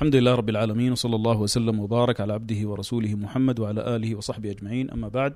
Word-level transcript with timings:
الحمد 0.00 0.16
لله 0.16 0.34
رب 0.34 0.48
العالمين 0.48 0.92
وصلى 0.92 1.16
الله 1.16 1.36
وسلم 1.36 1.80
وبارك 1.80 2.20
على 2.20 2.32
عبده 2.32 2.68
ورسوله 2.68 3.14
محمد 3.14 3.60
وعلى 3.60 3.96
آله 3.96 4.14
وصحبه 4.14 4.50
أجمعين. 4.50 4.90
أما 4.90 5.08
بعد 5.08 5.34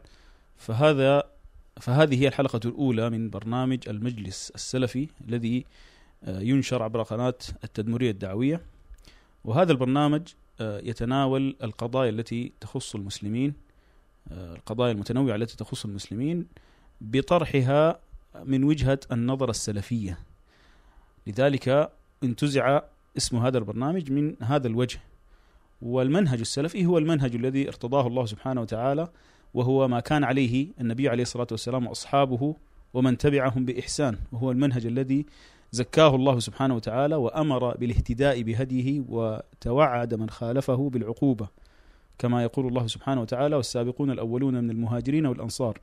فهذا 0.56 1.22
فهذه 1.80 2.22
هي 2.22 2.28
الحلقة 2.28 2.60
الأولى 2.64 3.10
من 3.10 3.30
برنامج 3.30 3.88
المجلس 3.88 4.52
السلفي 4.54 5.08
الذي 5.28 5.64
آه، 6.24 6.40
ينشر 6.40 6.82
عبر 6.82 7.02
قناة 7.02 7.34
التدمرية 7.64 8.10
الدعوية. 8.10 8.60
وهذا 9.44 9.72
البرنامج 9.72 10.22
آه، 10.60 10.80
يتناول 10.80 11.56
القضايا 11.62 12.10
التي 12.10 12.52
تخص 12.60 12.94
المسلمين 12.94 13.54
آه، 14.32 14.54
القضايا 14.54 14.92
المتنوعة 14.92 15.36
التي 15.36 15.56
تخص 15.56 15.84
المسلمين 15.84 16.46
بطرحها 17.00 17.98
من 18.44 18.64
وجهة 18.64 19.00
النظر 19.12 19.50
السلفية. 19.50 20.18
لذلك 21.26 21.90
انتزع 22.22 22.80
اسم 23.16 23.36
هذا 23.36 23.58
البرنامج 23.58 24.12
من 24.12 24.34
هذا 24.42 24.66
الوجه. 24.66 25.00
والمنهج 25.82 26.40
السلفي 26.40 26.86
هو 26.86 26.98
المنهج 26.98 27.34
الذي 27.34 27.68
ارتضاه 27.68 28.06
الله 28.06 28.26
سبحانه 28.26 28.60
وتعالى 28.60 29.08
وهو 29.54 29.88
ما 29.88 30.00
كان 30.00 30.24
عليه 30.24 30.68
النبي 30.80 31.08
عليه 31.08 31.22
الصلاة 31.22 31.46
والسلام 31.50 31.86
وأصحابه 31.86 32.54
ومن 32.94 33.18
تبعهم 33.18 33.64
بإحسان. 33.64 34.16
وهو 34.32 34.50
المنهج 34.50 34.86
الذي 34.86 35.26
زكاه 35.72 36.14
الله 36.14 36.38
سبحانه 36.38 36.76
وتعالى 36.76 37.14
وأمر 37.14 37.76
بالاهتداء 37.76 38.42
بهديه 38.42 39.02
وتوعد 39.08 40.14
من 40.14 40.30
خالفه 40.30 40.90
بالعقوبة 40.90 41.48
كما 42.18 42.42
يقول 42.42 42.66
الله 42.66 42.86
سبحانه 42.86 43.20
وتعالى 43.20 43.56
والسابقون 43.56 44.10
الأولون 44.10 44.54
من 44.64 44.70
المهاجرين 44.70 45.26
والأنصار 45.26 45.78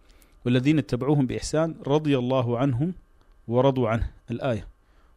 والذين 0.45 0.77
اتبعوهم 0.77 1.27
بإحسان 1.27 1.75
رضي 1.87 2.17
الله 2.17 2.57
عنهم 2.57 2.93
ورضوا 3.47 3.89
عنه. 3.89 4.11
الآية. 4.31 4.67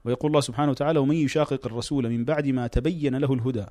ويقول 0.04 0.30
الله 0.30 0.40
سبحانه 0.40 0.70
وتعالى 0.70 0.98
ومن 0.98 1.16
يشاقق 1.16 1.66
الرسول 1.66 2.10
من 2.10 2.24
بعد 2.24 2.46
ما 2.46 2.66
تبين 2.66 3.16
له 3.16 3.34
الهدى 3.34 3.66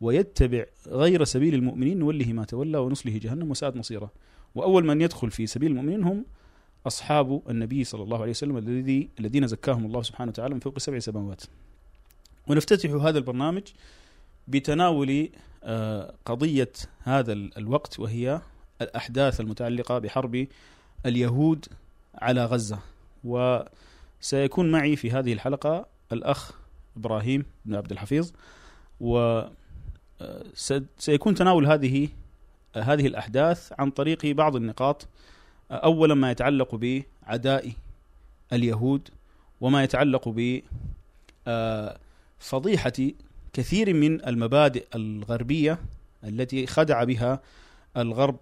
ويتبع 0.00 0.64
غير 0.86 1.24
سبيل 1.24 1.54
المؤمنين 1.54 1.98
نوله 1.98 2.32
ما 2.32 2.44
تولى 2.44 2.78
ونصله 2.78 3.18
جهنم 3.18 3.50
وساءت 3.50 3.76
مصيره. 3.76 4.12
وأول 4.54 4.86
من 4.86 5.00
يدخل 5.00 5.30
في 5.30 5.46
سبيل 5.46 5.70
المؤمنين 5.70 6.02
هم 6.02 6.24
أصحاب 6.86 7.42
النبي 7.50 7.84
صلى 7.84 8.02
الله 8.02 8.20
عليه 8.20 8.30
وسلم 8.30 8.56
الذي 8.56 9.08
الذين 9.20 9.46
زكاهم 9.46 9.86
الله 9.86 10.02
سبحانه 10.02 10.30
وتعالى 10.30 10.54
من 10.54 10.60
فوق 10.60 10.78
سبع 10.78 10.98
سماوات. 10.98 11.42
ونفتتح 12.48 12.90
هذا 12.90 13.18
البرنامج 13.18 13.62
بتناول 14.48 15.28
آه، 15.64 16.14
قضية 16.24 16.72
هذا 17.02 17.32
الوقت 17.32 18.00
وهي 18.00 18.40
الأحداث 18.82 19.40
المتعلقة 19.40 19.98
بحرب 19.98 20.46
اليهود 21.06 21.66
على 22.14 22.44
غزة. 22.44 22.78
وسيكون 24.22 24.70
معي 24.70 24.96
في 24.96 25.10
هذه 25.10 25.32
الحلقة 25.32 25.86
الأخ 26.12 26.52
إبراهيم 26.96 27.44
بن 27.64 27.74
عبد 27.74 27.92
الحفيظ 27.92 28.30
و 29.00 29.42
سيكون 30.98 31.34
تناول 31.34 31.66
هذه 31.66 32.08
هذه 32.76 33.06
الأحداث 33.06 33.72
عن 33.78 33.90
طريق 33.90 34.26
بعض 34.26 34.56
النقاط 34.56 35.08
اولا 35.70 36.14
ما 36.14 36.30
يتعلق 36.30 36.74
بعداء 36.74 37.72
اليهود 38.52 39.08
وما 39.60 39.82
يتعلق 39.84 40.28
ب 40.28 40.60
فضيحة 42.38 42.92
كثير 43.52 43.94
من 43.94 44.28
المبادئ 44.28 44.86
الغربية 44.94 45.78
التي 46.24 46.66
خدع 46.66 47.04
بها 47.04 47.40
الغرب 47.96 48.38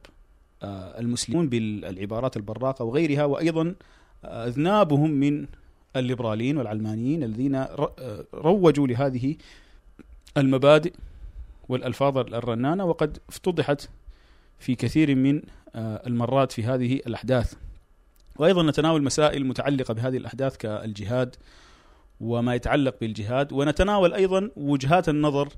المسلمون 0.63 1.49
بالعبارات 1.49 2.37
البراقة 2.37 2.85
وغيرها 2.85 3.25
وأيضا 3.25 3.75
أذنابهم 4.25 5.11
من 5.11 5.47
الليبراليين 5.97 6.59
والعلمانيين 6.59 7.23
الذين 7.23 7.67
روجوا 8.35 8.87
لهذه 8.87 9.37
المبادئ 10.37 10.93
والألفاظ 11.69 12.19
الرنانة 12.19 12.85
وقد 12.85 13.19
افتضحت 13.29 13.89
في 14.59 14.75
كثير 14.75 15.15
من 15.15 15.43
آه، 15.75 16.03
المرات 16.07 16.53
في 16.53 16.65
هذه 16.65 16.95
الأحداث. 16.95 17.55
وأيضا 18.37 18.63
نتناول 18.63 19.03
مسائل 19.03 19.47
متعلقة 19.47 19.95
بهذه 19.95 20.17
الأحداث 20.17 20.57
كالجهاد 20.57 21.37
وما 22.21 22.55
يتعلق 22.55 22.95
بالجهاد 23.01 23.53
ونتناول 23.53 24.15
أيضا 24.15 24.51
وجهات 24.57 25.09
النظر 25.09 25.49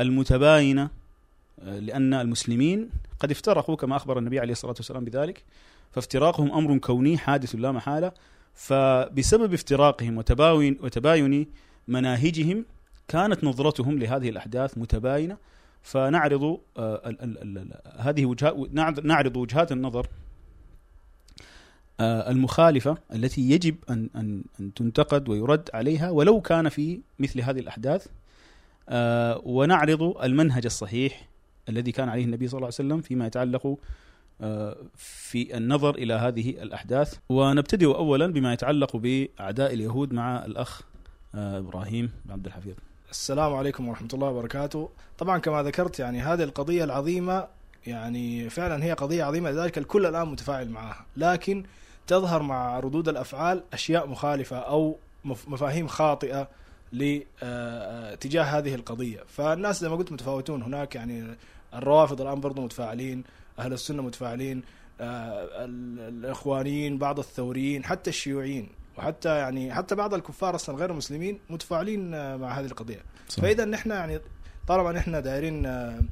المتباينة 0.00 0.90
آه، 1.60 1.78
لأن 1.78 2.14
المسلمين 2.14 2.90
قد 3.20 3.30
افترقوا 3.30 3.76
كما 3.76 3.96
أخبر 3.96 4.18
النبي 4.18 4.40
عليه 4.40 4.52
الصلاة 4.52 4.74
والسلام 4.76 5.04
بذلك 5.04 5.44
فافتراقهم 5.92 6.52
أمر 6.52 6.78
كوني 6.78 7.18
حادث 7.18 7.54
لا 7.54 7.72
محالة. 7.72 8.12
فبسبب 8.56 9.54
افتراقهم 9.54 10.18
وتباين 10.18 10.78
وتباين 10.82 11.46
مناهجهم 11.88 12.64
كانت 13.08 13.44
نظرتهم 13.44 13.98
لهذه 13.98 14.28
الأحداث 14.28 14.78
متباينة. 14.78 15.36
فنعرض 15.82 16.60
آه، 16.76 17.16
هذه 17.98 18.26
وجهات 18.26 18.54
نعرض 19.04 19.36
وجهات 19.36 19.72
النظر 19.72 20.08
آه، 22.00 22.30
المخالفة 22.30 22.98
التي 23.14 23.50
يجب 23.50 23.76
ان 23.90 24.10
ان 24.16 24.44
أن 24.60 24.74
تنتقد 24.74 25.28
ويرد 25.28 25.70
عليها 25.74 26.10
ولو 26.10 26.40
كان 26.40 26.68
في 26.68 27.00
مثل 27.18 27.40
هذه 27.40 27.58
الأحداث. 27.60 28.06
آه، 28.88 29.40
ونعرض 29.44 30.02
المنهج 30.22 30.64
الصحيح 30.64 31.28
الذي 31.68 31.92
كان 31.92 32.08
عليه 32.08 32.24
النبي 32.24 32.48
صلى 32.48 32.58
الله 32.58 32.66
عليه 32.66 32.74
وسلم 32.74 33.00
فيما 33.00 33.26
يتعلق 33.26 33.78
في 34.96 35.56
النظر 35.56 35.94
إلى 35.94 36.14
هذه 36.14 36.50
الأحداث. 36.50 37.18
ونبتدئ 37.28 37.86
اولا 37.86 38.26
بما 38.26 38.52
يتعلق 38.52 38.96
بأعداء 38.96 39.74
اليهود 39.74 40.12
مع 40.12 40.44
الأخ 40.44 40.82
إبراهيم 41.34 42.10
عبد 42.30 42.46
الحفيظ. 42.46 42.74
السلام 43.10 43.54
عليكم 43.54 43.88
ورحمة 43.88 44.08
الله 44.14 44.28
وبركاته. 44.28 44.88
طبعا 45.18 45.38
كما 45.38 45.62
ذكرت 45.62 45.98
يعني 45.98 46.20
هذه 46.20 46.42
القضية 46.42 46.84
العظيمة 46.84 47.46
يعني 47.86 48.50
فعلا 48.50 48.84
هي 48.84 48.92
قضية 48.92 49.24
عظيمة 49.24 49.50
لذلك 49.50 49.78
الكل 49.78 50.06
الآن 50.06 50.28
متفاعل 50.28 50.68
معها. 50.68 51.06
لكن 51.16 51.64
تظهر 52.06 52.42
مع 52.42 52.80
ردود 52.80 53.08
الأفعال 53.08 53.62
أشياء 53.72 54.06
مخالفة 54.06 54.56
أو 54.56 54.96
مفاهيم 55.24 55.86
خاطئة 55.86 56.48
لتجاه 56.92 58.42
آه، 58.42 58.58
هذه 58.58 58.74
القضية. 58.74 59.20
فالناس 59.26 59.80
زي 59.80 59.88
ما 59.88 59.96
قلت 59.96 60.12
متفاوتون 60.12 60.62
هناك 60.62 60.94
يعني 60.94 61.36
الروافض 61.74 62.20
الآن 62.20 62.40
برضو 62.40 62.62
متفاعلين. 62.62 63.24
أهل 63.58 63.72
السنة 63.72 64.02
متفاعلين 64.02 64.62
آه، 65.00 65.48
الإخوانيين 65.64 66.98
بعض 66.98 67.18
الثوريين 67.18 67.84
حتى 67.84 68.10
الشيوعيين 68.10 68.68
وحتى 68.98 69.38
يعني 69.38 69.74
حتى 69.74 69.94
بعض 69.94 70.14
الكفار 70.14 70.54
أصلا 70.54 70.76
غير 70.76 70.90
المسلمين 70.90 71.38
متفاعلين 71.50 72.14
آه، 72.14 72.36
مع 72.36 72.60
هذه 72.60 72.66
القضية 72.66 73.00
صح. 73.28 73.42
فاذا 73.42 73.64
نحن 73.64 73.90
يعني 73.90 74.20
طالما 74.66 74.92
نحن 74.92 75.22
دايرين 75.22 75.66
آه، 75.66 76.02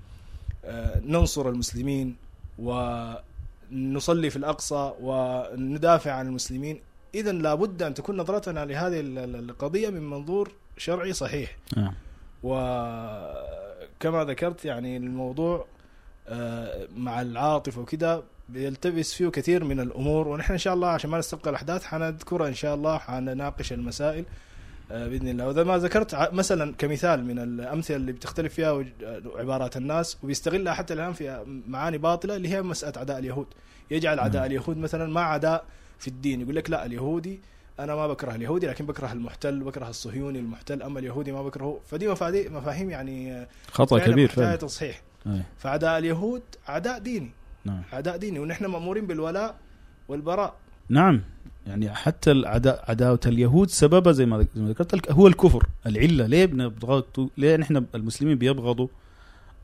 ننصر 1.01 1.49
المسلمين 1.49 2.17
ونصلي 2.59 4.31
في 4.31 4.37
الأقصى 4.37 4.93
وندافع 5.01 6.13
عن 6.13 6.27
المسلمين 6.27 6.81
اذا 7.15 7.33
لابد 7.33 7.83
أن 7.83 7.95
تكون 7.95 8.17
نظرتنا 8.17 8.65
لهذه 8.65 9.01
القضية 9.01 9.91
من 9.91 10.11
منظور 10.11 10.53
شرعي 10.77 11.13
صحيح 11.13 11.57
آه. 11.77 11.93
وكما 12.43 14.25
ذكرت 14.25 14.65
يعني 14.65 14.97
الموضوع 14.97 15.67
مع 16.97 17.23
العاطفة 17.23 17.81
وكذا 17.81 18.23
بيلتبس 18.49 19.15
فيه 19.15 19.29
كثير 19.29 19.65
من 19.65 19.81
الأمور 19.81 20.29
ونحن 20.29 20.53
إن 20.53 20.59
شاء 20.59 20.75
الله 20.75 20.89
عشان 20.89 21.11
ما 21.11 21.19
نستبقى 21.19 21.51
الأحداث 21.51 21.85
حنذكرها 21.85 22.49
إن 22.49 22.55
شاء 22.55 22.75
الله 22.75 22.99
حنناقش 22.99 23.73
المسائل 23.73 24.25
آه، 24.91 25.09
بإذن 25.09 25.29
الله. 25.29 25.47
وإذا 25.47 25.65
ما 25.65 25.79
ذكرت 25.79 26.33
مثلا 26.33 26.75
كمثال 26.79 27.25
من 27.25 27.39
الأمثلة 27.39 27.97
اللي 27.97 28.13
بتختلف 28.13 28.55
فيها 28.55 28.85
عبارات 29.37 29.77
الناس 29.77 30.19
وبيستغلها 30.23 30.75
حتى 30.75 30.95
الآن 30.95 31.13
في 31.13 31.45
معاني 31.69 31.99
باطلة 31.99 32.37
اللي 32.37 32.49
هي 32.49 32.63
مسألة 32.63 33.01
عداء 33.01 33.19
اليهود. 33.19 33.47
يجعل 33.91 34.21
عداء 34.21 34.43
نعم. 34.43 34.51
اليهود 34.51 34.77
مثلا 34.77 35.13
ما 35.13 35.21
عداء 35.21 35.65
في 35.99 36.09
الدين. 36.09 36.41
يقول 36.41 36.57
لك 36.57 36.71
لا 36.71 36.87
اليهودي 36.87 37.41
أنا 37.81 37.95
ما 37.95 38.07
بكره 38.07 38.35
اليهودي 38.35 38.67
لكن 38.67 38.87
بكره 38.87 39.13
المحتل 39.13 39.61
بكره 39.61 39.89
الصهيوني 39.89 40.39
المحتل 40.39 40.83
أما 40.83 40.99
اليهودي 40.99 41.33
ما 41.33 41.43
بكرهه. 41.43 41.81
فدي 41.87 42.09
مفاهيم 42.49 42.91
يعني 42.91 43.47
خطأ 43.71 43.99
كبير 43.99 44.29
فعلا. 44.29 44.57
تصحيح. 44.57 45.03
فعداء 45.59 45.99
اليهود 45.99 46.43
عداء 46.69 46.99
ديني. 46.99 47.31
نعم. 47.65 47.83
أعداء 47.93 48.17
ديني. 48.17 48.39
ونحن 48.39 48.67
مأمورين 48.67 49.07
بالولاء 49.07 49.57
والبراء. 50.09 50.55
نعم. 50.89 51.21
يعني 51.67 51.95
حتى 51.95 52.31
العداء 52.31 52.85
عداوة 52.89 53.21
اليهود 53.27 53.71
سببها 53.71 54.13
زي 54.13 54.27
ما 54.27 54.47
ذكرت 54.57 55.11
هو 55.11 55.27
الكفر. 55.27 55.67
العلة. 55.87 56.27
ليه 56.27 56.47
بنبغضوا 56.47 57.29
ليه 57.37 57.57
نحن 57.57 57.85
المسلمين 57.95 58.39
بيبغضوا 58.39 58.89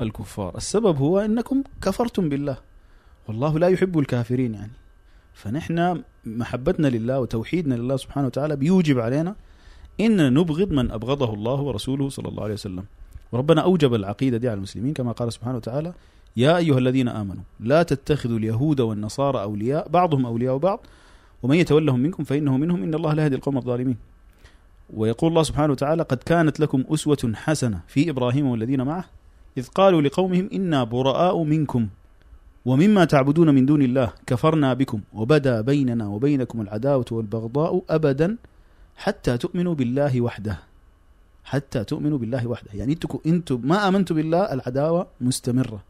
الكفار؟ 0.00 0.56
السبب 0.56 0.96
هو 0.96 1.18
إنكم 1.18 1.62
كفرتم 1.82 2.28
بالله. 2.28 2.56
والله 3.28 3.58
لا 3.58 3.68
يحب 3.68 3.98
الكافرين 3.98 4.54
يعني. 4.54 4.72
فنحن 5.34 6.02
محبتنا 6.24 6.88
لله 6.88 7.20
وتوحيدنا 7.20 7.74
لله 7.74 7.96
سبحانه 7.96 8.26
وتعالى 8.26 8.56
بيوجب 8.56 8.98
علينا 8.98 9.34
اننا 10.00 10.30
نبغض 10.30 10.70
من 10.70 10.90
أبغضه 10.90 11.34
الله 11.34 11.60
ورسوله 11.60 12.08
صلى 12.08 12.28
الله 12.28 12.44
عليه 12.44 12.54
وسلم. 12.54 12.84
وربنا 13.32 13.60
أوجب 13.60 13.94
العقيدة 13.94 14.36
دي 14.36 14.48
على 14.48 14.56
المسلمين 14.56 14.94
كما 14.94 15.12
قال 15.12 15.32
سبحانه 15.32 15.56
وتعالى 15.56 15.92
يا 16.36 16.56
أيها 16.56 16.78
الذين 16.78 17.08
آمنوا 17.08 17.42
لا 17.60 17.82
تتخذوا 17.82 18.38
اليهود 18.38 18.80
والنصارى 18.80 19.42
أولياء 19.42 19.88
بعضهم 19.88 20.26
أولياء 20.26 20.56
بعض 20.56 20.86
ومن 21.42 21.56
يتولهم 21.56 22.00
منكم 22.00 22.24
فإنه 22.24 22.56
منهم 22.56 22.82
إن 22.82 22.94
الله 22.94 23.14
لا 23.14 23.24
يهدي 23.24 23.36
القوم 23.36 23.56
الظالمين. 23.56 23.96
ويقول 24.94 25.30
الله 25.30 25.42
سبحانه 25.42 25.72
وتعالى 25.72 26.02
قد 26.02 26.16
كانت 26.16 26.60
لكم 26.60 26.84
أسوة 26.88 27.32
حسنة 27.34 27.80
في 27.88 28.10
إبراهيم 28.10 28.46
والذين 28.46 28.82
معه 28.82 29.04
إذ 29.58 29.66
قالوا 29.68 30.02
لقومهم 30.02 30.48
إنا 30.52 30.84
براء 30.84 31.42
منكم 31.42 31.88
ومما 32.64 33.04
تعبدون 33.04 33.54
من 33.54 33.66
دون 33.66 33.82
الله 33.82 34.12
كفرنا 34.26 34.74
بكم 34.74 35.00
وبدا 35.12 35.60
بيننا 35.60 36.06
وبينكم 36.08 36.60
العداوة 36.60 37.04
والبغضاء 37.10 37.82
أبدا 37.90 38.36
حتى 38.96 39.38
تؤمنوا 39.38 39.74
بالله 39.74 40.20
وحده. 40.20 40.58
حتى 41.44 41.84
تؤمنوا 41.84 42.18
بالله 42.18 42.46
وحده. 42.46 42.70
يعني 42.74 42.92
أنتم 42.92 43.18
أنتم 43.26 43.60
ما 43.64 43.88
آمنتوا 43.88 44.16
بالله 44.16 44.38
العداوة 44.52 45.06
مستمرة. 45.20 45.82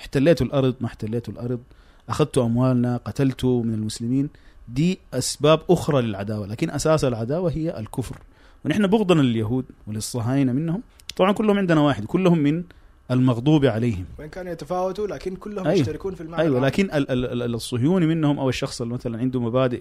احتليتوا 0.00 0.46
الأرض 0.46 0.74
ما 0.80 0.86
احتليتوا 0.86 1.32
الأرض. 1.34 1.60
أخذتوا 2.08 2.44
أموالنا 2.44 2.96
قتلتوا 2.96 3.62
من 3.62 3.74
المسلمين. 3.74 4.28
دي 4.68 4.98
أسباب 5.14 5.60
أخرى 5.70 6.02
للعداوة 6.02 6.46
لكن 6.46 6.70
أساس 6.70 7.04
العداوة 7.04 7.50
هي 7.50 7.78
الكفر. 7.78 8.16
ونحن 8.64 8.86
بغضنا 8.86 9.22
لليهود 9.22 9.64
وللصهاينة 9.86 10.52
منهم 10.52 10.82
طبعا 11.16 11.32
كلهم 11.32 11.58
عندنا 11.58 11.80
واحد 11.80 12.04
كلهم 12.04 12.38
من 12.38 12.64
المغضوب 13.10 13.64
عليهم. 13.64 14.04
وإن 14.18 14.28
كانوا 14.28 14.52
يتفاوتوا 14.52 15.06
لكن 15.06 15.36
كلهم 15.36 15.66
أيوة. 15.66 15.80
يشتركون 15.80 16.14
في 16.14 16.20
المعنى 16.20 16.42
أيوه 16.42 16.52
العام. 16.58 16.64
لكن 16.64 16.84
ال- 16.84 17.10
ال- 17.10 17.42
ال- 17.42 17.54
الصهيوني 17.54 18.06
منهم 18.06 18.38
أو 18.38 18.48
الشخص 18.48 18.82
اللي 18.82 18.94
مثلا 18.94 19.18
عنده 19.18 19.40
مبادئ 19.40 19.80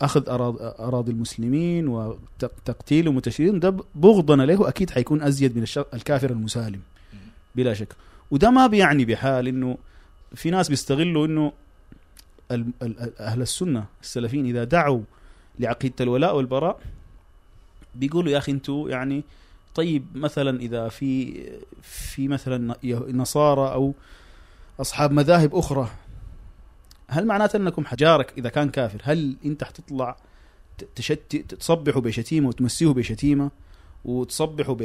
أخذ 0.00 0.24
أراض- 0.26 0.80
أراضي 0.80 1.12
المسلمين 1.12 1.88
وتقتيلهم 1.88 3.16
وتشريدهم 3.16 3.60
ده 3.60 3.76
بغضنا 3.94 4.42
له 4.42 4.68
أكيد 4.68 4.90
حيكون 4.90 5.22
أزيد 5.22 5.56
من 5.56 5.64
الكافر 5.94 6.30
المسالم. 6.30 6.80
بلا 7.54 7.74
شك. 7.74 7.88
وده 8.30 8.50
ما 8.50 8.66
بيعني 8.66 9.04
بحال 9.04 9.48
إنه 9.48 9.76
في 10.34 10.50
ناس 10.50 10.68
بيستغلوا 10.68 11.26
إنه 11.26 11.52
أهل 13.20 13.42
السنة 13.42 13.84
السلفيين 14.02 14.46
إذا 14.46 14.64
دعوا 14.64 15.00
لعقيدة 15.58 15.94
الولاء 16.00 16.36
والبراء 16.36 16.80
بيقولوا 17.94 18.32
يا 18.32 18.38
أخي 18.38 18.52
أنتوا 18.52 18.88
يعني 18.90 19.22
طيب 19.74 20.04
مثلا 20.14 20.60
إذا 20.60 20.88
في 20.88 21.42
في 21.82 22.28
مثلا 22.28 22.74
نصارى 23.12 23.72
أو 23.72 23.94
أصحاب 24.80 25.12
مذاهب 25.12 25.54
أخرى 25.54 25.88
هل 27.12 27.26
معناته 27.26 27.56
أنكم 27.56 27.84
حجارك 27.84 28.32
إذا 28.38 28.48
كان 28.48 28.68
كافر؟ 28.68 29.00
هل 29.04 29.36
أنت 29.44 29.64
حتطلع 29.64 30.16
تشتي 30.94 31.38
تصبحوا 31.38 32.02
بشتيمة 32.02 32.48
وتمسيه 32.48 32.88
بشتيمة؟ 32.88 33.50
وتصبحوا 34.04 34.74
ب 34.74 34.80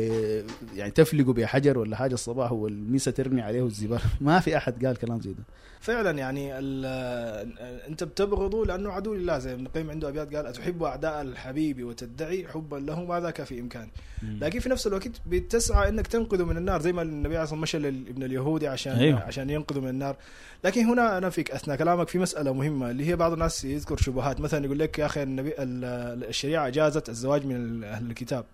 يعني 0.75 0.91
تفلقوا 0.91 1.33
بحجر 1.33 1.77
ولا 1.77 1.95
حاجة 1.95 2.13
الصباح 2.13 2.51
والميسة 2.51 3.11
ترمي 3.11 3.41
عليه 3.41 3.65
الزبال 3.65 3.99
ما 4.21 4.39
في 4.39 4.57
أحد 4.57 4.85
قال 4.85 4.97
كلام 4.97 5.21
زي 5.21 5.33
ده. 5.33 5.43
فعلا 5.79 6.11
يعني 6.19 6.59
ال- 6.59 7.57
أنت 7.87 8.03
بتبغضه 8.03 8.65
لأنه 8.65 8.91
عدو 8.91 9.13
لله 9.13 9.39
زي 9.39 9.53
ابن 9.53 9.65
القيم 9.65 9.91
عنده 9.91 10.09
أبيات 10.09 10.35
قال 10.35 10.45
أتحب 10.45 10.83
أعداء 10.83 11.21
الحبيب 11.21 11.83
وتدعي 11.83 12.47
حبا 12.47 12.75
له 12.75 13.03
ما 13.05 13.19
ذاك 13.19 13.43
في 13.43 13.59
امكاني 13.59 13.91
لكن 14.23 14.59
في 14.59 14.69
نفس 14.69 14.87
الوقت 14.87 15.11
بتسعى 15.27 15.89
إنك 15.89 16.07
تنقذه 16.07 16.43
من 16.45 16.57
النار 16.57 16.81
زي 16.81 16.91
ما 16.93 17.01
النبي 17.01 17.35
عليه 17.37 17.43
الصلاة 17.43 17.59
والسلام 17.59 17.83
مشى 17.93 17.99
لابن 18.07 18.23
اليهودي 18.23 18.67
عشان 18.67 18.91
أيوه. 18.93 19.19
عشان 19.19 19.49
ينقذه 19.49 19.79
من 19.79 19.89
النار. 19.89 20.15
لكن 20.63 20.81
هنا 20.85 21.17
أنا 21.17 21.29
فيك 21.29 21.51
أثناء 21.51 21.77
كلامك 21.77 22.07
في 22.07 22.19
مسألة 22.19 22.53
مهمة 22.53 22.91
اللي 22.91 23.05
هي 23.05 23.15
بعض 23.15 23.31
الناس 23.33 23.65
يذكر 23.65 23.97
شبهات. 23.97 24.41
مثلا 24.41 24.65
يقول 24.65 24.79
لك 24.79 24.99
يا 24.99 25.05
أخي 25.05 25.23
النبي 25.23 25.49
ال- 25.49 26.23
الشريعة 26.23 26.67
اجازت 26.67 27.09
الزواج 27.09 27.45
من 27.45 27.83
أهل 27.83 28.05
الكتاب. 28.09 28.45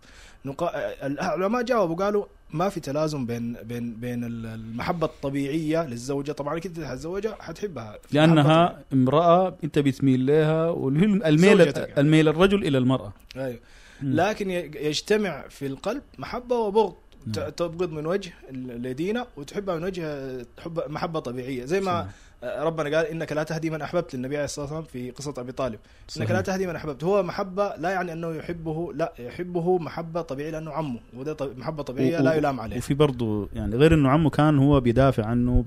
نقا... 0.46 0.72
العلماء 1.08 1.62
جاوبوا 1.62 1.96
قالوا 1.96 2.26
ما 2.54 2.70
في 2.70 2.80
تلازم 2.80 3.26
بين 3.26 3.54
بين 3.54 3.94
بين 3.94 4.24
المحبة 4.24 5.08
الطبيعية 5.08 5.86
للزوجة 5.86 6.32
طبعا 6.32 6.60
كنت 6.60 6.80
حتزوجها 6.80 7.38
حتحبها 7.40 7.98
لأنها 8.12 8.80
امرأة 8.94 9.58
أنت 9.64 9.80
بتميل 9.80 10.26
لها 10.26 10.70
واللي 10.70 11.00
هي 11.00 11.30
الميل 11.30 11.58
زوجتك 11.58 11.90
يعني. 11.90 12.02
الميل 12.02 12.28
الرجل 12.28 12.68
إلى 12.68 12.78
المرأة 12.78 13.14
أيوه. 13.36 13.60
لكن 14.02 14.50
يجتمع 14.50 15.48
في 15.50 15.66
القلب 15.68 16.02
محبة 16.18 16.56
وبغض 16.56 16.96
نعم. 17.38 17.50
تبغض 17.50 17.92
من 17.92 18.06
وجه 18.06 18.34
لدينا 18.52 19.28
وتحبها 19.38 19.76
من 19.76 19.84
وجه 19.84 20.38
حب 20.60 20.84
محبة 20.88 21.20
طبيعية 21.20 21.66
زي 21.66 21.82
ما. 21.82 22.10
ربنا 22.44 22.98
قال 22.98 23.06
إنك 23.06 23.32
لا 23.32 23.44
تهدي 23.44 23.70
من 23.70 23.82
أحببت 23.82 24.16
للنبي 24.16 24.36
عليه 24.36 24.46
الصلاة 24.46 24.66
والسلام 24.66 24.84
في 24.84 25.12
قصة 25.12 25.34
أبي 25.38 25.52
طالب. 25.52 25.74
إنك 25.74 26.12
صحيح. 26.12 26.32
لا 26.32 26.42
تهدي 26.42 26.68
من 26.68 26.76
أحببت. 26.76 27.04
هو 27.04 27.24
محبة 27.24 27.76
لا 27.76 27.90
يعني 27.90 28.14
أنه 28.14 28.36
يحبه 28.36 28.94
لا 28.94 29.14
يحبه 29.20 29.78
محبة 29.78 30.22
طبيعية 30.22 30.52
لأنه 30.52 30.72
عمه. 30.72 31.00
وده 31.18 31.34
طب- 31.34 31.58
محبة 31.58 31.84
طبيعية 31.84 32.20
و- 32.20 32.24
لا 32.24 32.34
يلام 32.34 32.60
عليه 32.60 32.78
وفي 32.78 32.94
برضه 32.94 33.50
يعني 33.54 33.76
غير 33.76 33.94
إنه 33.94 34.10
عمه 34.10 34.30
كان 34.30 34.58
هو 34.60 34.80
بيدافع 34.80 35.26
عنه 35.26 35.66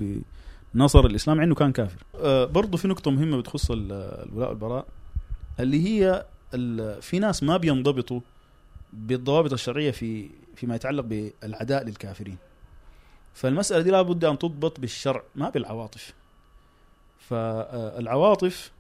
بنصر 0.75 1.06
الإسلام 1.06 1.40
عنه 1.40 1.55
كان 1.55 1.73
كافر. 1.73 2.02
آه 2.20 2.44
برضه 2.44 2.78
في 2.78 2.88
نقطة 2.88 3.11
مهمة 3.11 3.38
بتخص 3.38 3.70
ال- 3.70 3.93
الولاء 4.28 4.49
والبراء 4.49 4.87
اللي 5.61 5.88
هي 5.88 6.25
ال- 6.55 7.02
في 7.02 7.19
ناس 7.19 7.43
ما 7.43 7.56
بينضبطوا 7.56 8.20
بالضوابط 8.93 9.52
الشرعية 9.52 9.90
في 9.90 10.28
فيما 10.56 10.75
يتعلق 10.75 11.05
بالعداء 11.05 11.84
للكافرين. 11.84 12.37
فالمسألة 13.34 13.82
دي 13.82 13.90
لابد 13.90 14.25
أن 14.25 14.38
تضبط 14.38 14.81
بالشرع 14.81 15.23
ما 15.34 15.50
بالعواطف. 15.50 16.12
فالعواطف 17.28 18.73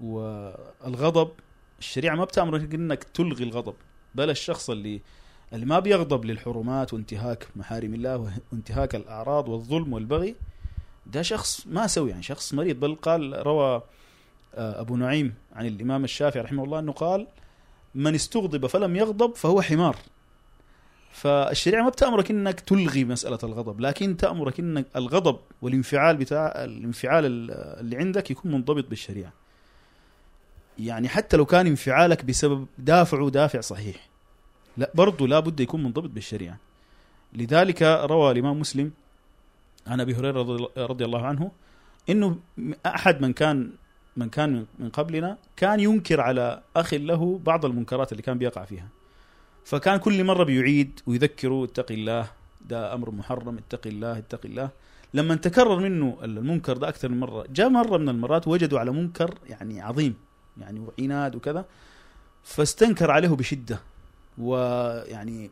والغضب 0.00 1.30
الشريعة 1.78 2.14
ما 2.14 2.24
بتأمرك 2.24 2.74
إنك 2.74 3.04
تلغي 3.04 3.44
الغضب 3.44 3.74
بل 4.14 4.30
الشخص 4.30 4.70
اللي 4.70 5.00
اللي 5.52 5.66
ما 5.66 5.78
بيغضب 5.78 6.24
للحرمات 6.24 6.94
وانتهاك 6.94 7.48
محارم 7.56 7.94
الله 7.94 8.32
وانتهاك 8.52 8.94
الأعراض 8.94 9.48
والظلم 9.48 9.92
والبغي 9.92 10.34
ده 11.06 11.22
شخص 11.22 11.66
ما 11.66 11.86
سوي 11.86 12.10
يعني 12.10 12.22
شخص 12.22 12.54
مريض. 12.54 12.80
بل 12.80 12.94
قال 12.94 13.46
روى 13.46 13.82
آه، 14.54 14.80
أبو 14.80 14.96
نعيم 14.96 15.34
عن 15.52 15.66
الإمام 15.66 16.04
الشافعي 16.04 16.42
رحمه 16.42 16.64
الله 16.64 16.78
أنه 16.78 16.92
قال 16.92 17.26
من 17.94 18.14
استغضب 18.14 18.66
فلم 18.66 18.96
يغضب 18.96 19.34
فهو 19.34 19.62
حمار. 19.62 19.96
فالشريعة 21.12 21.82
ما 21.82 21.88
بتأمرك 21.88 22.30
إنك 22.30 22.60
تلغي 22.60 23.04
مسألة 23.04 23.38
الغضب 23.42 23.80
لكن 23.80 24.16
تأمرك 24.16 24.60
إنك 24.60 24.86
الغضب 24.96 25.38
والانفعال 25.62 26.16
بتاع 26.16 26.46
الانفعال 26.64 27.24
ال- 27.26 27.50
اللي 27.80 27.96
عندك 27.96 28.30
يكون 28.30 28.52
منضبط 28.52 28.84
بالشريعة. 28.88 29.32
يعني 30.78 31.08
حتى 31.08 31.36
لو 31.36 31.46
كان 31.46 31.66
انفعالك 31.66 32.24
بسبب 32.24 32.66
دافع 32.78 33.60
صحيح 33.60 33.96
لا 34.76 34.90
برضه 34.94 35.28
لا 35.28 35.40
بد 35.40 35.60
يكون 35.60 35.82
منضبط 35.82 36.10
بالشريعة. 36.10 36.56
لذلك 37.32 37.82
روى 37.82 38.30
الإمام 38.32 38.60
مسلم 38.60 38.90
عن 39.86 40.00
أبي 40.00 40.14
هريرة 40.14 40.42
رضي- 40.42 40.68
الله 41.04 41.26
عنه 41.26 41.50
إنه 42.10 42.36
أحد 42.86 43.20
من 43.22 43.32
كان 43.32 43.70
من 44.16 44.28
كان 44.28 44.66
من 44.78 44.88
قبلنا 44.88 45.36
كان 45.56 45.80
ينكر 45.80 46.20
على 46.20 46.62
أخ 46.76 46.94
له 46.94 47.40
بعض 47.44 47.64
المنكرات 47.64 48.12
اللي 48.12 48.22
كان 48.22 48.38
بيقع 48.38 48.64
فيها. 48.64 48.86
فكان 49.64 49.96
كل 49.96 50.24
مرة 50.24 50.44
بيعيد 50.44 51.00
ويذكره 51.06 51.64
اتق 51.64 51.92
الله 51.92 52.26
ده 52.68 52.94
أمر 52.94 53.10
محرم 53.10 53.58
اتق 53.58 53.86
الله 53.86 54.18
اتق 54.18 54.40
الله. 54.44 54.70
لما 55.14 55.34
تكرر 55.34 55.78
منه 55.78 56.18
المنكر 56.22 56.76
ده 56.76 56.88
أكثر 56.88 57.08
من 57.08 57.20
مرة 57.20 57.44
جاء 57.50 57.68
مرة 57.68 57.98
من 57.98 58.08
المرات 58.08 58.48
وجدوا 58.48 58.78
على 58.78 58.90
منكر 58.90 59.34
يعني 59.48 59.80
عظيم 59.80 60.14
يعني 60.60 60.80
وعناد 60.80 61.34
وكذا 61.34 61.64
فاستنكر 62.44 63.10
عليه 63.10 63.28
بشدة. 63.28 63.80
ويعني 64.38 65.50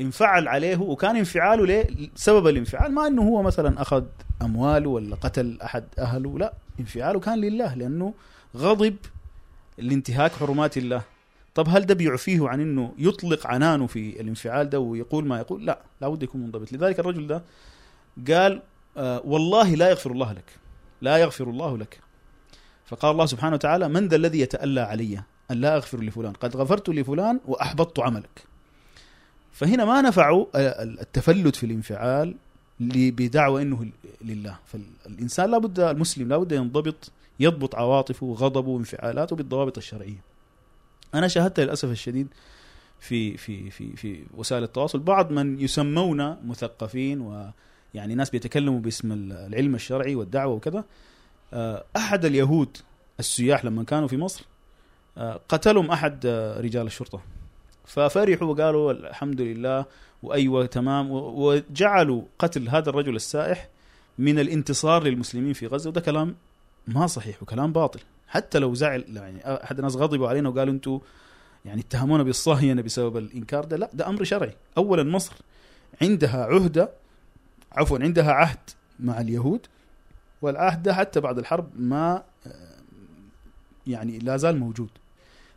انفعل 0.00 0.48
عليه 0.48 0.76
وكان 0.76 1.16
انفعاله 1.16 1.66
ليه؟ 1.66 2.10
سبب 2.14 2.46
الانفعال 2.46 2.92
ما 2.92 3.06
إنه 3.06 3.22
هو 3.22 3.42
مثلا 3.42 3.82
أخذ 3.82 4.04
أمواله 4.42 4.88
ولا 4.90 5.16
قتل 5.16 5.58
أحد 5.64 5.84
أهله 5.98 6.38
لا 6.38 6.52
انفعاله 6.80 7.20
كان 7.20 7.40
لله 7.40 7.74
لأنه 7.74 8.14
غضب 8.56 8.96
لانتهاك 9.78 10.32
حرمات 10.32 10.76
الله. 10.76 11.02
طب 11.56 11.68
هل 11.68 11.86
ده 11.86 11.94
بيعفيه 11.94 12.48
عن 12.48 12.60
إنه 12.60 12.94
يطلق 12.98 13.46
عنانه 13.46 13.86
في 13.86 14.20
الانفعال 14.20 14.70
ده 14.70 14.80
ويقول 14.80 15.26
ما 15.26 15.38
يقول؟ 15.38 15.66
لا 15.66 15.78
لابد 16.00 16.22
يكون 16.22 16.40
منضبط. 16.40 16.72
لذلك 16.72 17.00
الرجل 17.00 17.26
ده 17.26 17.42
قال 18.28 18.62
آه 18.96 19.22
والله 19.24 19.74
لا 19.74 19.90
يغفر 19.90 20.10
الله 20.10 20.32
لك 20.32 20.44
لا 21.00 21.16
يغفر 21.16 21.50
الله 21.50 21.78
لك. 21.78 22.00
فقال 22.86 23.10
الله 23.12 23.26
سبحانه 23.26 23.54
وتعالى 23.54 23.88
من 23.88 24.08
ذا 24.08 24.16
الذي 24.16 24.40
يتألى 24.40 24.80
علي 24.80 25.22
أن 25.50 25.56
لا 25.56 25.76
أغفر 25.76 26.00
لفلان؟ 26.00 26.32
قد 26.32 26.56
غفرت 26.56 26.88
لفلان 26.88 27.40
وأحبطت 27.46 28.00
عملك. 28.00 28.44
فهنا 29.52 29.84
ما 29.84 30.00
نفعوا 30.02 30.46
التفلت 30.82 31.56
في 31.56 31.66
الانفعال 31.66 32.34
بدعوى 32.80 33.62
إنه 33.62 33.86
لله. 34.24 34.58
فالإنسان 34.66 35.50
لابد 35.50 35.80
المسلم 35.80 36.28
لابد 36.28 36.52
ينضبط 36.52 37.12
يضبط 37.40 37.74
عواطفه 37.74 38.26
وغضبه 38.26 38.68
وانفعالاته 38.68 39.36
بالضوابط 39.36 39.78
الشرعية. 39.78 40.35
أنا 41.14 41.28
شاهدت 41.28 41.60
للأسف 41.60 41.90
الشديد 41.90 42.28
في 43.00 43.36
في 43.36 43.70
في 43.70 43.96
في 43.96 44.24
وسائل 44.34 44.62
التواصل. 44.62 44.98
بعض 44.98 45.32
من 45.32 45.60
يسمون 45.60 46.36
مثقفين 46.46 47.20
ويعني 47.20 48.14
ناس 48.14 48.30
بيتكلموا 48.30 48.80
باسم 48.80 49.12
العلم 49.12 49.74
الشرعي 49.74 50.14
والدعوة 50.14 50.54
وكذا. 50.54 50.84
آه، 51.52 51.84
أحد 51.96 52.24
اليهود 52.24 52.76
السياح 53.20 53.64
لما 53.64 53.84
كانوا 53.84 54.08
في 54.08 54.16
مصر 54.16 54.44
آه، 55.18 55.40
قتلهم 55.48 55.90
أحد 55.90 56.26
آه، 56.26 56.60
رجال 56.60 56.86
الشرطة. 56.86 57.20
ففرحوا 57.84 58.48
وقالوا 58.48 58.92
الحمد 58.92 59.40
لله 59.40 59.84
وأيوة 60.22 60.66
تمام 60.66 61.10
وجعلوا 61.10 62.22
قتل 62.38 62.68
هذا 62.68 62.90
الرجل 62.90 63.16
السائح 63.16 63.68
من 64.18 64.38
الانتصار 64.38 65.02
للمسلمين 65.04 65.52
في 65.52 65.66
غزة. 65.66 65.90
وده 65.90 66.00
كلام 66.00 66.36
ما 66.86 67.06
صحيح 67.06 67.42
وكلام 67.42 67.72
باطل. 67.72 68.00
حتى 68.28 68.58
لو 68.58 68.74
زعل 68.74 69.04
يعني 69.08 69.64
أحد 69.64 69.78
الناس 69.78 69.96
غضبوا 69.96 70.28
علينا 70.28 70.48
وقالوا 70.48 70.74
أنتم 70.74 71.00
يعني 71.64 71.80
اتهمونا 71.80 72.22
بالصهينه 72.22 72.82
بسبب 72.82 73.16
الإنكار 73.16 73.64
ده. 73.64 73.76
لا 73.76 73.90
ده 73.94 74.08
أمر 74.08 74.24
شرعي. 74.24 74.54
اولا 74.76 75.02
مصر 75.02 75.34
عندها 76.02 76.44
عهدة 76.44 76.90
عفوا 77.72 77.98
عندها 77.98 78.32
عهد 78.32 78.58
مع 79.00 79.20
اليهود 79.20 79.66
والعهد 80.42 80.82
ده 80.82 80.94
حتى 80.94 81.20
بعد 81.20 81.38
الحرب 81.38 81.70
ما 81.76 82.22
يعني 83.86 84.18
لا 84.18 84.36
زال 84.36 84.58
موجود. 84.58 84.88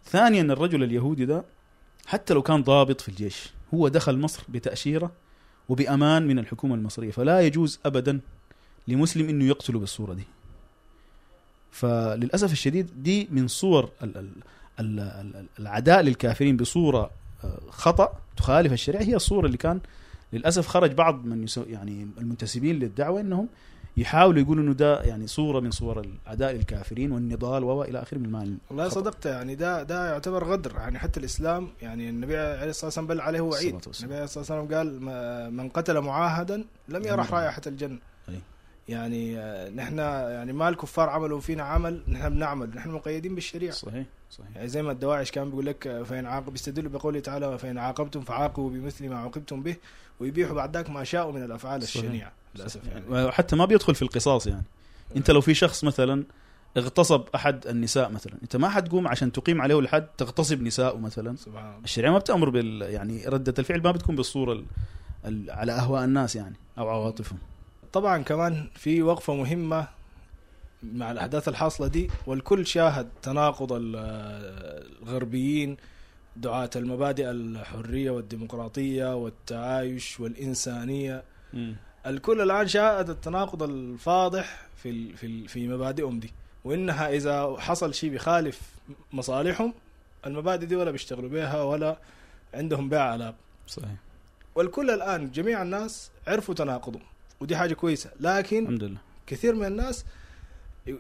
ثانيا 0.05 0.41
الرجل 0.41 0.83
اليهودي 0.83 1.25
ده 1.25 1.43
حتى 2.05 2.33
لو 2.33 2.41
كان 2.41 2.63
ضابط 2.63 3.01
في 3.01 3.09
الجيش 3.09 3.49
هو 3.73 3.87
دخل 3.87 4.17
مصر 4.17 4.43
بتأشيرة 4.49 5.11
وبأمان 5.69 6.27
من 6.27 6.39
الحكومة 6.39 6.75
المصرية. 6.75 7.11
فلا 7.11 7.41
يجوز 7.41 7.79
أبدا 7.85 8.19
لمسلم 8.87 9.29
أنه 9.29 9.45
يقتله 9.45 9.79
بالصورة 9.79 10.13
دي. 10.13 10.23
فللأسف 11.71 12.51
الشديد 12.51 12.89
دي 13.03 13.27
من 13.31 13.47
صور 13.47 13.89
ال- 14.03 14.17
ال- 14.17 14.29
ال- 14.79 14.99
ال- 14.99 15.45
العداء 15.59 16.01
للكافرين 16.01 16.57
بصورة 16.57 17.09
آه، 17.43 17.59
خطأ 17.69 18.13
تخالف 18.37 18.73
الشريعة 18.73 19.01
هي 19.01 19.15
الصورة 19.15 19.45
اللي 19.45 19.57
كان 19.57 19.79
للأسف 20.33 20.67
خرج 20.67 20.91
بعض 20.93 21.25
من 21.25 21.45
يعني 21.69 22.07
المنتسبين 22.17 22.79
للدعوة 22.79 23.19
أنهم 23.21 23.47
يحاولوا 23.97 24.41
يقولوا 24.41 24.63
إنه 24.63 24.73
ده 24.73 25.01
يعني 25.01 25.27
صورة 25.27 25.59
من 25.59 25.71
صور 25.71 26.05
العداء 26.25 26.51
للكافرين 26.53 27.11
والنضال 27.11 27.63
وإلى 27.63 28.01
آخره 28.01 28.17
من 28.17 28.25
المعنى 28.25 28.57
والله. 28.69 28.89
صدقت 28.89 29.25
يعني 29.25 29.55
ده 29.55 29.83
ده 29.83 30.09
يعتبر 30.11 30.43
غدر 30.43 30.71
يعني 30.77 30.99
حتى 30.99 31.19
الإسلام 31.19 31.67
يعني 31.81 32.09
النبي 32.09 32.37
عليه 32.37 32.69
الصلاة 32.69 32.85
والسلام 32.85 33.07
بل 33.07 33.21
عليه 33.21 33.41
وعيد. 33.41 33.81
النبي 33.99 34.13
عليه 34.15 34.23
الصلاة 34.23 34.39
والسلام 34.61 34.67
قال 34.73 35.01
من 35.53 35.69
قتل 35.69 35.99
معاهدا 35.99 36.55
لم 36.89 37.01
يرح 37.03 37.07
يرح. 37.25 37.33
رائحة 37.33 37.61
الجنة. 37.67 37.99
يعني 38.89 39.39
آه، 39.39 39.69
نحن 39.69 39.97
يعني 39.97 40.53
ما 40.53 40.69
الكفار 40.69 41.09
عملوا 41.09 41.39
فينا 41.39 41.63
عمل 41.63 42.03
نحن 42.07 42.29
بنعمل 42.29 42.69
نحن 42.75 42.89
مقيدين 42.89 43.35
بالشريعة. 43.35 43.73
صحيح 43.73 44.05
صحيح. 44.31 44.55
يعني 44.55 44.67
زي 44.67 44.81
ما 44.81 44.91
الدواعش 44.91 45.31
كان 45.31 45.49
بيقول 45.49 45.65
لك 45.65 45.87
آه، 45.87 46.03
فإن 46.03 46.25
عاقب 46.25 46.51
بيستدلوا 46.51 46.91
بقوله 46.91 47.19
تعالى 47.19 47.57
فإن 47.57 47.77
عاقبتم 47.77 48.21
فعاقبوا 48.21 48.69
بمثل 48.69 49.09
ما 49.09 49.17
عوقبتم 49.17 49.63
به. 49.63 49.75
ويبيحوا 50.19 50.55
بعد 50.55 50.77
ذاك 50.77 50.89
ما 50.89 51.03
شاءوا 51.03 51.31
من 51.31 51.43
الأفعال 51.43 51.83
صحيح. 51.83 52.03
الشنيعة 52.03 52.31
للأسف 52.55 52.87
يعني. 52.87 53.05
وحتى 53.09 53.55
ما 53.55 53.65
بيدخل 53.65 53.95
في 53.95 54.01
القصاص 54.01 54.47
يعني. 54.47 54.63
أنت 55.15 55.31
لو 55.31 55.41
في 55.41 55.53
شخص 55.53 55.83
مثلا 55.83 56.23
اغتصب 56.77 57.23
أحد 57.35 57.67
النساء 57.67 58.11
مثلا 58.11 58.33
أنت 58.43 58.55
ما 58.55 58.69
حتقوم 58.69 59.07
عشان 59.07 59.31
تقيم 59.31 59.61
عليه 59.61 59.79
الحد 59.79 60.07
تغتصب 60.17 60.61
نساءه 60.61 60.97
مثلا؟ 60.97 61.35
سبحان 61.35 61.65
الله. 61.65 61.83
الشريعة 61.83 62.11
ما 62.11 62.17
بتأمر 62.17 62.49
بال 62.49 62.81
يعني 62.81 63.27
ردة 63.27 63.53
الفعل 63.59 63.81
ما 63.83 63.91
بتكون 63.91 64.15
بالصورة 64.15 64.53
ال... 64.53 64.65
ال... 65.25 65.51
على 65.51 65.71
أهواء 65.71 66.03
الناس 66.03 66.35
يعني 66.35 66.55
أو 66.77 66.89
عواطفهم. 66.89 67.39
طبعا 67.93 68.23
كمان 68.23 68.67
في 68.75 69.01
وقفة 69.01 69.33
مهمة 69.35 69.87
مع 70.83 71.11
الأحداث 71.11 71.47
الحاصلة 71.47 71.87
دي 71.87 72.09
والكل 72.27 72.67
شاهد 72.67 73.09
تناقض 73.21 73.73
ال- 73.73 73.95
الغربيين 75.03 75.77
دعاة 76.35 76.69
المبادئ 76.75 77.31
الحرية 77.31 78.11
والديمقراطية 78.11 79.15
والتعايش 79.15 80.19
والإنسانية. 80.19 81.23
الكل 82.05 82.41
الآن 82.41 82.67
شاهد 82.67 83.09
التناقض 83.09 83.63
الفاضح 83.63 84.61
في 84.83 85.13
في 85.15 85.47
في 85.47 85.67
مبادئهم 85.67 86.19
دي 86.19 86.31
وإنها 86.63 87.09
إذا 87.09 87.55
حصل 87.59 87.93
شيء 87.93 88.09
بيخالف 88.09 88.61
مصالحهم 89.13 89.73
المبادئ 90.25 90.65
دي 90.65 90.75
ولا 90.75 90.91
بيشتغلوا 90.91 91.29
بها 91.29 91.61
ولا 91.63 91.97
عندهم 92.53 92.89
بها 92.89 92.99
علاقة. 93.01 93.35
صحيح. 93.67 93.89
والكل 94.55 94.89
الآن 94.91 95.31
جميع 95.31 95.61
الناس 95.61 96.11
عرفوا 96.27 96.55
تناقضهم. 96.55 97.01
ودي 97.41 97.57
حاجة 97.57 97.73
كويسة. 97.73 98.09
لكن 98.19 98.63
الحمد 98.63 98.83
لله. 98.83 98.97
كثير 99.27 99.55
من 99.55 99.65
الناس 99.65 100.05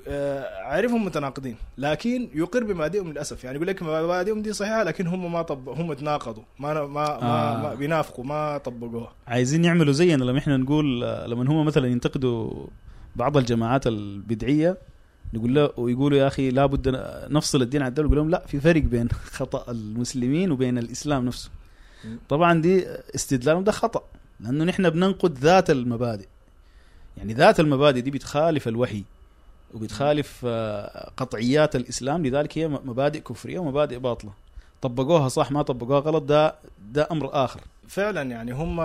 آه، 0.07 0.63
عارفهم 0.63 1.05
متناقضين. 1.05 1.55
لكن 1.77 2.29
يقر 2.33 2.63
بمبادئهم 2.63 3.11
للأسف. 3.11 3.43
يعني 3.43 3.55
يقول 3.55 3.67
لك 3.67 3.83
مبادئهم 3.83 4.41
دي 4.41 4.53
صحيحة 4.53 4.83
لكن 4.83 5.07
هم 5.07 5.31
ما 5.31 5.41
طب 5.41 5.69
هم 5.69 5.93
تناقضوا. 5.93 6.43
ما 6.59 6.73
ما, 6.73 6.87
ما, 6.87 7.21
آه. 7.21 7.61
ما 7.61 7.73
بينافقوا 7.75 8.25
ما 8.25 8.57
طبقوها. 8.57 9.13
عايزين 9.27 9.65
يعملوا 9.65 9.93
زينا. 9.93 10.23
لما 10.23 10.39
إحنا 10.39 10.57
نقول 10.57 11.01
لما 11.01 11.51
هم 11.51 11.65
مثلا 11.65 11.87
ينتقدوا 11.87 12.67
بعض 13.15 13.37
الجماعات 13.37 13.87
البدعية 13.87 14.77
نقول 15.33 15.55
له 15.55 15.69
ويقولوا 15.77 16.17
يا 16.17 16.27
أخي 16.27 16.49
لابد 16.51 16.87
نفصل 17.31 17.61
الدين 17.61 17.81
عن 17.81 17.87
الدولة. 17.87 18.07
نقول 18.07 18.17
لهم 18.19 18.29
لا 18.29 18.43
في 18.47 18.59
فرق 18.59 18.81
بين 18.81 19.09
خطأ 19.37 19.71
المسلمين 19.71 20.51
وبين 20.51 20.77
الإسلام 20.77 21.25
نفسه. 21.25 21.49
طبعا 22.29 22.61
دي 22.61 22.85
استدلالهم 23.15 23.63
ده 23.63 23.71
خطأ. 23.71 24.03
لأنه 24.39 24.63
نحن 24.63 24.89
بننقد 24.89 25.37
ذات 25.37 25.69
المبادئ. 25.69 26.27
يعني 27.17 27.33
ذات 27.33 27.59
المبادئ 27.59 28.01
دي 28.01 28.11
بتخالف 28.11 28.67
الوحي 28.67 29.03
وبتخالف 29.73 30.41
آه، 30.45 31.11
قطعيات 31.17 31.75
الإسلام. 31.75 32.25
لذلك 32.25 32.57
هي 32.57 32.67
مبادئ 32.67 33.19
كفرية 33.19 33.59
ومبادئ 33.59 33.99
باطلة. 33.99 34.31
طبقوها 34.81 35.27
صح 35.27 35.51
ما 35.51 35.61
طبقوها 35.61 35.99
غلط 35.99 36.23
ده 36.23 36.55
ده 36.91 37.07
أمر 37.11 37.29
آخر. 37.33 37.61
فعلا 37.87 38.21
يعني 38.31 38.51
هم 38.53 38.79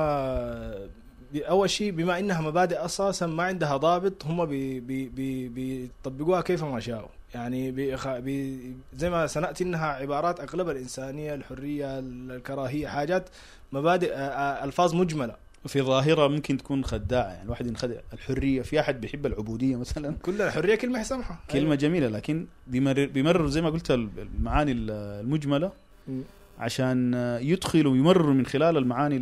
أول 1.35 1.71
شيء 1.71 1.91
بما 1.91 2.19
إنها 2.19 2.41
مبادئ 2.41 2.85
أساسا 2.85 3.27
ما 3.27 3.43
عندها 3.43 3.77
ضابط 3.77 4.25
هم 4.27 4.47
بي 4.47 4.81
بي 4.81 5.09
بي 5.09 5.49
بيطبقوها 5.49 6.41
كيف 6.41 6.65
ما 6.65 6.81
شاءوا. 6.81 7.09
يعني. 7.35 7.71
بي 7.71 8.77
زي 8.97 9.11
ما 9.11 9.27
سنأتي 9.27 9.65
إنها 9.65 9.87
عبارات 9.87 10.41
أغلبها 10.41 10.73
الإنسانية 10.73 11.35
الحرية 11.35 11.99
الكراهية 11.99 12.89
حاجات 12.89 13.29
مبادئ 13.73 14.15
آه، 14.15 14.17
آه، 14.19 14.65
ألفاظ 14.65 14.95
مجملة. 14.95 15.44
في 15.67 15.83
ظاهرة 15.83 16.29
ممكن 16.29 16.57
تكون 16.57 16.85
خداعة. 16.85 17.29
يعني 17.29 17.43
الواحد 17.43 17.67
ينخدع 17.67 17.97
الحرية. 18.13 18.63
في 18.63 18.81
أحد 18.81 19.01
بيحب 19.01 19.27
العبودية 19.27 19.77
مثلا؟ 19.77 20.17
كل 20.23 20.43
الحرية 20.43 20.75
كلمة 20.75 21.03
سمحه 21.03 21.41
كلمة 21.51 21.75
جميلة 21.75 22.09
لكن 22.09 22.47
بيمرر, 22.67 23.07
بيمرر 23.07 23.47
زي 23.47 23.63
ما 23.63 23.71
قلت 23.71 23.91
المعاني 23.91 24.73
المجملة 24.73 25.73
أيوة. 26.09 26.23
عشان 26.59 27.15
يدخلوا 27.43 27.93
ويمرروا 27.93 28.35
من 28.35 28.47
خلال 28.47 28.77
المعاني 28.77 29.17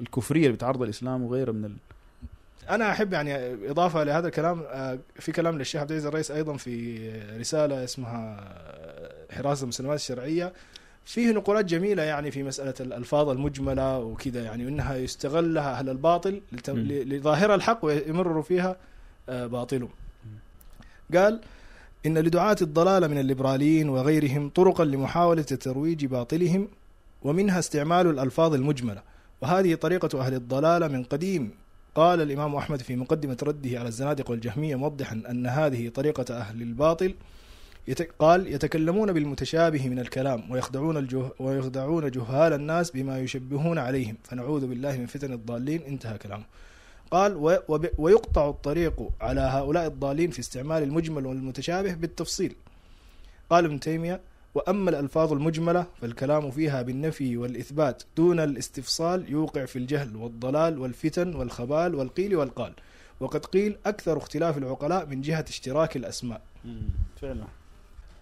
الكفرية 0.00 0.46
اللي 0.46 0.56
بتعرض 0.56 0.82
الإسلام 0.82 1.22
وغيره 1.22 1.52
من 1.52 1.64
ال... 1.64 1.76
أنا 2.70 2.90
أحب 2.90 3.12
يعني 3.12 3.54
إضافة 3.70 4.04
لهذا 4.04 4.26
الكلام 4.26 4.62
آه، 4.68 4.98
في 5.16 5.32
كلام 5.32 5.58
للشيخ 5.58 5.80
عبد 5.80 5.90
العزيز 5.90 6.06
الرئيس 6.06 6.30
أيضا 6.30 6.56
في 6.56 6.98
رسالة 7.38 7.84
اسمها 7.84 8.40
حراسه 9.30 9.62
المسلمات 9.62 9.98
الشرعية. 9.98 10.52
فيه 11.04 11.32
نقولات 11.32 11.64
جميلة 11.64 12.02
يعني 12.02 12.30
في 12.30 12.42
مسألة 12.42 12.74
الألفاظ 12.80 13.28
المجملة 13.28 13.98
وكذا 13.98 14.42
يعني 14.44 14.64
وانها 14.64 14.96
يستغل 14.96 15.54
لها 15.54 15.78
أهل 15.78 15.88
الباطل 15.88 16.40
لتم- 16.52 16.72
م. 16.76 16.78
ل- 16.78 17.08
لظاهر 17.16 17.54
الحق 17.54 17.78
ويمرروا 17.84 18.42
فيها 18.42 18.76
آه، 19.28 19.46
باطلهم. 19.46 19.88
قال 21.14 21.40
إن 22.06 22.18
لدعاة 22.18 22.56
الضلاله 22.62 23.06
من 23.06 23.18
الليبراليين 23.18 23.88
وغيرهم 23.88 24.48
طرقا 24.48 24.84
لمحاولة 24.84 25.42
ترويج 25.42 26.06
باطلهم 26.06 26.68
ومنها 27.22 27.58
استعمال 27.58 28.06
الألفاظ 28.06 28.54
المجملة 28.54 29.02
وهذه 29.42 29.74
طريقة 29.74 30.20
أهل 30.20 30.34
الضلاله 30.34 30.88
من 30.88 31.02
قديم 31.04 31.50
قال 31.94 32.20
الإمام 32.20 32.56
أحمد 32.56 32.80
في 32.82 32.96
مقدمة 32.96 33.36
رده 33.42 33.78
على 33.78 33.88
الزنادقة 33.88 34.30
والجهمية 34.30 34.76
موضحا 34.76 35.22
أن 35.30 35.46
هذه 35.46 35.88
طريقة 35.88 36.34
أهل 36.38 36.62
الباطل 36.62 37.14
قال 38.18 38.46
يتكلمون 38.46 39.12
بالمتشابه 39.12 39.88
من 39.88 39.98
الكلام 39.98 40.50
ويخدعون 40.50 40.96
الجه... 40.96 41.30
ويخدعون 41.38 42.10
جهال 42.10 42.52
الناس 42.52 42.90
بما 42.90 43.20
يشبهون 43.20 43.78
عليهم. 43.78 44.16
فنعوذ 44.22 44.66
بالله 44.66 44.96
من 44.96 45.06
فتن 45.06 45.32
الضالين. 45.32 45.82
انتهى 45.82 46.18
كلامه. 46.18 46.44
قال. 47.10 47.58
ويقطع 47.98 48.48
الطريق 48.48 49.08
على 49.20 49.40
هؤلاء 49.40 49.86
الضالين 49.86 50.30
في 50.30 50.40
استعمال 50.40 50.82
المجمل 50.82 51.26
والمتشابه 51.26 51.94
بالتفصيل. 51.94 52.56
قال 53.50 53.64
ابن 53.64 53.80
تيمية 53.80 54.20
وأما 54.54 54.90
الألفاظ 54.90 55.32
المجملة 55.32 55.86
فالكلام 56.00 56.50
فيها 56.50 56.82
بالنفي 56.82 57.36
والإثبات 57.36 58.02
دون 58.16 58.40
الاستفصال 58.40 59.30
يوقع 59.30 59.64
في 59.64 59.76
الجهل 59.76 60.16
والضلال 60.16 60.78
والفتن 60.78 61.34
والخبال 61.34 61.94
والقيل 61.94 62.36
والقال. 62.36 62.72
وقد 63.20 63.46
قيل 63.46 63.76
أكثر 63.86 64.18
اختلاف 64.18 64.58
العقلاء 64.58 65.06
من 65.06 65.20
جهة 65.20 65.44
اشتراك 65.48 65.96
الأسماء. 65.96 66.40
فعلا. 67.20 67.44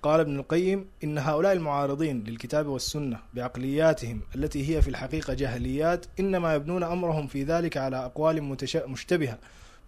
قال 0.03 0.21
ابن 0.21 0.37
القيم 0.37 0.87
إن 1.05 1.19
هؤلاء 1.19 1.53
المعارضين 1.53 2.25
للكتاب 2.25 2.67
والسنة 2.67 3.19
بعقلياتهم 3.35 4.21
التي 4.35 4.77
هي 4.77 4.83
في 4.83 4.89
الحقيقة 4.89 5.35
جهليات 5.35 6.07
إنما 6.21 6.55
يبنون 6.55 6.83
أمرهم 6.83 7.27
في 7.27 7.43
ذلك 7.43 7.77
على 7.77 7.97
أقوال. 7.97 8.57
مشتبهة 8.87 9.39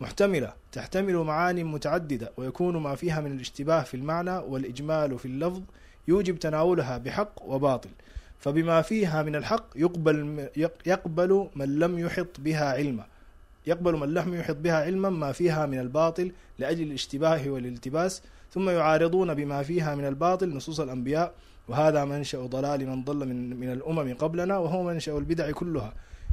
محتملة 0.01 0.53
تحتمل 0.73 1.17
معاني 1.17 1.65
متعددة 1.65 2.33
ويكون 2.37 2.77
ما 2.77 2.95
فيها 2.95 3.21
من 3.21 3.33
الاشتباه 3.33 3.83
في 3.83 3.95
المعنى 3.95 4.37
والإجمال 4.37 5.19
في 5.19 5.27
اللفظ 5.27 5.63
يوجب 6.09 6.39
تناولها 6.39 6.99
بحق 6.99 7.43
وباطل 7.43 7.91
فبما 8.39 8.83
فيها 8.83 9.23
من 9.23 9.37
الحق 9.37 9.67
يقبل 9.77 10.49
يقبل 10.87 11.49
من 11.57 11.79
لم 11.79 11.99
يحط 11.99 12.41
بها 12.41 12.73
علما 12.73 13.07
يقبل 13.67 13.97
من 13.97 14.15
لم 14.15 14.35
يحط 14.35 14.57
بها 14.57 14.85
علما 14.85 15.11
ما 15.11 15.33
فيها 15.33 15.67
من 15.67 15.79
الباطل 15.79 16.33
لأجل 16.59 16.83
الاشتباه 16.83 17.49
والالتباس 17.49 18.23
ثم 18.55 18.71
يعارضون 18.71 19.35
بما 19.35 19.63
فيها 19.63 19.95
من 19.95 20.07
الباطل 20.07 20.49
نصوص 20.57 20.81
الأنبياء 20.81 21.35
وهذا 21.69 22.05
منشأ 22.05 22.47
ضلال 22.47 22.87
من 22.87 23.05
ضل 23.05 23.29
من, 23.29 23.57
من 23.61 23.73
الأمم 23.73 24.15
قبلنا 24.15 24.59
وهو 24.59 24.83
منشأ 24.83 25.19
البدع 25.19 25.51
كلها. 25.51 25.93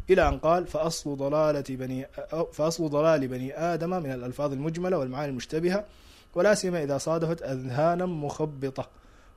إلى 0.10 0.28
أن 0.28 0.38
قال 0.40 0.68
فأصل 0.68 1.16
ضلالة 1.18 1.64
بني 1.70 2.08
فأصل 2.54 2.90
ضلال 2.90 3.28
بني 3.28 3.58
آدم 3.60 3.90
من 3.90 4.12
الألفاظ 4.12 4.52
المجملة 4.54 4.98
والمعاني 4.98 5.30
المشتبهة 5.32 5.86
ولا 6.36 6.54
سيما 6.54 6.84
إذا 6.84 6.98
صادفت 6.98 7.42
أذهانا 7.42 8.06
مخبطة. 8.06 8.90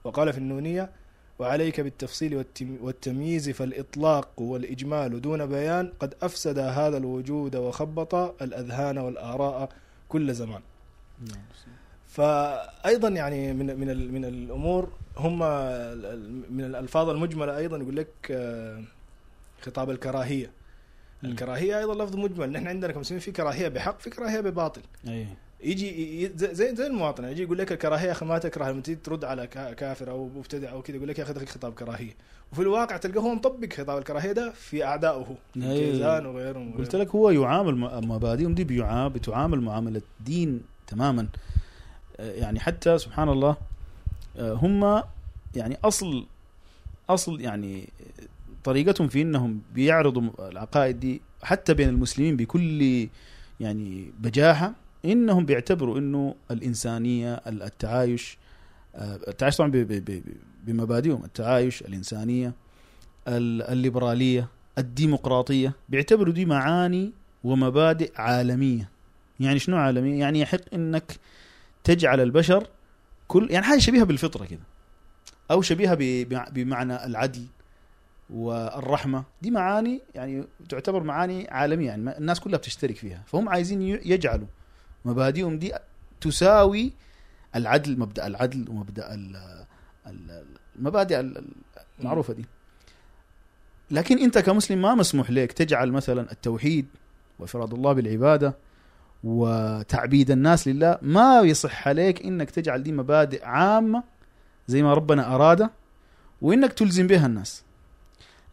وقال 0.05 0.33
في 0.33 0.39
النونية 0.39 0.91
وعليك 1.39 1.81
بالتفصيل 1.81 2.35
والتم- 2.45 2.83
والتمييز 2.85 3.51
فالإطلاق 3.51 4.29
والإجمال 4.41 5.21
دون 5.21 5.47
بيان 5.47 5.93
قد 6.01 6.15
أفسد 6.23 6.59
هذا 6.59 6.97
الوجود 6.97 7.57
وخبط 7.57 8.15
الأذهان 8.43 8.99
والآراء 8.99 9.69
كل 10.09 10.35
زمان. 10.35 10.61
فايضا 12.15 13.09
يعني 13.09 13.53
من 13.53 13.67
من 13.81 14.13
من 14.15 14.25
الأمور 14.25 14.89
هم 15.17 15.39
من 16.57 16.65
الألفاظ 16.65 17.09
المجملة 17.09 17.57
أيضا 17.57 17.77
يقول 17.77 17.97
لك 17.97 18.09
آه، 18.31 18.83
خطاب 19.63 19.91
الكراهية. 19.91 20.51
الكراهية 21.25 21.79
أيضا 21.79 22.05
لفظ 22.05 22.17
مجمل. 22.17 22.53
نحن 22.53 22.67
عندنا 22.67 22.93
كمسلمين 22.93 23.21
في 23.21 23.33
كراهية 23.33 23.69
بحق 23.69 24.01
في 24.01 24.11
كراهية 24.11 24.41
بباطل. 24.41 24.81
أي. 25.09 25.27
يجي 25.63 26.31
زي 26.37 26.75
زي 26.77 26.87
المواطن 26.87 27.25
يجي 27.25 27.43
يقول 27.43 27.59
لك 27.59 27.73
الكراهية 27.73 28.07
يا 28.07 28.13
أخي 28.13 28.27
ما 28.27 28.39
تكره 28.39 28.71
لما 28.71 28.81
تيجي 28.81 29.01
ترد 29.05 29.25
على 29.25 29.47
كا- 29.47 29.73
كافر 29.73 30.11
أو 30.11 30.29
مبتدع 30.37 30.71
أو 30.73 30.83
كذا 30.83 30.97
يقول 30.97 31.09
لك 31.09 31.19
يا 31.19 31.25
أخي 31.25 31.33
ده 31.33 31.45
خطاب 31.47 31.73
كراهية. 31.75 32.13
وفي 32.53 32.63
الواقع 32.63 32.97
تلقاه 32.97 33.21
هو 33.21 33.35
مطبق 33.35 33.73
خطاب 33.73 33.99
الكراهية 33.99 34.33
ده 34.33 34.51
في 34.53 34.85
أعدائه. 34.85 35.37
الكيزان 35.57 36.27
وغيرهم. 36.27 36.75
قلت. 36.79 36.97
لك 36.97 37.09
هو 37.09 37.31
يعامل 37.31 37.75
مبادئهم 38.07 38.55
دي 38.55 38.65
بتعامل 39.09 39.61
معاملة 39.61 40.03
دين 40.21 40.63
تماما. 40.87 41.27
يعني 42.19 42.61
حتى 42.61 42.99
سبحان 42.99 43.29
الله 43.29 43.57
آه، 44.39 44.53
هم 44.53 45.03
يعني 45.57 45.77
أصل 45.85 46.27
أصل 47.11 47.41
يعني 47.41 47.89
طريقتهم 48.65 49.09
في 49.09 49.23
إنهم 49.23 49.61
بيعرضوا 49.75 50.23
العقائد 50.51 51.01
دي 51.01 51.21
حتى 51.43 51.75
بين 51.75 51.89
المسلمين 51.89 52.37
بكل 52.37 53.09
يعني 53.61 54.11
بجاحة 54.21 54.73
إنهم 55.05 55.47
بيعتبروا 55.47 55.99
إنه 55.99 56.35
الإنسانية 56.51 57.35
التعايش 57.47 58.39
آه، 58.97 59.19
التعايش 59.29 59.57
طبعا 59.57 59.71
بمبادئهم 60.67 61.25
التعايش 61.25 61.83
الإنسانية 61.83 62.53
ال- 63.29 63.63
الليبرالية 63.63 64.49
الديمقراطية 64.79 65.73
بيعتبروا 65.89 66.35
دي 66.35 66.45
معاني 66.45 67.13
ومبادئ 67.45 68.13
عالمية. 68.17 68.89
يعني 69.41 69.59
شنو 69.59 69.77
عالمية؟ 69.77 70.21
يعني 70.21 70.41
يحق 70.41 70.61
إنك 70.75 71.17
تجعل 71.85 72.21
البشر 72.21 72.67
كل 73.29 73.51
يعني 73.51 73.67
حاجة 73.67 73.79
شبيهة 73.79 74.05
بالفطرة 74.05 74.45
كده. 74.45 74.61
أو 75.51 75.63
شبيهة 75.63 75.95
بمعنى 76.51 77.05
العدل 77.05 77.45
والرحمة. 78.31 79.25
دي 79.43 79.51
معاني 79.51 80.01
يعني 80.15 80.45
تعتبر 80.69 81.03
معاني 81.03 81.49
عالمية 81.51 81.87
يعني 81.87 82.19
الناس 82.19 82.41
كلها 82.41 82.59
بتشترك 82.59 82.97
فيها. 82.97 83.23
فهم 83.27 83.49
عايزين 83.49 83.83
يجعلوا. 83.83 84.47
مبادئهم 85.05 85.59
دي 85.59 85.73
تساوي 86.21 86.93
العدل 87.57 87.99
مبدأ 87.99 88.27
العدل 88.27 88.65
ومبدأ 88.69 89.15
ال- 89.15 89.65
ال- 90.07 90.45
المبادئ 90.77 91.21
ال- 91.21 91.45
المعروفة 92.01 92.35
دي. 92.35 92.45
لكن 93.91 94.19
أنت 94.19 94.39
كمسلم 94.39 94.83
ما 94.83 94.95
مسموح 94.95 95.31
لك 95.31 95.53
تجعل 95.53 95.93
مثلا 95.93 96.33
التوحيد 96.33 96.87
وإفراد 97.39 97.75
الله 97.75 97.93
بالعبادة 97.93 98.55
وتعبيد 99.25 100.31
الناس 100.31 100.69
لله 100.69 100.99
ما 101.03 101.41
يصح 101.41 101.89
عليك 101.89 102.25
إنك 102.25 102.51
تجعل 102.51 102.83
دي 102.83 102.93
مبادئ 102.93 103.45
عامة 103.45 104.03
زي 104.69 104.83
ما 104.83 104.95
ربنا 104.95 105.35
أراد 105.35 105.69
وإنك 106.43 106.73
تلزم 106.73 107.07
بها 107.07 107.27
الناس. 107.27 107.65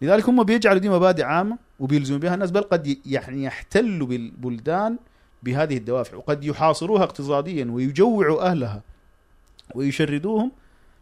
لذلك 0.01 0.29
هم 0.29 0.43
بيجعلوا 0.43 0.79
دي 0.79 0.89
مبادئ 0.89 1.23
عامة 1.23 1.57
وبيلزموا 1.79 2.19
بها 2.19 2.33
الناس 2.33 2.51
بل 2.51 2.61
قد 2.61 2.97
يعني 3.05 3.43
يحتلوا 3.43 4.07
بالبلدان 4.07 4.97
بهذه 5.43 5.77
الدوافع 5.77 6.17
وقد 6.17 6.43
يحاصروها 6.43 7.03
اقتصاديا 7.03 7.65
ويجوعوا 7.65 8.41
أهلها 8.41 8.81
ويشردوهم 9.75 10.51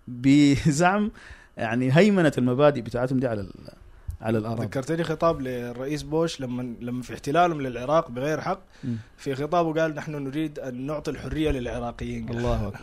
بزعم 0.07 1.11
يعني 1.57 1.97
هيمنة 1.97 2.31
المبادئ 2.37 2.81
بتاعتهم 2.81 3.19
دي 3.19 3.27
على 3.27 3.41
على 4.21 4.37
الاراضي 4.37 4.65
ذكرتني 4.65 5.03
خطاب 5.03 5.41
للرئيس 5.41 6.03
بوش 6.03 6.41
لما 6.41 6.75
لما 6.81 7.01
في 7.03 7.13
احتلالهم 7.13 7.61
للعراق 7.61 8.11
بغير 8.11 8.41
حق. 8.41 8.61
في 9.17 9.35
خطابه 9.35 9.81
قال 9.81 9.95
نحن 9.95 10.11
نريد 10.11 10.59
أن 10.59 10.85
نعطي 10.85 11.11
الحرية 11.11 11.51
للعراقيين. 11.51 12.29
الله 12.29 12.67
أكبر. 12.67 12.79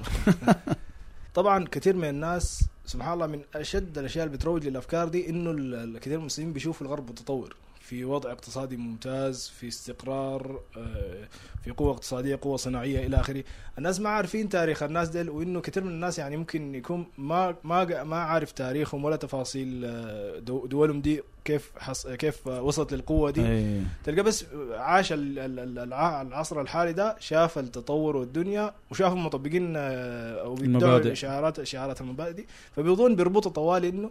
طبعا 1.35 1.65
كثير 1.65 1.97
من 1.97 2.09
الناس 2.09 2.65
سبحان 2.87 3.13
الله 3.13 3.27
من 3.27 3.41
أشد 3.55 3.99
الأشياء 3.99 4.27
اللي 4.27 4.37
بتروج 4.37 4.67
للأفكار 4.67 5.09
دي 5.09 5.31
إنه 5.31 5.99
كثير 5.99 6.17
من 6.17 6.21
المسلمين 6.21 6.53
بيشوفوا 6.53 6.87
الغرب 6.87 7.11
متطور. 7.11 7.57
في 7.89 8.05
وضع 8.05 8.33
اقتصادي 8.33 8.77
ممتاز 8.77 9.49
في 9.61 9.69
استقرار 9.69 10.61
آه، 10.77 11.29
في 11.65 11.71
قوة 11.71 11.91
اقتصادية 11.93 12.39
قوة 12.43 12.57
صناعية 12.57 13.07
إلى 13.07 13.17
آخره 13.21 13.45
الناس 13.79 14.01
ما 14.01 14.09
عارفين 14.09 14.49
تاريخ 14.49 14.83
الناس 14.83 15.09
ديل 15.09 15.31
وإنه 15.31 15.61
كثير 15.61 15.85
من 15.85 15.91
الناس 15.91 16.19
يعني 16.19 16.37
ممكن 16.37 16.75
يكون 16.75 17.07
ما 17.19 17.55
ما 17.65 18.05
ما 18.05 18.17
عارف 18.17 18.53
تاريخهم 18.53 19.05
ولا 19.05 19.17
تفاصيل 19.17 19.83
آه، 19.85 20.39
دو- 20.39 20.67
دولهم 20.67 21.01
دي 21.01 21.23
كيف 21.45 21.71
حص 21.79 22.07
كيف 22.07 22.49
آه، 22.49 22.63
وصلت 22.63 22.93
للقوة 22.95 23.31
دي 23.31 23.47
أي. 23.47 23.81
تلقى 24.05 24.23
بس 24.23 24.45
عاش 24.73 25.13
ال- 25.13 25.39
ال- 25.39 25.59
ال- 25.59 25.79
الع- 25.79 26.23
العصر 26.23 26.61
الحالي 26.61 26.93
ده 26.93 27.17
شاف 27.21 27.59
التطور 27.59 28.17
والدنيا 28.17 28.75
وشافوا 28.91 29.19
مطبقين 29.19 29.75
آه، 29.77 30.41
أو 30.43 30.55
بيدعوا 30.55 30.83
المبادئ. 30.93 31.15
شعارات 31.15 31.63
شعارات 31.63 32.01
المبادئ 32.01 32.33
دي 32.33 32.47
فبيظن 32.77 33.17
بيربطوا 33.17 33.51
طوالي 33.51 33.89
آه، 33.89 34.11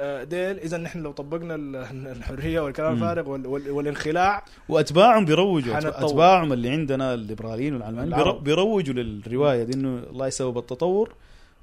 ديل 0.00 0.58
اذا 0.58 0.76
نحن 0.78 1.02
لو 1.02 1.12
طبقنا 1.12 1.54
ال- 1.54 1.76
الحرية 2.16 2.60
والكلام. 2.60 2.92
الفارغ 2.92 3.30
وال- 3.30 3.46
وال- 3.46 3.70
والانخلاع 3.70 4.44
وأتباعهم 4.68 5.24
بيروجوا. 5.24 5.78
أتباعهم 5.78 6.52
اللي 6.52 6.70
عندنا 6.70 7.14
الليبراليين 7.14 7.74
والعلمانيين 7.74 8.14
العرب. 8.14 8.44
بيروجوا 8.44 8.94
للرواية 8.94 9.62
دي 9.64 9.74
إنه 9.74 9.98
الله 10.10 10.26
يسبب 10.26 10.58
التطور 10.58 11.14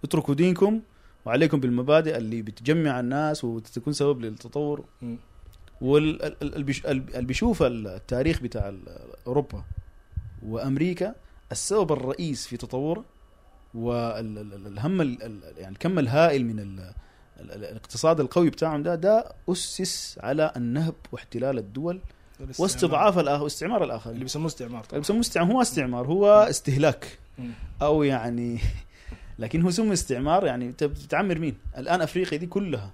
اتركوا 0.04 0.34
دينكم 0.36 0.82
وعليكم 1.26 1.60
بالمبادئ 1.60 2.18
اللي 2.18 2.42
بتجمع 2.42 3.00
الناس 3.00 3.44
وتكون 3.44 3.94
سبب 3.94 4.22
للتطور. 4.22 4.86
واللي 5.82 6.64
بيشوف 7.16 7.64
التاريخ 7.64 8.42
بتاع 8.42 8.74
أوروبا 9.28 9.64
وأمريكا 10.46 11.16
السبب 11.52 11.92
الرئيس 11.92 12.48
في 12.48 12.58
تطوره 12.58 13.04
والهم 13.74 15.02
يعني 15.58 15.70
الكم 15.70 16.00
الهائل 16.00 16.46
من 16.46 16.80
الاقتصاد 17.40 18.20
القوي 18.20 18.50
بتاعهم 18.50 18.84
ده 18.84 18.96
ده 18.96 19.26
أسس 19.50 20.20
على 20.24 20.52
النهب 20.58 20.94
واحتلال 21.12 21.58
الدول 21.58 22.00
واستضعاف 22.60 23.20
الآخر 23.20 23.44
واستعمار 23.44 23.84
اللي 23.84 23.94
الاخرين 23.94 24.20
بيسموه 24.20 24.48
استعمار 24.48 24.86
اللي 24.90 25.00
بيسموه 25.00 25.20
استعمار 25.20 25.54
هو 25.56 25.62
استعمار 25.62 26.06
هو 26.08 26.28
استهلاك. 26.50 27.18
أو 27.82 28.04
يعني 28.04 28.60
لكن 29.40 29.62
هو 29.62 29.70
سمي 29.72 29.94
استعمار 29.94 30.46
يعني 30.46 30.68
بتعمر 30.82 31.40
مين؟ 31.40 31.56
الآن 31.78 32.02
أفريقيا 32.02 32.38
دي 32.38 32.46
كلها 32.48 32.92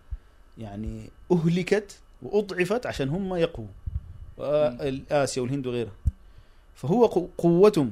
يعني 0.57 1.09
أهلكت 1.31 1.99
وأضعفت 2.21 2.85
عشان 2.85 3.09
هم 3.09 3.35
يقووا 3.35 3.67
اسيا 5.11 5.41
والهند 5.41 5.67
وغيرها. 5.67 5.91
فهو 6.75 7.07
قو- 7.07 7.41
قوتهم 7.41 7.91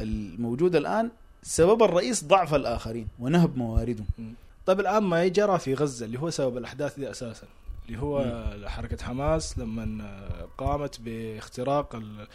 الموجودة 0.00 0.78
الآن 0.78 1.10
سبب 1.42 1.82
الرئيس 1.82 2.24
ضعف 2.24 2.54
الآخرين 2.54 3.08
ونهب 3.18 3.56
مواردهم. 3.58 4.06
طيب 4.68 4.80
الآن 4.80 5.02
ما 5.02 5.26
جرى 5.28 5.58
في 5.58 5.74
غزة 5.74 6.06
اللي 6.06 6.18
هو 6.20 6.30
سبب 6.30 6.56
الأحداث 6.56 6.98
دي 6.98 7.10
أساسا 7.10 7.46
اللي 7.86 7.98
هو 7.98 8.44
حركة 8.66 9.04
حماس 9.04 9.58
لما 9.58 10.18
قامت 10.58 11.00
باختراق 11.00 11.94
ال- 11.94 12.26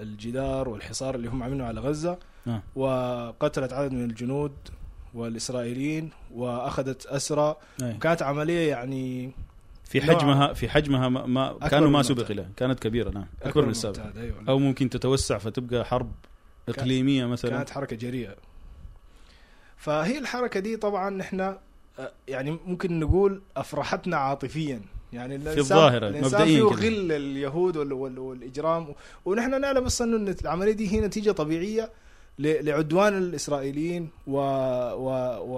الجدار 0.00 0.68
والحصار 0.68 1.14
اللي 1.14 1.28
هم 1.28 1.42
عاملينه 1.42 1.64
على 1.64 1.80
غزة 1.80 2.18
آه. 2.46 2.62
وقتلت 2.76 3.72
عدد 3.72 3.92
من 3.92 4.04
الجنود 4.04 4.52
والإسرائيليين 5.14 6.10
وأخذت 6.34 7.06
أسرى. 7.06 7.56
كانت 8.00 8.22
عملية 8.22 8.68
يعني 8.70 9.32
في 9.84 10.00
حجمها 10.02 10.52
في 10.52 10.68
حجمها 10.68 11.08
ما, 11.08 11.26
ما 11.26 11.50
أكبر 11.50 11.68
كانوا 11.68 11.90
ما. 11.90 12.02
سبق 12.02 12.32
لها 12.32 12.48
كانت 12.56 12.78
كبيرة 12.78 13.10
نعم 13.10 13.26
أكبر 13.42 13.64
من 13.64 13.70
السابق 13.70 14.00
أيوة. 14.16 14.44
أو 14.48 14.58
ممكن 14.58 14.90
تتوسع 14.90 15.38
فتبقى 15.38 15.84
حرب 15.84 16.12
إقليمية 16.68 17.26
مثلا 17.26 17.50
كانت 17.50 17.70
حركة 17.70 17.96
جريئة 17.96 18.34
فهي 19.76 20.18
الحركة 20.18 20.60
دي 20.60 20.76
طبعا 20.76 21.10
نحن 21.10 21.40
آه، 21.40 21.58
يعني 22.28 22.58
ممكن 22.66 23.00
نقول 23.00 23.42
أفرحتنا 23.56 24.16
عاطفيا 24.16 24.80
يعني 25.12 25.38
الإنسان- 25.38 25.58
الظاهرة، 25.58 26.08
الإنسان 26.08 26.40
مبدئياً 26.40 26.68
فيه. 26.68 26.86
غل 26.88 27.12
اليهود 27.12 27.76
وال 27.76 27.92
وال 27.92 28.18
والإجرام 28.18 28.86
ونحن 29.24 29.60
نعلم 29.60 29.84
أصلا 29.84 30.16
إن 30.16 30.34
العملية 30.42 30.72
دي 30.72 30.92
هي 30.92 31.00
نتيجة 31.00 31.30
طبيعية 31.30 31.90
لعدوان 32.38 33.18
الإسرائيليين 33.18 34.08
و 34.26 34.36
و 34.92 35.08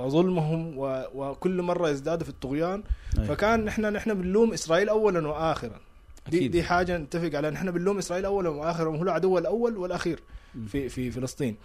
وظلمهم 0.07 0.78
و 0.78 1.05
وكل 1.14 1.62
مرة 1.62 1.88
يزدادوا 1.88 2.24
في 2.24 2.31
الطغيان 2.31 2.83
أي. 3.18 3.24
فكان 3.24 3.64
نحن 3.64 3.83
نحن 3.92 4.14
بنلوم 4.14 4.52
إسرائيل 4.52 4.88
اولا 4.88 5.28
واخرا 5.28 5.81
دي 6.28 6.38
أكيد. 6.38 6.50
دي 6.50 6.62
حاجة 6.62 6.98
نتفق 6.98 7.35
عليها 7.37 7.50
نحن 7.50 7.70
بنلوم 7.70 7.98
إسرائيل 7.98 8.24
اولا 8.24 8.48
واخرا 8.48 8.88
وهو 8.88 9.02
العدو 9.02 9.38
الأول 9.38 9.76
والأخير. 9.76 10.20
في 10.68 10.88
في 10.88 11.11
فلسطين 11.11 11.57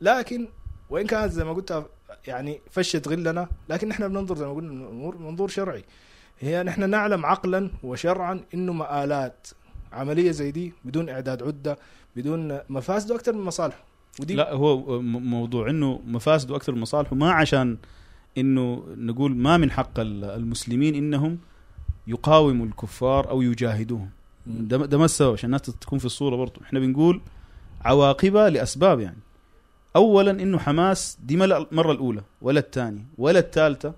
لكن 0.00 0.48
وإن 0.90 1.06
كانت 1.06 1.32
زي 1.32 1.44
ما 1.44 1.52
قلت 1.52 1.86
يعني 2.26 2.60
فشت 2.70 3.08
غلنا 3.08 3.48
لكن 3.68 3.88
نحن 3.88 4.08
بننظر 4.08 4.36
زي 4.36 4.46
ما 4.46 4.52
قلنا 4.52 4.72
منظور 4.72 5.18
منظور 5.18 5.48
شرعي. 5.48 5.84
هي 6.40 6.62
نحن 6.62 6.90
نعلم 6.90 7.26
عقلا 7.26 7.70
وشرعا 7.82 8.40
إنه 8.54 8.72
مآلات 8.72 9.46
عملية 9.92 10.30
زي 10.30 10.50
دي 10.50 10.72
بدون 10.84 11.08
إعداد 11.08 11.42
عدة 11.42 11.78
بدون 12.16 12.58
مفاسده 12.68 13.14
أكثر 13.14 13.32
من 13.32 13.40
مصالحه 13.40 13.84
ودي 14.20 14.34
لا 14.34 14.52
هو 14.52 15.00
موضوع 15.02 15.70
إنه 15.70 16.00
مفاسده 16.06 16.56
أكثر 16.56 16.72
من 16.74 16.80
مصالحه 16.80 17.16
ما 17.16 17.32
عشان 17.32 17.76
إنه 18.38 18.84
نقول 18.96 19.36
ما 19.36 19.56
من 19.56 19.70
حق 19.70 20.00
ال- 20.00 20.24
المسلمين 20.24 20.94
إنهم 20.94 21.38
يقاوموا 22.06 22.66
الكفار 22.66 23.30
أو 23.30 23.42
يجاهدوهم. 23.42 24.10
ده, 24.46 24.76
ده 24.76 24.98
ما 24.98 25.04
السبب 25.04 25.32
عشان 25.32 25.46
الناس 25.46 25.62
تكون 25.62 25.98
في 25.98 26.04
الصورة 26.04 26.36
برضو. 26.36 26.60
إحنا 26.62 26.80
بنقول 26.80 27.20
عواقبها 27.84 28.50
لأسباب 28.50 29.00
يعني. 29.00 29.16
اولا 29.96 30.30
إنه 30.30 30.58
حماس 30.58 31.18
دي 31.22 31.36
ما 31.36 31.44
المره 31.44 31.92
الأولى 31.92 32.22
ولا 32.42 32.60
الثانية 32.60 33.02
ولا 33.18 33.38
الثالثة 33.38 33.94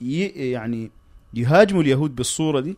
يعني 0.00 0.90
يهاجموا 1.34 1.82
اليهود 1.82 2.16
بالصورة 2.16 2.60
دي 2.60 2.76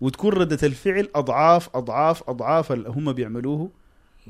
وتكون 0.00 0.32
ردة 0.32 0.58
الفعل 0.66 1.08
اضعاف 1.14 1.76
اضعاف 1.76 2.28
أضعاف 2.30 2.72
اللي 2.72 2.88
هم 2.88 3.12
بيعملوه. 3.12 3.70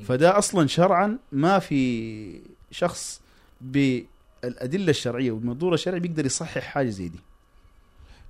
فده 0.05 0.39
أصلا 0.39 0.67
شرعا 0.67 1.19
ما 1.33 1.59
في 1.59 2.41
شخص 2.71 3.21
بالأدلة 3.61 4.91
الشرعية 4.91 5.31
والمنظور 5.31 5.75
الشرعي 5.75 6.01
بيقدر 6.01 6.27
يصحح 6.27 6.63
حاجة 6.63 6.89
زي 6.89 7.09
دي. 7.09 7.21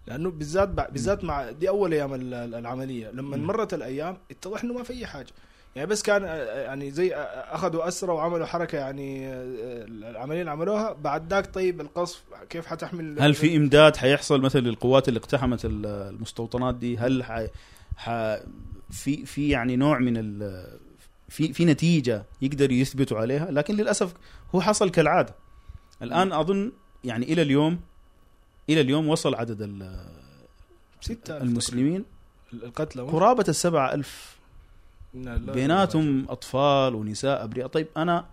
لأنه 0.07 0.31
بالذات 0.31 0.68
بالذات 0.68 1.24
مع 1.24 1.50
دي 1.50 1.68
أول 1.68 1.92
أيام 1.92 2.14
ال- 2.14 2.35
ال- 2.35 2.55
العملية. 2.55 3.11
لما. 3.11 3.37
مرت 3.37 3.74
الأيام 3.74 4.16
اتضح 4.31 4.64
إنه 4.64 4.74
ما 4.74 4.83
في 4.83 4.92
أي 4.92 5.07
حاجة. 5.07 5.33
يعني 5.77 5.89
بس 5.89 6.03
كان 6.03 6.25
آه، 6.25 6.35
يعني 6.63 6.91
زي 6.91 7.15
آه، 7.15 7.19
أخذوا 7.55 7.89
اسرى 7.89 8.13
وعملوا 8.13 8.47
حركة 8.47 8.79
يعني 8.79 9.29
آه، 9.29 9.35
العملية 9.89 10.41
اللي 10.41 10.51
عملوها. 10.51 10.93
بعد 10.93 11.31
ذاك 11.33 11.55
طيب 11.55 11.81
القصف 11.81 12.23
كيف 12.51 12.67
حتحمل؟ 12.67 13.21
هل 13.21 13.35
في 13.35 13.57
إمداد 13.57 13.97
حيحصل 13.97 14.41
مثلا 14.41 14.61
للقوات 14.61 15.09
اللي 15.09 15.19
اقتحمت 15.21 15.65
ال- 15.65 15.87
المستوطنات 15.87 16.75
دي؟ 16.75 16.99
هل 16.99 17.25
ح... 17.25 17.47
ح... 17.97 18.11
في 18.91 19.27
في 19.27 19.49
يعني 19.49 19.77
نوع 19.77 19.99
من 19.99 20.17
ال... 20.17 20.65
في 21.29 21.53
في 21.53 21.65
نتيجة 21.65 22.25
يقدروا 22.43 22.73
يثبتوا 22.73 23.19
عليها؟ 23.19 23.51
لكن 23.51 23.75
للأسف 23.77 24.15
هو 24.55 24.61
حصل 24.61 24.91
كالعادة. 24.91 25.35
الآن 26.03 26.33
أظن 26.33 26.73
يعني 27.05 27.33
إلى 27.33 27.43
اليوم 27.43 27.81
إلى 28.71 28.81
اليوم 28.81 29.09
وصل 29.09 29.35
عدد 29.35 29.63
ال- 29.63 30.07
ستة 31.01 31.37
المسلمين. 31.37 32.05
القتلى 32.53 33.03
قرابة 33.03 33.45
السبعة 33.49 33.95
ألف 33.95 34.34
بيناتهم 35.53 36.27
أطفال 36.29 36.94
ونساء 36.94 37.44
أبرياء. 37.44 37.68
طيب 37.68 37.87
أنا 37.96 38.27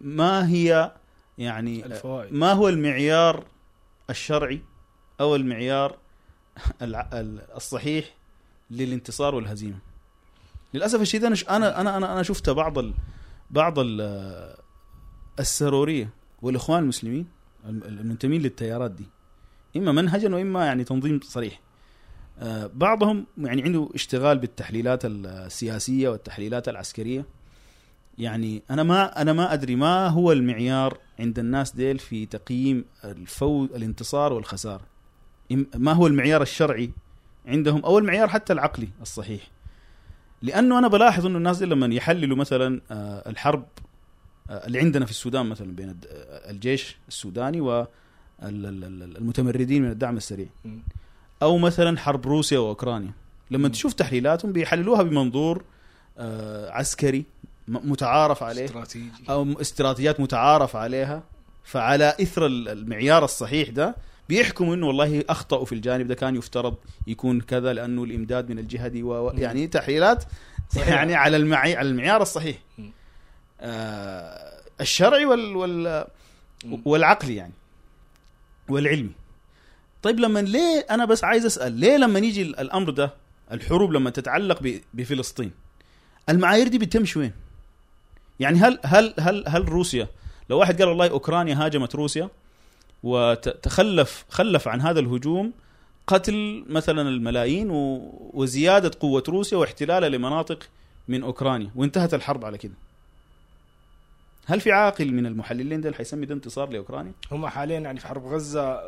ما 0.00 0.48
هي 0.48 0.92
يعني 1.38 1.86
الفوائد؟ 1.86 2.32
ما 2.32 2.52
هو 2.52 2.68
المعيار 2.68 3.44
الشرعي 4.10 4.60
أو 5.20 5.36
المعيار 5.36 5.96
الصحيح 6.82 8.14
للانتصار 8.70 9.34
والهزيمة؟ 9.34 9.78
للأسف 10.74 11.00
الشديد 11.00 11.24
أنا 11.24 11.36
أنا 11.80 11.80
أنا 11.96 12.12
أنا 12.12 12.22
شفت 12.22 12.50
بعض 12.50 12.78
ال 12.78 12.94
بعض 13.50 13.74
ال 13.78 14.54
السرورية 15.40 16.10
والإخوان 16.42 16.82
المسلمين 16.82 17.26
الم- 17.68 17.82
المنتمين 17.82 18.42
للتيارات 18.42 18.90
دي 18.90 19.04
إما 19.76 19.92
منهجا 19.92 20.34
وإما 20.34 20.66
يعني 20.66 20.84
تنظيم 20.84 21.20
صريح. 21.22 21.60
بعضهم 22.74 23.26
يعني 23.38 23.62
عنده 23.62 23.88
اشتغال 23.94 24.38
بالتحليلات 24.38 25.04
السياسية 25.04 26.08
والتحليلات 26.08 26.68
العسكرية. 26.68 27.24
يعني 28.18 28.62
أنا 28.70 28.82
ما 28.82 29.22
أنا 29.22 29.32
ما 29.32 29.52
أدري 29.52 29.76
ما 29.76 30.08
هو 30.08 30.32
المعيار 30.32 30.98
عند 31.18 31.38
الناس 31.38 31.72
ديل 31.72 31.98
في 31.98 32.26
تقييم 32.26 32.84
الفوز 33.04 33.68
الانتصار 33.70 34.32
والخسارة. 34.32 34.82
ما 35.74 35.92
هو 35.92 36.06
المعيار 36.06 36.42
الشرعي 36.42 36.90
عندهم 37.46 37.84
أو 37.84 37.98
المعيار 37.98 38.28
حتى 38.28 38.52
العقلي 38.52 38.88
الصحيح. 39.02 39.50
لأنه 40.42 40.78
أنا 40.78 40.88
بلاحظ 40.88 41.26
إنه 41.26 41.38
الناس 41.38 41.62
لما 41.62 41.94
يحللوا 41.94 42.36
مثلا 42.36 42.80
آه، 42.90 43.28
الحرب 43.30 43.66
آه، 44.50 44.66
اللي 44.66 44.78
عندنا 44.78 45.04
في 45.04 45.10
السودان 45.10 45.46
مثلا 45.46 45.76
بين 45.76 45.88
آه، 45.88 46.50
الجيش 46.50 46.96
السوداني 47.08 47.60
والمتمردين 48.40 49.82
من 49.82 49.90
الدعم 49.90 50.16
السريع. 50.16 50.46
أو 51.42 51.58
مثلا 51.58 51.98
حرب 51.98 52.26
روسيا 52.26 52.58
وأوكرانيا. 52.58 53.10
لما. 53.50 53.68
تشوف 53.68 53.92
تحليلاتهم 53.92 54.52
بيحللوها 54.52 55.02
بمنظور 55.02 55.64
آه، 56.18 56.70
عسكري 56.70 57.24
متعارف 57.68 58.42
عليه. 58.42 58.64
استراتيجي. 58.64 59.10
أو 59.30 59.60
استراتيجيات 59.60 60.20
متعارف 60.20 60.76
عليها. 60.76 61.22
فعلى 61.64 62.14
إثر 62.22 62.46
ال- 62.46 62.68
المعيار 62.68 63.24
الصحيح 63.24 63.68
ده 63.70 63.96
بيحكموا 64.28 64.74
إنه 64.74 64.86
والله 64.86 65.24
أخطأوا 65.28 65.64
في 65.64 65.74
الجانب 65.74 66.06
ده 66.06 66.14
كان 66.14 66.36
يفترض 66.36 66.74
يكون 67.06 67.40
كذا 67.40 67.72
لأنه 67.72 68.04
الإمداد 68.04 68.50
من 68.50 68.58
الجهة 68.58 68.88
دي 68.88 69.02
و... 69.02 69.30
يعني 69.30 69.66
تحليلات 69.66 70.24
صحيح. 70.70 70.88
يعني 70.88 71.14
على 71.14 71.36
المعي... 71.36 71.76
على 71.76 71.88
المعيار 71.88 72.22
الصحيح. 72.22 72.56
آه 73.60 74.60
الشرعي 74.80 75.24
وال... 75.26 75.56
وال... 75.56 76.04
والعقلي 76.84 77.36
يعني 77.36 77.52
والعلمي. 78.68 79.10
طيب 80.02 80.20
لما 80.20 80.38
ليه 80.38 80.86
أنا 80.90 81.04
بس 81.04 81.24
عايز 81.24 81.46
أسأل 81.46 81.72
ليه 81.72 81.96
لما 81.96 82.18
يجي 82.18 82.42
ال- 82.42 82.60
الأمر 82.60 82.90
ده 82.90 83.10
الحروب 83.52 83.92
لما 83.92 84.10
تتعلق 84.10 84.80
بفلسطين 84.94 85.50
المعايير 86.28 86.68
دي 86.68 86.78
بتمشي 86.78 87.18
وين 87.18 87.32
يعني 88.40 88.58
هل 88.58 88.78
هل 88.84 89.14
هل 89.18 89.44
هل 89.48 89.68
روسيا 89.68 90.08
لو 90.50 90.58
واحد 90.58 90.78
قال 90.78 90.88
والله 90.88 91.10
أوكرانيا 91.10 91.54
هاجمت 91.64 91.94
روسيا 91.94 92.28
وتخلف 93.02 94.24
خلف 94.30 94.68
عن 94.68 94.80
هذا 94.80 95.00
الهجوم 95.00 95.52
قتل 96.06 96.64
مثلا 96.68 97.08
الملايين. 97.08 97.66
وزيادة 98.34 98.90
قوة 99.00 99.22
روسيا 99.28 99.58
واحتلالها 99.58 100.08
لمناطق 100.08 100.68
من 101.08 101.22
أوكرانيا 101.22 101.70
وانتهت 101.76 102.14
الحرب 102.14 102.44
على 102.44 102.58
كده 102.58 102.72
هل 104.46 104.60
في 104.60 104.72
عاقل 104.72 105.12
من 105.12 105.26
المحللين 105.26 105.80
ده 105.80 105.92
حيسمي 105.92 106.26
ده 106.26 106.34
انتصار 106.34 106.70
لأوكرانيا؟ 106.70 107.12
هم 107.32 107.46
حاليا 107.46 107.78
يعني 107.78 108.00
في 108.00 108.06
حرب 108.06 108.26
غزة 108.26 108.80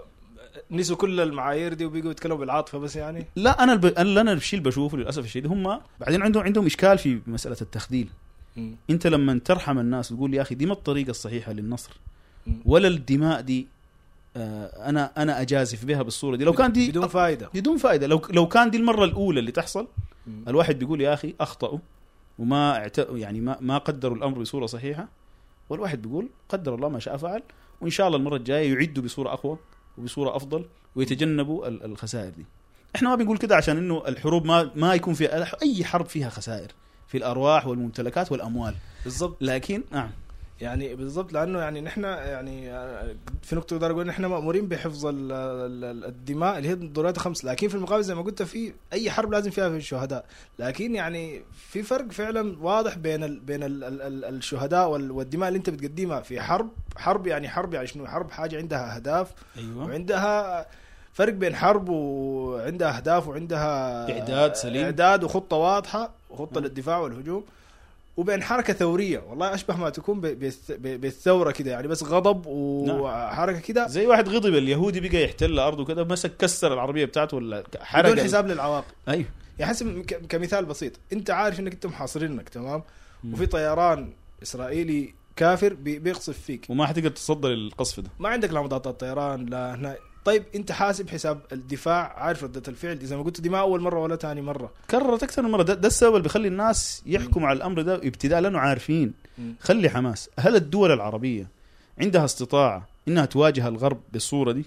نسوا 0.71 0.97
كل 0.97 1.21
المعايير 1.21 1.75
دي 1.75 1.85
وبيقوا 1.85 2.11
يتكلموا 2.11 2.39
بالعاطفة 2.39 2.79
بس 2.79 2.97
يعني؟ 2.97 3.27
لا 3.37 3.63
أنا 3.63 3.73
الب... 3.73 3.87
أنا 3.87 4.21
أنا 4.21 4.33
الشيء 4.33 4.59
اللي 4.59 4.71
بشوفه 4.71 4.97
للأسف 4.99 5.25
الشديد 5.25 5.47
هم 5.47 5.81
بعدين 6.01 6.23
عندهم 6.23 6.43
عندهم 6.43 6.67
إشكال 6.67 6.99
في 6.99 7.21
مسألة 7.27 7.57
التخذيل. 7.63 8.09
مم. 8.57 8.77
أنت 8.91 9.07
لما 9.07 9.41
ترحم 9.45 9.79
الناس 9.79 10.13
وتقول 10.13 10.35
يا 10.35 10.43
أخي 10.43 10.55
دي 10.55 10.67
ما 10.67 10.73
الطريقة 10.73 11.11
الصحيحة 11.11 11.53
للنصر. 11.53 11.91
مم. 12.47 12.55
ولا 12.65 12.89
الدماء 12.89 13.41
دي 13.41 13.67
آه 14.37 14.89
أنا 14.89 15.13
أنا 15.17 15.41
أجازف 15.41 15.85
بها 15.85 16.03
بالصورة 16.03 16.37
دي. 16.37 16.45
لو 16.45 16.53
كان 16.53 16.73
دي 16.73 16.91
بدون 16.91 17.09
فائده 17.09 17.51
بدون 17.55 17.77
فائده 17.77 18.07
لو 18.07 18.23
لو 18.31 18.49
كان 18.49 18.71
دي 18.71 18.79
المرة 18.79 19.05
الأولى 19.05 19.41
اللي 19.41 19.53
تحصل. 19.53 19.87
الواحد 20.49 20.79
بيقول 20.79 21.01
يا 21.01 21.15
أخي 21.15 21.35
أخطأوا 21.41 21.79
وما 22.39 22.77
اعت... 22.77 22.99
يعني 22.99 23.41
ما 23.41 23.57
ما 23.61 23.79
قدروا 23.79 24.17
الأمر 24.17 24.39
بصورة 24.39 24.67
صحيحة. 24.67 25.09
والواحد 25.69 26.03
بيقول 26.03 26.29
قدر 26.49 26.75
الله 26.75 26.89
ما 26.89 26.99
شاء 26.99 27.17
فعل 27.17 27.43
وإن 27.81 27.91
شاء 27.91 28.07
الله 28.07 28.19
المرة 28.19 28.37
الجاية 28.37 28.73
يعدوا 28.75 29.05
بصورة 29.05 29.33
أقوى. 29.33 29.59
وبصورة 30.01 30.37
أفضل 30.37 30.65
ويتجنبوا 30.97 31.69
ال- 31.69 31.85
الخسائر 31.85 32.31
دي. 32.31 32.47
إحنا 32.97 33.09
ما 33.09 33.15
بنقول 33.15 33.39
كده 33.39 33.57
عشان 33.57 33.77
إنه 33.77 34.03
الحروب 34.09 34.45
ما 34.45 34.71
ما 34.75 34.95
يكون 34.95 35.15
في 35.15 35.27
أي 35.63 35.85
حرب 35.85 36.07
فيها 36.07 36.29
خسائر 36.29 36.69
في 37.09 37.19
الأرواح 37.19 37.67
والممتلكات 37.67 38.33
والأموال، 38.33 38.75
بالضبط. 39.05 39.37
لكن 39.41 39.83
نعم. 39.93 40.11
يعني 40.61 40.95
بالضبط 40.95 41.33
لأنه 41.33 41.59
يعني 41.59 41.81
نحن 41.81 42.05
يعني 42.05 42.63
في 43.43 43.57
نقطة 43.57 43.75
أقدر 43.75 43.91
أقول 43.91 44.07
نحن 44.07 44.25
مأمورين 44.25 44.69
بحفظ 44.69 45.07
ال- 45.07 45.33
ال- 45.33 46.05
الدماء 46.05 46.59
اللي 46.59 46.69
هي 46.69 46.73
الضرورات 46.73 47.17
الخمس 47.17 47.45
لكن 47.45 47.69
في 47.69 47.75
المقابل 47.75 48.03
زي 48.03 48.15
ما 48.15 48.23
قلت 48.23 48.43
في 48.43 48.73
أي 48.93 49.11
حرب 49.11 49.33
لازم 49.33 49.51
فيها 49.51 49.69
في 49.69 49.77
الشهداء. 49.77 50.25
لكن 50.59 50.95
يعني 50.95 51.43
في 51.53 51.83
فرق 51.83 52.13
فعلا 52.13 52.57
واضح 52.61 52.99
بين 52.99 53.25
ال 53.25 53.41
بين 53.41 53.63
ال 53.63 53.85
ال 53.85 54.03
ال 54.03 54.25
الشهداء 54.25 54.89
وال- 54.89 55.11
والدماء 55.11 55.49
اللي 55.49 55.59
أنت 55.59 55.71
بتقدمها. 55.71 56.21
في 56.21 56.41
حرب 56.41 56.69
حرب 56.97 57.27
يعني 57.27 57.49
حرب 57.49 57.75
يعني 57.75 57.87
شنو؟ 57.87 58.07
حرب 58.07 58.31
حاجة 58.31 58.57
عندها 58.59 58.97
أهداف 58.97 59.33
أيوه. 59.59 59.87
وعندها 59.87 60.67
فرق 61.13 61.33
بين 61.33 61.55
حرب 61.55 61.89
وعندها 61.89 62.97
أهداف 62.97 63.29
وعندها 63.29 64.11
إعداد 64.13 64.55
سليم. 64.55 64.85
إعداد 64.85 65.25
وخطة 65.25 65.57
واضحة 65.57 66.11
وخطه. 66.31 66.61
للدفاع 66.61 66.99
والهجوم. 66.99 67.45
وبين 68.21 68.43
حركة 68.43 68.73
ثورية. 68.73 69.19
والله 69.29 69.55
أشبه 69.55 69.77
ما 69.77 69.91
تكون 69.91 70.21
بالثورة 70.21 71.51
كده 71.51 71.71
يعني 71.71 71.89
بس 71.89 72.03
غضب 72.03 72.47
وحركة 72.47 73.61
كده. 73.61 73.89
زي 73.89 74.07
واحد 74.07 74.29
غضب 74.29 74.55
اليهودي 74.55 75.01
بقى 75.01 75.25
يحتل 75.25 75.59
ارضه 75.59 75.85
كده 75.85 76.05
مسك 76.05 76.37
كسر 76.37 76.73
العربية 76.75 77.05
بتاعته 77.05 77.37
ولا 77.37 77.65
حرق 77.81 78.11
بدون 78.13 78.25
حساب 78.25 78.47
للعواقب 78.47 78.85
أيوه. 79.09 79.27
يعني 79.59 80.03
كمثال 80.29 80.65
بسيط 80.65 80.93
أنت 81.13 81.31
عارف 81.31 81.61
إنك 81.61 81.73
انت 81.73 81.87
محاصرينك 81.87 82.49
تمام. 82.49 82.83
وفي 83.33 83.47
طيران 83.47 84.13
إسرائيلي 84.43 85.15
كافر 85.37 85.75
بي- 85.75 85.99
بيقصف 85.99 86.39
فيك. 86.41 86.67
وما 86.69 86.87
حتقدر 86.87 87.09
تصدر 87.11 87.53
القصف 87.53 88.01
ده. 88.01 88.11
ما 88.19 88.29
عندك 88.29 88.51
لا 88.53 88.63
مضادات 88.63 89.01
طيران 89.01 89.47
لا 89.47 89.75
هنا 89.75 89.97
طيب 90.25 90.45
انت 90.55 90.73
حاسب 90.73 91.09
حساب 91.11 91.41
الدفاع 91.53 92.13
عارف 92.17 92.45
ردة 92.45 92.63
الفعل. 92.69 92.99
زي 92.99 93.17
ما 93.17 93.23
قلت 93.23 93.41
دي 93.41 93.49
ما 93.49 93.61
أول 93.61 93.81
مرة 93.81 94.01
ولا 94.01 94.17
ثاني 94.17 94.43
مرة. 94.43 94.71
كررت 94.91 95.23
أكثر 95.23 95.43
من 95.43 95.51
مرة. 95.51 95.63
ده, 95.63 95.75
ده 95.75 95.89
السبب 95.89 96.11
اللي 96.13 96.23
بيخلي 96.23 96.49
الناس 96.49 97.03
يحكموا 97.07 97.49
على 97.49 97.57
الأمر 97.57 97.83
ده 97.83 97.95
ابتداء 97.95 98.41
لأنه 98.41 98.59
عارفين. 98.59 99.13
مم. 99.39 99.55
خلي 99.61 99.91
حماس. 99.91 100.31
هل 100.39 100.57
الدول 100.57 100.93
العربية 100.93 101.49
عندها 102.01 102.25
استطاعة 102.25 102.89
إنها 103.09 103.25
تواجه 103.25 103.69
الغرب 103.69 104.01
بالصورة 104.13 104.53
دي؟ 104.53 104.65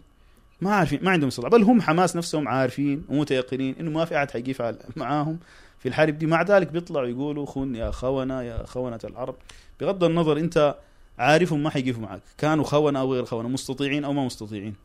ما 0.62 0.76
عارفين 0.76 1.00
ما 1.04 1.12
عندهم 1.12 1.28
استطاعة. 1.28 1.52
بل 1.52 1.64
هم 1.64 1.82
حماس 1.82 2.16
نفسهم 2.16 2.48
عارفين 2.48 3.06
ومتيقنين 3.10 3.76
إنه 3.80 3.92
ما 3.92 4.06
في 4.06 4.18
أحد 4.18 4.32
حيقف 4.32 4.62
على- 4.62 4.98
معاهم 4.98 5.40
في 5.80 5.90
الحرب 5.90 6.18
دي. 6.18 6.26
مع 6.26 6.42
ذلك 6.42 6.68
بيطلعوا 6.68 7.08
يقولوا 7.08 7.46
خون 7.46 7.76
يا 7.76 7.92
خونه 7.92 8.42
يا 8.42 8.66
خونه 8.66 9.00
العرب. 9.04 9.36
بغض 9.82 10.04
النظر 10.04 10.38
أنت 10.38 10.76
عارفهم 11.20 11.64
ما 11.64 11.70
حيقفوا 11.70 12.02
معك. 12.02 12.22
كانوا 12.38 12.64
خونة 12.64 13.00
أو 13.00 13.14
غير 13.14 13.26
خونة 13.26 13.50
مستطيعين 13.50 14.04
أو 14.06 14.14
ما 14.14 14.26
مستطيعين. 14.26 14.76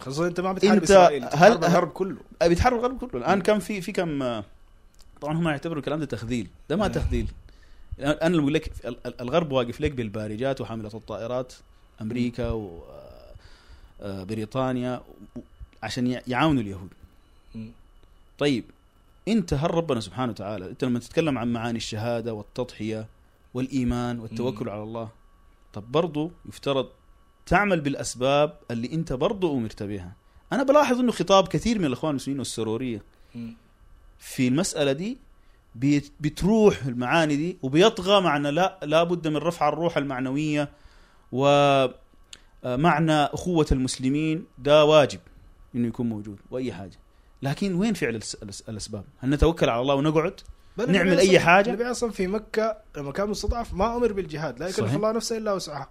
خصوصا 0.00 0.26
أنت 0.26 0.40
ما 0.40 0.52
بتحارب 0.52 0.74
أنت 0.80 0.90
إسرائيل 0.90 1.24
هل- 1.32 1.52
الغرب 1.52 1.88
كله. 1.88 2.16
بيتحرر 2.42 2.76
الغرب 2.76 2.98
كله. 2.98 3.20
الآن 3.20 3.40
كان 3.40 3.58
في 3.58 3.80
في 3.80 3.92
كم 3.92 4.22
آه، 4.22 4.44
طبعا 5.20 5.38
هم 5.38 5.48
يعتبروا 5.48 5.78
الكلام 5.78 6.00
ده 6.00 6.06
تخذيل. 6.06 6.48
ده 6.70 6.76
ما 6.76 6.84
آه. 6.84 6.88
تخذيل. 6.88 7.26
أنا 8.00 8.26
اللي 8.26 8.38
بقول 8.40 8.54
لك 8.54 8.72
ال- 8.84 8.96
ال- 9.06 9.20
الغرب 9.20 9.52
واقف 9.52 9.80
لك 9.80 9.90
بالبارجات 9.92 10.60
وحامله 10.60 10.90
الطائرات 10.94 11.52
أمريكا 12.00 12.50
وبريطانيا 14.00 15.00
عشان 15.82 16.06
يع- 16.06 16.22
يعاونوا 16.26 16.62
اليهود. 16.62 16.88
طيب 18.38 18.64
أنت 19.28 19.54
هل 19.54 19.74
ربنا 19.74 20.00
سبحانه 20.00 20.32
وتعالى 20.32 20.66
أنت 20.70 20.84
لما 20.84 20.98
تتكلم 20.98 21.38
عن 21.38 21.52
معاني 21.52 21.76
الشهادة 21.76 22.34
والتضحية 22.34 23.06
والإيمان 23.54 24.20
والتوكل. 24.20 24.68
على 24.68 24.82
الله 24.82 25.08
طب 25.72 25.92
برضو 25.92 26.30
يفترض 26.48 26.88
تعمل 27.50 27.80
بالأسباب 27.80 28.58
اللي 28.70 28.92
أنت 28.92 29.12
برضو 29.12 29.58
أمرت 29.58 29.82
بها 29.82 30.12
أنا 30.52 30.62
بلاحظ 30.62 30.98
إنه 31.00 31.12
خطاب 31.12 31.48
كثير 31.48 31.78
من 31.78 31.84
الإخوان 31.84 32.10
المسلمين 32.10 32.38
والسرورية. 32.38 33.02
في 34.18 34.48
المسألة 34.48 34.92
دي 34.92 35.18
بتروح 36.20 36.84
المعاني 36.84 37.36
دي 37.36 37.58
وبيطغى 37.62 38.20
معنى 38.20 38.50
لا 38.50 38.78
لابد 38.82 39.28
من 39.28 39.36
رفع 39.36 39.68
الروح 39.68 39.96
المعنوية 39.96 40.68
ومعنى 41.32 43.12
أخوة 43.12 43.66
المسلمين 43.72 44.44
ده 44.58 44.84
واجب 44.84 45.20
إنه 45.74 45.88
يكون 45.88 46.08
موجود 46.08 46.38
وأي 46.50 46.72
حاجة 46.72 46.96
لكن 47.42 47.74
وين 47.74 47.94
فعل 47.94 48.20
الأسباب؟ 48.68 49.04
هل 49.18 49.30
نتوكل 49.30 49.68
على 49.68 49.82
الله 49.82 49.94
ونقعد؟ 49.94 50.40
نعمل 50.88 51.20
أصلاً- 51.20 51.36
حاجة؟ 51.40 51.70
النبي 51.70 51.90
أصلا 51.90 52.10
في 52.10 52.26
مكة 52.26 52.76
لما 52.96 53.12
كان 53.12 53.28
مستضعف 53.30 53.74
ما 53.74 53.96
أمر 53.96 54.12
بالجهاد 54.12 54.58
لا 54.58 54.68
يكلف. 54.68 54.96
الله 54.96 55.12
نفسا 55.12 55.36
إلا 55.36 55.52
وسعها 55.52 55.88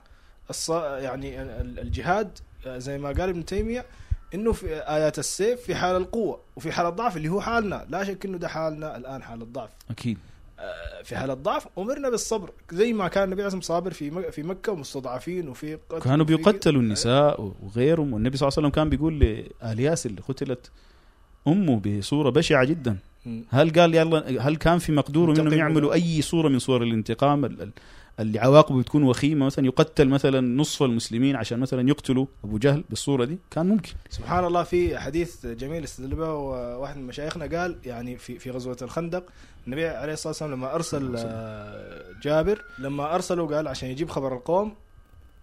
الص... 0.49 0.69
يعني 0.69 1.41
ال- 1.41 1.79
الجهاد 1.79 2.37
آه، 2.67 2.77
زي 2.77 2.97
ما 2.97 3.07
قال 3.07 3.29
ابن 3.29 3.45
تيمية 3.45 3.85
إنه 4.33 4.51
في 4.51 4.67
آيات 4.75 5.19
السيف 5.19 5.61
في 5.61 5.75
حال 5.75 5.95
القوة 5.95 6.39
وفي 6.55 6.71
حال 6.71 6.85
الضعف 6.85 7.17
اللي 7.17 7.29
هو 7.29 7.41
حالنا. 7.41 7.85
لا 7.89 8.03
شك 8.03 8.25
إنه 8.25 8.37
ده 8.37 8.47
حالنا 8.47 8.97
الآن 8.97 9.23
حال 9.23 9.41
الضعف. 9.41 9.69
أكيد. 9.89 10.17
آه، 10.59 11.01
في 11.03 11.17
حال 11.17 11.31
الضعف 11.31 11.67
أمرنا 11.77 12.09
بالصبر. 12.09 12.51
زي 12.71 12.93
ما 12.93 13.07
كان 13.07 13.23
النبي 13.23 13.41
عليه 13.43 13.47
الصلاة 13.57 13.57
والسلام 13.57 13.81
صابر 13.81 13.93
في 14.25 14.31
في 14.31 14.43
مكة 14.43 14.71
ومستضعفين 14.71 15.47
وفي 15.49 15.75
قتل 15.89 15.99
كانوا 16.01 16.25
بيقتلوا 16.25 16.81
النساء 16.81 17.53
وغيرهم. 17.63 18.13
والنبي 18.13 18.37
صلى 18.37 18.47
الله 18.47 18.57
عليه 18.57 18.67
وسلم 18.67 18.75
كان 18.75 18.89
بيقول 18.89 19.19
لآل 19.19 19.79
ياسر 19.79 20.09
اللي 20.09 20.21
قتلت 20.21 20.71
أمه 21.47 21.79
بصورة 21.79 22.29
بشعة 22.29 22.63
جدا. 22.65 22.97
هل 23.49 23.71
قال 23.79 23.95
يلا 23.95 24.47
هل 24.47 24.55
كان 24.55 24.77
في 24.79 24.91
مقدور 24.91 25.29
منهم 25.31 25.53
يعملوا 25.53 25.93
أي 25.93 26.21
صورة 26.21 26.49
من 26.49 26.59
صور 26.59 26.83
الانتقام؟ 26.83 27.45
ال- 27.45 27.61
ال- 27.61 27.71
اللي 28.19 28.39
عواقبه 28.39 28.79
بتكون 28.79 29.03
وخيمة 29.03 29.45
مثلا 29.45 29.65
يقتل 29.65 30.09
مثلا 30.09 30.41
نصف 30.41 30.83
المسلمين 30.83 31.35
عشان 31.35 31.59
مثلا 31.59 31.89
يقتلوا 31.89 32.25
أبو 32.43 32.57
جهل 32.57 32.83
بالصورة 32.89 33.25
دي. 33.25 33.37
كان 33.51 33.65
ممكن. 33.65 33.91
سبحان 34.09 34.45
الله 34.45 34.63
في 34.63 34.97
حديث 34.97 35.45
جميل 35.45 35.83
استدل 35.83 36.15
به 36.15 36.33
واحد 36.33 36.97
من 36.97 37.07
مشايخنا 37.07 37.59
قال 37.59 37.77
يعني 37.85 38.17
في 38.17 38.39
في 38.39 38.51
غزوة 38.51 38.77
الخندق 38.81 39.23
النبي 39.67 39.87
عليه 39.87 40.13
الصلاة 40.13 40.27
والسلام 40.31 40.51
لما 40.51 40.75
أرسل 40.75 41.15
آه، 41.17 42.05
جابر 42.23 42.63
لما 42.79 43.15
ارسله 43.15 43.47
قال 43.55 43.67
عشان 43.67 43.89
يجيب 43.89 44.09
خبر 44.09 44.33
القوم 44.37 44.73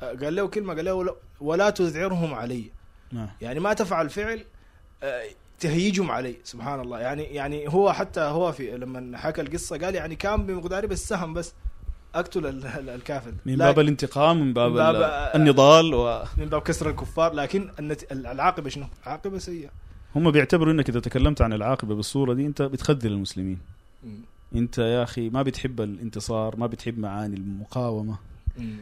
آه، 0.03 0.13
قال 0.15 0.35
له 0.37 0.47
كلمة 0.49 0.75
قال 0.75 0.85
له 0.85 1.15
ولا- 1.41 1.71
تذعرهم 1.71 2.35
علي. 2.35 2.71
نعم. 3.13 3.29
يعني 3.41 3.61
ما 3.61 3.73
تفعل 3.73 4.11
فعل 4.11 4.45
آه، 5.03 5.23
تهيجهم 5.61 6.11
علي. 6.11 6.37
سبحان 6.45 6.81
الله. 6.81 7.01
يعني 7.01 7.23
يعني 7.23 7.69
هو 7.69 7.93
حتى 7.93 8.21
هو 8.21 8.53
في 8.53 8.77
لما 8.77 9.19
حكى 9.19 9.41
القصة 9.41 9.79
قال 9.79 9.95
يعني 9.95 10.17
كان 10.17 10.47
بمقداري 10.47 10.87
بالسهم 10.87 11.35
بس. 11.35 11.53
أقتل 12.21 12.47
ال- 12.47 12.67
ال- 12.67 12.89
الكافر 12.89 13.33
من 13.47 13.57
باب 13.57 13.79
الانتقام 13.81 14.41
من 14.41 14.53
باب, 14.53 14.71
من 14.71 14.77
باب- 14.77 14.95
ال- 14.95 15.41
النضال 15.41 15.95
وهم 15.95 16.27
من 16.39 16.47
باب 16.47 16.63
كسر 16.63 16.91
الكفار 16.91 17.33
لكن 17.35 17.71
النت- 17.79 18.13
العاقبة 18.13 18.69
شنو؟ 18.69 18.87
عاقبة 19.07 19.39
سيئة 19.39 19.69
بيعتبروا 20.17 20.73
إنك 20.73 20.89
إذا 20.89 21.01
تكلمت 21.01 21.43
عن 21.43 21.53
العاقبة 21.53 21.95
بالصورة 21.95 22.35
دي 22.35 22.47
أنت 22.47 22.63
بتخذل 22.63 23.13
المسلمين 23.13 23.59
مم. 24.05 24.21
أنت 24.55 24.79
يا 24.79 25.03
أخي 25.03 25.31
ما 25.31 25.43
بتحب 25.43 25.81
الانتصار 25.81 26.57
ما 26.57 26.67
بتحب 26.67 26.99
معاني 26.99 27.37
المقاومة 27.37 28.19
مم. 28.59 28.77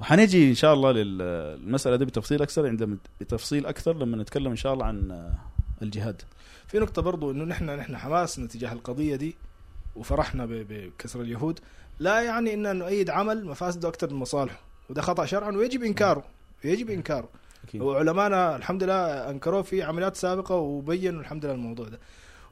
وحنجي 0.00 0.48
إن 0.50 0.54
شاء 0.54 0.74
الله 0.74 0.92
للمساله 0.92 1.96
دي 1.96 2.04
بتفصيل 2.04 2.42
أكثر 2.42 2.66
عندما 2.66 2.96
بتفصيل 3.20 3.66
أكثر 3.66 3.96
لما 3.98 4.16
نتكلم 4.16 4.50
إن 4.50 4.56
شاء 4.56 4.74
الله 4.74 4.84
عن 4.86 5.28
الجهاد 5.82 6.22
في 6.66 6.78
نقطة 6.78 7.02
برضو 7.02 7.30
إنه 7.30 7.44
نحن 7.44 7.70
نحن 7.70 7.96
حماسنا 7.96 8.46
تجاه 8.48 8.72
القضية 8.72 9.16
دي 9.16 9.36
وفرحنا 9.96 10.46
بكسر 10.50 11.20
اليهود 11.20 11.60
لا 11.98 12.20
يعني 12.20 12.54
إن 12.54 12.76
نؤيد 12.76 13.10
عمل 13.10 13.44
مفاسده 13.44 13.88
أكثر 13.88 14.10
من 14.14 14.18
مصالحه 14.20 14.60
وده 14.90 15.02
خطأ 15.02 15.24
شرعا 15.24 15.50
ويجب 15.50 15.82
إنكاره. 15.82 16.24
يجب 16.64 16.90
إنكاره. 16.90 17.28
أكيد. 17.64 17.80
وعلمائنا 17.82 18.56
الحمد 18.56 18.82
لله 18.82 19.30
أنكروه 19.30 19.62
في 19.62 19.82
عمليات 19.82 20.16
سابقة 20.16 20.54
وبينوا 20.54 21.20
الحمد 21.20 21.44
لله 21.44 21.54
الموضوع 21.54 21.88
ده. 21.88 21.98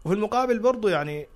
وفي 0.05 0.15
المقابل 0.15 0.59
برضو 0.59 0.89
يعني 0.89 1.27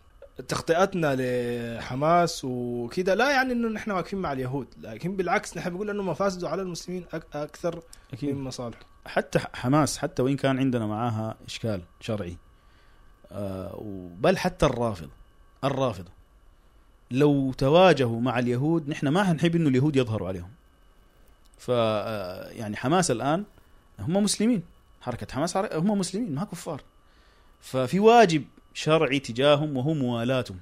تخطئتنا 0.48 1.16
لحماس 1.18 2.44
وكده 2.44 3.14
لا 3.14 3.30
يعني 3.30 3.52
إنه 3.52 3.68
نحن 3.68 3.90
واقفين 3.90 4.18
مع 4.18 4.32
اليهود 4.32 4.66
لكن 4.80 5.16
بالعكس 5.16 5.56
نحن 5.56 5.70
بنقول 5.70 5.90
إنه 5.90 6.02
مفاسده 6.02 6.48
على 6.48 6.62
المسلمين 6.62 7.04
أكثر 7.34 7.74
من 7.74 7.82
أكيد 8.12 8.36
مصالحه 8.36 8.80
حتى 9.06 9.38
حماس 9.54 9.98
حتى 9.98 10.22
وإن 10.22 10.36
كان 10.36 10.58
عندنا 10.58 10.86
معاها 10.86 11.36
إشكال 11.46 11.80
شرعي. 12.00 12.36
آه 13.32 13.80
بل 14.20 14.38
حتى 14.38 14.66
الرافض 14.66 15.08
الرافضه 15.64 16.10
لو 17.10 17.52
تواجهوا 17.52 18.20
مع 18.20 18.38
اليهود 18.38 18.88
نحن 18.88 19.08
ما 19.08 19.24
حنحب 19.24 19.56
إنه 19.56 19.68
اليهود 19.68 19.96
يظهروا 19.96 20.28
عليهم. 20.28 20.50
ف 21.58 21.70
آه، 21.70 22.48
يعني 22.50 22.76
حماس 22.76 23.10
الآن 23.10 23.44
هم 23.98 24.16
مسلمين. 24.16 24.62
حركة 25.00 25.26
حماس 25.34 25.56
هم 25.56 25.98
مسلمين 25.98 26.34
ما 26.34 26.44
كفار. 26.44 26.82
ففي 27.60 28.00
واجب 28.00 28.44
شرعي 28.74 29.18
تجاههم 29.18 29.76
وهو 29.76 29.94
موالاتهم 29.94 30.58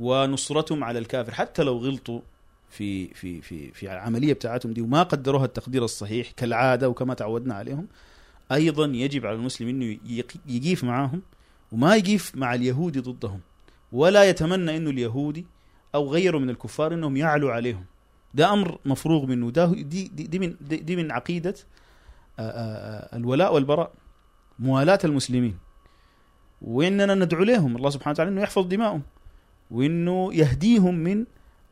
ونصرتهم 0.00 0.84
على 0.84 0.98
الكافر. 0.98 1.34
حتى 1.34 1.62
لو 1.62 1.78
غلطوا 1.78 2.20
في 2.70 3.14
في 3.14 3.40
في 3.42 3.72
في 3.72 3.92
العملية 3.92 4.32
بتاعتهم 4.32 4.72
دي 4.72 4.80
وما 4.80 5.02
قدروها 5.02 5.44
التقدير 5.44 5.84
الصحيح 5.84 6.30
كالعادة 6.30 6.88
وكما 6.88 7.14
تعودنا 7.14 7.54
عليهم 7.54 7.86
أيضا 8.52 8.86
يجب 8.86 9.26
على 9.26 9.36
المسلم 9.36 9.68
إنه 9.68 9.98
يق- 10.06 10.36
يقيف 10.46 10.84
معاهم 10.84 11.22
وما 11.72 11.96
يقيف 11.96 12.32
مع 12.36 12.54
اليهودي 12.54 13.00
ضدهم. 13.00 13.40
ولا 13.92 14.24
يتمنى 14.24 14.76
إنه 14.76 14.90
اليهودي 14.90 15.46
أو 15.94 16.10
غيره 16.12 16.38
من 16.38 16.50
الكفار 16.50 16.94
إنهم 16.94 17.16
يعلوا 17.16 17.52
عليهم. 17.52 17.84
ده 18.34 18.52
أمر 18.52 18.78
مفروغ 18.84 19.26
منه. 19.26 19.50
ده 19.50 19.66
دي 19.66 19.82
دي, 20.08 20.26
دي 20.26 20.38
من 20.38 20.56
دي, 20.60 20.76
دي 20.76 20.96
من 20.96 21.12
عقيدة 21.12 21.54
آه، 22.38 22.42
آه، 22.42 23.14
آه، 23.14 23.16
الولاء 23.16 23.54
والبراء 23.54 23.92
موالاة 24.58 24.98
المسلمين. 25.04 25.58
وإننا 26.62 27.14
ندعو 27.14 27.44
لهم 27.44 27.76
الله 27.76 27.90
سبحانه 27.90 28.12
وتعالى 28.12 28.30
إنه 28.30 28.42
يحفظ 28.42 28.66
دماءهم 28.66 29.02
وإنه 29.70 30.34
يهديهم 30.34 30.94
من 30.94 31.24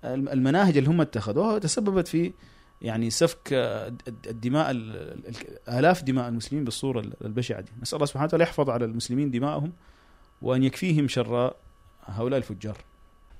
الم- 0.04 0.28
المناهج 0.28 0.76
اللي 0.78 0.90
هم 0.90 1.00
اتخذوها. 1.00 1.54
وتسببت 1.54 2.08
في 2.08 2.32
يعني 2.82 3.10
سفك 3.10 3.52
الد- 3.52 4.26
الدماء 4.26 4.70
ال- 4.70 4.96
ال- 4.96 5.26
ال- 5.28 5.68
آلاف 5.78 6.02
دماء 6.02 6.28
المسلمين 6.28 6.64
بالصورة 6.64 7.00
ال- 7.00 7.12
البشعة 7.24 7.60
دي. 7.60 7.70
نسأل 7.82 7.96
الله 7.96 8.06
سبحانه 8.06 8.24
وتعالى 8.24 8.42
يحفظ 8.44 8.70
على 8.70 8.84
المسلمين 8.84 9.30
دماءهم 9.30 9.72
وأن 10.42 10.62
يكفيهم 10.62 11.08
شر 11.08 11.54
هؤلاء 12.10 12.38
الفجار. 12.38 12.76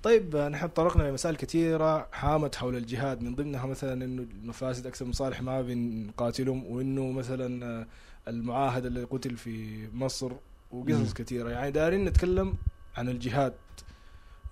طيب 0.03 0.37
نحن 0.37 0.73
تطرقنا 0.75 1.03
لمسائل 1.03 1.37
كثيرة 1.37 2.09
حامت 2.13 2.55
حول 2.55 2.77
الجهاد. 2.77 3.23
من 3.23 3.35
ضمنها 3.35 3.67
مثلا 3.67 4.05
إنه 4.05 4.27
المفاسد 4.43 4.87
أكثر 4.87 5.05
من 5.05 5.11
مصالح 5.11 5.43
ما 5.43 5.63
بنقاتلهم 5.63 6.67
وإنه 6.67 7.13
مثلا 7.13 7.67
آه، 7.67 7.87
المعاهد 8.29 8.87
اللي 8.87 9.05
قتل 9.05 9.37
في 9.37 9.89
مصر. 9.95 10.33
وقصص 10.71 11.13
كثيرة. 11.13 11.51
يعني 11.51 11.71
دارين 11.71 12.05
نتكلم 12.05 12.55
عن 12.97 13.09
الجهاد 13.09 13.55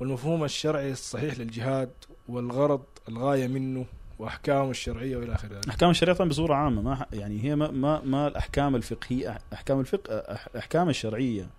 والمفهوم 0.00 0.44
الشرعي 0.44 0.92
الصحيح 0.92 1.38
للجهاد 1.38 1.90
والغرض 2.28 2.82
الغاية 3.08 3.46
منه 3.46 3.86
وأحكامه 4.18 4.70
الشرعية 4.70 5.16
وإلى 5.16 5.34
اخره 5.34 5.48
ذلك. 5.54 5.68
أحكام 5.68 5.90
الشريعه 5.90 6.16
طبعاً 6.16 6.28
بصورة 6.28 6.54
عامة. 6.54 6.82
ما 6.82 7.06
يعني 7.12 7.44
هي 7.44 7.56
ما 7.56 7.70
ما, 7.70 8.00
ما 8.04 8.28
الأحكام 8.28 8.76
الفقهية 8.76 9.38
أحكام 9.52 9.80
الفقه 9.80 10.14
الاحكام 10.14 10.88
الشرعية 10.88 11.50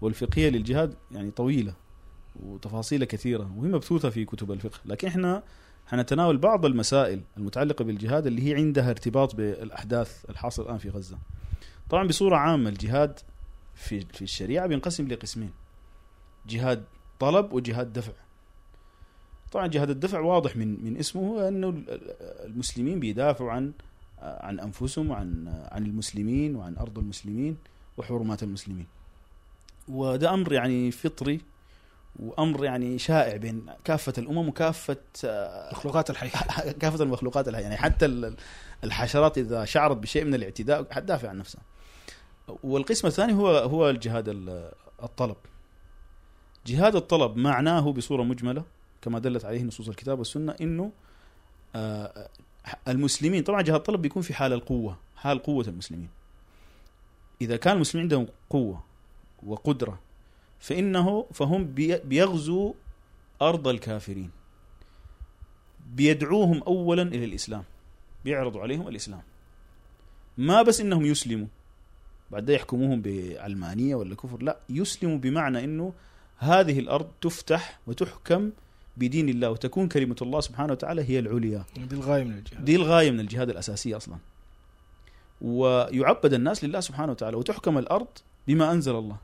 والفقهية 0.00 0.48
للجهاد 0.50 0.94
يعني 1.12 1.30
طويلة. 1.30 1.74
وتفاصيلها 2.42 3.06
كثيرة 3.06 3.50
وهي 3.56 3.68
مبثوثة 3.68 4.10
في 4.10 4.24
كتب 4.24 4.52
الفقه. 4.52 4.78
لكن 4.84 5.08
إحنا 5.08 5.42
حنتناول 5.86 6.38
بعض 6.38 6.64
المسائل 6.66 7.20
المتعلقة 7.36 7.84
بالجهاد 7.84 8.26
اللي 8.26 8.48
هي 8.50 8.54
عندها 8.54 8.90
ارتباط 8.90 9.34
بالأحداث 9.34 10.24
الحاصل 10.30 10.62
الآن 10.62 10.78
في 10.78 10.88
غزة. 10.90 11.18
طبعا 11.90 12.08
بصورة 12.08 12.36
عامة 12.36 12.68
الجهاد 12.70 13.18
في 13.74 14.00
في 14.00 14.22
الشريعة 14.22 14.66
بينقسم 14.66 15.08
لقسمين 15.08 15.50
جهاد 16.48 16.84
طلب 17.20 17.52
وجهاد 17.52 17.92
دفع. 17.92 18.12
طبعا 19.52 19.66
جهاد 19.66 19.90
الدفع 19.90 20.20
واضح 20.20 20.56
من 20.56 20.84
من 20.84 20.96
اسمه 20.96 21.48
انه 21.48 21.68
ال- 21.68 21.90
ال- 21.90 22.10
المسلمين 22.46 23.00
بيدافعوا 23.00 23.50
عن 23.52 23.72
عن 24.22 24.60
أنفسهم 24.60 25.10
وعن 25.10 25.48
عن 25.72 25.86
المسلمين 25.86 26.56
وعن 26.56 26.76
أرض 26.76 26.98
المسلمين 26.98 27.56
وحرمات 27.96 28.42
المسلمين. 28.42 28.86
وده 29.88 30.34
أمر 30.34 30.52
يعني 30.52 30.90
فطري 30.90 31.40
وأمر 32.16 32.64
يعني 32.64 32.98
شائع 32.98 33.36
بين 33.36 33.66
كافة 33.84 34.12
الأمم 34.18 34.48
وكافة 34.48 34.96
آه، 35.24 35.70
مخلوقات 35.72 36.10
الحية 36.10 36.30
كافة 36.82 37.04
المخلوقات 37.04 37.48
الحية 37.48 37.62
يعني 37.62 37.76
حتى 37.76 38.06
ال- 38.06 38.36
الحشرات 38.84 39.38
إذا 39.38 39.64
شعرت 39.64 39.96
بشيء 39.96 40.24
من 40.24 40.34
الاعتداء 40.34 40.86
حتدافع 40.92 41.28
عن 41.28 41.38
نفسها. 41.38 41.62
والقسم 42.62 43.06
الثاني 43.08 43.32
هو 43.32 43.48
هو 43.56 43.90
الجهاد 43.90 44.28
ال- 44.28 44.70
الطلب. 45.02 45.36
جهاد 46.66 46.96
الطلب 46.96 47.36
معناه 47.36 47.92
بصورة 47.92 48.22
مجملة 48.22 48.64
كما 49.02 49.18
دلت 49.18 49.44
عليه 49.44 49.62
نصوص 49.62 49.88
الكتاب 49.88 50.18
والسنة 50.18 50.54
إنه 50.60 50.92
آه، 51.76 52.28
المسلمين 52.88 53.42
طبعا 53.42 53.62
جهاد 53.62 53.76
الطلب 53.76 54.02
بيكون 54.02 54.22
في 54.22 54.34
حال 54.34 54.52
القوة 54.52 54.96
حال 55.16 55.42
قوة 55.42 55.64
المسلمين. 55.68 56.08
إذا 57.40 57.56
كان 57.56 57.74
المسلمين 57.76 58.04
عندهم 58.04 58.26
قوة 58.50 58.82
وقدرة 59.42 59.98
فإنه 60.64 61.26
فهم 61.32 61.64
بي- 61.64 61.98
بيغزوا 61.98 62.72
أرض 63.42 63.68
الكافرين. 63.68 64.30
بيدعوهم 65.94 66.62
أولا 66.62 67.02
إلى 67.02 67.24
الإسلام. 67.24 67.64
بيعرضوا 68.24 68.60
عليهم 68.60 68.88
الإسلام. 68.88 69.22
ما 70.38 70.62
بس 70.62 70.80
إنهم 70.80 71.04
يسلموا. 71.06 71.46
بعد 72.30 72.48
يحكموهم 72.48 73.02
بعلمانية 73.02 73.94
ولا 73.94 74.14
كفر. 74.14 74.42
لا 74.42 74.56
يسلموا 74.68 75.18
بمعنى 75.18 75.64
إنه 75.64 75.92
هذه 76.38 76.78
الأرض 76.78 77.06
تفتح 77.20 77.78
وتحكم 77.86 78.50
بدين 78.96 79.28
الله 79.28 79.50
وتكون 79.50 79.88
كلمة 79.88 80.16
الله 80.22 80.40
سبحانه 80.40 80.72
وتعالى 80.72 81.02
هي 81.10 81.18
العليا. 81.18 81.64
دي 81.76 81.94
الغاية 81.94 82.24
من 82.24 82.32
الجهاد. 82.38 82.64
دي 82.64 82.76
الغاية 82.76 83.10
من 83.10 83.20
الجهاد 83.20 83.50
الأساسية 83.50 83.96
أصلا. 83.96 84.16
ويعبد 85.40 86.34
الناس 86.34 86.64
لله 86.64 86.80
سبحانه 86.80 87.12
وتعالى 87.12 87.36
وتحكم 87.36 87.78
الأرض 87.78 88.06
بما 88.48 88.72
أنزل 88.72 88.94
الله. 88.96 89.16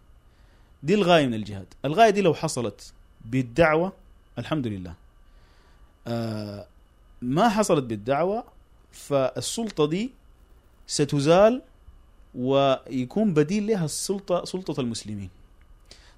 دي 0.82 0.94
الغاية 0.94 1.26
من 1.26 1.34
الجهاد. 1.34 1.66
الغاية 1.84 2.10
دي 2.10 2.20
لو 2.20 2.34
حصلت 2.34 2.92
بالدعوة 3.24 3.92
الحمد 4.38 4.66
لله 4.66 4.94
آه 6.06 6.66
ما 7.22 7.48
حصلت 7.48 7.84
بالدعوة 7.84 8.44
فالسلطة 8.92 9.86
دي 9.86 10.10
ستزال 10.86 11.62
ويكون 12.34 13.34
بديل 13.34 13.66
لها 13.66 13.84
السلطة 13.84 14.44
سلطة 14.44 14.80
المسلمين. 14.80 15.30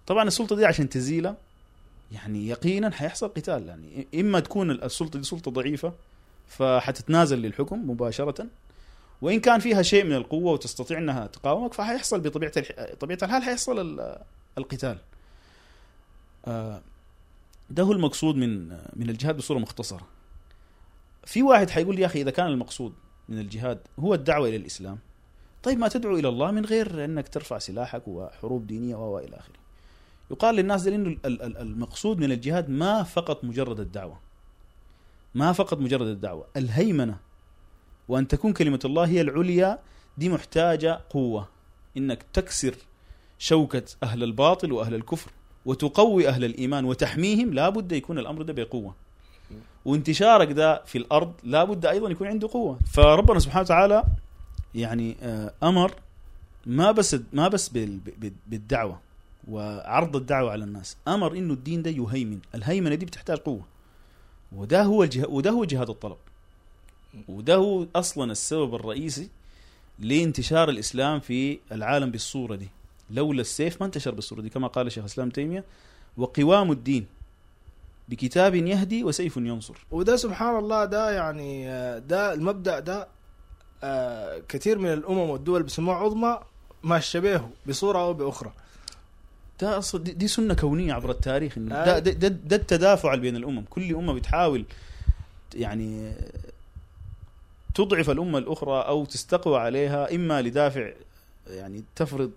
طبعا 0.06 0.28
السلطة 0.28 0.56
دي 0.56 0.66
عشان 0.66 0.88
تزيلها 0.88 1.36
يعني 2.12 2.48
يقينا 2.48 2.90
حيحصل 2.90 3.28
قتال. 3.28 3.66
يعني 3.66 4.06
إما 4.14 4.40
تكون 4.40 4.70
السلطة 4.70 5.18
دي 5.18 5.24
سلطة 5.24 5.50
ضعيفة 5.50 5.92
فحتتنازل 6.48 7.38
للحكم 7.38 7.90
مباشرة. 7.90 8.46
وإن 9.22 9.40
كان 9.40 9.60
فيها 9.60 9.82
شيء 9.82 10.04
من 10.04 10.12
القوة 10.12 10.52
وتستطيع 10.52 10.98
أنها 10.98 11.26
تقاومك 11.26 11.74
فحيحصل 11.74 12.20
بطبيعة 12.20 12.52
الح... 12.56 12.94
طبيعة 13.00 13.18
الحال 13.22 13.42
حيحصل 13.42 13.98
القتال. 14.58 14.98
آه، 16.46 16.82
ده 17.70 17.82
هو 17.82 17.92
المقصود 17.92 18.36
من 18.36 18.68
من 18.96 19.10
الجهاد 19.10 19.36
بصورة 19.36 19.58
مختصرة. 19.58 20.06
في 21.24 21.42
واحد 21.42 21.70
حيقول 21.70 21.98
يا 21.98 22.06
أخي 22.06 22.20
إذا 22.22 22.30
كان 22.30 22.46
المقصود 22.46 22.92
من 23.28 23.38
الجهاد 23.38 23.78
هو 23.98 24.14
الدعوة 24.14 24.48
إلى 24.48 24.56
الإسلام 24.56 24.98
طيب 25.62 25.78
ما 25.78 25.88
تدعو 25.88 26.16
إلى 26.18 26.28
الله 26.28 26.50
من 26.50 26.64
غير 26.64 27.04
أنك 27.04 27.28
ترفع 27.28 27.58
سلاحك 27.58 28.08
وحروب 28.08 28.66
دينية 28.66 28.96
و 28.96 29.18
إلى 29.18 29.36
آخره. 29.36 29.54
يقال 30.30 30.54
للناس 30.54 30.86
إنه 30.86 31.08
ال- 31.08 31.42
ال- 31.42 31.56
المقصود 31.56 32.18
من 32.18 32.32
الجهاد 32.32 32.70
ما 32.70 33.02
فقط 33.02 33.44
مجرد 33.44 33.80
الدعوة. 33.80 34.20
ما 35.34 35.52
فقط 35.52 35.78
مجرد 35.78 36.06
الدعوة 36.06 36.46
الهيمنة. 36.56 37.16
وأن 38.08 38.28
تكون 38.28 38.52
كلمة 38.52 38.80
الله 38.84 39.06
هي 39.06 39.20
العليا 39.20 39.78
دي 40.18 40.28
محتاجة 40.28 41.00
قوة. 41.10 41.48
إنك 41.96 42.22
تكسر 42.32 42.74
شوكة 43.46 43.82
أهل 44.02 44.22
الباطل 44.22 44.72
وأهل 44.72 44.94
الكفر 44.94 45.30
وتقوي 45.66 46.28
أهل 46.28 46.44
الإيمان 46.44 46.84
وتحميهم 46.84 47.54
لابد 47.54 47.92
يكون 47.92 48.18
الأمر 48.18 48.42
ده 48.42 48.52
بقوة. 48.52 48.94
وانتشارك 49.84 50.52
ده 50.52 50.82
في 50.84 50.98
الأرض 50.98 51.32
لابد 51.44 51.86
أيضا 51.86 52.10
يكون 52.10 52.26
عنده 52.26 52.48
قوة. 52.52 52.78
فربنا 52.92 53.38
سبحانه 53.38 53.60
وتعالى 53.64 54.04
يعني 54.74 55.16
آه، 55.22 55.52
أمر 55.62 55.94
ما 56.66 56.90
بس 56.92 57.16
ما 57.32 57.48
بس 57.48 57.68
بال- 57.68 57.98
بال- 57.98 58.32
بالدعوة 58.46 59.00
وعرض 59.48 60.16
الدعوة 60.16 60.50
على 60.52 60.64
الناس 60.64 60.96
أمر 61.08 61.32
إنه 61.32 61.52
الدين 61.54 61.82
ده 61.82 61.90
يهيمن. 61.90 62.38
الهيمنة 62.54 62.94
دي 62.94 63.06
بتحتاج 63.06 63.38
قوة. 63.38 63.62
وده 64.52 64.82
هو 64.82 65.02
الجه... 65.02 65.26
وده 65.28 65.50
هو 65.50 65.64
جهاد 65.64 65.90
الطلب. 65.90 66.16
وده 67.28 67.54
هو 67.56 67.86
أصلا 67.96 68.32
السبب 68.32 68.74
الرئيسي 68.74 69.28
لانتشار 69.98 70.68
الإسلام 70.68 71.20
في 71.20 71.58
العالم 71.72 72.10
بالصورة 72.10 72.56
دي. 72.56 72.68
لولا 73.10 73.40
السيف 73.40 73.80
ما 73.80 73.86
انتشر 73.86 74.14
بالصورة 74.14 74.40
دي 74.40 74.48
كما 74.48 74.66
قال 74.66 74.92
شيخ 74.92 75.04
الإسلام 75.04 75.30
تيمية. 75.30 75.64
وقوام 76.16 76.72
الدين 76.72 77.06
بكتاب 78.08 78.54
يهدي 78.54 79.04
وسيف 79.04 79.36
ينصر. 79.36 79.74
وده 79.90 80.16
سبحان 80.16 80.58
الله 80.58 80.84
ده 80.84 81.10
يعني 81.10 81.64
ده 82.00 82.32
المبدأ 82.34 82.78
ده 82.78 83.08
آه، 83.84 84.42
كثير 84.48 84.78
من 84.78 84.92
الأمم 84.92 85.18
والدول 85.18 85.62
بيسموه 85.62 85.94
عظمى 85.94 86.38
ماشيه 86.82 87.18
به 87.18 87.48
بصورة 87.66 87.98
أو 87.98 88.14
بأخرى. 88.14 88.52
ده 89.60 89.78
أصلا 89.78 90.02
دي, 90.02 90.28
سنة 90.28 90.54
كونية 90.54 90.92
عبر 90.94 91.10
التاريخ. 91.10 91.58
إنه 91.58 91.74
آه. 91.74 91.84
ده, 91.84 91.98
ده, 91.98 92.12
ده, 92.12 92.28
ده 92.28 92.56
التدافع 92.56 93.14
بين 93.14 93.36
الأمم. 93.36 93.64
كل 93.70 93.94
أمة 93.94 94.12
بتحاول 94.12 94.64
يعني 95.54 96.12
تضعف 97.74 98.10
الأمة 98.10 98.38
الأخرى 98.38 98.80
أو 98.80 99.04
تستقوى 99.04 99.58
عليها 99.58 100.14
إما 100.14 100.42
لدافع 100.42 100.90
يعني 101.46 101.84
تفرض 101.96 102.30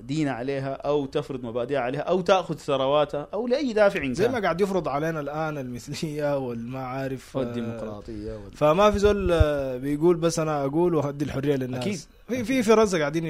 دين 0.00 0.28
عليها 0.28 0.72
أو 0.72 1.06
تفرض 1.06 1.44
مبادئها 1.44 1.80
عليها 1.80 2.00
أو 2.00 2.20
تأخذ 2.20 2.56
ثرواتها 2.56 3.28
أو 3.34 3.46
لأي 3.46 3.72
دافع 3.72 4.02
إن 4.04 4.14
زي 4.14 4.24
كان. 4.24 4.32
ما 4.32 4.40
قاعد 4.40 4.60
يفرض 4.60 4.88
علينا 4.88 5.20
الآن 5.20 5.58
المثلية 5.58 6.38
والما 6.38 6.78
عارف 6.86 7.36
آه، 7.36 7.40
والديمقراطية 7.40 8.32
وال... 8.32 8.52
فما 8.52 8.90
في 8.90 8.98
زول 8.98 9.32
آه، 9.32 9.76
بيقول 9.76 10.16
بس 10.16 10.38
أنا 10.38 10.64
أقول 10.64 10.94
وهدي 10.94 11.24
الحرية 11.24 11.56
للناس. 11.56 11.82
أكيد. 11.82 12.00
في 12.28 12.44
في 12.44 12.62
في 12.62 12.72
غزه 12.72 12.98
قاعدين 12.98 13.24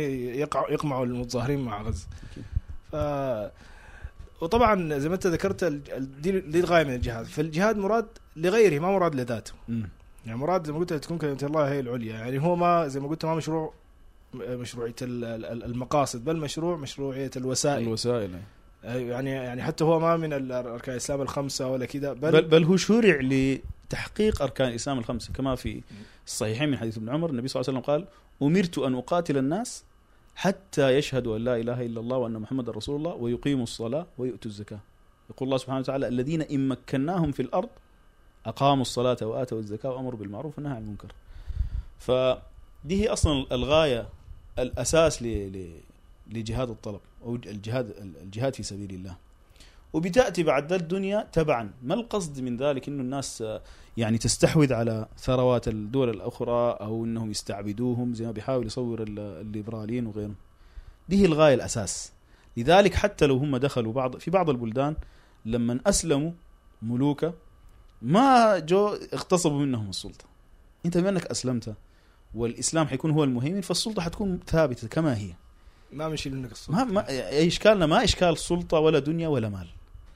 يقمعوا 0.70 1.04
المتظاهرين 1.06 1.60
مع 1.60 1.82
غزة. 1.82 2.06
ف 2.92 2.96
وطبعا 4.40 4.98
زي 4.98 5.08
ما 5.08 5.14
أنت 5.14 5.26
ذكرت 5.26 5.64
دي 6.20 6.30
الغاية 6.60 6.84
من 6.84 6.94
الجهاد. 6.94 7.24
فالجهاد 7.26 7.76
مراد 7.76 8.06
لغيره 8.36 8.78
ما 8.82 8.92
مراد 8.92 9.14
لذاته. 9.14 9.52
يعني 10.26 10.38
مراد 10.38 10.66
زي 10.66 10.72
ما 10.72 10.78
قلت 10.78 10.92
تكون 10.92 11.18
كلمة 11.18 11.38
الله 11.42 11.72
هي 11.72 11.80
العليا. 11.80 12.14
يعني 12.14 12.42
هو 12.42 12.56
ما 12.56 12.88
زي 12.88 13.00
ما 13.00 13.08
قلت 13.08 13.24
ما 13.24 13.34
مشروع 13.34 13.72
مشروعية 14.34 14.94
ال- 15.02 15.24
ال- 15.24 15.64
المقاصد 15.64 16.24
بل 16.24 16.36
مشروع 16.36 16.76
مشروعية 16.76 17.30
الوسائل. 17.36 17.82
الوسائل 17.82 18.30
يعني 18.84 19.30
يعني 19.30 19.62
حتى 19.62 19.84
هو 19.84 20.00
ما 20.00 20.16
من 20.16 20.32
أركان 20.52 20.92
الإسلام 20.92 21.20
الخمسة 21.22 21.68
ولا 21.68 21.86
كذا 21.86 22.12
بل, 22.12 22.32
بل, 22.32 22.42
بل 22.42 22.64
هو 22.64 22.76
شرع 22.76 23.20
لتحقيق 23.22 24.42
أركان 24.42 24.68
الإسلام 24.68 24.98
الخمسة 24.98 25.32
كما 25.32 25.54
في 25.54 25.80
الصحيحين 26.26 26.68
من 26.68 26.76
حديث 26.78 26.96
ابن 26.98 27.08
عمر 27.08 27.30
النبي 27.30 27.48
صلى 27.48 27.60
الله 27.60 27.70
عليه 27.70 27.80
وسلم 27.80 27.94
قال 27.94 28.06
أمرت 28.42 28.78
أن 28.78 28.94
أقاتل 28.94 29.36
الناس 29.38 29.84
حتى 30.36 30.90
يشهدوا 30.98 31.36
أن 31.36 31.44
لا 31.44 31.56
إله 31.56 31.82
إلا 31.86 32.00
الله 32.00 32.16
وأن 32.16 32.32
محمدا 32.32 32.72
رسول 32.72 32.96
الله 32.96 33.14
ويقيموا 33.14 33.62
الصلاة 33.62 34.06
ويؤتوا 34.18 34.50
الزكاة. 34.50 34.78
يقول 35.30 35.46
الله 35.48 35.58
سبحانه 35.58 35.78
وتعالى 35.78 36.08
الذين 36.08 36.42
إن 36.42 36.68
مكناهم 36.68 37.32
في 37.32 37.42
الأرض 37.42 37.68
أقاموا 38.46 38.82
الصلاة 38.82 39.16
وآتوا 39.22 39.58
الزكاة 39.58 39.90
وأمروا 39.90 40.18
بالمعروف 40.20 40.58
ونهوا 40.58 40.74
عن 40.76 40.82
المنكر. 40.82 41.12
فدي 41.98 43.02
هي 43.04 43.08
أصلا 43.08 43.46
الغاية 43.52 44.08
ل 44.58 45.70
لجهاد 46.30 46.70
الطلب 46.70 47.00
أو 47.24 47.34
الجهاد 47.34 47.90
الجهاد 48.22 48.54
في 48.54 48.62
سبيل 48.62 48.94
الله. 48.94 49.16
وبتأتي 49.92 50.42
بعد 50.42 50.68
ذا 50.70 50.76
الدنيا 50.76 51.28
تبعا. 51.32 51.70
ما 51.82 51.94
القصد 51.94 52.40
من 52.40 52.56
ذلك 52.56 52.88
إنه 52.88 53.02
الناس 53.02 53.44
يعني 53.96 54.18
تستحوذ 54.18 54.72
على 54.72 55.08
ثروات 55.18 55.68
الدول 55.68 56.10
الأخرى 56.10 56.70
أو 56.80 57.04
إنهم 57.04 57.30
يستعبدوهم 57.30 58.14
زي 58.14 58.26
ما 58.26 58.32
بيحاول 58.32 58.66
يصور 58.66 59.02
ال- 59.02 59.18
الليبراليين 59.18 60.06
وغيرهم؟ 60.06 60.34
دي 61.08 61.20
هي 61.22 61.24
الغاية 61.26 61.54
الأساس. 61.54 62.12
لذلك 62.56 62.94
حتى 62.94 63.26
لو 63.26 63.36
هم 63.36 63.56
دخلوا 63.56 63.92
بعض 63.92 64.16
في 64.16 64.30
بعض 64.30 64.50
البلدان 64.50 64.96
لما 65.44 65.80
أسلموا 65.86 66.32
ملوكة 66.82 67.34
ما 68.02 68.58
جو 68.58 68.88
اغتصبوا 68.88 69.58
منهم 69.58 69.88
السلطة. 69.90 70.24
أنت 70.86 70.98
بما 70.98 71.08
انك 71.08 71.26
أسلمت 71.26 71.74
والإسلام 72.34 72.86
حيكون 72.86 73.10
هو 73.10 73.24
المهيمن 73.24 73.60
فالسلطة 73.60 74.02
حتكون 74.02 74.40
ثابتة 74.46 74.88
كما 74.88 75.16
هي. 75.18 75.30
ما 75.92 76.08
مشي 76.08 76.30
منك 76.30 76.52
السلطة. 76.52 76.84
ما, 76.84 76.84
ما 76.84 77.04
اشكالنا 77.46 77.86
ما 77.86 78.04
إشكال 78.04 78.38
سلطة 78.38 78.78
ولا 78.78 78.98
دنيا 78.98 79.28
ولا 79.28 79.48
مال. 79.48 79.66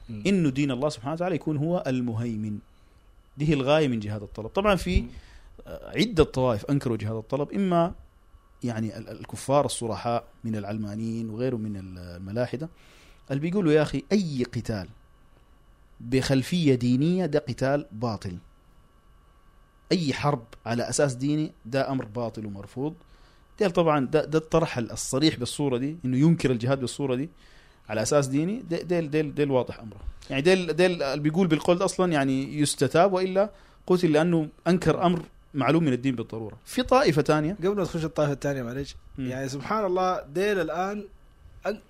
مم. 0.09 0.23
انه 0.27 0.49
دين 0.49 0.71
الله 0.71 0.89
سبحانه 0.89 1.13
وتعالى 1.13 1.35
يكون 1.35 1.57
هو 1.57 1.83
المهيمن. 1.87 2.57
دي 3.37 3.49
هي 3.49 3.53
الغاية 3.53 3.87
من 3.87 3.99
جهاد 3.99 4.21
الطلب. 4.23 4.47
طبعا 4.47 4.75
في 4.75 5.03
عدة 5.67 6.23
طوائف 6.23 6.65
أنكروا 6.65 6.97
جهاد 6.97 7.15
الطلب 7.15 7.51
إما 7.53 7.93
يعني 8.63 8.97
ال- 8.97 9.09
الكفار 9.09 9.65
الصرحاء 9.65 10.23
من 10.43 10.55
العلمانيين 10.55 11.29
وغيرهم 11.29 11.61
من 11.61 11.77
الملاحدة 11.97 12.69
اللي 13.31 13.41
بيقولوا 13.41 13.71
يا 13.71 13.81
أخي 13.81 14.03
أي 14.11 14.43
قتال 14.43 14.87
بخلفية 15.99 16.75
دينية 16.75 17.25
ده 17.25 17.39
قتال 17.39 17.85
باطل. 17.91 18.37
أي 19.91 20.13
حرب 20.13 20.43
على 20.65 20.89
أساس 20.89 21.13
ديني 21.13 21.51
ده 21.65 21.91
أمر 21.91 22.05
باطل 22.05 22.45
ومرفوض. 22.45 22.93
ديل 23.59 23.71
طبعا 23.71 24.05
ده, 24.05 24.25
ده 24.25 24.39
الطرح 24.39 24.77
الصريح 24.77 25.35
بالصورة 25.39 25.77
دي 25.77 25.97
إنه 26.05 26.17
ينكر 26.17 26.51
الجهاد 26.51 26.79
بالصورة 26.79 27.15
دي 27.15 27.29
على 27.89 28.01
أساس 28.01 28.27
ديني. 28.27 28.63
ديل 28.69 29.09
ديل 29.09 29.35
ديل 29.35 29.51
واضح 29.51 29.79
أمره. 29.79 29.99
يعني 30.29 30.41
ديل 30.41 30.73
ديل 30.75 31.03
اللي 31.03 31.23
بيقول 31.23 31.47
بالقول 31.47 31.77
ده 31.77 31.85
أصلا 31.85 32.11
يعني 32.13 32.59
يستتاب 32.59 33.13
وإلا 33.13 33.49
قتل 33.87 34.11
لأنه 34.11 34.47
أنكر 34.67 35.05
أمر 35.05 35.21
معلوم 35.53 35.83
من 35.83 35.93
الدين 35.93 36.15
بالضرورة. 36.15 36.57
في 36.65 36.83
طائفة 36.83 37.21
ثانية. 37.21 37.53
قبل 37.59 37.75
ما 37.75 37.83
تخش 37.83 38.05
الطائفة 38.05 38.33
الثانية 38.33 38.63
معلش 38.63 38.95
يعني 39.19 39.49
سبحان 39.49 39.85
الله 39.85 40.21
ديل 40.21 40.59
الآن 40.61 41.05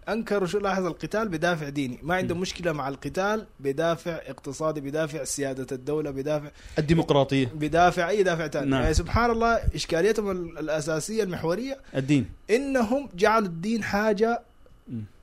أنكروا 0.10 0.48
شو 0.48 0.60
لاحظ 0.60 0.86
القتال 0.86 1.28
بدافع 1.28 1.70
ديني 1.70 2.00
ما 2.04 2.16
عندهم. 2.16 2.40
مشكلة 2.40 2.72
مع 2.72 2.90
القتال 2.90 3.46
بدافع 3.60 4.12
اقتصادي 4.28 4.82
بدافع 4.82 5.24
سيادة 5.24 5.68
الدولة 5.72 6.12
بدافع 6.12 6.50
الديمقراطية 6.80 7.48
بدافع 7.56 8.10
أي 8.10 8.24
دافع 8.24 8.48
ثاني 8.48 8.70
نعم. 8.70 8.82
يعني 8.82 8.94
سبحان 8.94 9.32
الله 9.32 9.60
إشكاليتهم 9.76 10.32
ال- 10.32 10.60
الأساسية 10.60 11.24
المحورية 11.24 11.78
الدين 11.96 12.26
إنهم 12.50 13.10
جعلوا 13.16 13.48
الدين 13.48 13.84
حاجة. 13.84 14.42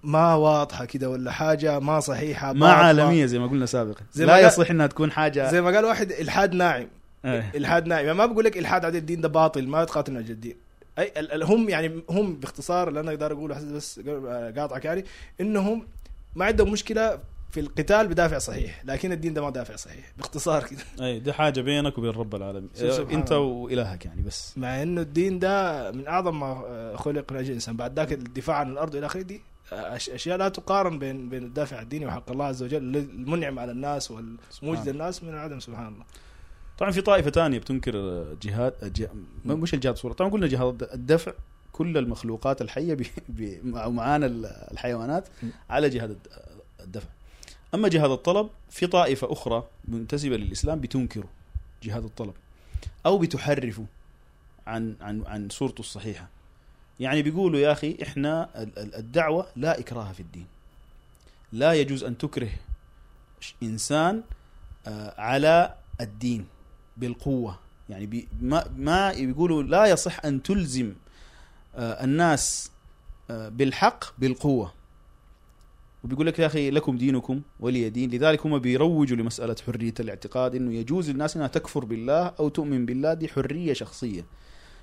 ما 0.03 0.34
واضحة 0.34 0.84
كده 0.84 1.11
ولا 1.11 1.30
حاجة 1.32 1.78
ما 1.78 2.01
صحيحة 2.01 2.53
ما. 2.53 2.72
عالمية 2.72 3.26
زي 3.26 3.38
ما 3.38 3.47
قلنا 3.47 3.66
سابقا 3.66 4.01
زي 4.14 4.24
لا 4.24 4.38
يصح 4.38 4.70
إنها 4.70 4.86
تكون 4.86 5.12
حاجة 5.12 5.51
زي 5.51 5.61
ما 5.62 5.70
قال 5.70 5.84
واحد 5.84 6.12
إلحاد 6.12 6.55
ناعم 6.55 6.86
إيه. 7.24 7.51
إلحاد 7.55 7.86
ناعم 7.86 8.05
يعني 8.05 8.18
ما 8.18 8.26
بقول 8.26 8.44
لك 8.44 8.59
إلحاد 8.59 8.84
عدل 8.84 8.97
الدين 8.99 9.20
ده 9.20 9.28
باطل 9.28 9.66
ما 9.68 9.84
تقاتل 9.84 10.12
من 10.12 10.18
أجل 10.18 10.30
الدين 10.30 10.57
أي 10.99 11.12
هم 11.42 11.68
يعني 11.68 12.03
هم 12.11 12.36
باختصار 12.36 12.88
اللي 12.88 13.01
أنا 13.01 13.11
أقدر 13.11 13.32
أقوله 13.32 13.72
بس 13.72 14.01
قاطعك 14.57 14.84
يعني 14.84 15.05
إنهم 15.40 15.86
ما 16.34 16.44
عندهم 16.44 16.72
مشكلة 16.72 17.18
في 17.51 17.61
القتال 17.61 18.09
بدافع 18.09 18.38
صحيح 18.38 18.84
لكن 18.84 19.12
الدين 19.12 19.34
ده 19.34 19.42
ما 19.42 19.51
دافع 19.51 19.76
صحيح 19.76 20.12
باختصار 20.16 20.64
كده. 20.64 20.80
أي 21.07 21.20
دي 21.20 21.32
حاجة 21.32 21.61
بينك 21.61 21.99
وبين 21.99 22.11
رب 22.11 22.34
العالمين. 22.34 22.70
أنت. 23.11 23.32
وإلهك 23.32 24.05
يعني 24.05 24.22
بس. 24.22 24.59
مع 24.59 24.82
إنه 24.82 25.01
الدين 25.01 25.38
ده 25.38 25.90
من 25.92 26.07
أعظم 26.07 26.40
ما 26.40 26.92
خلق 26.97 27.32
من 27.32 27.38
أجل 27.38 27.49
الإنسان. 27.49 27.76
بعد 27.76 27.97
ذاك 27.97 28.12
الدفاع 28.12 28.57
عن 28.57 28.72
الأرض 28.72 28.94
والى 28.94 29.07
آخره 29.07 29.22
دي 29.22 29.40
أشياء 29.72 30.38
لا 30.38 30.49
تقارن 30.49 30.99
بين 30.99 31.28
بين 31.28 31.42
الدافع 31.42 31.82
الديني 31.82 32.07
وحق 32.07 32.30
الله 32.30 32.44
عز 32.44 32.62
وجل 32.62 32.97
المنعم 32.97 33.59
على 33.59 33.72
الناس 33.72 34.11
والموجد. 34.11 34.88
الناس 34.88 35.22
من 35.24 35.34
عدم 35.34 35.61
سبحان 35.61 35.86
الله. 35.86 36.05
طبعا 36.79 36.91
في 36.91 37.01
طائفة 37.01 37.31
ثانية 37.31 37.59
بتنكر 37.59 38.24
جهاد 38.43 38.93
جه... 38.93 39.11
مش 39.45 39.74
الجهاد 39.74 39.97
صورة 39.97 40.12
طبعا 40.12 40.31
قلنا 40.31 40.47
جهاد 40.47 40.83
الدفع 40.83 41.33
كل 41.72 41.99
المخلوقات 41.99 42.62
الحية 42.62 42.95
ب... 42.95 43.03
ب... 43.29 43.59
مع- 43.66 43.89
معانا 43.89 44.27
الحيوانات. 44.72 45.29
على 45.70 45.89
جهاد 45.89 46.11
الد- 46.11 46.29
الدفع. 46.81 47.09
أما 47.74 47.89
جهاد 47.89 48.11
الطلب 48.11 48.49
في 48.70 48.87
طائفة 48.87 49.33
أخرى 49.33 49.64
منتسبة 49.89 50.37
للإسلام 50.37 50.81
بتنكره 50.81 51.29
جهاد 51.83 52.05
الطلب 52.05 52.35
أو 53.07 53.18
بتحرفه 53.18 53.85
عن 54.66 54.97
عن 55.01 55.22
عن 55.27 55.49
صورته 55.49 55.81
الصحيحة. 55.81 56.29
يعني 57.01 57.22
بيقولوا 57.22 57.61
يا 57.61 57.72
أخي 57.72 57.97
إحنا 58.03 58.49
ال- 58.62 58.79
ال- 58.79 58.95
الدعوة 58.95 59.47
لا 59.57 59.79
إكراه 59.81 60.12
في 60.12 60.20
الدين. 60.20 60.47
لا 61.53 61.72
يجوز 61.72 62.05
أن 62.05 62.18
تكره 62.18 62.51
إنسان 63.62 64.22
آه، 64.87 65.20
على 65.20 65.74
الدين. 66.01 66.47
بالقوة. 66.97 67.59
يعني 67.88 68.28
ما 68.40 68.64
ما 68.76 69.12
بيقولوا 69.12 69.62
لا 69.62 69.86
يصح 69.86 70.24
أن 70.24 70.42
تلزم 70.42 70.92
آه، 71.76 72.05
الناس 72.05 72.70
آه، 73.30 73.49
بالحق 73.49 74.05
بالقوة. 74.18 74.72
وبيقول 76.05 76.26
لك 76.26 76.38
يا 76.38 76.47
أخي 76.47 76.70
لكم 76.70 76.99
دينكم 76.99 77.40
ولي 77.61 77.90
دين 77.90 78.11
لذلك 78.11 78.47
هم 78.47 78.59
بيروجوا 78.59 79.16
لمسألة 79.16 79.57
حرية 79.66 79.94
الاعتقاد 80.01 80.55
إنه 80.55 80.74
يجوز 80.74 81.11
للناس 81.11 81.36
إنها 81.36 81.47
تكفر 81.47 81.84
بالله 81.84 82.26
أو 82.26 82.49
تؤمن 82.49 82.86
بالله 82.86 83.14
دي 83.14 83.28
حرية 83.28 83.72
شخصية. 83.72 84.24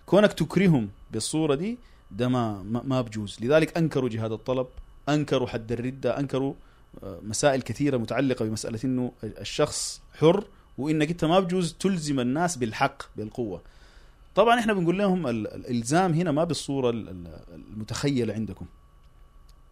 كونك 0.06 0.34
تكرههم 0.34 0.90
بالصورة 1.12 1.56
دي 1.56 1.78
ده 2.12 2.28
ما 2.28 2.64
ما, 2.64 3.02
بجوز. 3.02 3.38
لذلك 3.42 3.78
أنكروا 3.78 4.10
جهاد 4.10 4.32
الطلب 4.32 4.68
أنكروا 5.10 5.48
حد 5.48 5.72
الردة 5.72 6.20
أنكروا 6.20 6.54
آه، 7.04 7.20
مسائل 7.24 7.62
كثيرة 7.62 7.98
متعلقة 7.98 8.46
بمسألة 8.46 8.80
إنه 8.84 9.12
الشخص 9.24 10.02
حر 10.20 10.44
وإنك 10.78 11.10
أنت 11.10 11.26
ما 11.26 11.40
بجوز 11.40 11.74
تلزم 11.74 12.20
الناس 12.20 12.56
بالحق 12.56 13.04
بالقوة. 13.16 13.62
طبعا 14.36 14.60
إحنا 14.60 14.74
بنقول 14.74 14.98
لهم 14.98 15.28
ال- 15.28 15.48
الإلزام 15.48 16.14
هنا 16.14 16.32
ما 16.32 16.44
بالصورة 16.44 16.90
ال- 16.90 17.10
ال- 17.10 17.28
المتخيلة 17.74 18.34
عندكم. 18.34 18.66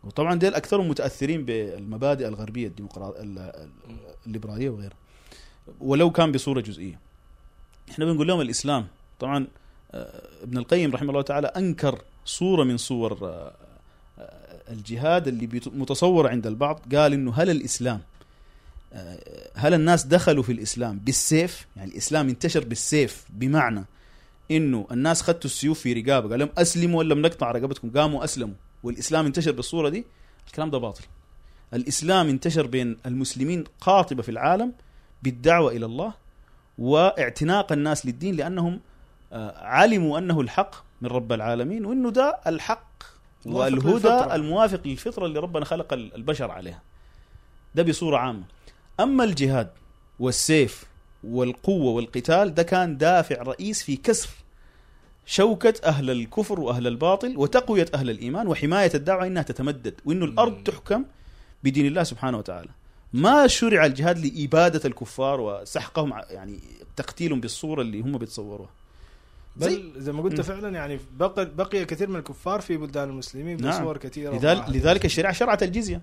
وطبعا 0.04 0.36
ديل 0.36 0.54
أكثرهم 0.54 0.90
متأثرين 0.90 1.46
بالمبادئ 1.46 2.28
الغربية 2.28 2.68
الديمقراطيه 2.68 3.20
الليبرالية 4.28 4.70
وغيرها. 4.70 4.96
ولو 5.80 6.12
كان 6.12 6.32
بصورة 6.32 6.62
جزئية. 6.62 7.00
إحنا 7.92 8.06
بنقول 8.06 8.28
لهم 8.28 8.42
الإسلام. 8.42 8.88
طبعا 9.20 9.48
آه، 9.92 10.28
ابن 10.44 10.58
القيم 10.58 10.92
رحمه 10.92 11.10
الله 11.10 11.22
تعالى 11.22 11.48
أنكر 11.48 12.02
صورة 12.26 12.64
من 12.64 12.78
صور 12.78 13.18
آه، 13.28 13.54
آه، 14.20 14.72
الجهاد 14.72 15.28
اللي 15.28 15.50
متصورة 15.66 16.30
عند 16.30 16.48
البعض. 16.48 16.80
قال 16.96 17.14
إنه 17.14 17.34
هل 17.34 17.50
الإسلام 17.50 18.02
هل 19.56 19.74
الناس 19.74 20.04
دخلوا 20.04 20.44
في 20.44 20.52
الإسلام 20.52 21.00
بالسيف؟ 21.00 21.68
يعني 21.76 21.92
الإسلام 21.92 22.30
انتشر 22.30 22.64
بالسيف 22.64 23.26
بمعنى 23.30 23.86
إنه 24.52 24.88
الناس 24.92 25.22
خدتوا 25.22 25.50
السيوف 25.50 25.80
في 25.80 25.94
رقابة 25.94 26.30
قال 26.30 26.40
لهم 26.40 26.50
أسلموا 26.58 27.00
ولا 27.00 27.16
بنقطع 27.16 27.52
رقبتكم 27.52 27.90
قاموا 27.90 28.24
أسلموا. 28.24 28.56
والإسلام 28.84 29.26
انتشر 29.26 29.52
بالصورة 29.52 29.90
دي؟ 29.90 30.06
الكلام 30.48 30.70
ده 30.70 30.78
باطل. 30.78 31.04
الإسلام 31.74 32.30
انتشر 32.30 32.68
بين 32.68 32.98
المسلمين 33.06 33.64
قاطبة 33.82 34.22
في 34.24 34.30
العالم 34.32 34.74
بالدعوة 35.24 35.72
إلى 35.72 35.86
الله 35.86 36.14
واعتناق 36.78 37.72
الناس 37.72 38.06
للدين 38.06 38.36
لأنهم 38.36 38.80
آه، 39.34 39.58
علموا 39.66 40.18
أنه 40.20 40.42
الحق 40.42 40.76
من 41.02 41.10
رب 41.10 41.34
العالمين 41.34 41.86
وإنه 41.86 42.10
ده 42.10 42.40
الحق 42.48 43.04
والهدى 43.46 43.86
للفطرة. 43.94 44.36
الموافق 44.36 44.82
للفطرة 44.86 45.26
اللي 45.26 45.40
ربنا 45.40 45.66
خلق 45.66 45.94
البشر 45.94 46.52
عليها. 46.52 46.82
ده 47.76 47.84
بصورة 47.84 48.18
عامة. 48.18 48.44
أما 49.04 49.24
الجهاد 49.24 49.70
والسيف 50.20 50.86
والقوة 51.24 51.92
والقتال 51.92 52.54
ده 52.54 52.64
كان 52.64 52.98
دافع 52.98 53.42
رئيس 53.42 53.84
في 53.84 53.96
كسر 53.96 54.30
شوكة 55.26 55.74
أهل 55.86 56.10
الكفر 56.10 56.60
وأهل 56.60 56.88
الباطل 56.88 57.38
وتقوية 57.38 57.86
أهل 57.94 58.10
الإيمان 58.10 58.48
وحماية 58.48 58.92
الدعوة 58.96 59.28
إنها 59.28 59.44
تتمدد 59.44 59.94
وإنه 60.06 60.26
الأرض. 60.26 60.64
تحكم 60.64 61.06
بدين 61.64 61.86
الله 61.86 62.04
سبحانه 62.04 62.38
وتعالى 62.38 62.70
ما 63.14 63.48
شرع 63.48 63.86
الجهاد 63.86 64.26
لإبادة 64.26 64.82
الكفار 64.86 65.42
وسحقهم 65.42 66.14
يعني 66.30 66.60
تقتيلهم 66.96 67.42
بالصورة 67.42 67.82
اللي 67.82 68.02
هم 68.02 68.18
بيتصوروها 68.18 68.70
بل 69.56 69.92
زي 69.98 70.12
ما 70.12 70.22
قلت 70.24 70.38
مم. 70.38 70.44
فعلا 70.44 70.70
يعني 70.70 71.00
بقي 71.18 71.46
بقي 71.46 71.86
كثير 71.86 72.10
من 72.10 72.16
الكفار 72.16 72.62
في 72.62 72.78
بلدان 72.78 73.10
المسلمين 73.10 73.62
نعم. 73.62 73.82
بصور 73.82 73.98
كثيرة 73.98 74.36
لذلك, 74.36 74.70
لذلك 74.70 75.06
الشريعة 75.06 75.34
شرعت 75.34 75.64
الجزية 75.64 75.96
مم. 75.96 76.02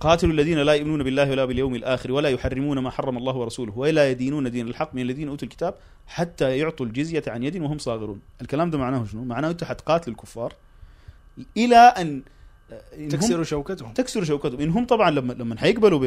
قاتلوا 0.00 0.32
الذين 0.32 0.58
لا 0.58 0.72
يؤمنون 0.72 1.02
بالله 1.02 1.30
ولا 1.30 1.44
باليوم 1.44 1.74
الآخر 1.74 2.12
ولا 2.12 2.28
يحرمون 2.28 2.78
ما 2.78 2.90
حرم 2.90 3.16
الله 3.18 3.36
ورسوله 3.36 3.78
ولا 3.78 4.10
يدينون 4.10 4.50
دين 4.50 4.68
الحق 4.68 4.94
من 4.94 5.02
الذين 5.02 5.28
أوتوا 5.28 5.48
الكتاب 5.48 5.74
حتى 6.06 6.58
يعطوا 6.58 6.86
الجزية 6.86 7.22
عن 7.26 7.42
يد 7.42 7.56
وهم 7.56 7.78
صاغرون. 7.78 8.20
الكلام 8.42 8.70
ده 8.70 8.78
معناه 8.78 9.04
شنو؟ 9.04 9.24
معناه 9.24 9.50
أنتم 9.50 9.66
حتقاتلوا 9.66 10.16
الكفار 10.16 10.52
إلى 11.56 11.76
أن 11.76 12.22
إن 12.96 13.02
هم- 13.02 13.08
تكسروا 13.08 13.44
شوكتهم. 13.44 13.92
تكسر 13.92 14.24
شوكتهم. 14.24 14.60
إن 14.60 14.70
هم 14.70 14.84
طبعا 14.86 15.10
لما 15.10 15.32
لما 15.32 15.56
حيقبلوا 15.58 15.98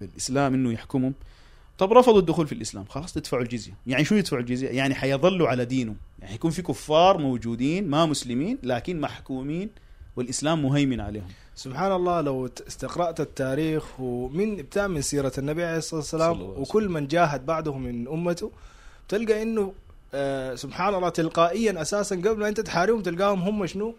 بالإسلام 0.00 0.54
إنه 0.54 0.72
يحكمهم 0.72 1.14
طب 1.78 1.92
رفضوا 1.92 2.18
الدخول 2.18 2.46
في 2.46 2.52
الإسلام 2.52 2.84
خلاص 2.84 3.12
تدفعوا 3.12 3.42
الجزية. 3.42 3.72
يعني 3.86 4.04
شو 4.04 4.14
يدفعوا 4.14 4.40
الجزية؟ 4.42 4.68
يعني 4.68 4.94
حيظلوا 4.94 5.48
على 5.48 5.64
دينهم. 5.64 5.96
يعني 6.22 6.34
يكون 6.34 6.50
في 6.50 6.62
كفار 6.62 7.18
موجودين 7.18 7.88
ما 7.88 8.06
مسلمين 8.06 8.58
لكن 8.62 9.00
محكومين 9.00 9.70
والإسلام 10.16 10.62
مهيمن 10.62 11.00
عليهم. 11.00 11.24
سبحان 11.64 11.92
الله 11.92 12.20
لو 12.20 12.48
استقرأت 12.68 13.20
التاريخ 13.20 14.00
ومن 14.00 14.64
من 14.76 15.00
سيرة 15.02 15.32
النبي 15.38 15.64
عليه 15.64 15.78
الصلاة 15.78 16.00
والسلام. 16.00 16.40
وكل 16.42 16.88
من 16.88 17.06
جاهد 17.06 17.46
بعده 17.46 17.74
من 17.76 18.08
أمته 18.08 18.50
تلقى 19.08 19.42
إنه 19.42 19.72
آه 20.14 20.54
سبحان 20.54 20.94
الله 20.94 21.08
تلقائيا 21.08 21.82
أساسا 21.82 22.16
قبل 22.16 22.36
ما 22.38 22.48
أنت 22.48 22.60
تحاربهم 22.60 23.02
تلقاهم 23.02 23.40
هم 23.42 23.66
شنو؟ 23.66 23.94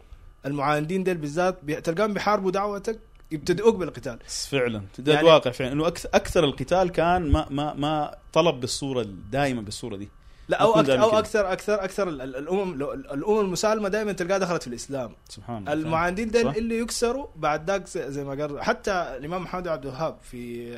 المعاندين 0.45 1.03
ديل 1.03 1.17
بالذات 1.17 1.55
تلقاهم 1.71 2.13
بيحاربوا 2.13 2.51
دعوتك 2.51 2.99
يبتدئوك 3.31 3.75
بالقتال. 3.75 4.19
فعلا 4.49 4.81
ده 4.99 5.13
يعني- 5.13 5.27
الواقع 5.27 5.51
فعلا 5.51 5.71
إنه 5.71 5.87
أكثر 5.87 6.09
أكثر 6.13 6.43
القتال 6.43 6.89
كان 6.89 7.31
ما 7.31 7.45
ما 7.49 7.73
ما 7.73 8.15
طلب 8.33 8.59
بالصورة 8.59 9.07
دائما 9.31 9.61
بالصورة 9.61 9.95
دي. 9.95 10.09
لا 10.49 10.57
أو 10.57 10.81
دائما 10.81 11.03
أو. 11.03 11.19
أكثر 11.19 11.51
أكثر 11.51 11.83
أكثر 11.83 12.09
ال- 12.09 12.21
ال- 12.21 12.35
الأمم 12.35 12.73
الأمم 13.13 13.39
المسالمة 13.39 13.89
دائما 13.89 14.11
تلقاها 14.11 14.37
دخلت 14.37 14.61
في 14.61 14.67
الإسلام 14.67 15.11
سبحان 15.29 15.57
الله 15.57 15.73
المعاندين. 15.73 16.31
ديل 16.31 16.47
اللي 16.47 16.79
يكسروا 16.79 17.27
بعد 17.35 17.69
ذاك 17.71 17.87
زي 17.87 18.23
ما 18.23 18.29
قال 18.31 18.63
حتى 18.63 18.91
الإمام 18.91 19.43
محمد 19.43 19.67
عبد 19.67 19.85
الوهاب 19.85 20.17
في 20.23 20.71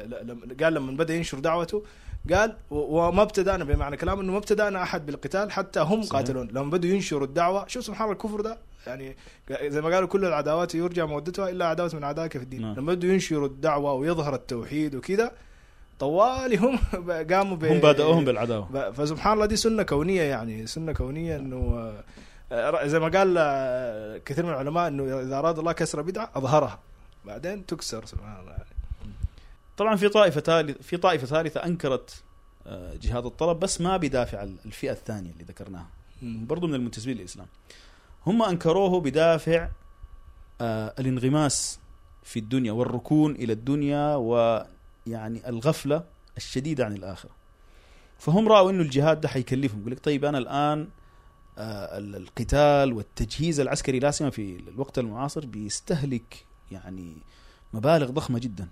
قال 0.64 0.74
لما 0.74 0.92
بدأ 0.92 1.14
ينشر 1.14 1.40
دعوته 1.40 1.84
قال 2.34 2.56
وما 2.72 3.22
ابتدانا 3.22 3.64
بمعنى 3.64 3.98
كلام 3.98 4.20
إنه 4.20 4.32
ما 4.32 4.38
ابتدانا 4.38 4.84
أحد 4.84 5.06
بالقتال 5.06 5.52
حتى 5.52 5.80
هم 5.80 6.02
صحيح. 6.02 6.22
قاتلون 6.22 6.48
لما 6.48 6.70
بدوا 6.70 6.90
ينشروا 6.90 7.28
الدعوة 7.28 7.68
شوف 7.68 7.84
سبحان 7.86 8.02
الله 8.04 8.14
الكفر 8.14 8.42
ده 8.42 8.58
يعني 8.88 9.16
زي 9.62 9.82
ما 9.82 9.90
قالوا 9.96 10.08
كل 10.08 10.26
العداوات 10.26 10.76
يرجع 10.76 11.06
مودتها 11.06 11.50
إلا 11.50 11.66
عداوة 11.68 11.92
من 11.94 12.04
اعدائك 12.04 12.38
في 12.38 12.44
الدين 12.44 12.62
نعم. 12.62 12.76
لما 12.76 12.94
بدوا 12.94 13.10
ينشروا 13.10 13.48
الدعوة 13.48 13.94
ويظهر 13.94 14.36
التوحيد 14.36 14.96
وكذا 14.96 15.32
طوالي 16.00 16.58
هم 16.64 16.80
قاموا 17.32 17.58
ب... 17.58 17.66
هم 17.66 17.80
بادئوهم 17.80 18.26
بالعداوة 18.26 18.92
فسبحان 18.92 19.34
الله 19.34 19.46
دي 19.46 19.56
سنة 19.56 19.84
كونية 19.84 20.22
يعني 20.22 20.68
سنة 20.68 20.94
كونية 20.94 21.36
إنه 21.36 21.94
آه، 22.52 22.86
زي 22.86 23.00
ما 23.00 23.08
قال 23.08 23.36
آه، 23.38 24.18
كثير 24.18 24.46
من 24.46 24.52
العلماء 24.52 24.88
إنه 24.88 25.22
إذا 25.22 25.40
أراد 25.40 25.60
الله 25.60 25.72
كسر 25.72 26.02
بدعة 26.02 26.32
أظهرها 26.36 26.80
بعدين 27.26 27.66
تكسر 27.66 28.06
سبحان 28.06 28.40
الله 28.40 28.52
يعني. 28.52 28.66
طبعا 29.78 29.96
في 29.96 30.10
طائفة 30.10 30.42
ثالث 30.42 30.82
في 30.82 30.98
طائفة 30.98 31.28
ثالثة 31.28 31.66
أنكرت 31.66 32.24
آه، 32.68 32.94
جهاد 33.02 33.26
الطلب 33.26 33.60
بس 33.60 33.82
ما 33.82 33.98
بدافع 33.98 34.44
الفئة 34.44 34.92
الثانية 34.92 35.32
اللي 35.32 35.44
ذكرناها. 35.44 35.88
برضو 36.22 36.68
من 36.68 36.76
المنتسبين 36.76 37.18
للإسلام 37.18 37.48
هم 38.28 38.44
أنكروه 38.44 39.02
بدافع 39.02 39.70
الانغماس 41.00 41.80
في 42.24 42.40
الدنيا 42.40 42.72
والركون 42.72 43.36
إلى 43.36 43.54
الدنيا 43.54 44.16
ويعني 45.08 45.50
الغفلة 45.50 46.04
الشديدة 46.38 46.86
عن 46.86 46.94
الاخره 46.94 47.32
فهم 48.20 48.48
رأوا 48.48 48.72
إنه 48.72 48.82
الجهاد 48.82 49.22
ده 49.22 49.28
حيكلفهم. 49.30 49.80
يقول 49.80 49.92
لك 49.92 50.00
طيب 50.04 50.26
أنا 50.26 50.38
الآن 50.38 50.88
آه، 51.58 51.98
ال- 51.98 52.16
القتال 52.16 52.94
والتجهيز 52.94 53.60
العسكري 53.60 54.00
لا 54.00 54.12
سيما 54.12 54.30
في 54.30 54.60
الوقت 54.68 55.00
المعاصر 55.00 55.46
بيستهلك 55.46 56.46
يعني 56.72 57.14
مبالغ 57.74 58.12
ضخمة 58.12 58.40
جدا. 58.40 58.68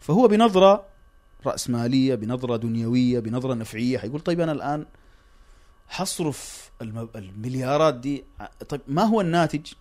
فهو 0.00 0.28
بنظرة 0.28 0.84
رأسمالية 1.46 2.14
بنظرة 2.14 2.56
دنيوية 2.56 3.18
بنظرة 3.20 3.54
نفعية. 3.54 3.98
حيقول 3.98 4.20
طيب 4.20 4.40
أنا 4.40 4.52
الآن 4.52 4.86
حصرف 5.88 6.70
الم- 6.82 7.08
المليارات 7.16 7.94
دي 7.94 8.24
طيب 8.68 8.80
ما 8.88 9.02
هو 9.02 9.20
الناتج؟ 9.20 9.72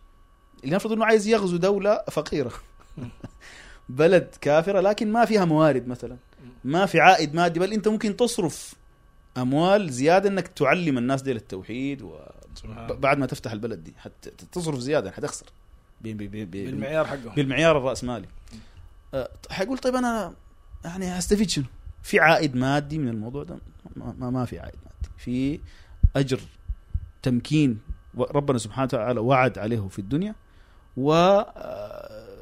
اللي 0.64 0.72
المفروض 0.72 0.94
إنه 0.94 1.06
عايز 1.06 1.28
يغزو 1.28 1.58
دولة 1.58 2.04
فقيرة. 2.12 2.52
بلد 3.90 4.28
كافرة 4.42 4.80
لكن 4.80 5.12
ما 5.12 5.26
فيها 5.26 5.46
موارد 5.46 5.88
مثلا. 5.88 6.18
ما 6.64 6.86
في 6.86 7.00
عائد 7.00 7.34
مادي 7.36 7.60
بل 7.60 7.74
أنت 7.74 7.88
ممكن 7.88 8.16
تصرف 8.18 8.74
أموال 9.38 9.90
زيادة 9.92 10.30
إنك 10.30 10.48
تعلم 10.48 10.98
الناس 10.98 11.22
دي 11.22 11.32
التوحيد 11.32 12.06
سبحان 12.56 12.84
الله. 12.84 12.96
وبعد 12.96 13.18
ما 13.18 13.26
تفتح 13.26 13.52
البلد 13.52 13.84
دي. 13.84 13.94
حت 13.98 14.28
تصرف 14.52 14.80
زيادة 14.80 15.12
حتخسر 15.12 15.46
ب- 16.02 16.08
ب- 16.08 16.18
ب- 16.18 16.32
ب- 16.36 16.52
بالمعيار 16.52 17.08
حقهم. 17.08 17.36
بالمعيار 17.36 17.78
الراسمالي 17.78 18.28
أه، 19.14 19.30
حيقول 19.52 19.78
طيب 19.78 19.96
أنا 19.96 20.34
يعني 20.86 21.08
هستفيد 21.08 21.50
شنو؟ 21.50 21.66
في 22.04 22.20
عائد 22.20 22.56
مادي 22.56 22.98
من 22.98 23.08
الموضوع 23.10 23.44
ده؟ 23.44 23.58
ما, 23.96 24.16
ما, 24.18 24.30
ما 24.30 24.46
في 24.46 24.60
عائد 24.60 24.76
مادي، 24.86 25.14
في 25.18 25.60
أجر 26.16 26.40
تمكين 27.22 27.80
ربنا 28.18 28.58
سبحانه 28.58 28.84
وتعالى 28.84 29.20
وعد 29.20 29.58
عليه 29.60 29.88
في 29.88 30.00
الدنيا 30.00 30.36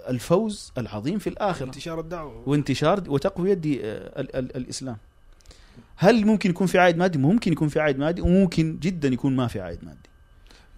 والفوز 0.07 0.71
العظيم 0.77 1.19
في 1.19 1.27
الآخرة 1.27 1.65
انتشار 1.65 1.99
الدعوة 1.99 2.43
وانتشار 2.49 3.03
وتقوية 3.07 3.53
دي 3.53 3.79
ال- 3.81 4.35
ال- 4.35 4.55
الإسلام. 4.55 4.97
هل 5.95 6.25
ممكن 6.25 6.49
يكون 6.49 6.67
في 6.67 6.77
عائد 6.79 6.97
مادي؟ 6.97 7.17
ممكن 7.17 7.51
يكون 7.51 7.67
في 7.67 7.79
عائد 7.79 7.99
مادي 7.99 8.21
وممكن 8.21 8.79
جدا 8.81 9.07
يكون 9.07 9.35
ما 9.35 9.47
في 9.47 9.59
عائد 9.61 9.85
مادي. 9.85 9.97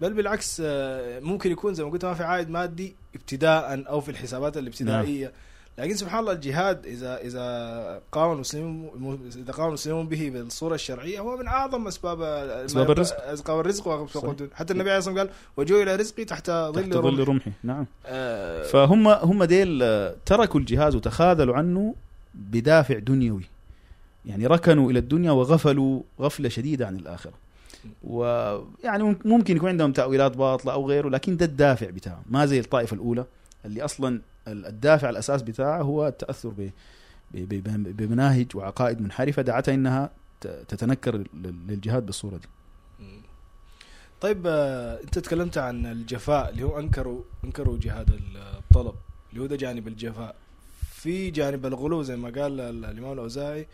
بل 0.00 0.12
بالعكس 0.14 0.62
آه، 0.64 1.20
ممكن 1.20 1.52
يكون 1.52 1.74
زي 1.74 1.84
ما 1.84 1.90
قلت 1.90 2.04
ما 2.04 2.14
في 2.14 2.22
عائد 2.24 2.50
مادي 2.50 2.94
ابتداء 3.14 3.88
أو 3.88 4.00
في 4.00 4.10
الحسابات 4.10 4.56
الابتدائية 4.56 5.32
لكن 5.78 5.94
سبحان 5.94 6.20
الله 6.20 6.32
الجهاد 6.32 6.86
إذا 6.86 7.16
إذا 7.16 8.00
قام 8.12 8.32
المسلمون 8.32 9.30
إذا 9.36 9.52
قام 9.52 9.68
المسلمون 9.68 10.06
به 10.08 10.30
بالصورة 10.30 10.74
الشرعية 10.74 11.20
هو 11.20 11.36
من 11.36 11.46
أعظم 11.46 11.86
أسباب 11.86 12.22
أسباب 12.22 12.90
الرزق. 12.90 13.24
أسباب 13.24 13.60
الرزق. 13.60 14.48
حتى 14.54 14.72
النبي 14.72 14.90
عليه 14.90 14.98
الصلاة 14.98 15.14
والسلام 15.14 15.28
قال 15.28 15.30
وجعل 15.56 16.00
رزقي 16.00 16.24
تحت 16.24 16.50
ظل 16.50 16.82
تحت 16.82 16.92
ظل 16.92 17.18
رمح 17.18 17.28
رمحي. 17.28 17.50
نعم. 17.62 17.86
آه، 18.06 18.62
فهم 18.62 19.08
هم 19.08 19.44
ديل 19.44 19.82
آه، 19.82 20.14
تركوا 20.26 20.60
الجهاز 20.60 20.94
وتخاذلوا 20.96 21.56
عنه 21.56 21.94
بدافع 22.34 22.98
دنيوي. 22.98 23.42
يعني 24.26 24.46
ركنوا 24.46 24.90
إلى 24.90 24.98
الدنيا 24.98 25.30
وغفلوا 25.32 26.00
غفلة 26.20 26.48
شديدة 26.48 26.86
عن 26.86 26.96
الآخرة. 26.96 27.32
ويعني 28.04 29.02
مم- 29.02 29.18
ممكن 29.24 29.56
يكون 29.56 29.68
عندهم 29.68 29.92
تأويلات 29.92 30.36
باطلة 30.36 30.72
أو 30.72 30.88
غيره 30.88 31.08
لكن 31.08 31.36
ده 31.36 31.44
الدافع 31.46 31.90
بتاعه 31.90 32.22
ما 32.30 32.46
زي 32.46 32.60
الطائفة 32.60 32.94
الأولى 32.94 33.24
اللي 33.64 33.84
أصلا 33.84 34.20
الدافع 34.52 35.10
الأساس 35.10 35.42
بتاعه 35.42 35.82
هو 35.82 36.06
التأثر 36.08 36.52
بمناهج 37.34 38.56
وعقائد 38.56 39.00
منحرفة 39.00 39.42
دعتها 39.42 39.74
إنها 39.74 40.10
تتنكر 40.40 41.16
لل- 41.16 41.26
للجهاد 41.68 42.06
بالصورة 42.06 42.36
دي. 42.36 42.48
طيب 44.20 44.42
آه، 44.46 45.00
أنت 45.04 45.18
تكلمت 45.18 45.58
عن 45.58 45.86
الجفاء 45.86 46.50
اللي 46.50 46.62
هو 46.62 46.78
انكروا 46.78 47.22
أنكروا 47.44 47.78
جهاد 47.78 48.20
الطلب 48.36 48.94
اللي 49.30 49.42
هو 49.42 49.46
ده 49.46 49.56
جانب 49.56 49.88
الجفاء. 49.88 50.34
في 50.92 51.30
جانب 51.30 51.66
الغلو 51.66 52.02
زي 52.02 52.16
ما 52.16 52.28
قال 52.42 52.60
ال- 52.60 52.84
الإمام 52.84 53.12
الأوزاعي 53.12 53.66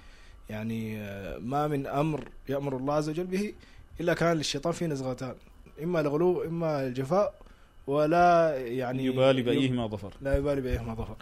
يعني 0.50 0.98
آه، 1.00 1.38
ما 1.38 1.68
من 1.68 1.86
أمر 1.86 2.28
يأمر 2.48 2.76
الله 2.76 2.94
عز 2.94 3.08
وجل 3.08 3.24
به 3.26 3.54
إلا 4.00 4.14
كان 4.14 4.36
للشيطان 4.36 4.72
فيه 4.72 4.86
نزغتان. 4.86 5.34
إما 5.82 6.00
الغلو 6.00 6.44
إما 6.44 6.86
الجفاء 6.86 7.34
ولا 7.86 8.56
يعني 8.56 9.04
يبالي 9.04 9.42
بأيهما 9.42 9.86
ظفر. 9.86 10.14
لا 10.22 10.36
يبالي 10.36 10.60
بأيهما 10.60 10.94
ظفر. 10.94 11.16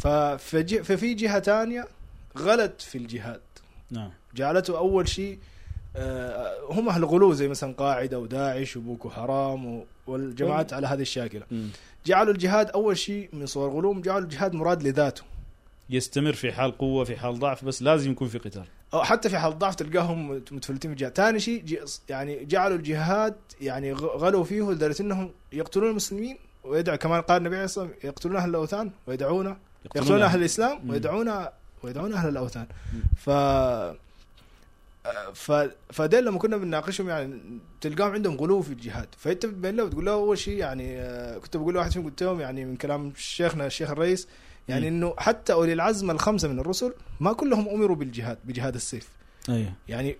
ففي 0.00 0.82
ففي 0.84 1.14
جهة 1.14 1.40
ثانية 1.40 1.88
غلت 2.38 2.80
في 2.82 2.98
الجهاد. 2.98 3.40
نعم. 3.90 4.10
جعلته 4.34 4.78
أول 4.78 5.08
شيء 5.08 5.38
آه، 5.96 6.54
هم 6.70 6.88
أهل 6.88 7.04
غلو 7.04 7.32
زي 7.32 7.48
مثلا 7.48 7.74
قاعدة 7.74 8.18
وداعش 8.18 8.76
وبوكو 8.76 9.10
حرام 9.10 9.84
والجماعات 10.06 10.72
على 10.72 10.86
هذه 10.86 11.00
الشاكلة. 11.00 11.42
جعلوا 12.06 12.32
الجهاد 12.32 12.70
أول 12.70 12.98
شيء 12.98 13.28
من 13.32 13.46
صور 13.46 13.70
غلوم 13.70 14.00
جعلوا 14.00 14.24
الجهاد 14.24 14.54
مراد 14.54 14.82
لذاته. 14.82 15.22
يستمر 15.90 16.32
في 16.32 16.52
حال 16.52 16.78
قوة 16.78 17.04
في 17.04 17.16
حال 17.16 17.38
ضعف 17.38 17.64
بس 17.64 17.82
لازم 17.82 18.10
يكون 18.10 18.28
في 18.28 18.38
قتال. 18.38 18.64
أو 18.94 19.02
حتى 19.04 19.28
في 19.28 19.38
حال 19.38 19.58
ضعف 19.58 19.74
تلقاهم 19.74 20.30
متفلتين 20.30 20.90
في 20.90 20.94
الجهاد 20.94 21.16
ثاني 21.16 21.40
شيء 21.40 21.84
يعني 22.08 22.44
جعلوا 22.44 22.76
الجهاد 22.76 23.34
يعني 23.60 23.92
غلوا 23.92 24.44
فيه 24.44 24.70
لدرجة 24.70 25.02
إنهم 25.02 25.30
يقتلون 25.52 25.90
المسلمين 25.90 26.38
ويدعو 26.64 26.96
كمان 26.96 27.20
قال 27.20 27.36
النبي 27.36 27.56
عليه 27.56 27.64
الصلاة 27.64 27.84
والسلام 27.84 28.10
يقتلون 28.10 28.36
أهل 28.36 28.50
الأوثان 28.50 28.90
ويدعون 29.06 29.56
يقتلون 29.84 30.22
أهل 30.22 30.38
الإسلام. 30.38 30.90
ويدعون 30.90 31.46
ويدعون 31.82 32.12
أهل 32.12 32.28
الأوثان. 32.28 32.66
ف 33.16 33.30
ف 35.34 35.52
فدين 35.92 36.24
لما 36.24 36.38
كنا 36.38 36.56
بنناقشهم 36.56 37.08
يعني 37.08 37.40
تلقاهم 37.80 38.12
عندهم 38.12 38.36
غلو 38.36 38.62
في 38.62 38.72
الجهاد 38.72 39.08
فانت 39.18 39.46
بتبين 39.46 39.76
له 39.76 39.84
بتقول 39.84 40.06
له 40.06 40.12
أول 40.12 40.38
شيء 40.38 40.56
يعني 40.58 41.00
آه، 41.00 41.38
كنت 41.38 41.56
بقول 41.56 41.74
لواحد 41.74 41.92
فيهم 41.92 42.04
قلت 42.04 42.22
لهم 42.22 42.40
يعني 42.40 42.64
من 42.64 42.76
كلام 42.76 43.12
شيخنا 43.16 43.66
الشيخ 43.66 43.90
الرئيس 43.90 44.28
يعني 44.68 44.90
مم. 44.90 44.96
إنه 44.96 45.14
حتى 45.18 45.52
أولي 45.52 45.72
العزم 45.72 46.10
الخمسة 46.10 46.48
من 46.48 46.58
الرسل 46.58 46.94
ما 47.20 47.32
كلهم 47.32 47.68
أمروا 47.68 47.96
بالجهاد 47.96 48.38
بجهاد 48.44 48.74
السيف 48.74 49.08
أيوه 49.48 49.72
يعني 49.88 50.16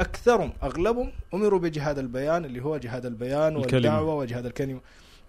أكثرهم 0.00 0.52
أغلبهم 0.62 1.12
أمروا 1.34 1.60
بجهاد 1.60 1.98
البيان 1.98 2.44
اللي 2.44 2.64
هو 2.64 2.76
جهاد 2.76 3.06
البيان 3.06 3.56
الكلمة. 3.56 3.74
والدعوة 3.74 4.14
وجهاد 4.14 4.46
الكلمة 4.46 4.80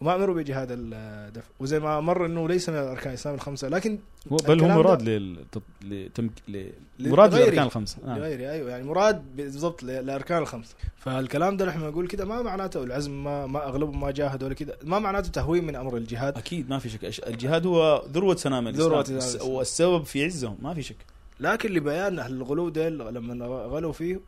وما 0.01 0.15
امروا 0.15 0.35
بجهاد 0.35 0.67
الدفع 0.71 1.47
وزي 1.59 1.79
ما 1.79 1.99
مر 1.99 2.25
إنه 2.25 2.47
ليس 2.47 2.69
من 2.69 2.75
الأركان 2.75 3.09
الإسلام 3.09 3.35
الخمسة 3.35 3.67
لكن 3.67 3.99
هو 4.31 4.37
بل 4.37 4.61
هو 4.61 4.67
مراد 4.67 5.01
لل 5.01 5.45
لتمك... 5.81 6.31
ل... 6.47 6.69
مراد. 6.99 7.33
للأركان 7.33 7.63
الخمسة. 7.63 7.97
نعم. 8.05 8.17
لغيري 8.17 8.51
أيوه 8.51 8.69
يعني 8.69 8.83
مراد 8.83 9.35
بالضبط 9.35 9.83
للاركان 9.83 10.41
الخمسة. 10.41 10.75
فالكلام 10.97 11.57
ده 11.57 11.65
نحن 11.65 11.79
نقول 11.79 12.07
كده 12.07 12.25
ما 12.25 12.41
معناته 12.41 12.83
العزم 12.83 13.23
ما 13.23 13.45
ما 13.47 13.67
أغلبهم 13.67 13.99
ما 13.99 14.11
جاهدوا 14.11 14.47
ولا 14.47 14.55
كده. 14.55 14.77
ما 14.83 14.99
معناته 14.99 15.29
تهوين 15.29 15.63
من 15.65 15.75
أمر 15.75 15.97
الجهاد. 15.97 16.37
أكيد 16.37 16.69
ما 16.69 16.79
في 16.79 16.89
شك. 16.89 17.27
الجهاد 17.27 17.65
هو 17.65 18.05
ذروة 18.11 18.35
سنام 18.35 18.67
الإسلام. 18.67 19.49
والسبب 19.49 20.03
في 20.03 20.25
عزهم 20.25 20.57
ما 20.61 20.73
في 20.73 20.81
شك. 20.81 20.97
لكن 21.39 21.73
لبيان 21.73 22.19
أهل 22.19 22.33
الغلو 22.33 22.69
ده 22.69 22.89
لما 22.89 23.45
غلوا 23.45 23.91
فيه 23.93 24.19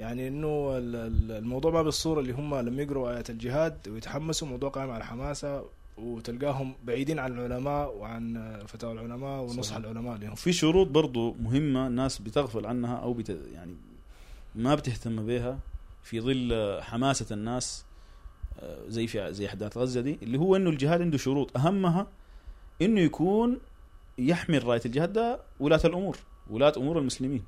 يعني 0.00 0.28
إنه 0.28 0.78
ال- 0.78 0.96
ال- 0.96 1.32
الموضوع 1.32 1.70
ما 1.72 1.82
بالصورة 1.82 2.20
اللي 2.20 2.32
هم 2.32 2.54
لما 2.54 2.82
يقروا 2.82 3.10
آيات 3.10 3.30
الجهاد 3.30 3.88
ويتحمسوا 3.88 4.48
موضوع 4.48 4.70
قائم 4.70 4.90
على 4.90 5.04
حماسة 5.04 5.64
وتلقاهم 5.98 6.74
بعيدين 6.84 7.18
عن 7.18 7.32
العلماء 7.38 7.96
وعن 7.96 8.58
فتاوى 8.68 8.92
العلماء 8.92 9.40
ونصح 9.42 9.62
صحيح. 9.62 9.76
العلماء 9.76 10.16
لهم 10.18 10.32
وفي 10.32 10.52
شروط 10.52 10.86
برضو 10.88 11.32
مهمة 11.40 11.86
الناس 11.86 12.18
بتغفل 12.18 12.66
عنها 12.66 12.96
أو 12.96 13.12
بت... 13.12 13.38
يعني 13.54 13.74
ما 14.54 14.74
بتهتم 14.74 15.26
بها 15.26 15.58
في 16.02 16.20
ظل 16.20 16.78
حماسة 16.82 17.34
الناس 17.34 17.84
آه، 18.60 18.78
زي 18.88 19.06
في 19.06 19.32
زي 19.32 19.46
أحداث 19.46 19.78
غزة 19.78 20.00
دي 20.00 20.18
اللي 20.22 20.38
هو 20.38 20.56
إنه 20.56 20.70
الجهاد 20.70 21.00
عنده 21.00 21.18
شروط. 21.18 21.56
أهمها 21.56 22.06
إنه 22.82 23.00
يكون 23.00 23.58
يحمل 24.18 24.64
رايه 24.64 24.80
الجهاد 24.86 25.12
ده 25.12 25.40
ولاة 25.60 25.80
الأمور 25.84 26.18
ولاة 26.50 26.72
أمور 26.76 26.98
المسلمين. 26.98 27.42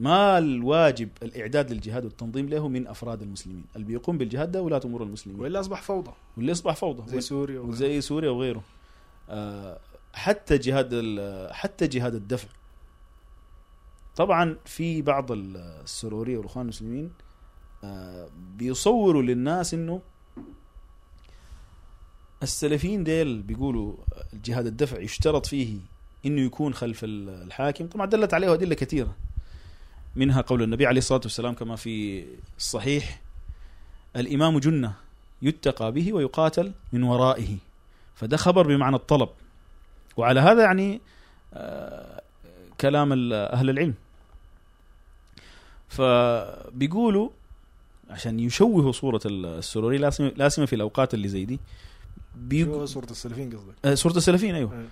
ما 0.00 0.38
الواجب 0.38 1.08
الإعداد 1.22 1.72
للجهاد 1.72 2.04
والتنظيم 2.04 2.48
له 2.48 2.68
من 2.68 2.86
أفراد 2.86 3.22
المسلمين؟ 3.22 3.64
اللي 3.76 3.86
بيقوم 3.86 4.18
بالجهاد 4.18 4.52
ده 4.52 4.62
ولاة 4.62 4.80
أمور 4.84 5.02
المسلمين. 5.02 5.40
والا 5.40 5.60
أصبح 5.60 5.82
فوضى. 5.82 6.10
واللي 6.36 6.52
اصبح 6.52 6.74
فوضى. 6.76 7.08
زي 7.10 7.20
سوريا 7.20 7.60
وغيرها. 7.60 7.76
زي 7.76 8.00
سوريا 8.00 8.30
وغيره. 8.30 8.62
آه، 9.30 9.78
حتى 10.12 10.58
جهاد 10.58 10.94
حتى 11.52 11.86
جهاد 11.86 12.14
الدفع. 12.14 12.48
طبعا 14.16 14.56
في 14.64 15.02
بعض 15.02 15.32
ال- 15.32 15.56
السرورية 15.56 16.38
والإخوان 16.38 16.62
المسلمين 16.64 17.10
آه، 17.84 18.28
بيصوروا 18.56 19.22
للناس 19.22 19.74
إنه 19.74 20.00
السلفيين 22.42 23.04
ديل 23.04 23.42
بيقولوا 23.42 23.94
الجهاد 24.32 24.66
الدفع 24.66 24.98
يشترط 24.98 25.46
فيه 25.46 25.78
إنه 26.26 26.40
يكون 26.40 26.74
خلف 26.74 27.04
ال- 27.04 27.28
الحاكم. 27.28 27.86
طبعا 27.86 28.06
دلت 28.06 28.34
عليه 28.34 28.54
أدلة 28.54 28.74
كثيرة. 28.74 29.16
منها 30.16 30.40
قول 30.40 30.62
النبي 30.62 30.86
عليه 30.86 30.98
الصلاة 30.98 31.20
والسلام 31.24 31.54
كما 31.54 31.76
في 31.76 32.24
الصحيح 32.58 33.20
الإمام 34.16 34.58
جنة 34.58 34.94
يتقى 35.42 35.92
به 35.92 36.12
ويقاتل 36.12 36.72
من 36.92 37.02
ورائه. 37.02 37.56
فده 38.14 38.36
خبر 38.36 38.66
بمعنى 38.66 38.96
الطلب. 38.96 39.28
وعلى 40.16 40.40
هذا 40.40 40.62
يعني 40.62 41.00
آه، 41.54 42.22
كلام 42.80 43.12
أهل 43.32 43.70
العلم. 43.70 43.94
فبيقولوا 45.88 47.28
عشان 48.10 48.40
يشوهوا 48.40 48.92
صورة 48.92 49.20
السروري 49.26 49.98
لازم 49.98 50.30
لازم 50.36 50.66
في 50.66 50.76
الأوقات 50.76 51.14
اللي 51.14 51.28
زي 51.28 51.44
دي 51.44 51.60
بيقو- 52.48 52.84
صورة 52.84 53.10
السلفيين 53.10 53.50
قصدك؟ 53.56 53.74
آه، 53.84 53.94
صورة 53.94 54.16
السلفيين 54.16 54.54
أيوه. 54.54 54.72
أيوة. 54.72 54.88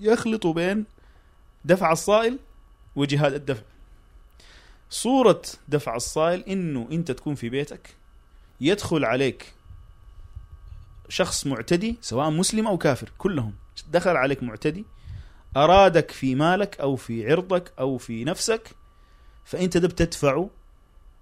يخلطوا 0.00 0.52
بين 0.52 0.84
دفع 1.64 1.92
الصائل 1.92 2.38
وجهاد 2.96 3.32
الدفع. 3.32 3.62
صورة 4.94 5.42
دفع 5.68 5.96
الصائل 5.96 6.40
إنه 6.40 6.88
أنت 6.92 7.10
تكون 7.10 7.34
في 7.34 7.48
بيتك 7.48 7.94
يدخل 8.60 9.04
عليك 9.04 9.52
شخص 11.08 11.46
معتدي 11.46 11.96
سواء 12.00 12.30
مسلم 12.30 12.66
أو 12.66 12.78
كافر 12.78 13.10
كلهم 13.18 13.54
دخل 13.92 14.16
عليك 14.16 14.42
معتدي 14.42 14.84
أرادك 15.56 16.10
في 16.10 16.34
مالك 16.34 16.80
أو 16.80 16.96
في 16.96 17.30
عرضك 17.32 17.72
أو 17.78 17.98
في 17.98 18.24
نفسك 18.24 18.70
فانت 19.44 19.76
ده 19.76 19.88
بتدفعه 19.88 20.50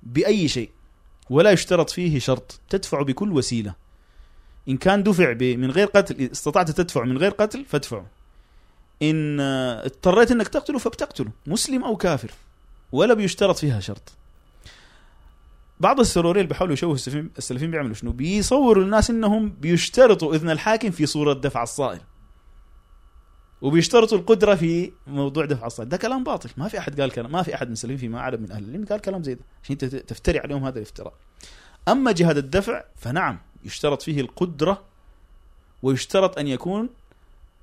بأي 0.02 0.48
شيء 0.48 0.70
ولا 1.30 1.50
يشترط 1.50 1.90
فيه 1.90 2.18
شرط 2.18 2.60
تدفع 2.68 3.02
بكل 3.02 3.32
وسيلة. 3.32 3.74
إن 4.68 4.76
كان 4.76 5.02
دفع 5.02 5.32
من 5.32 5.70
غير 5.70 5.86
قتل 5.86 6.30
استطعت 6.32 6.70
تدفع 6.70 7.04
من 7.04 7.18
غير 7.18 7.30
قتل 7.30 7.64
فادفعه. 7.64 8.06
إن 9.02 9.40
اضطريت 9.40 10.30
إنك 10.30 10.48
تقتله 10.48 10.78
فبتقتله 10.78 11.30
مسلم 11.46 11.84
أو 11.84 11.96
كافر. 11.96 12.30
ولا 12.92 13.14
بيشترط 13.14 13.56
فيها 13.56 13.80
شرط 13.80 14.12
بعض 15.80 16.00
السرورية 16.00 16.40
اللي 16.40 16.48
بيحاولوا 16.48 16.74
يشوهوا 16.74 16.94
السلفيين 16.94 17.30
السلفيين 17.38 17.70
بيعملوا 17.70 17.94
شنو؟ 17.94 18.12
بيصوروا 18.12 18.84
الناس 18.84 19.10
إنهم 19.10 19.50
بيشترطوا 19.60 20.34
إذن 20.34 20.50
الحاكم 20.50 20.90
في 20.90 21.06
صورة 21.06 21.32
دفع 21.32 21.62
الصائل. 21.62 22.00
وبيشترطوا 23.62 24.18
القدرة 24.18 24.54
في 24.54 24.92
موضوع 25.06 25.44
دفع 25.44 25.66
الصائل، 25.66 25.88
ده 25.88 25.96
كلام 25.96 26.24
باطل، 26.24 26.50
ما 26.56 26.68
في 26.68 26.78
أحد 26.78 27.00
قال 27.00 27.10
كلام، 27.10 27.32
ما 27.32 27.42
في 27.42 27.54
أحد 27.54 27.66
من 27.66 27.72
السلفيين 27.72 27.98
فيما 27.98 28.18
اعلم 28.18 28.42
من 28.42 28.52
أهل 28.52 28.64
العلم 28.64 28.84
قال 28.84 29.00
كلام 29.00 29.22
زي 29.22 29.34
ده، 29.34 29.44
عشان 29.64 29.76
أنت 29.82 29.84
تفتري 29.84 30.38
عليهم 30.38 30.64
هذا 30.64 30.78
الافتراء. 30.78 31.14
أما 31.88 32.12
جهاد 32.12 32.36
الدفع 32.36 32.84
فنعم 32.96 33.38
يشترط 33.64 34.02
فيه 34.02 34.20
القدرة 34.20 34.82
ويشترط 35.82 36.38
أن 36.38 36.46
يكون 36.46 36.88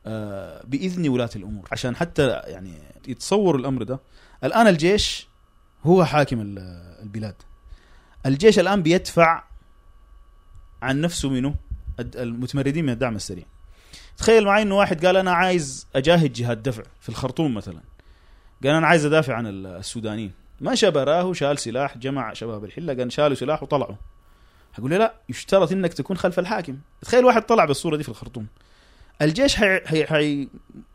آه، 0.05 0.63
بإذن 0.65 1.09
ولاة 1.09 1.29
الأمور 1.35 1.67
عشان 1.71 1.95
حتى 1.95 2.27
يعني 2.27 2.73
يتصوروا 3.07 3.59
الأمر 3.59 3.83
ده 3.83 3.99
الآن 4.43 4.67
الجيش 4.67 5.27
هو 5.85 6.05
حاكم 6.05 6.41
ال- 6.41 6.59
البلاد. 7.03 7.35
الجيش 8.25 8.59
الآن 8.59 8.83
بيدفع 8.83 9.43
عن 10.81 11.01
نفسه 11.01 11.29
منه 11.29 11.55
المتمردين 11.99 12.85
من 12.85 12.89
الدعم 12.93 13.15
السريع. 13.15 13.45
تخيل 14.17 14.45
معي 14.45 14.61
إنه 14.61 14.75
واحد 14.77 15.05
قال 15.05 15.17
أنا 15.17 15.31
عايز 15.31 15.87
أجاهد 15.95 16.33
جهاد 16.33 16.63
دفع 16.63 16.83
في 17.01 17.09
الخرطوم 17.09 17.53
مثلا. 17.53 17.81
قال 18.63 18.71
أنا 18.71 18.87
عايز 18.87 19.05
أدافع 19.05 19.35
عن 19.35 19.47
ال- 19.47 19.67
السودانيين. 19.67 20.31
ما 20.61 20.75
براه 20.83 21.33
شال 21.33 21.59
سلاح 21.59 21.97
جمع 21.97 22.33
شباب 22.33 22.63
الحلة 22.65 22.93
قال 22.93 23.11
شالوا 23.11 23.35
سلاح 23.35 23.63
وطلعوا. 23.63 23.95
هقول 24.75 24.91
له 24.91 24.97
لا 24.97 25.13
يشترط 25.29 25.71
إنك 25.71 25.93
تكون 25.93 26.17
خلف 26.17 26.39
الحاكم. 26.39 26.77
تخيل 27.01 27.25
واحد 27.25 27.41
طلع 27.41 27.65
بالصورة 27.65 27.97
دي 27.97 28.03
في 28.03 28.09
الخرطوم. 28.09 28.47
الجيش 29.21 29.55
حي... 29.55 29.79
حي... 29.85 30.05
حي... 30.05 30.47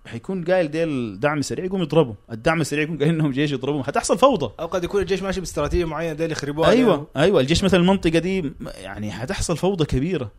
حيكون 0.07 0.45
قايل 0.45 0.71
ديل 0.71 1.21
دعم 1.21 1.43
سريع 1.43 1.65
يقوم 1.65 1.83
يضربوا 1.83 2.15
الدعم 2.33 2.61
السريع 2.61 2.85
يكون 2.85 2.99
قايل 2.99 3.15
إنهم 3.15 3.31
جيش 3.31 3.53
يضربوا 3.53 3.83
حتحصل 3.83 4.19
فوضى. 4.19 4.53
أو 4.61 4.67
قد 4.67 4.85
يكون 4.85 5.01
الجيش 5.01 5.23
ماشي 5.23 5.41
باستراتيجية 5.41 5.85
معينة 5.85 6.13
ديل 6.13 6.33
يخربوها. 6.33 6.71
أيوه 6.71 7.07
أيوه 7.17 7.41
الجيش 7.41 7.65
مثلا 7.65 7.81
المنطقة 7.81 8.19
دي 8.19 8.53
يعني 8.77 9.13
حتحصل 9.13 9.57
فوضى 9.57 9.85
كبيرة. 9.85 10.31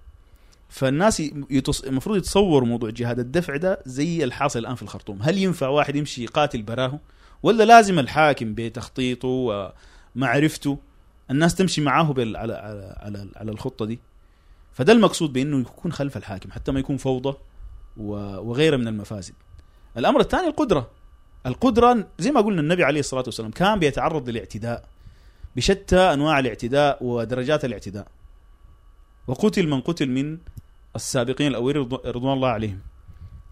فالناس 0.70 1.24
يتص... 1.50 1.82
المفروض 1.82 2.18
يتصوروا 2.18 2.68
موضوع 2.68 2.90
جهاد 2.90 3.20
الدفع 3.20 3.56
ده 3.56 3.80
زي 3.86 4.24
الحاصل 4.24 4.60
الآن 4.60 4.76
في 4.76 4.84
الخرطوم. 4.84 5.22
هل 5.22 5.38
ينفع 5.38 5.68
واحد 5.68 5.96
يمشي 5.96 6.24
يقاتل 6.24 6.62
براه 6.62 7.00
ولا 7.44 7.64
لازم 7.64 8.00
الحاكم 8.00 8.54
بتخطيطه 8.56 9.28
ومعرفته 10.16 10.78
الناس 11.32 11.56
تمشي 11.56 11.82
معاه 11.82 12.04
بال... 12.04 12.38
على 12.38 12.54
على 12.54 12.96
على, 13.00 13.28
على 13.36 13.52
الخطة 13.52 13.86
دي؟ 13.86 14.00
فده 14.74 14.94
المقصود 14.94 15.34
بأنه 15.34 15.60
يكون 15.60 15.92
خلف 15.92 16.18
الحاكم 16.18 16.52
حتى 16.52 16.72
ما 16.72 16.80
يكون 16.80 16.98
فوضى. 16.98 17.38
و... 17.98 18.12
وغيرها 18.50 18.78
من 18.78 18.88
المفاسد. 18.88 19.34
الأمر 19.98 20.20
الثاني 20.20 20.48
القدرة. 20.48 20.89
القدرة 21.46 22.08
زي 22.20 22.32
ما 22.32 22.41
قلنا 22.41 22.62
النبي 22.62 22.84
عليه 22.84 23.00
الصلاة 23.00 23.24
والسلام 23.26 23.52
كان 23.52 23.80
بيتعرض 23.80 24.30
للاعتداء 24.30 24.86
بشتى 25.56 25.98
أنواع 26.00 26.39
الاعتداء 26.39 26.98
ودرجات 27.04 27.66
الاعتداء. 27.66 28.08
وقتل 29.28 29.68
من 29.68 29.82
قتل 29.82 30.10
من 30.10 30.38
السابقين 30.96 31.48
الأولين 31.48 31.82
رضو- 31.82 32.02
رضوان 32.06 32.34
الله 32.34 32.48
عليهم. 32.50 32.80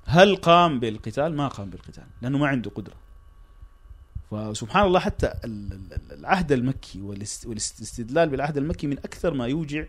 هل 0.06 0.36
قام 0.36 0.80
بالقتال؟ 0.80 1.36
ما 1.36 1.48
قام 1.48 1.70
بالقتال 1.70 2.04
لأنه 2.22 2.38
ما 2.38 2.48
عنده 2.48 2.72
قدرة. 2.76 2.94
وسبحان 4.32 4.86
الله 4.86 5.00
حتى 5.00 5.28
ال- 5.28 5.74
ال- 5.74 6.20
العهد 6.20 6.52
المكي 6.52 7.02
والاست- 7.02 7.46
والاستدلال 7.46 8.30
بالعهد 8.30 8.58
المكي 8.58 8.88
من 8.88 8.98
أكثر 8.98 9.34
ما 9.34 9.48
يوجع 9.48 9.86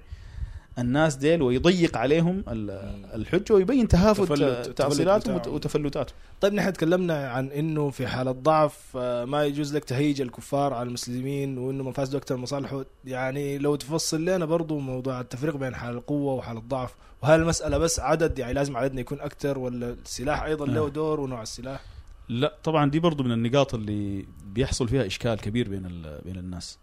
الناس 0.78 1.14
ديل 1.16 1.42
ويضيق 1.42 1.96
عليهم 1.96 2.44
ال- 2.48 2.70
الحجة 3.14 3.52
ويبين 3.54 3.88
تهافت 3.88 4.20
تفلت- 4.22 4.68
تأصيلاتهم 4.76 5.38
بتاعهم. 5.38 5.54
وتفلتاتهم 5.54 6.16
طيب 6.40 6.54
نحن 6.54 6.72
تكلمنا 6.72 7.28
عن 7.28 7.48
إنه 7.50 7.90
في 7.90 8.06
حالة 8.06 8.30
ضعف 8.32 8.78
آه، 8.96 9.24
ما 9.24 9.44
يجوز 9.44 9.76
لك 9.76 9.84
تهيج 9.84 10.20
الكفار 10.20 10.74
على 10.74 10.88
المسلمين 10.88 11.58
وإنه 11.58 11.84
مفاسده 11.84 12.18
أكثر 12.18 12.36
مصالحه 12.36 12.84
يعني 13.04 13.58
لو 13.58 13.76
تفصل 13.76 14.24
لنا 14.24 14.44
برضو 14.44 14.78
موضوع 14.78 15.20
التفريق 15.20 15.56
بين 15.56 15.74
حال 15.74 15.94
القوة 15.94 16.34
وحال 16.34 16.56
الضعف 16.56 16.94
وهل 17.22 17.40
المسألة 17.40 17.78
بس 17.78 18.00
عدد؟ 18.00 18.38
يعني 18.38 18.52
لازم 18.52 18.76
عددنا 18.76 19.00
يكون 19.00 19.20
أكثر 19.20 19.58
ولا 19.58 19.90
السلاح 20.04 20.42
أيضا 20.42 20.66
له 20.66 20.86
آه. 20.86 20.88
دور 20.88 21.20
ونوع 21.20 21.42
السلاح؟ 21.42 21.80
لا 22.28 22.54
طبعا 22.64 22.90
دي 22.90 22.98
برضو 22.98 23.22
من 23.22 23.32
النقاط 23.32 23.74
اللي 23.74 24.26
بيحصل 24.46 24.88
فيها 24.88 25.06
إشكال 25.06 25.34
كبير 25.34 25.68
بين 25.68 25.82
بين 26.24 26.36
الناس. 26.36 26.78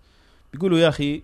بيقولوا 0.54 0.80
يا 0.80 0.90
أخي 0.90 1.24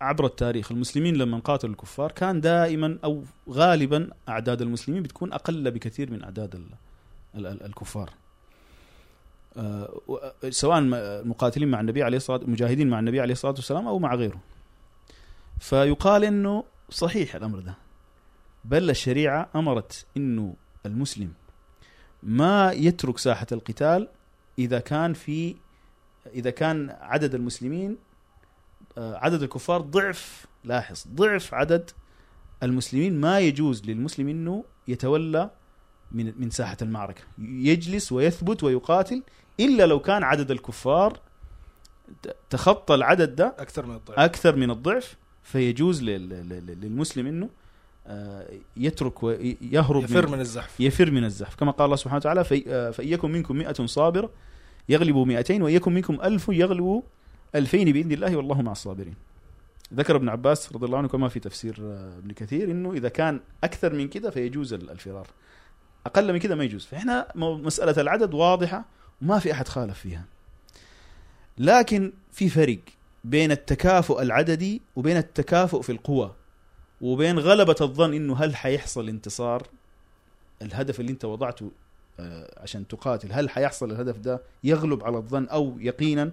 عبر 0.00 0.26
التاريخ 0.26 0.72
المسلمين 0.72 1.16
لما 1.16 1.38
قاتلوا 1.38 1.72
الكفار 1.72 2.12
كان 2.12 2.40
دائما 2.40 2.98
أو 3.04 3.22
غالبا 3.50 4.10
أعداد 4.28 4.62
المسلمين 4.62 5.02
بتكون 5.02 5.32
أقل 5.32 5.70
بكثير 5.70 6.10
من 6.10 6.22
أعداد 6.24 6.54
ال- 6.54 6.66
ال- 7.34 7.46
ال- 7.46 7.62
الكفار. 7.62 8.10
آه، 9.56 10.00
سواء 10.50 10.78
المقاتلين 10.78 11.68
مع 11.68 11.80
النبي 11.80 12.02
عليه 12.02 12.16
الصلاة 12.16 12.36
المجاهدين 12.42 12.88
مع 12.90 12.98
النبي 12.98 13.20
عليه 13.20 13.32
الصلاة 13.32 13.52
والسلام 13.54 13.86
أو 13.86 13.98
مع 13.98 14.14
غيره. 14.14 14.40
فيقال 15.60 16.24
إنه 16.24 16.64
صحيح 16.90 17.34
الأمر 17.34 17.58
ده. 17.60 17.74
بل 18.64 18.90
الشريعة 18.90 19.48
أمرت 19.56 20.06
إنه 20.16 20.54
المسلم 20.86 21.32
ما 22.22 22.72
يترك 22.72 23.18
ساحة 23.18 23.46
القتال 23.52 24.08
إذا 24.58 24.78
كان 24.78 25.12
في 25.12 25.54
إذا 26.34 26.50
كان 26.50 26.90
عدد 27.00 27.34
المسلمين 27.34 27.96
عدد 28.96 29.42
الكفار 29.42 29.80
ضعف 29.80 30.46
لاحظ 30.64 31.04
ضعف 31.14 31.54
عدد 31.54 31.90
المسلمين. 32.62 33.20
ما 33.20 33.40
يجوز 33.40 33.84
للمسلم 33.84 34.28
إنه 34.28 34.64
يتولى 34.88 35.50
من 36.12 36.32
من 36.40 36.50
ساحة 36.50 36.76
المعركة. 36.82 37.22
يجلس 37.38 38.12
ويثبت 38.12 38.64
ويقاتل 38.64 39.22
إلا 39.60 39.86
لو 39.86 40.00
كان 40.00 40.22
عدد 40.22 40.50
الكفار 40.50 41.18
تخطى 42.50 42.94
العدد 42.94 43.36
ده 43.36 43.54
أكثر 43.58 43.86
من 43.86 43.94
الضعف. 43.94 44.18
أكثر 44.18 44.56
من 44.56 44.70
الضعف. 44.70 45.16
فيجوز 45.42 46.02
لل- 46.02 46.28
لل- 46.28 46.80
للمسلم 46.80 47.26
إنه 47.26 47.48
آه، 48.10 48.48
يترك 48.76 49.22
ويهرب 49.22 50.02
يفر 50.04 50.28
من 50.28 50.40
الزحف. 50.40 50.80
يفر 50.80 51.10
من 51.10 51.24
الزحف. 51.24 51.54
كما 51.54 51.70
قال 51.70 51.84
الله 51.84 51.96
سبحانه 51.96 52.16
وتعالى 52.16 52.44
آه، 52.68 52.90
فإن 52.90 53.08
يكن 53.08 53.32
منكم 53.32 53.56
مئة 53.56 53.86
صابرة 53.86 54.30
يغلبوا 54.88 55.26
مئتين 55.26 55.62
وإن 55.62 55.74
يكن 55.74 55.94
منكم 55.94 56.14
ألف 56.20 56.48
يغلبوا 56.48 57.02
ألفين 57.54 57.92
بإذن 57.92 58.12
الله 58.12 58.36
والله 58.36 58.62
مع 58.62 58.72
الصابرين. 58.72 59.14
ذكر 59.94 60.16
ابن 60.16 60.28
عباس 60.28 60.72
رضي 60.72 60.86
الله 60.86 60.98
عنه 60.98 61.08
كما 61.08 61.28
في 61.28 61.40
تفسير 61.40 61.76
آه، 61.80 62.18
ابن 62.18 62.32
كثير 62.32 62.70
إنه 62.70 62.92
إذا 62.92 63.08
كان 63.08 63.40
أكثر 63.64 63.92
من 63.92 64.08
كده 64.08 64.30
فيجوز 64.30 64.72
ال- 64.72 64.90
الفرار. 64.90 65.26
أقل 66.06 66.32
من 66.32 66.38
كده 66.38 66.54
ما 66.54 66.64
يجوز. 66.64 66.84
فإحنا 66.84 67.26
مسألة 67.36 68.02
العدد 68.02 68.34
واضحة 68.34 68.84
وما 69.22 69.38
في 69.38 69.52
أحد 69.52 69.68
خالف 69.68 69.98
فيها. 69.98 70.24
لكن 71.58 72.12
في 72.32 72.48
فرق 72.48 72.78
بين 73.24 73.50
التكافؤ 73.52 74.22
العددي 74.22 74.82
وبين 74.96 75.16
التكافؤ 75.16 75.80
في 75.80 75.92
القوى 75.92 76.34
وبين 77.00 77.38
غلبة 77.38 77.76
الظن 77.80 78.14
إنه 78.14 78.36
هل 78.36 78.56
حيحصل 78.56 79.08
انتصار؟ 79.08 79.66
الهدف 80.62 81.00
اللي 81.00 81.12
أنت 81.12 81.24
وضعته 81.24 81.70
آه، 82.20 82.60
عشان 82.62 82.88
تقاتل 82.88 83.32
هل 83.32 83.50
حيحصل 83.50 83.90
الهدف 83.90 84.18
ده 84.18 84.42
يغلب 84.64 85.04
على 85.04 85.16
الظن 85.16 85.44
أو 85.48 85.76
يقينا؟ 85.78 86.32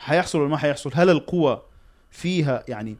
حيحصل 0.00 0.38
ولا 0.40 0.48
ما 0.48 0.56
حيحصل؟ 0.56 0.90
هل 0.94 1.10
القوى 1.10 1.62
فيها 2.10 2.64
يعني 2.68 2.96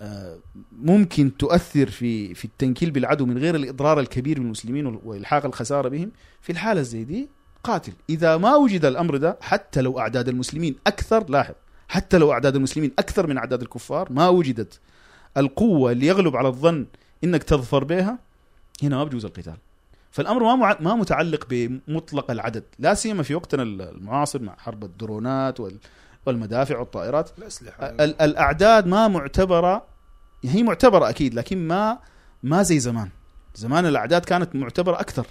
آه، 0.00 0.38
ممكن 0.72 1.36
تؤثر 1.36 1.90
في 1.90 2.34
في 2.34 2.44
التنكيل 2.44 2.90
بالعدو 2.90 3.26
من 3.26 3.38
غير 3.38 3.54
الإضرار 3.54 4.00
الكبير 4.00 4.38
بالمسلمين 4.38 4.86
وال- 4.86 4.98
وإلحاق 5.04 5.44
الخسارة 5.46 5.88
بهم؟ 5.88 6.10
في 6.40 6.52
الحالة 6.52 6.82
زي 6.82 7.04
دي 7.04 7.28
قاتل. 7.64 7.92
إذا 8.10 8.36
ما 8.36 8.56
وجد 8.56 8.84
الأمر 8.84 9.16
ده 9.16 9.38
حتى 9.40 9.80
لو 9.80 9.98
أعداد 9.98 10.28
المسلمين 10.28 10.76
أكثر 10.86 11.30
لاحظ 11.30 11.54
حتى 11.88 12.18
لو 12.18 12.32
أعداد 12.32 12.56
المسلمين 12.56 12.92
أكثر 12.98 13.26
من 13.26 13.38
أعداد 13.38 13.62
الكفار 13.62 14.12
ما 14.12 14.28
وجدت 14.28 14.80
القوة 15.36 15.92
اللي 15.92 16.06
يغلب 16.06 16.36
على 16.36 16.48
الظن 16.48 16.86
إنك 17.24 17.42
تظفر 17.42 17.84
بها 17.84 18.18
هنا 18.82 18.96
ما 18.96 19.04
بجوز 19.04 19.24
القتال. 19.24 19.56
فالأمر 20.10 20.56
ما. 20.56 20.76
ما 20.80 20.94
متعلق 20.94 21.46
بمطلق 21.50 22.30
العدد 22.30 22.64
لا 22.78 22.94
سيما 22.94 23.22
في 23.22 23.34
وقتنا 23.34 23.62
المعاصر 23.62 24.42
مع 24.42 24.56
حرب 24.58 24.84
الدرونات 24.84 25.60
وال... 25.60 25.76
والمدافع 26.28 26.78
والطائرات. 26.78 27.30
الاسلحه 27.38 27.86
ال- 27.86 28.20
الأعداد 28.22 28.86
ما 28.86 29.08
معتبرة 29.08 29.82
هي 30.44 30.62
معتبرة 30.62 31.08
أكيد 31.08 31.34
لكن 31.34 31.68
ما 31.68 31.98
ما 32.42 32.62
زي 32.62 32.78
زمان. 32.78 33.08
زمان 33.54 33.86
الأعداد 33.86 34.24
كانت 34.24 34.54
معتبرة 34.54 35.00
أكثر. 35.00 35.26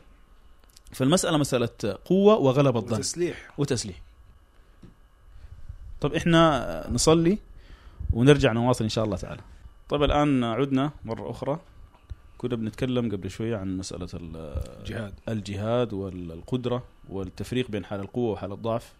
فالمسألة 0.91 1.37
مسألة 1.37 1.69
قوة 2.05 2.35
وغلبه 2.35 2.79
الظن. 2.79 2.99
تسليح 2.99 3.51
وتسليح. 3.57 4.01
طب 6.01 6.13
إحنا 6.13 6.87
نصلي 6.91 7.37
ونرجع 8.13 8.51
نواصل 8.51 8.83
إن 8.83 8.89
شاء 8.89 9.05
الله 9.05 9.17
تعالى. 9.17 9.41
طيب 9.89 10.03
الآن 10.03 10.43
عدنا 10.43 10.91
مرة 11.05 11.31
أخرى. 11.31 11.59
كنا 12.37 12.55
بنتكلم 12.55 13.11
قبل 13.11 13.29
شوية 13.29 13.57
عن 13.57 13.77
مسألة 13.77 14.07
ال- 14.13 14.63
جهاد. 14.85 15.13
الجهاد 15.29 15.93
والقدرة 15.93 16.83
والتفريق 17.09 17.71
بين 17.71 17.85
حال 17.85 17.99
القوة 17.99 18.31
وحال 18.31 18.51
الضعف. 18.51 18.93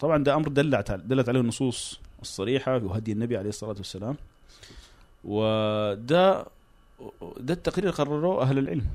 طبعا 0.00 0.24
ده 0.24 0.34
أمر 0.34 0.48
دلت 0.48 0.90
دلت 0.92 1.28
عليه 1.28 1.40
النصوص 1.40 2.00
الصريحة 2.22 2.78
في 2.78 2.86
هدي 2.92 3.12
النبي 3.12 3.36
عليه 3.36 3.48
الصلاة 3.48 3.74
والسلام. 3.76 4.16
وده 5.24 6.46
ده 7.40 7.54
التقرير 7.54 7.90
قرروه 7.90 8.42
أهل 8.42 8.58
العلم. 8.58 8.86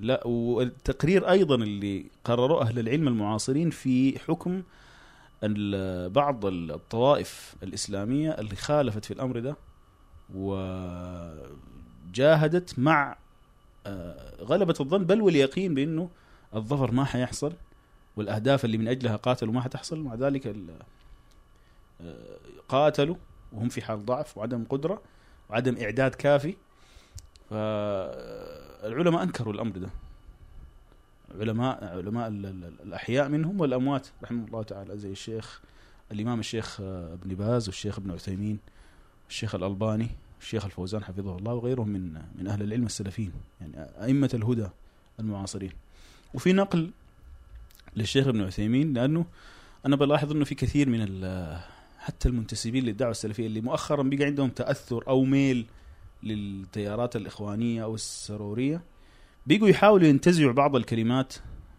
لا 0.00 0.26
والتقرير 0.26 1.30
أيضا 1.30 1.54
اللي 1.54 2.04
قرروه 2.24 2.62
أهل 2.62 2.78
العلم 2.78 3.08
المعاصرين 3.08 3.70
في 3.70 4.18
حكم 4.18 4.62
بعض 6.08 6.46
الطوائف 6.46 7.54
الإسلامية 7.62 8.30
اللي 8.30 8.56
خالفت 8.56 9.04
في 9.04 9.10
الأمر 9.10 9.38
ده 9.38 9.56
وجاهدت 12.08 12.78
مع 12.78 13.16
آه، 13.86 14.42
غلبة 14.42 14.74
الظن 14.80 15.04
بل 15.04 15.22
واليقين 15.22 15.74
بأنه 15.74 16.08
الظفر 16.54 16.90
ما 16.92 17.04
حيحصل. 17.04 17.52
والأهداف 18.16 18.64
اللي 18.64 18.78
من 18.78 18.88
أجلها 18.88 19.16
قاتلوا 19.16 19.52
ما 19.52 19.60
حتحصل. 19.60 20.00
مع 20.00 20.14
ذلك 20.14 20.46
آه، 22.00 22.14
قاتلوا 22.68 23.16
وهم 23.52 23.68
في 23.68 23.82
حال 23.82 24.06
ضعف 24.06 24.38
وعدم 24.38 24.64
قدرة 24.64 25.02
وعدم 25.50 25.76
إعداد 25.78 26.14
كافي. 26.14 26.54
فالعلماء 27.50 29.22
أنكروا 29.22 29.52
الأمر 29.54 29.78
ده. 29.78 29.88
علماء 31.40 31.84
علماء 31.84 32.28
ال- 32.28 32.46
ال- 32.46 32.72
الأحياء 32.82 33.28
منهم 33.28 33.60
والأموات 33.60 34.06
رحمه 34.22 34.46
الله 34.46 34.62
تعالى 34.62 34.98
زي 34.98 35.10
الشيخ 35.12 35.60
الإمام 36.12 36.40
الشيخ 36.40 36.80
آه، 36.80 37.12
ابن 37.14 37.34
باز 37.34 37.68
والشيخ 37.68 37.98
ابن 37.98 38.10
عثيمين 38.10 38.58
الشيخ 39.28 39.54
الألباني 39.54 40.08
الشيخ 40.40 40.64
الفوزان 40.64 41.04
حفظه 41.04 41.36
الله 41.38 41.54
وغيرهم 41.54 41.88
من 41.88 42.22
من 42.38 42.46
أهل 42.46 42.62
العلم 42.62 42.86
السلفيين 42.86 43.32
يعني 43.60 43.76
أئمة 44.04 44.30
الهدى 44.34 44.68
المعاصرين. 45.20 45.72
وفي 46.34 46.52
نقل 46.52 46.90
للشيخ 47.96 48.26
ابن 48.26 48.42
عثيمين 48.42 48.92
لأنه 48.92 49.26
أنا 49.86 49.96
بلاحظ 49.96 50.32
إنه 50.32 50.44
في 50.44 50.54
كثير 50.54 50.88
من 50.88 51.00
حتى 51.98 52.28
المنتسبين 52.28 52.84
للدعوة 52.84 53.10
السلفية 53.10 53.46
اللي 53.46 53.60
مؤخرا 53.60 54.02
بقى 54.02 54.24
عندهم 54.24 54.50
تأثر 54.50 55.04
أو 55.08 55.24
ميل 55.24 55.66
للتيارات 56.22 57.16
الإخوانية 57.16 57.84
أو 57.84 57.94
السرورية 57.94 58.80
بيجوا 59.46 59.68
يحاولوا 59.68 60.08
ينتزعوا 60.08 60.52
بعض 60.52 60.76
الكلمات 60.76 61.34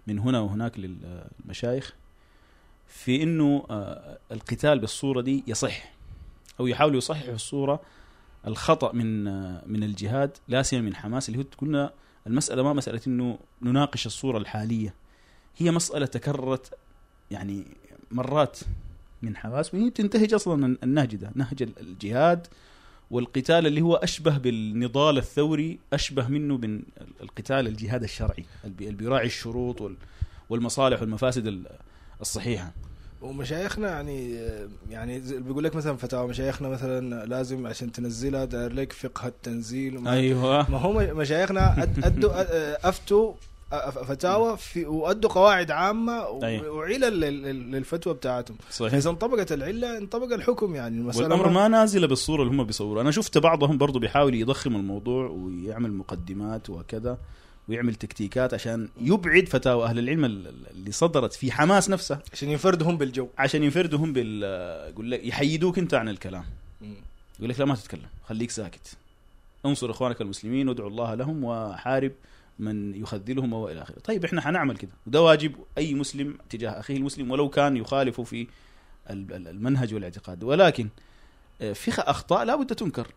من 0.08 0.20
هنا 0.20 0.40
وهناك 0.40 0.80
للمشايخ 0.80 1.96
في 2.88 3.24
إنه 3.24 3.66
آه، 3.70 4.18
القتال 4.32 4.80
بالصورة 4.80 5.22
دي 5.22 5.44
يصح 5.48 5.94
أو 6.60 6.68
يحاولوا 6.68 6.98
يصححوا 6.98 7.34
الصورة 7.36 7.82
الخطأ 8.48 8.92
من 8.92 9.28
آه، 9.28 9.64
من 9.66 9.84
الجهاد 9.84 10.38
لا 10.48 10.62
سيما 10.64 10.82
من 10.82 10.96
حماس 10.96 11.30
اللي 11.30 11.40
هو 11.40 11.44
قلنا 11.58 11.94
المسألة 12.28 12.64
ما 12.64 12.74
مسألة 12.74 13.02
إنه 13.08 13.40
نناقش 13.62 14.06
الصورة 14.06 14.38
الحالية. 14.38 14.94
هي 15.58 15.72
مسألة 15.72 16.06
تكررت 16.06 16.74
يعني 17.32 17.64
مرات 18.12 18.60
من 19.22 19.38
حماس 19.38 19.74
وهي 19.74 19.90
تنتهج 19.90 20.34
أصلا 20.34 20.78
النهج 20.84 21.16
ده 21.16 21.32
نهج 21.36 21.70
الجهاد 21.82 22.48
والقتال 23.12 23.68
اللي 23.68 23.82
هو 23.82 23.96
أشبه 23.96 24.38
بالنضال 24.38 25.18
الثوري 25.18 25.80
أشبه 25.94 26.28
منه 26.28 26.58
من 26.58 26.82
القتال 27.22 27.68
الجهاد 27.68 28.04
الشرعي 28.04 28.46
اللي 28.66 28.92
بيراعي 28.92 29.26
الشروط 29.26 29.82
وال- 29.82 29.96
والمصالح 30.50 31.02
والمفاسد 31.02 31.48
ال- 31.48 31.68
الصحيحة. 32.22 32.72
ومشايخنا 33.22 33.90
يعني 33.90 34.40
يعني 34.90 35.20
بيقول 35.20 35.64
لك 35.64 35.76
مثلا 35.76 35.98
فتاوى 35.98 36.28
مشايخنا 36.28 36.68
مثلا 36.70 37.26
لازم 37.26 37.68
عشان 37.68 37.92
تنزلها 37.92 38.46
داير 38.46 38.74
لك 38.74 38.94
فقه 38.94 39.28
التنزيل 39.28 39.98
وما 39.98 40.14
أيوه. 40.14 40.72
ما 40.72 40.78
هم 40.78 41.18
مشايخنا 41.18 41.76
أد- 41.76 42.06
ادوا 42.06 42.32
أ- 42.44 42.86
أفتوا 42.86 43.34
فتاوى 43.92 44.58
في 44.58 44.86
وأدوا 44.86 45.30
قواعد 45.30 45.72
عامة. 45.72 46.28
وعلل 46.30 47.02
لل- 47.02 47.44
لل- 47.44 47.72
للفتوى 47.72 48.14
بتاعتهم. 48.14 48.58
صحيح. 48.72 48.92
فإذا 48.92 49.10
انطبقت 49.10 49.52
العلة 49.52 49.98
انطبق 49.98 50.34
الحكم 50.34 50.76
يعني. 50.76 50.98
المسألة 50.98 51.24
والأمر 51.24 51.50
ما 51.50 51.68
نازلة 51.68 52.08
بالصورة 52.08 52.42
اللي 52.44 52.54
هم 52.54 52.64
بيصوروا. 52.64 53.02
أنا 53.02 53.12
شفت 53.12 53.38
بعضهم 53.38 53.78
برضو 53.78 54.00
بيحاول 54.00 54.36
يضخم 54.36 54.76
الموضوع 54.76 55.28
ويعمل 55.28 55.94
مقدمات 55.94 56.70
وكذا 56.70 57.18
ويعمل 57.70 57.96
تكتيكات 57.96 58.54
عشان 58.54 58.90
يبعد 59.02 59.48
فتاوى 59.50 59.86
أهل 59.86 60.00
العلم 60.00 60.26
ال- 60.26 60.48
ال- 60.48 60.70
اللي 60.72 60.92
صدرت 60.92 61.34
في 61.34 61.52
حماس 61.52 61.90
نفسها. 61.90 62.22
عشان 62.34 62.50
ينفردهم 62.50 62.98
بالجو. 62.98 63.28
عشان 63.38 63.64
ينفردهم 63.64 64.14
بال 64.14 64.44
يقول 64.94 65.12
لك 65.12 65.24
يحيدوك 65.26 65.78
انت 65.80 65.94
عن 65.94 66.10
الكلام. 66.10 66.44
يقول 67.40 67.50
لك 67.50 67.60
لا 67.60 67.66
ما 67.66 67.76
تتكلم. 67.76 68.02
خليك 68.30 68.52
ساكت. 68.52 68.98
انصر 69.66 69.92
إخوانك 69.92 70.22
المسلمين 70.22 70.70
وادعو 70.70 70.88
الله 70.88 71.14
لهم 71.16 71.44
وحارب 71.44 72.12
من 72.60 72.96
يخذلهم 72.96 73.54
وإلى 73.54 73.82
آخره. 73.82 74.00
طيب 74.00 74.26
إحنا 74.26 74.42
حنعمل 74.42 74.78
كده. 74.78 74.92
وده 75.08 75.22
واجب 75.22 75.52
أي 75.78 75.94
مسلم 75.94 76.38
تجاه 76.50 76.70
أخيه 76.80 76.98
المسلم 76.98 77.32
ولو 77.32 77.50
كان 77.50 77.78
يخالف 77.78 78.22
في 78.22 78.48
ال- 79.10 79.34
ال- 79.34 79.48
المنهج 79.48 79.94
والاعتقاد. 79.94 80.44
ولكن 80.44 80.90
آه، 81.62 81.74
في 81.74 81.92
أخطاء 82.02 82.44
لا 82.44 82.56
بد 82.56 82.76
تنكر. 82.76 83.08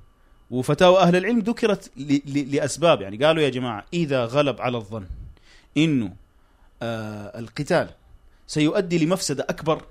وفتاوى 0.51 0.99
أهل 0.99 1.17
العلم 1.17 1.39
ذكرت 1.39 1.91
لأسباب. 2.27 3.01
يعني 3.03 3.17
قالوا 3.25 3.43
يا 3.43 3.49
جماعة 3.49 3.85
إذا 3.93 4.25
غلب 4.25 4.61
على 4.61 4.77
الظن 4.77 5.07
إنه 5.77 6.15
آه 6.83 7.39
القتال 7.39 7.91
سيؤدي 8.47 9.05
لمفسدة 9.05 9.47
أكبر 9.49 9.83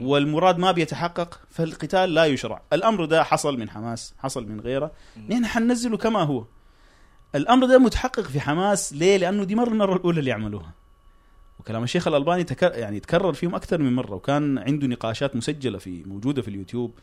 والمراد 0.00 0.58
ما 0.58 0.72
بيتحقق 0.72 1.40
فالقتال 1.50 2.14
لا 2.14 2.24
يشرع. 2.24 2.62
الأمر 2.72 3.04
ده 3.04 3.24
حصل 3.24 3.58
من 3.58 3.70
حماس 3.70 4.14
حصل 4.18 4.46
من 4.48 4.60
غيره. 4.60 4.90
نحن 5.30 5.46
حننزله 5.46 5.96
كما 5.96 6.20
هو. 6.22 6.44
الأمر 7.36 7.66
ده 7.66 7.78
متحقق 7.78 8.20
في 8.20 8.40
حماس. 8.40 8.92
ليه؟ 8.92 9.16
لأنه 9.16 9.44
دي 9.44 9.54
مرة 9.54 9.68
المرة 9.68 9.96
الأولى 9.96 10.18
اللي 10.18 10.30
يعملوها. 10.30 10.72
وكلام 11.60 11.82
الشيخ 11.82 12.08
الألباني 12.08 12.44
تكر 12.44 12.72
يعني 12.72 13.00
تكرر 13.00 13.32
فيهم 13.32 13.54
أكثر 13.54 13.78
من 13.78 13.94
مرة 13.94 14.14
وكان 14.14 14.58
عنده 14.58 14.86
نقاشات 14.86 15.36
مسجلة 15.36 15.78
في 15.78 16.02
موجودة 16.06 16.42
في 16.42 16.48
اليوتيوب. 16.48 16.98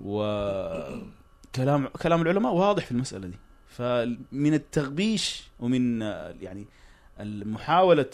وكلام 0.00 1.86
كلام 2.02 2.22
العلماء 2.22 2.52
واضح 2.52 2.84
في 2.84 2.92
المسألة 2.92 3.26
دي. 3.26 3.36
فمن 3.68 4.54
التغبيش 4.54 5.44
ومن 5.60 6.00
يعني 6.40 6.66
محاوله 7.20 8.10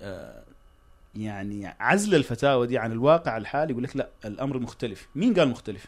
آه، 0.00 0.42
يعني 1.14 1.74
عزل 1.80 2.14
الفتاوى 2.14 2.66
دي 2.66 2.78
عن 2.78 2.92
الواقع 2.92 3.36
الحالي 3.36 3.70
يقول 3.70 3.84
لك 3.84 3.96
لا 3.96 4.08
الأمر 4.24 4.58
مختلف. 4.58 5.08
مين 5.14 5.34
قال 5.34 5.48
مختلف؟ 5.48 5.86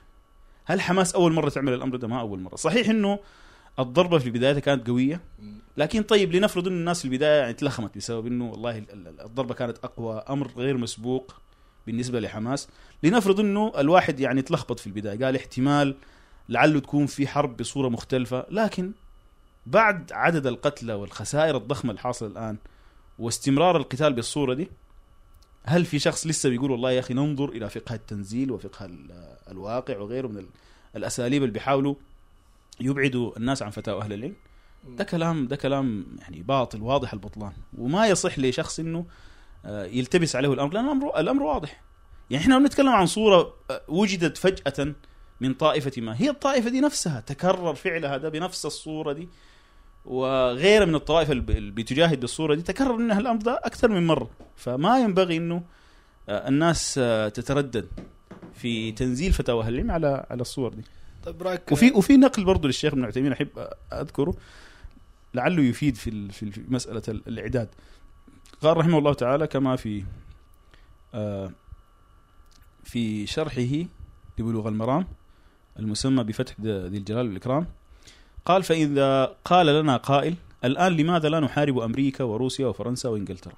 هل 0.65 0.81
حماس 0.81 1.15
أول 1.15 1.33
مرة 1.33 1.49
تعمل 1.49 1.73
الأمر 1.73 1.97
ده؟ 1.97 2.09
ما 2.09 2.21
أول 2.21 2.41
مرة. 2.41 2.57
صحيح 2.57 2.89
إنه 2.89 3.19
الضربة 3.79 4.19
في 4.19 4.31
بدايتها 4.31 4.61
كانت 4.61 4.87
قوية. 4.87 5.21
لكن 5.77 6.03
طيب 6.03 6.33
لنفرض 6.35 6.67
انه 6.67 6.77
الناس 6.77 6.99
في 6.99 7.05
البداية 7.05 7.41
يعني 7.41 7.53
تلخمت 7.53 7.97
بسبب 7.97 8.27
إنه 8.27 8.51
والله 8.51 8.79
ال- 8.79 8.91
ال- 9.09 9.21
الضربة 9.21 9.55
كانت 9.55 9.79
أقوى 9.85 10.23
أمر 10.31 10.51
غير 10.57 10.77
مسبوق 10.77 11.35
بالنسبة 11.87 12.21
لحماس. 12.21 12.69
لنفرض 13.03 13.41
إنه 13.41 13.73
الواحد 13.79 14.21
يعني 14.21 14.43
تلخبط 14.43 14.81
في 14.81 14.87
البداية 14.87 15.25
قال 15.25 15.37
احتمال 15.37 15.95
لعله 16.49 16.81
تكون 16.81 17.07
في 17.07 17.27
حرب 17.27 17.57
بصورة 17.57 17.89
مختلفة. 17.89 18.47
لكن 18.51 18.93
بعد 19.67 20.13
عدد 20.13 20.47
القتلى 20.47 20.95
والخسائر 20.95 21.57
الضخمة 21.57 21.93
الحاصله 21.93 22.29
الآن 22.29 22.57
واستمرار 23.19 23.77
القتال 23.77 24.13
بالصورة 24.13 24.55
دي 24.55 24.69
هل 25.65 25.85
في 25.85 25.99
شخص 25.99 26.27
لسه 26.27 26.49
بيقول 26.49 26.71
والله 26.71 26.91
يا 26.91 27.01
أخي 27.01 27.15
ننظر 27.15 27.49
إلى 27.49 27.71
فقه 27.71 27.95
التنزيل 27.95 28.51
وفقه 28.51 28.85
ال- 28.85 29.37
الواقع 29.51 29.99
وغيره 29.99 30.27
من 30.29 30.39
ال- 30.39 30.49
الأساليب 30.97 31.43
اللي 31.43 31.53
بيحاولوا 31.53 31.95
يبعدوا 32.81 33.37
الناس 33.37 33.63
عن 33.63 33.71
فتاوى 33.71 34.03
أهل 34.03 34.13
العلم. 34.13 34.35
ده 34.89 35.05
كلام 35.05 35.47
ده 35.47 35.57
كلام 35.57 36.07
يعني 36.19 36.43
باطل 36.43 36.83
واضح 36.83 37.13
البطلان. 37.13 37.53
وما 37.79 38.07
يصح 38.07 38.39
لشخص 38.39 38.79
إنه 38.81 39.07
آه، 39.65 39.85
يلتبس 39.85 40.37
عليه 40.37 40.53
الأمر 40.53 40.75
لأن 40.75 40.85
الامر 40.85 41.19
الأمر 41.21 41.43
واضح. 41.43 41.83
يعني 42.31 42.45
إحنا 42.45 42.59
بنتكلم 42.59 42.89
عن 42.89 43.07
صورة 43.07 43.55
آه، 43.71 43.83
وجدت 43.89 44.37
فجأة 44.37 44.95
من 45.41 45.55
طائفة 45.55 45.93
ما 46.03 46.21
هي 46.21 46.31
الطائفة 46.31 46.71
دي 46.71 46.81
نفسها 46.81 47.21
تكرر 47.21 47.75
فعلها 47.75 48.17
ده 48.17 48.29
بنفس 48.29 48.67
الصورة 48.67 49.13
دي 49.13 49.29
وغيرها 50.05 50.85
من 50.85 50.95
الطوائف 50.95 51.31
اللي 51.31 51.71
بتجاهد 51.71 52.21
بالصورة 52.21 52.55
دي 52.55 52.63
تكرر 52.63 52.97
منها 52.97 53.19
الأمر 53.21 53.43
ده 53.43 53.61
أكثر 53.65 53.89
من 53.89 54.07
مرة. 54.07 54.31
فما 54.57 54.99
ينبغي 54.99 55.37
إنه 55.37 55.63
آه، 56.29 56.49
الناس 56.49 56.95
تتردد 57.35 57.89
في 58.55 58.93
تنزيل 58.93 59.33
فتاوى 59.33 59.63
أهل 59.65 59.75
العلم 59.75 59.91
على 59.91 60.27
على 60.31 60.41
الصور 60.41 60.75
دي. 60.75 60.83
طيب 61.33 61.61
وفي 61.73 61.91
وفي 61.91 62.17
نقل 62.17 62.45
برضه 62.45 62.69
للشيخ 62.69 62.93
ابن 62.93 63.05
عثيمين 63.05 63.33
أحب 63.33 63.49
أذكره 63.93 64.35
لعله 65.35 65.63
يفيد 65.63 65.95
في 65.97 66.29
في 66.33 66.53
مسألة 66.69 67.03
ال- 67.09 67.23
الإعداد. 67.29 67.69
قال 68.63 68.77
رحمه 68.77 68.99
الله 68.99 69.13
تعالى 69.15 69.47
كما 69.47 69.77
في 69.77 70.05
آه، 71.15 71.51
في 72.85 73.27
شرحه 73.27 73.85
لبلوغ 74.39 74.69
المرام 74.69 75.07
المسمى 75.79 76.25
بفتح 76.25 76.61
ذي 76.61 76.71
الجلال 76.99 77.27
والإكرام 77.27 77.67
قال 78.45 78.63
فإذا 78.63 79.25
قال 79.45 79.67
لنا 79.67 79.97
قائل 79.97 80.35
الآن 80.65 80.93
لماذا 80.97 81.29
لا 81.29 81.41
نحارب 81.41 81.79
أمريكا 81.79 82.25
وروسيا 82.25 82.67
وفرنسا 82.67 83.09
وإنجلترا؟ 83.09 83.53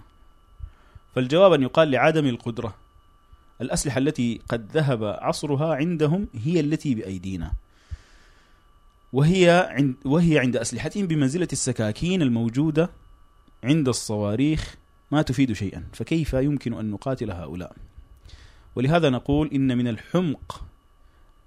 فالجواب 1.14 1.52
أن 1.52 1.62
يقال 1.62 1.90
لعدم 1.90 2.26
القدرة. 2.26 2.74
الأسلحة 3.60 3.98
التي 3.98 4.40
قد 4.48 4.72
ذهب 4.72 5.04
عصرها 5.04 5.74
عندهم 5.74 6.28
هي 6.44 6.60
التي 6.60 6.94
بأيدينا. 6.94 7.52
وهي 9.12 9.68
عند 9.70 9.94
وهي 10.04 10.38
عند 10.38 10.56
أسلحتهم 10.56 11.06
بمنزلة 11.06 11.48
السكاكين 11.52 12.22
الموجودة 12.22 12.90
عند 13.64 13.88
الصواريخ 13.88 14.76
ما 15.10 15.22
تفيد 15.22 15.52
شيئا. 15.52 15.84
فكيف 15.92 16.32
يمكن 16.32 16.74
أن 16.74 16.90
نقاتل 16.90 17.30
هؤلاء؟ 17.30 17.76
ولهذا 18.76 19.10
نقول 19.10 19.50
إن 19.54 19.78
من 19.78 19.88
الحمق 19.88 20.64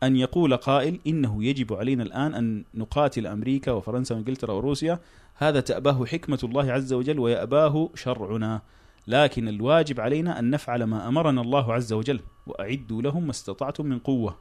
أن 0.04 0.16
يقول 0.16 0.58
قائل 0.58 1.00
إنه 1.08 1.44
يجب 1.44 1.74
علينا 1.74 2.04
الآن 2.04 2.34
أن 2.34 2.64
نقاتل 2.74 3.28
أمريكا 3.28 3.72
وفرنسا 3.72 4.16
وإنجلترا 4.16 4.54
وروسيا. 4.54 5.00
هذا 5.36 5.60
تأباه 5.60 6.06
حكمة 6.06 6.40
الله 6.44 6.72
عز 6.72 6.94
وجل 6.94 7.20
ويأباه 7.20 7.90
شرعنا. 7.96 8.62
لكن 9.08 9.48
الواجب 9.48 10.00
علينا 10.00 10.40
أن 10.40 10.50
نفعل 10.50 10.84
ما 10.84 11.08
أمرنا 11.08 11.42
الله 11.42 11.74
عز 11.74 11.94
وجل 11.94 12.20
وأعدوا 12.48 13.02
لهم 13.02 13.24
ما 13.24 13.32
استطعتم 13.32 13.86
من 13.86 14.00
قوة. 14.00 14.38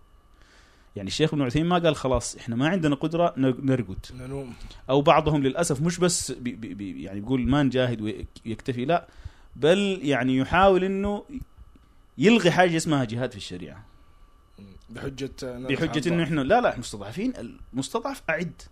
يعني 0.96 1.08
الشيخ 1.08 1.34
ابن 1.34 1.42
عثيمين 1.42 1.68
ما 1.68 1.78
قال 1.78 1.96
خلاص 1.96 2.36
إحنا 2.36 2.56
ما 2.56 2.68
عندنا 2.68 2.94
قدرة 2.94 3.34
نرقد. 3.36 4.06
ننوم. 4.14 4.54
أو 4.90 5.02
بعضهم 5.02 5.42
للأسف 5.42 5.80
مش 5.82 5.98
بس 5.98 6.32
بي 6.32 6.52
بي 6.52 7.02
يعني 7.02 7.20
بيقول 7.20 7.48
ما 7.48 7.62
نجاهد 7.62 8.00
ويكتفي 8.00 8.84
لا 8.84 9.08
بل 9.56 9.98
يعني 10.02 10.36
يحاول 10.36 10.84
إنه 10.84 11.24
يلغي 12.18 12.50
حاجة 12.50 12.76
اسمها 12.76 13.04
جهاد 13.04 13.30
في 13.30 13.36
الشريعة. 13.36 13.84
بحجة 14.90 15.30
بحجة 15.42 16.08
إنه 16.08 16.22
إحنا 16.22 16.40
لا 16.40 16.60
لا 16.60 16.78
مستضعفين 16.78 17.32
المستضعف 17.72 18.22
أعد. 18.30 18.62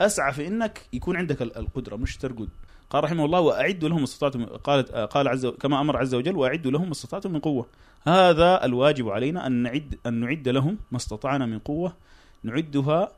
أسعى 0.00 0.32
في 0.32 0.46
إنك 0.46 0.86
يكون 0.92 1.16
عندك 1.16 1.42
القدرة 1.42 1.96
مش 1.96 2.16
ترقد. 2.16 2.48
قال 2.90 3.04
رحمه 3.04 3.24
الله 3.24 3.40
واعدوا 3.40 3.88
لهم 3.88 4.02
استطعتم 4.02 4.44
قالت 4.44 4.92
قال 4.92 5.28
عز 5.28 5.46
كما 5.46 5.80
أمر 5.80 5.96
عز 5.96 6.14
وجل 6.14 6.36
واعدوا 6.36 6.70
لهم 6.70 6.84
ما 6.86 6.92
استطعتم 6.92 7.32
من 7.32 7.40
قوة. 7.40 7.66
هذا 8.02 8.64
الواجب 8.64 9.08
علينا 9.08 9.46
أن 9.46 9.52
نعد 9.52 9.98
أن 10.06 10.14
نعد 10.14 10.48
لهم 10.48 10.78
ما 10.90 10.96
استطعنا 10.96 11.46
من 11.46 11.58
قوة. 11.58 11.92
نعدها 12.42 13.12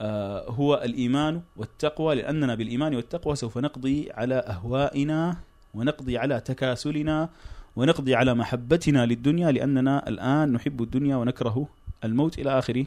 آه 0.00 0.48
هو 0.48 0.74
الإيمان 0.84 1.42
والتقوى 1.56 2.14
لأننا 2.14 2.54
بالإيمان 2.54 2.94
والتقوى 2.94 3.36
سوف 3.36 3.58
نقضي 3.58 4.12
على 4.12 4.34
أهوائنا 4.34 5.36
ونقضي 5.74 6.18
على 6.18 6.40
تكاسلنا 6.40 7.28
ونقضي 7.76 8.14
على 8.14 8.34
محبتنا 8.34 9.06
للدنيا 9.06 9.50
لأننا 9.50 10.08
الآن 10.08 10.52
نحب 10.52 10.82
الدنيا 10.82 11.16
ونكره 11.16 11.68
الموت 12.04 12.38
إلى 12.38 12.58
آخر 12.58 12.84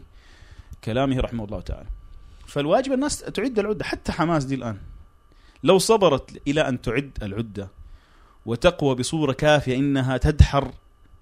كلامه 0.84 1.20
رحمه 1.20 1.44
الله 1.46 1.62
تعالى. 1.62 1.88
فالواجب 2.48 2.94
الناس 2.94 3.20
تعد 3.20 3.60
العدة 3.60 3.86
حتى 3.86 4.12
حماس 4.12 4.46
دي 4.46 4.56
الآن. 4.56 4.78
لو 5.68 5.78
صبرت 5.78 6.42
إلى 6.48 6.62
أن 6.70 6.82
تعد 6.82 7.12
العدة 7.22 7.70
وتقوى 8.46 8.96
بصورة 8.96 9.34
كافية 9.34 9.76
إنها 9.76 10.18
تدحر 10.18 10.72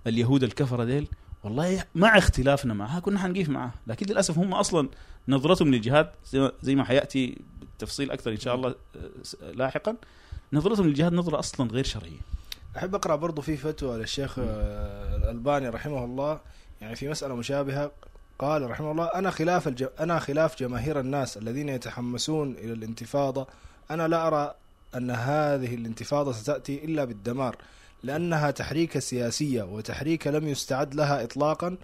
اليهود 0.08 0.44
الكفره 0.44 0.84
ديل 0.84 1.08
والله 1.44 1.84
مع 1.96 2.18
اختلافنا 2.18 2.74
معها 2.74 3.00
كنا 3.00 3.20
حنقيف 3.20 3.50
معها. 3.50 3.74
لكن 3.88 4.06
للأسف 4.06 4.38
هم 4.38 4.54
أصلا 4.54 4.90
نظرتهم 5.28 5.68
للجهاد 5.68 6.10
زي 6.62 6.76
ما 6.76 6.84
حيأتي 6.84 7.38
بالتفصيل 7.60 8.12
أكثر 8.12 8.32
إن 8.32 8.40
شاء 8.40 8.56
الله 8.56 8.76
لاحقا. 9.54 9.96
نظرتهم 10.54 10.88
للجهاد 10.88 11.14
نظرة 11.14 11.40
أصلا 11.40 11.72
غير 11.72 11.84
شرعية. 11.84 12.20
أحب 12.78 12.96
أقرأ 12.96 13.16
برضو 13.16 13.42
في 13.42 13.58
فتوى 13.58 13.98
للشيخ 13.98 14.40
الألباني 14.40 15.70
رحمه 15.70 16.06
الله. 16.06 16.40
يعني 16.82 16.96
في 16.96 17.10
مسألة 17.10 17.36
مشابهة 17.36 17.92
قال 18.40 18.70
رحمه 18.70 18.92
الله 18.92 19.06
أنا 19.06 19.32
خلاف 19.32 19.68
الج... 19.68 19.86
أنا 20.00 20.20
خلاف 20.20 20.60
جماهير 20.60 21.00
الناس 21.00 21.38
الذين 21.38 21.70
يتحمسون 21.70 22.52
إلى 22.52 22.74
الانتفاضة 22.74 23.48
أنا 23.92 24.08
لا 24.08 24.28
أرى 24.28 24.54
أن 24.96 25.12
هذه 25.12 25.76
الانتفاضة 25.76 26.32
ستأتي 26.32 26.86
إلا 26.86 27.06
بالدمار 27.06 27.56
لأنها 28.04 28.52
تحريكه 28.52 29.00
سياسية 29.00 29.64
وتحريكه 29.64 30.32
لم 30.32 30.48
يستعد 30.48 30.96
لها 30.96 31.24
اطلاقا. 31.24 31.78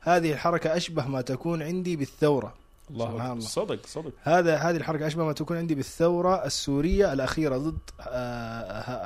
هذه 0.00 0.32
الحركة 0.32 0.76
أشبه 0.76 1.06
ما 1.06 1.20
تكون 1.20 1.62
عندي 1.62 1.96
بالثورة. 1.96 2.54
الله 2.90 3.12
سبحان 3.12 3.32
الله. 3.32 3.40
صدق 3.40 3.86
صدق. 3.86 4.12
هذا 4.22 4.56
هذه 4.56 4.76
الحركة 4.76 5.06
أشبه 5.06 5.24
ما 5.24 5.32
تكون 5.32 5.56
عندي 5.56 5.74
بالثورة 5.74 6.46
السورية 6.46 7.12
الأخيرة 7.12 7.56
ضد 7.56 7.78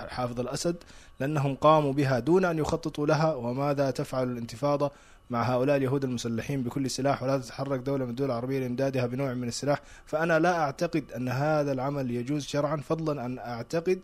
حافظ 0.08 0.40
الأسد 0.40 0.76
لأنهم 1.20 1.54
قاموا 1.54 1.92
بها 1.92 2.18
دون 2.18 2.44
أن 2.44 2.58
يخططوا 2.58 3.06
لها 3.06 3.34
وماذا 3.34 3.90
تفعل 3.90 4.32
الانتفاضة؟ 4.32 4.90
مع 5.30 5.42
هؤلاء 5.42 5.76
اليهود 5.76 6.04
المسلحين 6.04 6.62
بكل 6.62 6.90
سلاح 6.90 7.22
ولا 7.22 7.38
تتحرك 7.38 7.80
دولة 7.80 8.04
من 8.04 8.10
الدول 8.10 8.26
العربية 8.26 8.58
لإمدادها 8.58 9.06
بنوع 9.06 9.34
من 9.34 9.48
السلاح. 9.48 9.82
فأنا 10.06 10.38
لا 10.38 10.58
أعتقد 10.58 11.04
أن 11.16 11.28
هذا 11.28 11.72
العمل 11.72 12.10
يجوز 12.10 12.46
شرعا 12.46 12.76
فضلا 12.76 13.26
أن 13.26 13.38
أعتقد 13.38 14.00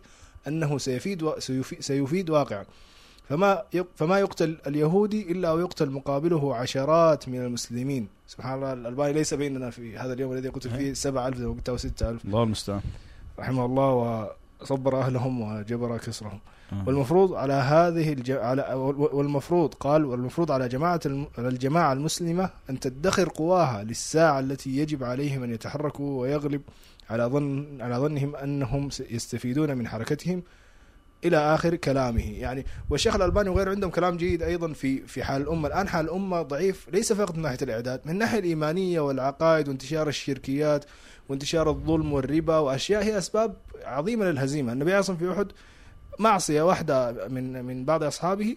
أنه 0.47 0.77
سيفيد 0.77 1.23
و... 1.23 1.39
سيفيد, 1.39 1.81
سيفيد 1.81 2.29
واقعا. 2.29 2.65
فما 3.29 3.63
فما 3.95 4.19
يقتل 4.19 4.57
اليهودي 4.67 5.31
إلا 5.31 5.51
ويقتل 5.51 5.89
مقابله 5.89 6.55
عشرات 6.55 7.29
من 7.29 7.41
المسلمين. 7.45 8.07
سبحان 8.27 8.55
الله 8.55 8.73
الألباني 8.73 9.13
ليس 9.13 9.33
بيننا 9.33 9.69
في 9.69 9.97
هذا 9.97 10.13
اليوم 10.13 10.33
الذي 10.33 10.49
قتل 10.49 10.69
فيه 10.69 10.93
7000 10.93 11.37
زي 11.37 11.45
ما 11.45 11.53
قلت 11.53 11.69
أو 11.69 11.77
6000 11.77 12.25
الله 12.25 12.43
المستعان. 12.43 12.81
رحمه 13.39 13.65
الله 13.65 14.29
وصبر 14.61 14.99
أهلهم 15.01 15.41
وجبر 15.41 15.97
كسرهم. 15.97 16.39
والمفروض 16.85 17.33
على 17.33 17.53
هذه 17.53 18.13
الج... 18.13 18.31
على 18.31 18.73
والمفروض 18.97 19.73
قال 19.73 20.05
والمفروض 20.05 20.51
على 20.51 20.67
جماعة 20.67 20.99
الم... 21.05 21.27
الجماعة 21.39 21.93
المسلمة 21.93 22.49
أن 22.69 22.79
تدخر 22.79 23.29
قواها 23.29 23.83
للساعة 23.83 24.39
التي 24.39 24.77
يجب 24.77 25.03
عليهم 25.03 25.43
أن 25.43 25.53
يتحركوا 25.53 26.21
ويغلب 26.21 26.61
على 27.09 27.23
ظن 27.23 27.81
على 27.81 27.95
ظنهم 27.95 28.35
أنهم 28.35 28.89
يستفيدون 29.09 29.77
من 29.77 29.87
حركتهم 29.87 30.43
إلى 31.25 31.37
آخر 31.37 31.75
كلامه. 31.75 32.31
يعني 32.31 32.65
والشيخ 32.89 33.15
الألباني 33.15 33.49
وغيره 33.49 33.69
عندهم 33.71 33.89
كلام 33.91 34.17
جيد 34.17 34.43
أيضا 34.43 34.73
في 34.73 35.07
في 35.07 35.23
حال 35.23 35.41
الأمة. 35.41 35.67
الآن 35.67 35.87
حال 35.87 36.05
الأمة 36.05 36.41
ضعيف 36.41 36.89
ليس 36.93 37.13
فقط 37.13 37.35
من 37.35 37.41
ناحية 37.41 37.57
الإعداد 37.61 38.01
من 38.05 38.11
الناحيه 38.11 38.39
الإيمانية 38.39 38.99
والعقائد 38.99 39.67
وانتشار 39.67 40.07
الشركيات 40.07 40.85
وانتشار 41.29 41.69
الظلم 41.69 42.13
والربا 42.13 42.57
وأشياء 42.57 43.03
هي 43.03 43.17
أسباب 43.17 43.55
عظيمة 43.83 44.25
للهزيمة. 44.25 44.73
النبي 44.73 44.93
عليه 44.93 45.03
في 45.03 45.31
أحد 45.31 45.47
معصية 46.19 46.61
واحدة 46.61 47.27
من 47.27 47.65
من 47.65 47.85
بعض 47.85 48.03
أصحابه 48.03 48.55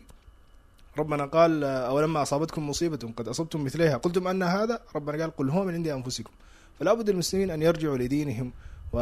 ربنا 0.99 1.25
قال 1.25 1.64
أولما 1.64 2.23
أصابتكم 2.23 2.68
مصيبة 2.68 3.12
قد 3.16 3.29
أصبتم 3.29 3.64
مثليها. 3.64 3.97
قلتم 3.97 4.29
أن 4.29 4.43
هذا 4.43 4.81
ربنا 4.97 5.23
قال 5.23 5.37
قل 5.37 5.51
هو 5.51 5.64
من 5.64 5.75
عند 5.75 5.89
أنفسكم. 5.89 6.33
فلا 6.81 6.95
بد 6.95 7.09
المسلمين 7.09 7.51
أن 7.51 7.62
يرجعوا 7.62 7.99
لدينهم 7.99 8.53
و 8.93 8.99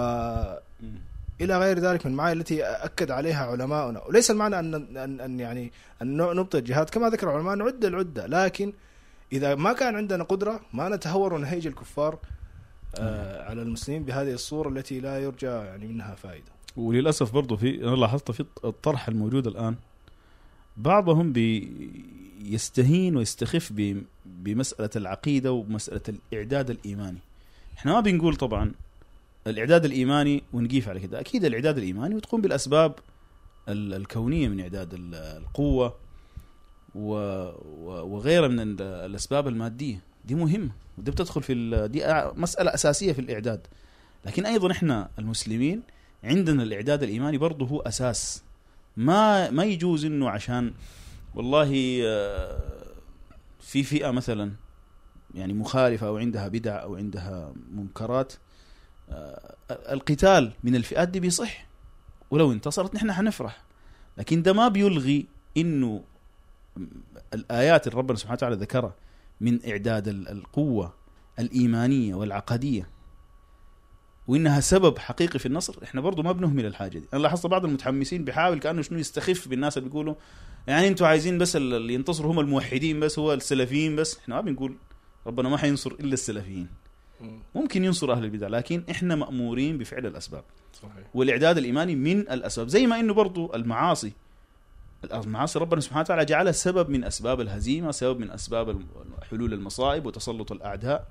إلى 1.40 1.58
غير 1.58 1.78
ذلك 1.78 2.06
من 2.06 2.12
المعاني 2.12 2.40
التي 2.40 2.64
أكد 2.64 3.10
عليها 3.10 3.46
علماؤنا. 3.46 4.02
وليس 4.04 4.30
المعنى 4.30 4.58
أن 4.58 4.74
أن, 4.74 5.20
أن 5.20 5.40
يعني 5.40 5.72
أن 6.02 6.16
نبطل 6.16 6.58
الجهاد 6.58 6.90
كما 6.90 7.10
ذكر 7.10 7.30
العلماء 7.30 7.54
نعد 7.54 7.84
العدة. 7.84 8.26
لكن 8.26 8.72
إذا 9.32 9.54
ما 9.54 9.72
كان 9.72 9.96
عندنا 9.96 10.24
قدرة 10.24 10.60
ما 10.72 10.88
نتهور 10.88 11.34
ونهيج 11.34 11.66
الكفار 11.66 12.18
على 13.48 13.62
المسلمين 13.62 14.04
بهذه 14.04 14.32
الصورة 14.32 14.68
التي 14.68 15.00
لا 15.00 15.18
يرجى 15.18 15.46
يعني 15.46 15.86
منها 15.86 16.14
فائدة. 16.14 16.52
وللأسف 16.76 17.32
برضه 17.32 17.56
في 17.56 17.84
أنا 17.84 17.96
لاحظت 17.96 18.30
في 18.30 18.44
الطرح 18.64 19.08
الموجود 19.08 19.46
الآن 19.46 19.76
بعضهم 20.76 21.32
بيستهين 21.32 23.16
ويستخف 23.16 23.72
بمسألة 24.26 24.90
العقيدة 24.96 25.52
ومسألة 25.52 26.00
الإعداد 26.08 26.70
الإيماني. 26.70 27.18
إحنا 27.78 27.92
ما 27.92 28.00
بنقول 28.00 28.36
طبعا 28.36 28.72
الإعداد 29.46 29.84
الإيماني 29.84 30.42
ونقيف 30.52 30.88
على 30.88 31.00
كده. 31.00 31.20
أكيد 31.20 31.44
الإعداد 31.44 31.78
الإيماني 31.78 32.14
وتقوم 32.14 32.40
بالأسباب 32.40 32.94
الكونية 33.68 34.48
من 34.48 34.60
إعداد 34.60 34.94
القوة 34.94 35.94
وغيرها 36.94 38.48
من 38.48 38.80
الأسباب 38.80 39.48
المادية. 39.48 40.07
دي 40.28 40.34
مهمة 40.34 40.70
ودي 40.98 41.10
بتدخل 41.10 41.42
في 41.42 41.88
دي 41.88 42.02
مسألة 42.40 42.74
أساسية 42.74 43.12
في 43.12 43.20
الإعداد. 43.20 43.66
لكن 44.24 44.46
أيضا 44.46 44.72
إحنا 44.72 45.10
المسلمين 45.18 45.82
عندنا 46.24 46.62
الإعداد 46.62 47.02
الإيماني 47.02 47.38
برضه 47.38 47.66
هو 47.66 47.80
أساس. 47.80 48.42
ما 48.96 49.50
ما 49.50 49.64
يجوز 49.64 50.04
إنه 50.04 50.30
عشان 50.30 50.72
والله 51.34 51.70
في 53.60 53.82
فئة 53.82 54.10
مثلا 54.10 54.52
يعني 55.34 55.52
مخالفة 55.52 56.06
أو 56.06 56.18
عندها 56.18 56.48
بدع 56.48 56.82
أو 56.82 56.96
عندها 56.96 57.52
منكرات 57.70 58.32
القتال 59.70 60.52
من 60.64 60.76
الفئات 60.76 61.08
دي 61.08 61.20
بيصح. 61.20 61.66
ولو 62.30 62.52
انتصرت 62.52 62.94
نحن 62.94 63.12
حنفرح. 63.12 63.62
لكن 64.18 64.42
ده 64.42 64.52
ما 64.52 64.68
بيلغي 64.68 65.26
إنه 65.56 66.04
الآيات 67.34 67.86
اللي 67.86 67.98
ربنا 67.98 68.16
سبحانه 68.18 68.34
وتعالى 68.34 68.56
ذكرها 68.56 68.94
من 69.40 69.58
إعداد 69.70 70.08
القوة 70.08 70.94
الإيمانية 71.38 72.14
والعقدية. 72.14 72.88
وإنها 74.28 74.60
سبب 74.60 74.98
حقيقي 74.98 75.38
في 75.38 75.46
النصر. 75.46 75.82
إحنا 75.82 76.00
برضو 76.00 76.22
ما 76.22 76.32
بنهمل 76.32 76.66
الحاجة 76.66 76.98
دي. 76.98 77.04
أنا 77.12 77.20
لاحظت 77.20 77.46
بعض 77.46 77.64
المتحمسين 77.64 78.24
بيحاول 78.24 78.58
كأنه 78.58 78.82
شنو 78.82 78.98
يستخف 78.98 79.48
بالناس 79.48 79.78
اللي 79.78 79.88
بيقولوا 79.88 80.14
يعني 80.66 80.88
أنتوا 80.88 81.06
عايزين 81.06 81.38
بس 81.38 81.56
اللي 81.56 81.94
ينتصروا 81.94 82.32
هم 82.32 82.40
الموحدين 82.40 83.00
بس 83.00 83.18
هو 83.18 83.32
السلفيين 83.32 83.96
بس. 83.96 84.18
إحنا 84.18 84.34
ما 84.34 84.40
بنقول 84.40 84.76
ربنا 85.26 85.48
ما 85.48 85.56
حينصر 85.56 85.92
إلا 85.92 86.14
السلفيين. 86.14 86.68
مم. 87.20 87.38
ممكن 87.54 87.84
ينصر 87.84 88.12
أهل 88.12 88.24
البدع 88.24 88.48
لكن 88.48 88.82
إحنا 88.90 89.14
مأمورين 89.16 89.78
بفعل 89.78 90.06
الأسباب. 90.06 90.44
صحيح. 90.82 91.06
والإعداد 91.14 91.58
الإيماني 91.58 91.94
من 91.96 92.20
الأسباب. 92.20 92.68
زي 92.68 92.86
ما 92.86 93.00
إنه 93.00 93.14
برضو 93.14 93.54
المعاصي 93.54 94.12
المعاصي 95.04 95.58
ربنا 95.58 95.80
سبحانه 95.80 96.00
وتعالى 96.00 96.24
جعلها 96.24 96.52
سبب 96.52 96.90
من 96.90 97.04
أسباب 97.04 97.40
الهزيمة 97.40 97.90
سبب 97.90 98.20
من 98.20 98.30
أسباب 98.30 98.80
حلول 99.30 99.52
المصائب 99.52 100.06
وتسلط 100.06 100.52
الأعداء. 100.52 101.08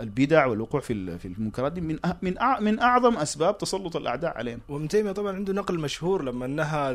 البدع 0.00 0.46
والوقوع 0.46 0.80
في 0.80 1.18
في 1.18 1.28
المنكرات 1.28 1.72
دي 1.72 1.80
من 1.80 1.98
من 2.22 2.34
من 2.60 2.78
أعظم 2.80 3.16
أسباب 3.16 3.58
تسلط 3.58 3.96
الأعداء 3.96 4.36
علينا. 4.38 4.60
وابن 4.68 4.88
تيمية 4.88 5.12
طبعا 5.12 5.32
عنده 5.36 5.52
نقل 5.52 5.78
مشهور 5.78 6.22
لما 6.24 6.46
نهى 6.46 6.90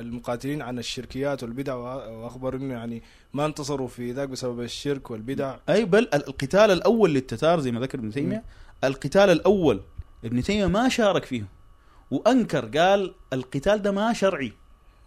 المقاتلين 0.00 0.62
عن 0.62 0.78
الشركيات 0.78 1.42
والبدع 1.42 1.74
وأخبر 1.74 2.56
إنه 2.56 2.74
يعني 2.74 3.02
ما 3.32 3.46
انتصروا 3.46 3.88
في 3.88 4.12
ذاك 4.12 4.28
بسبب 4.28 4.60
الشرك 4.60 5.10
والبدع. 5.10 5.56
أي 5.68 5.84
بل 5.84 5.98
ال- 5.98 6.14
القتال 6.14 6.70
الأول 6.70 7.14
للتتار 7.14 7.60
زي 7.60 7.72
ما 7.72 7.80
ذكر 7.80 7.98
ابن 7.98 8.10
تيمية 8.10 8.44
القتال 8.84 9.30
الأول 9.30 9.80
ابن 10.24 10.42
تيمية 10.42 10.66
ما 10.66 10.88
شارك 10.88 11.24
فيه 11.24 11.44
وأنكر 12.10 12.78
قال 12.78 13.14
القتال 13.32 13.82
ده 13.82 13.92
ما 13.92 14.12
شرعي. 14.12 14.52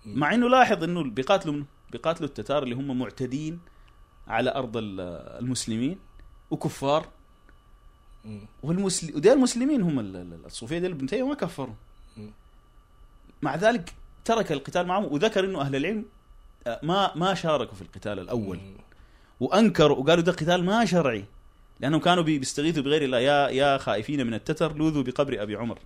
مع 0.06 0.34
إنه 0.34 0.50
لاحظ 0.50 0.84
إنه 0.84 1.04
بيقاتلوا 1.04 1.54
منه؟ 1.54 1.66
بيقاتلوا 1.92 2.30
التتار 2.30 2.64
اللي 2.64 2.76
هم 2.76 3.00
معتدين 3.00 3.60
على 4.28 4.56
أرض 4.56 4.78
ال- 4.78 5.00
المسلمين 5.44 6.00
وكفار 6.52 7.06
مم. 8.26 8.40
والمسلم 8.64 9.16
ودي 9.16 9.34
المسلمين 9.34 9.82
هم 9.82 10.00
ال- 10.00 10.16
ال- 10.16 10.46
الصوفية 10.46 10.80
دي 10.80 10.88
ابن 10.88 11.08
تيمية 11.08 11.28
ما 11.30 11.36
كفروا 11.36 11.76
مم. 12.18 12.32
مع 13.42 13.56
ذلك 13.56 13.94
ترك 14.26 14.52
القتال 14.52 14.88
معهم 14.88 15.06
وذكر 15.06 15.46
إنه 15.46 15.62
أهل 15.62 15.76
العلم 15.76 16.06
آه، 16.68 16.80
ما 16.84 17.12
ما 17.16 17.34
شاركوا 17.34 17.76
في 17.76 17.82
القتال 17.82 18.20
الأول. 18.20 18.60
وأنكروا 19.40 19.98
وقالوا 19.98 20.24
ده 20.24 20.32
قتال 20.32 20.64
ما 20.66 20.86
شرعي 20.86 21.26
لأنهم 21.80 22.00
كانوا 22.02 22.24
بي- 22.24 22.40
بيستغيثوا 22.40 22.84
بغير 22.84 23.02
الله 23.04 23.20
يا 23.20 23.50
يا 23.50 23.78
خائفين 23.78 24.28
من 24.28 24.34
التتر 24.34 24.76
لوذوا 24.78 25.04
بقبر 25.04 25.42
أبي 25.42 25.56
عمر 25.56 25.80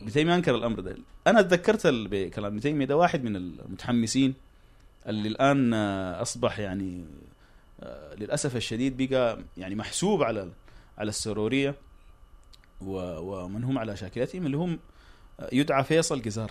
ابن 0.00 0.10
تيميه 0.12 0.34
أنكر 0.34 0.54
الأمر 0.54 0.80
ده. 0.80 0.96
أنا 1.26 1.42
تذكرت 1.42 1.86
بكلام 1.86 2.52
ابن 2.52 2.60
تيمية 2.60 2.86
ده 2.86 2.96
واحد 2.96 3.24
من 3.24 3.36
المتحمسين 3.36 4.34
اللي 5.06 5.28
الآن 5.28 5.74
آه، 5.74 6.22
أصبح 6.22 6.58
يعني 6.58 7.04
آه، 7.80 8.14
للأسف 8.14 8.56
الشديد 8.56 8.96
بقى 9.02 9.38
يعني 9.56 9.74
محسوب 9.74 10.22
على 10.22 10.50
على 10.98 11.08
السرورية 11.08 11.74
ومن 12.80 13.64
هم 13.64 13.78
على 13.78 13.96
شاكلتهم 13.96 14.46
اللي 14.46 14.56
هم 14.56 14.78
آه، 15.40 15.48
يدعى 15.52 15.84
فيصل 15.84 16.22
جزار. 16.22 16.50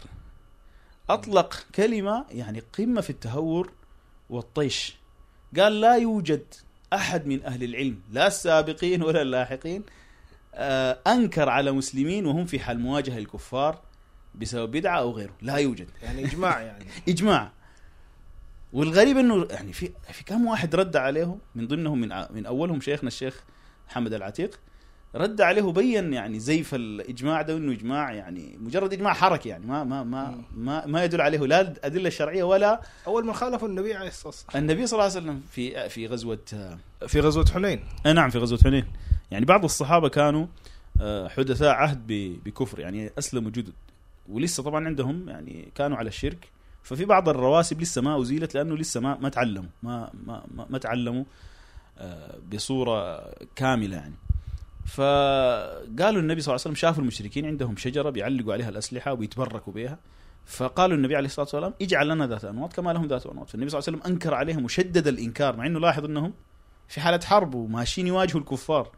أطلق 1.09 1.65
كلمة 1.75 2.25
يعني 2.31 2.59
قمة 2.77 3.01
في 3.01 3.09
التهور 3.09 3.71
والطيش. 4.29 4.95
قال 5.59 5.81
لا 5.81 5.95
يوجد 5.95 6.45
أحد 6.93 7.27
من 7.27 7.43
أهل 7.45 7.63
العلم 7.63 8.01
لا 8.11 8.27
السابقين 8.27 9.03
ولا 9.03 9.21
اللاحقين 9.21 9.83
أنكر 11.07 11.49
على 11.49 11.71
مسلمين 11.71 12.25
وهم 12.25 12.45
في 12.45 12.59
حال 12.59 12.79
مواجهة 12.79 13.17
الكفار 13.17 13.81
بسبب 14.35 14.71
بدعة 14.71 14.99
أو 14.99 15.11
غيره. 15.11 15.33
لا 15.41 15.55
يوجد. 15.55 15.87
يعني 16.01 16.25
إجماع 16.25 16.61
يعني. 16.61 16.85
إجماع. 17.09 17.51
والغريب 18.73 19.17
إنه 19.17 19.47
يعني 19.49 19.73
في 19.73 19.91
في 20.11 20.23
كم 20.23 20.45
واحد 20.45 20.75
رد 20.75 20.95
عليه 20.95 21.37
من 21.55 21.67
ضمنهم 21.67 22.01
من 22.01 22.09
من 22.33 22.45
أولهم 22.45 22.81
شيخنا 22.81 23.07
الشيخ 23.07 23.43
محمد 23.89 24.13
العتيق 24.13 24.59
رد 25.15 25.41
عليه 25.41 25.61
وبين 25.61 26.13
يعني 26.13 26.39
زيف 26.39 26.75
الإجماع 26.75 27.41
ده 27.41 27.57
إنه 27.57 27.71
إجماع 27.71 28.13
يعني 28.13 28.57
مجرد 28.61 28.93
إجماع 28.93 29.13
حركي 29.13 29.49
يعني 29.49 29.65
ما 29.65 29.83
ما 29.83 30.03
ما 30.03 30.41
ما, 30.55 30.85
ما 30.85 31.03
يدل 31.03 31.21
عليه 31.21 31.39
لا 31.39 31.61
الأدلة 31.61 32.07
الشرعية 32.07 32.43
ولا 32.43 32.81
أول 33.07 33.25
من 33.25 33.33
خالفوا 33.33 33.67
النبي 33.67 33.93
عليه 33.93 34.07
الصلاة 34.07 34.27
والسلام. 34.27 34.63
النبي 34.63 34.87
صلى 34.87 34.97
الله 34.99 35.11
عليه 35.11 35.21
وسلم 35.21 35.41
في 35.51 35.89
في 35.89 36.07
غزوة 36.07 36.39
في 37.07 37.19
غزوة 37.19 37.45
حنين. 37.53 37.83
آه 38.05 38.13
نعم 38.13 38.29
في 38.29 38.37
غزوة 38.37 38.59
حنين. 38.63 38.85
يعني 39.31 39.45
بعض 39.45 39.63
الصحابة 39.63 40.09
كانوا 40.09 40.47
آه، 41.01 41.27
حدثاء 41.27 41.69
عهد 41.69 42.07
بكفر 42.45 42.79
يعني 42.79 43.11
أسلموا 43.19 43.51
جدد. 43.51 43.73
ولسه 44.29 44.63
طبعا 44.63 44.85
عندهم 44.85 45.29
يعني 45.29 45.71
كانوا 45.75 45.97
على 45.97 46.07
الشرك. 46.07 46.49
ففي 46.83 47.05
بعض 47.05 47.29
الرواسب 47.29 47.81
لسه 47.81 48.01
ما 48.01 48.21
أزيلت 48.21 48.55
لأنه 48.55 48.77
لسه 48.77 48.99
ما 48.99 49.17
ما 49.17 49.29
تعلموا 49.29 49.69
ما 49.83 50.11
ما 50.27 50.43
ما, 50.55 50.65
ما 50.69 50.77
تعلموا 50.77 51.23
آه، 51.97 52.37
بصورة 52.53 53.31
كاملة 53.55 53.95
يعني. 53.97 54.15
فقالوا 54.85 56.21
النبي 56.21 56.41
صلى 56.41 56.51
الله 56.51 56.51
عليه 56.51 56.53
وسلم 56.53 56.75
شافوا 56.75 57.01
المشركين 57.01 57.45
عندهم 57.45 57.77
شجرة 57.77 58.09
بيعلقوا 58.09 58.53
عليها 58.53 58.69
الأسلحة 58.69 59.13
ويتبركوا 59.13 59.73
بها. 59.73 59.97
فقالوا 60.45 60.97
النبي 60.97 61.15
عليه 61.15 61.25
الصلاة 61.25 61.45
والسلام 61.45 61.73
اجعل 61.81 62.07
لنا 62.07 62.27
ذات 62.27 62.45
انواط 62.45 62.73
كما 62.73 62.93
لهم 62.93 63.07
ذات 63.07 63.25
انواط 63.25 63.49
فالنبي 63.49 63.69
صلى 63.69 63.79
الله 63.79 63.89
عليه 63.89 63.97
وسلم 63.97 64.13
أنكر 64.13 64.33
عليهم 64.33 64.65
وشدد 64.65 65.07
الإنكار 65.07 65.55
مع 65.55 65.65
إنه 65.65 65.79
لاحظ 65.79 66.05
أنهم 66.05 66.33
في 66.87 67.01
حالة 67.01 67.19
حرب 67.25 67.53
وماشيين 67.53 68.07
يواجهوا 68.07 68.41
الكفار. 68.41 68.89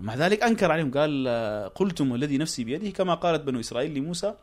مع 0.00 0.14
ذلك 0.14 0.42
أنكر 0.42 0.72
عليهم 0.72 0.90
قال 0.90 1.28
قلتم 1.74 2.12
والذي 2.12 2.38
نفسي 2.38 2.64
بيده 2.64 2.90
كما 2.90 3.14
قالت 3.14 3.42
بنو 3.42 3.60
إسرائيل 3.60 3.94
لموسى 3.94 4.34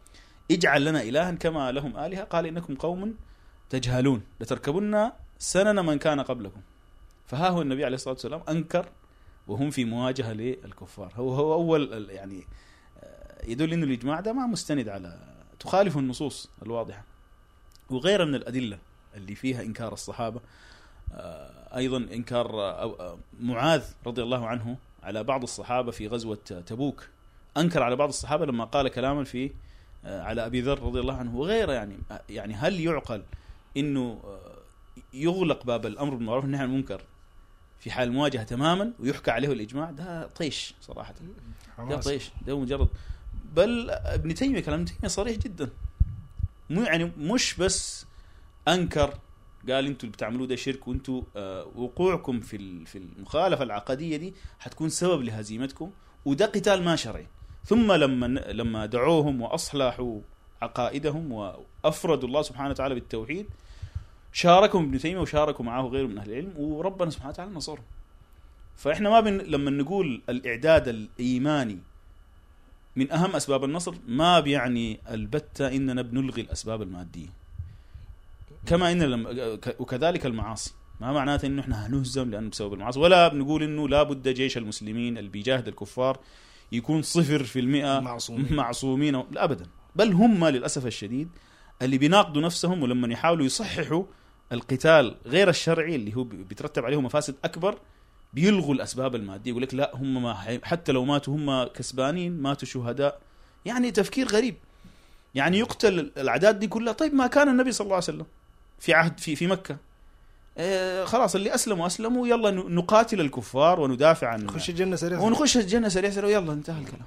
اجعل 0.51 0.85
لنا 0.85 1.01
إلها 1.01 1.31
كما 1.31 1.71
لهم 1.71 1.97
آلهة. 1.97 2.23
قال 2.23 2.45
إنكم 2.45 2.75
قوم 2.75 3.15
تجهلون 3.69 4.21
لتركبن 4.39 5.11
سنن 5.39 5.85
من 5.85 5.97
كان 5.97 6.21
قبلكم. 6.21 6.61
فها 7.27 7.49
هو 7.49 7.61
النبي 7.61 7.85
عليه 7.85 7.95
الصلاة 7.95 8.13
والسلام 8.13 8.41
أنكر 8.49 8.89
وهم 9.47 9.69
في 9.69 9.85
مواجهة 9.85 10.33
للكفار. 10.33 11.13
هو 11.15 11.33
هو 11.33 11.53
أول 11.53 12.09
يعني 12.09 12.43
آه، 13.03 13.45
يدل 13.47 13.73
إنه 13.73 13.85
الإجماع 13.85 14.19
ده 14.19 14.33
ما 14.33 14.47
مستند 14.47 14.89
على 14.89 15.19
تخالف 15.59 15.97
النصوص 15.97 16.49
الواضحة. 16.61 17.03
وغيرها 17.89 18.25
من 18.25 18.35
الأدلة 18.35 18.79
اللي 19.15 19.35
فيها 19.35 19.61
إنكار 19.61 19.93
الصحابة 19.93 20.41
آه، 21.13 21.77
أيضا 21.77 21.97
إنكار 21.97 22.61
آه، 22.61 23.17
معاذ 23.39 23.83
رضي 24.05 24.23
الله 24.23 24.47
عنه 24.47 24.77
على 25.05 25.23
بعض 25.23 25.43
الصحابة 25.43 25.91
في 25.91 26.07
غزوة 26.07 26.35
تبوك. 26.65 27.07
أنكر 27.57 27.83
على 27.83 27.95
بعض 27.95 28.09
الصحابة 28.09 28.45
لما 28.45 28.65
قال 28.65 28.87
كلاما 28.87 29.23
في 29.23 29.51
آه، 30.05 30.21
على 30.21 30.45
أبي 30.45 30.61
ذر 30.61 30.83
رضي 30.83 30.99
الله 30.99 31.13
عنه 31.13 31.35
وغيره 31.35 31.73
يعني. 31.73 31.97
يعني 32.29 32.53
هل 32.53 32.79
يعقل 32.79 33.23
إنه 33.77 34.19
آه، 34.23 34.57
يغلق 35.13 35.65
باب 35.65 35.85
الأمر 35.85 36.15
بالمعروف 36.15 36.43
والنهي 36.43 36.61
عن 36.61 36.69
المنكر 36.69 37.01
في 37.79 37.91
حال 37.91 38.07
المواجهة 38.07 38.43
تماما 38.43 38.93
ويحكى 38.99 39.31
عليه 39.31 39.51
الإجماع؟ 39.51 39.91
ده 39.91 40.27
طيش 40.27 40.75
صراحة. 40.81 41.13
ده 41.79 41.97
طيش. 41.97 42.31
ده 42.47 42.59
مجرد. 42.59 42.87
بل 43.55 43.89
ابن 43.89 44.33
تيمية 44.33 44.59
كلام 44.59 44.79
ابن 44.79 44.85
تيمية 44.85 45.07
صريح 45.07 45.37
جدا. 45.37 45.69
مو 46.69 46.81
يعني 46.81 47.11
مش 47.17 47.55
بس 47.55 48.05
أنكر 48.67 49.13
قال 49.70 49.86
أنتوا 49.86 50.01
اللي 50.07 50.11
بتعملوه 50.18 50.47
ده 50.47 50.55
شرك 50.55 50.88
وانتوا 50.88 51.22
آه 51.36 51.68
وقوعكم 51.76 52.39
في 52.39 52.86
في 52.86 52.97
المخالفة 52.97 53.63
العقدية 53.63 54.18
دي 54.18 54.34
حتكون 54.59 54.89
سبب 54.89 55.22
لهزيمتكم 55.22 55.91
وده 56.26 56.45
قتال 56.45 56.84
ما 56.84 56.95
شرعي. 56.95 57.28
ثم 57.66 57.91
لما 57.91 58.26
لما 58.28 58.86
دعوهم 58.86 59.41
وأصلحوا 59.41 60.20
عقائدهم 60.61 61.32
وأفردوا 61.32 62.28
الله 62.28 62.41
سبحانه 62.41 62.70
وتعالى 62.70 62.95
بالتوحيد 62.95 63.45
شاركهم 64.34 64.84
ابن 64.84 64.97
تيمية 64.99 65.22
وشاركوا 65.22 65.66
معه 65.66 65.82
غيره 65.88 66.07
من 66.07 66.18
أهل 66.18 66.30
العلم 66.32 66.53
وربنا 66.57 67.09
سبحانه 67.09 67.30
وتعالى 67.30 67.51
نصرهم 67.51 67.84
فإحنا 68.78 69.09
ما 69.09 69.20
بن 69.20 69.38
لما 69.38 69.72
نقول 69.72 70.22
الإعداد 70.30 70.88
الإيماني 70.88 71.80
من 72.95 73.11
أهم 73.11 73.36
أسباب 73.36 73.63
النصر 73.63 73.95
ما 74.07 74.39
بيعني 74.39 74.99
البتة 75.09 75.68
إننا 75.76 76.01
بنلغي 76.01 76.41
الأسباب 76.41 76.82
المادية. 76.82 77.28
كما 78.66 78.91
إن 78.91 79.03
لما 79.03 79.57
وكذلك 79.80 80.26
المعاصي. 80.26 80.74
ما 81.01 81.13
معناته 81.13 81.45
إنه 81.45 81.61
إحنا 81.61 81.88
هنهزم 81.88 82.32
لأنه 82.32 82.49
بسبب 82.49 82.74
المعاصي. 82.74 82.99
ولا 82.99 83.28
بنقول 83.28 83.63
إنه 83.63 83.89
لابد 83.89 84.28
جيش 84.28 84.57
المسلمين 84.57 85.18
اللي 85.18 85.30
بيجاهد 85.30 85.68
الكفار 85.68 86.20
يكون 86.72 87.01
صفر 87.01 87.43
في 87.43 87.59
المئة 87.59 87.99
معصومين. 87.99 88.53
معصومين. 88.55 89.24
لا 89.32 89.43
ابدا. 89.43 89.66
بل 89.95 90.13
هم 90.13 90.45
للأسف 90.45 90.86
الشديد 90.86 91.30
اللي 91.82 91.97
بيناقضوا 91.97 92.41
نفسهم 92.41 92.84
ولما 92.84 93.13
يحاولوا 93.13 93.45
يصححوا 93.45 94.03
القتال 94.51 95.16
غير 95.26 95.49
الشرعي 95.49 95.95
اللي 95.95 96.16
هو 96.16 96.24
بيترتب 96.24 96.86
عليه 96.86 97.01
مفاسد 97.01 97.36
أكبر 97.43 97.80
بيلغوا 98.34 98.74
الأسباب 98.74 99.16
المادية. 99.16 99.51
يقول 99.51 99.63
لك 99.63 99.74
لا 99.74 99.91
هم 99.95 100.24
ما 100.24 100.59
حتى 100.63 100.91
لو 100.91 101.05
ماتوا 101.05 101.36
هم 101.36 101.63
كسبانين 101.63 102.41
ماتوا 102.41 102.68
شهداء. 102.68 103.22
يعني 103.66 103.91
تفكير 103.91 104.28
غريب. 104.28 104.55
يعني 105.36 105.59
يقتل 105.59 105.99
الأعداد 106.18 106.59
دي 106.59 106.68
كلها. 106.68 106.93
طيب 106.93 107.13
ما 107.13 107.28
كان 107.28 107.49
النبي 107.49 107.72
صلى 107.72 107.86
الله 107.86 107.95
عليه 107.95 108.03
وسلم. 108.03 108.26
في 108.80 108.93
عهد 108.93 109.19
في 109.19 109.36
في 109.36 109.47
مكة. 109.47 109.78
آه 110.57 111.05
خلاص 111.05 111.36
اللي 111.36 111.55
أسلموا 111.55 111.88
أسلموا 111.88 112.28
يلا 112.28 112.51
نقاتل 112.51 113.21
الكفار 113.21 113.80
وندافع 113.80 114.28
عن 114.28 114.45
نخش 114.45 114.69
الجنة 114.69 114.95
سريع 114.95 115.19
ونخش 115.19 115.57
الجنة 115.57 115.89
سريع 115.89 116.09
سريع 116.09 116.39
ويلا 116.39 116.53
انتهى 116.53 116.82
الكلام. 116.82 117.05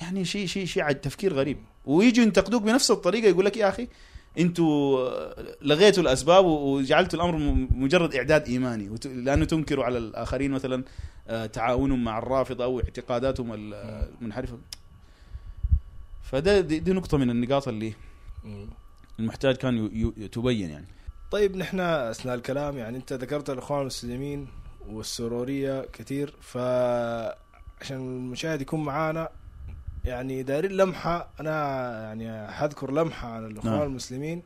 يعني 0.00 0.24
شيء 0.24 0.46
شيء 0.46 0.66
شيء 0.66 0.82
عاد 0.82 0.94
تفكير 0.94 1.34
غريب. 1.34 1.58
ويجوا 1.86 2.24
ينتقدوك 2.24 2.62
بنفس 2.62 2.90
الطريقة 2.90 3.28
يقول 3.28 3.44
لك 3.44 3.56
يا 3.56 3.68
أخي 3.68 3.88
أنتوا 4.38 5.08
لغيتوا 5.62 6.02
الأسباب 6.02 6.44
وجعلتوا 6.44 7.18
الأمر 7.18 7.38
مجرد 7.76 8.14
إعداد 8.14 8.48
إيماني 8.48 8.96
لأنه 9.04 9.44
تنكروا 9.44 9.84
على 9.84 9.98
الآخرين 9.98 10.50
مثلا 10.50 10.84
آه، 11.28 11.46
تعاونهم 11.46 12.04
مع 12.04 12.18
الرافضه 12.18 12.64
أو 12.64 12.80
اعتقاداتهم 12.80 13.52
ال- 13.54 13.74
المنحرفة. 14.20 14.58
فده 16.22 16.60
دي, 16.60 16.78
دي 16.78 16.92
نقطة 16.92 17.18
من 17.18 17.30
النقاط 17.30 17.68
اللي. 17.68 17.92
المحتاج 19.18 19.56
كان 19.56 19.90
تبين 20.32 20.70
يعني 20.70 20.86
طيب 21.30 21.56
نحن 21.56 21.80
أثناء 21.80 22.34
الكلام 22.34 22.78
يعني 22.78 22.96
أنت 22.96 23.12
ذكرت 23.12 23.50
الإخوان 23.50 23.80
المسلمين 23.80 24.48
والسرورية 24.88 25.86
كثير 25.92 26.34
فعشان 26.40 27.96
المشاهد 27.96 28.60
يكون 28.60 28.84
معانا 28.84 29.28
يعني 30.04 30.42
دايرين 30.42 30.72
لمحة 30.72 31.28
أنا 31.40 31.52
يعني 32.02 32.52
حذكر 32.52 32.90
لمحة 32.92 33.28
عن 33.28 33.44
الإخوان 33.46 33.72
نعم. 33.72 33.82
المسلمين 33.82 34.42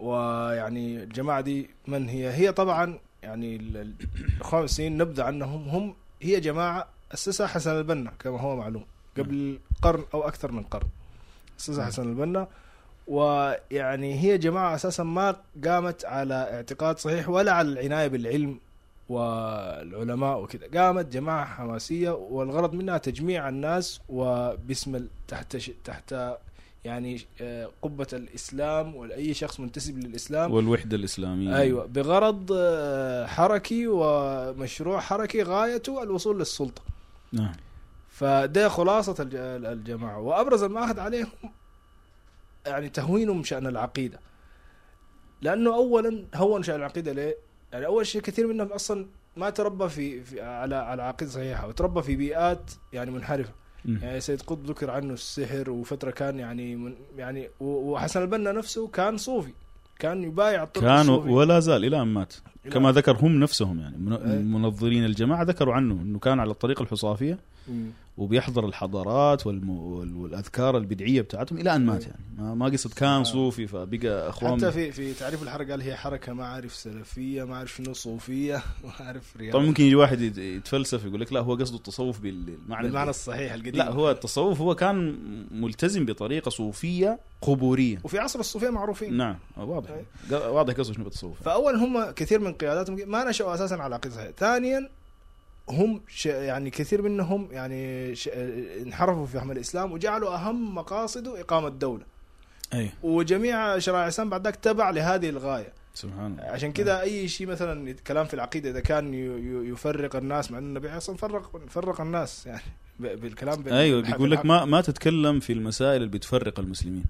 ويعني 0.00 1.02
الجماعة 1.02 1.40
دي 1.40 1.70
من 1.86 2.08
هي؟ 2.08 2.30
هي 2.32 2.52
طبعا 2.52 2.98
يعني 3.22 3.56
ال- 3.56 3.76
ال- 3.76 3.94
الإخوان 4.36 4.58
المسلمين 4.60 4.98
نبذة 4.98 5.22
عنهم 5.24 5.68
هم 5.68 5.94
هي 6.22 6.40
جماعة 6.40 6.88
أسسها 7.14 7.46
حسن 7.46 7.70
البنا 7.78 8.12
كما 8.18 8.40
هو 8.40 8.56
معلوم 8.56 8.84
قبل 9.18 9.58
قرن 9.82 10.04
أو 10.14 10.28
أكثر 10.28 10.52
من 10.52 10.62
قرن 10.62 10.88
أسسها 11.60 11.86
حسن 11.86 12.02
البنا 12.08 12.48
ويعني 13.06 14.20
هي 14.20 14.38
جماعة 14.38 14.74
أساسا 14.74 15.02
ما 15.02 15.36
قامت 15.64 16.04
على 16.04 16.34
اعتقاد 16.34 16.98
صحيح 16.98 17.28
ولا 17.28 17.52
على 17.52 17.68
العناية 17.68 18.08
بالعلم 18.08 18.58
والعلماء 19.08 20.42
وكذا. 20.42 20.66
قامت 20.74 21.06
جماعة 21.12 21.44
حماسية 21.44 22.10
والغرض 22.10 22.72
منها 22.74 22.98
تجميع 22.98 23.48
الناس 23.48 24.00
وباسم 24.08 25.06
تحت 25.28 25.56
تحت 25.84 26.14
يعني 26.84 27.20
آه، 27.40 27.68
قبة 27.82 28.06
الإسلام 28.12 28.96
ولأي 28.96 29.34
شخص 29.34 29.60
منتسب 29.60 29.98
للإسلام. 29.98 30.52
والوحدة 30.52 30.96
الإسلامية. 30.96 31.56
أيوة 31.56 31.86
بغرض 31.86 32.50
آه، 32.54 33.26
حركي 33.26 33.86
ومشروع 33.86 35.00
حركي 35.00 35.42
غايته 35.42 36.02
الوصول 36.02 36.38
للسلطة. 36.38 36.82
نعم. 37.32 37.52
فده 38.10 38.68
خلاصة 38.68 39.14
الج- 39.20 39.36
الجماعة. 39.66 40.18
وأبرز 40.20 40.62
المعهد 40.62 40.98
عليهم 40.98 41.28
يعني 42.66 42.88
تهوينهم 42.88 43.42
شأن 43.44 43.66
العقيدة 43.66 44.18
لأنه 45.42 45.74
أولا 45.74 46.24
هون 46.34 46.62
شأن 46.62 46.76
العقيدة 46.76 47.12
ليه؟ 47.12 47.36
يعني 47.72 47.86
أول 47.86 48.06
شيء 48.06 48.20
كثير 48.20 48.46
منهم 48.46 48.66
أصلا 48.72 49.06
ما 49.36 49.50
تربى 49.50 49.88
في, 49.88 50.22
في 50.24 50.40
على 50.40 50.74
على 50.76 51.02
عقيدة 51.02 51.30
صحيحة 51.30 51.68
وتربى 51.68 52.02
في 52.02 52.16
بيئات 52.16 52.70
يعني 52.92 53.10
منحرفة. 53.10 53.52
يعني 53.84 54.20
سيد 54.20 54.42
قطب 54.42 54.66
ذكر 54.66 54.90
عنه 54.90 55.12
السحر 55.14 55.70
وفترة 55.70 56.10
كان 56.10 56.38
يعني 56.38 56.76
من 56.76 56.94
يعني 57.16 57.48
وحسن 57.60 58.22
البنا 58.22 58.52
نفسه 58.52 58.88
كان 58.88 59.16
صوفي 59.16 59.52
كان 59.98 60.22
يبايع 60.24 60.62
الطرق 60.62 60.84
كان 60.84 61.00
الصوفي 61.00 61.28
ولا 61.28 61.60
زال 61.60 61.84
إلى 61.84 62.02
أن 62.02 62.06
مات 62.08 62.32
إلى- 62.66 62.68
كما 62.72 62.92
ذكر 62.92 63.16
هم 63.16 63.40
نفسهم 63.40 63.80
يعني 63.80 63.96
أي. 64.32 64.38
منظرين 64.42 65.04
الجماعة 65.04 65.42
ذكروا 65.42 65.74
عنه 65.74 65.94
إنه 65.94 66.18
كان 66.18 66.40
على 66.40 66.50
الطريقة 66.50 66.82
الحصافية 66.82 67.38
مم. 67.68 67.90
وبيحضر 68.16 68.66
الحضارات 68.66 69.46
والأذكار 69.46 70.76
البدعية 70.76 71.20
بتاعتهم 71.20 71.58
إلى 71.58 71.76
أن 71.76 71.86
مات. 71.86 72.06
يعني. 72.06 72.54
ما, 72.56 72.64
قصد 72.66 72.72
كان 72.72 72.76
سبحان 72.78 73.24
صوفي 73.24 73.66
فبقى 73.66 74.28
اخوان 74.28 74.56
حتى 74.56 74.72
في 74.72 74.92
في 74.92 75.14
تعريف 75.14 75.42
الحركة 75.42 75.70
قال 75.70 75.82
هي 75.82 75.96
حركة 75.96 76.32
ما 76.32 76.44
أعرف 76.44 76.74
سلفية 76.74 77.44
ما 77.44 77.54
أعرف 77.54 77.74
شنو 77.74 77.92
صوفية 77.92 78.56
ما 78.84 79.06
أعرف 79.06 79.36
رياضه 79.36 79.52
طبعا 79.52 79.64
ممكن 79.66 79.84
يجي 79.84 79.94
واحد 79.94 80.20
يت- 80.20 80.38
يتفلسف 80.38 81.04
يقول 81.04 81.20
لك 81.20 81.32
لا 81.32 81.40
هو 81.40 81.54
قصده 81.54 81.76
التصوف 81.76 82.20
بالمعنى 82.20 82.82
بالمعنى 82.86 83.10
الصحيح 83.10 83.52
القديم. 83.52 83.76
لا 83.76 83.90
هو 83.90 84.10
التصوف 84.10 84.60
هو 84.60 84.74
كان 84.74 85.16
ملتزم 85.62 86.04
بطريقة 86.06 86.48
صوفية 86.48 87.18
قبورية. 87.42 87.98
وفي 88.04 88.18
عصر 88.18 88.40
الصوفية 88.40 88.70
معروفين. 88.70 89.16
نعم 89.16 89.36
واضح. 89.56 89.90
ق- 90.30 90.46
واضح 90.50 90.74
قصده 90.74 90.94
شنو 90.94 91.04
بالتصوف. 91.04 91.42
فأول 91.42 91.74
هم 91.74 92.10
كثير 92.10 92.40
من 92.40 92.52
قياداتهم 92.52 93.10
ما 93.10 93.24
نشأوا 93.30 93.54
أساسا 93.54 93.74
على 93.74 94.00
صحيحة. 94.10 94.30
ثانيا 94.38 94.88
هم 95.68 96.00
ش... 96.08 96.26
يعني 96.26 96.70
كثير 96.70 97.02
منهم 97.02 97.48
يعني 97.52 98.14
ش... 98.14 98.28
انحرفوا 98.82 99.26
في 99.26 99.32
فهم 99.32 99.50
الإسلام 99.50 99.92
وجعلوا 99.92 100.34
أهم 100.34 100.74
مقاصده 100.74 101.40
إقامة 101.40 101.68
دولة. 101.68 102.04
أي. 102.74 102.90
وجميع 103.02 103.78
شرائع 103.78 104.02
الإسلام 104.04 104.30
بعد 104.30 104.44
ذاك 104.44 104.56
تبع 104.56 104.90
لهذه 104.90 105.28
الغاية. 105.28 105.72
سبحان 105.94 106.32
الله. 106.32 106.44
عشان 106.44 106.72
كذا 106.72 107.00
أي 107.00 107.28
شيء 107.28 107.46
مثلا 107.46 107.92
كلام 108.06 108.26
في 108.26 108.34
العقيدة 108.34 108.70
إذا 108.70 108.80
كان 108.80 109.14
ي- 109.14 109.16
ي- 109.18 109.68
يفرق 109.72 110.16
الناس 110.16 110.50
مع 110.50 110.58
أن 110.58 110.64
النبي 110.64 110.88
أصلا 110.96 111.16
فرق 111.16 111.50
فرق 111.68 112.00
الناس 112.00 112.46
يعني 112.46 112.62
ب- 113.00 113.20
بالكلام 113.20 113.62
بال- 113.62 113.72
أيوه 113.72 114.00
بيقول 114.02 114.30
لك. 114.30 114.46
ما 114.46 114.64
ما 114.64 114.80
تتكلم 114.80 115.40
في 115.40 115.52
المسائل 115.52 115.96
اللي 115.96 116.08
بتفرق 116.08 116.60
المسلمين. 116.60 117.04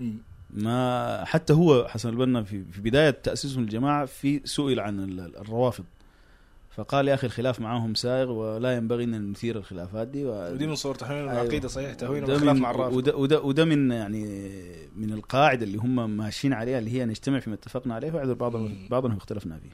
مم. 0.00 0.14
ما 0.50 1.24
حتى 1.24 1.52
هو 1.52 1.88
حسن 1.88 2.08
البنا 2.08 2.42
في 2.42 2.64
في 2.72 2.80
بداية 2.80 3.10
تأسيسهم 3.10 3.62
الجماعه 3.64 4.06
في 4.06 4.40
سئل 4.44 4.80
عن 4.80 5.00
ال- 5.00 5.20
ال- 5.20 5.36
الروافض. 5.36 5.84
فقال 6.78 7.08
يا 7.08 7.14
أخي 7.14 7.26
الخلاف 7.26 7.60
معهم 7.60 7.94
سائغ 7.94 8.30
ولا 8.30 8.76
ينبغي 8.76 9.04
أن 9.04 9.30
نثير 9.30 9.56
الخلافات 9.56 10.08
دي 10.08 10.24
و... 10.24 10.52
ودي 10.52 10.66
من 10.66 10.74
صور 10.74 10.94
تهوين 10.94 11.28
أيوة. 11.28 11.32
العقيدة 11.42 11.68
صحيح 11.68 11.94
تهوين 11.94 12.30
من- 12.30 12.60
مع 12.60 12.70
الرافض 12.70 12.96
وده, 12.96 13.16
وده, 13.16 13.40
وده 13.40 13.64
من 13.64 13.90
يعني 13.90 14.24
من 14.96 15.12
القاعدة 15.12 15.64
اللي 15.64 15.78
هم 15.78 16.10
ماشيين 16.16 16.52
عليها 16.52 16.78
اللي 16.78 16.90
هي 16.92 17.04
نجتمع 17.04 17.38
فيما 17.40 17.54
اتفقنا 17.56 17.94
عليه 17.94 18.12
ويعذر 18.12 18.32
بعضنا. 18.34 18.70
بعضنا 18.90 19.12
ما 19.12 19.18
اختلفنا 19.18 19.58
فيه. 19.58 19.70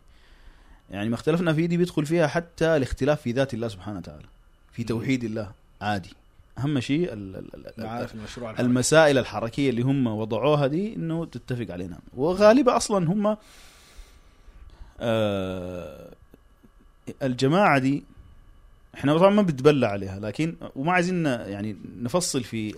يعني 0.96 1.08
ما 1.08 1.14
اختلفنا 1.14 1.52
فيه 1.52 1.66
دي 1.66 1.76
بيدخل 1.76 2.06
فيها 2.06 2.26
حتى 2.26 2.76
الاختلاف 2.76 3.20
في 3.22 3.32
ذات 3.32 3.54
الله 3.54 3.68
سبحانه 3.68 3.98
وتعالى. 3.98 4.24
في. 4.72 4.84
توحيد 4.84 5.24
الله 5.24 5.50
عادي. 5.80 6.10
أهم 6.58 6.80
شيء 6.80 7.08
المشروع. 7.12 8.60
المسائل 8.60 9.18
الحركية 9.18 9.70
اللي 9.70 9.82
هم 9.82 10.06
وضعوها 10.06 10.66
دي 10.66 10.94
إنه 10.96 11.24
تتفق 11.24 11.66
علينا 11.70 11.98
وغالبا 12.16 12.76
أصلا 12.76 13.08
هم 13.12 13.36
آه 15.00 16.08
الجماعة 17.22 17.78
دي 17.78 18.04
إحنا 18.94 19.18
طبعا 19.18 19.30
ما 19.30 19.42
بنتبلى 19.42 19.86
عليها 19.86 20.20
لكن 20.20 20.56
وما 20.76 20.92
عايزين 20.92 21.26
يعني 21.26 21.76
نفصل 22.02 22.42
في. 22.44 22.74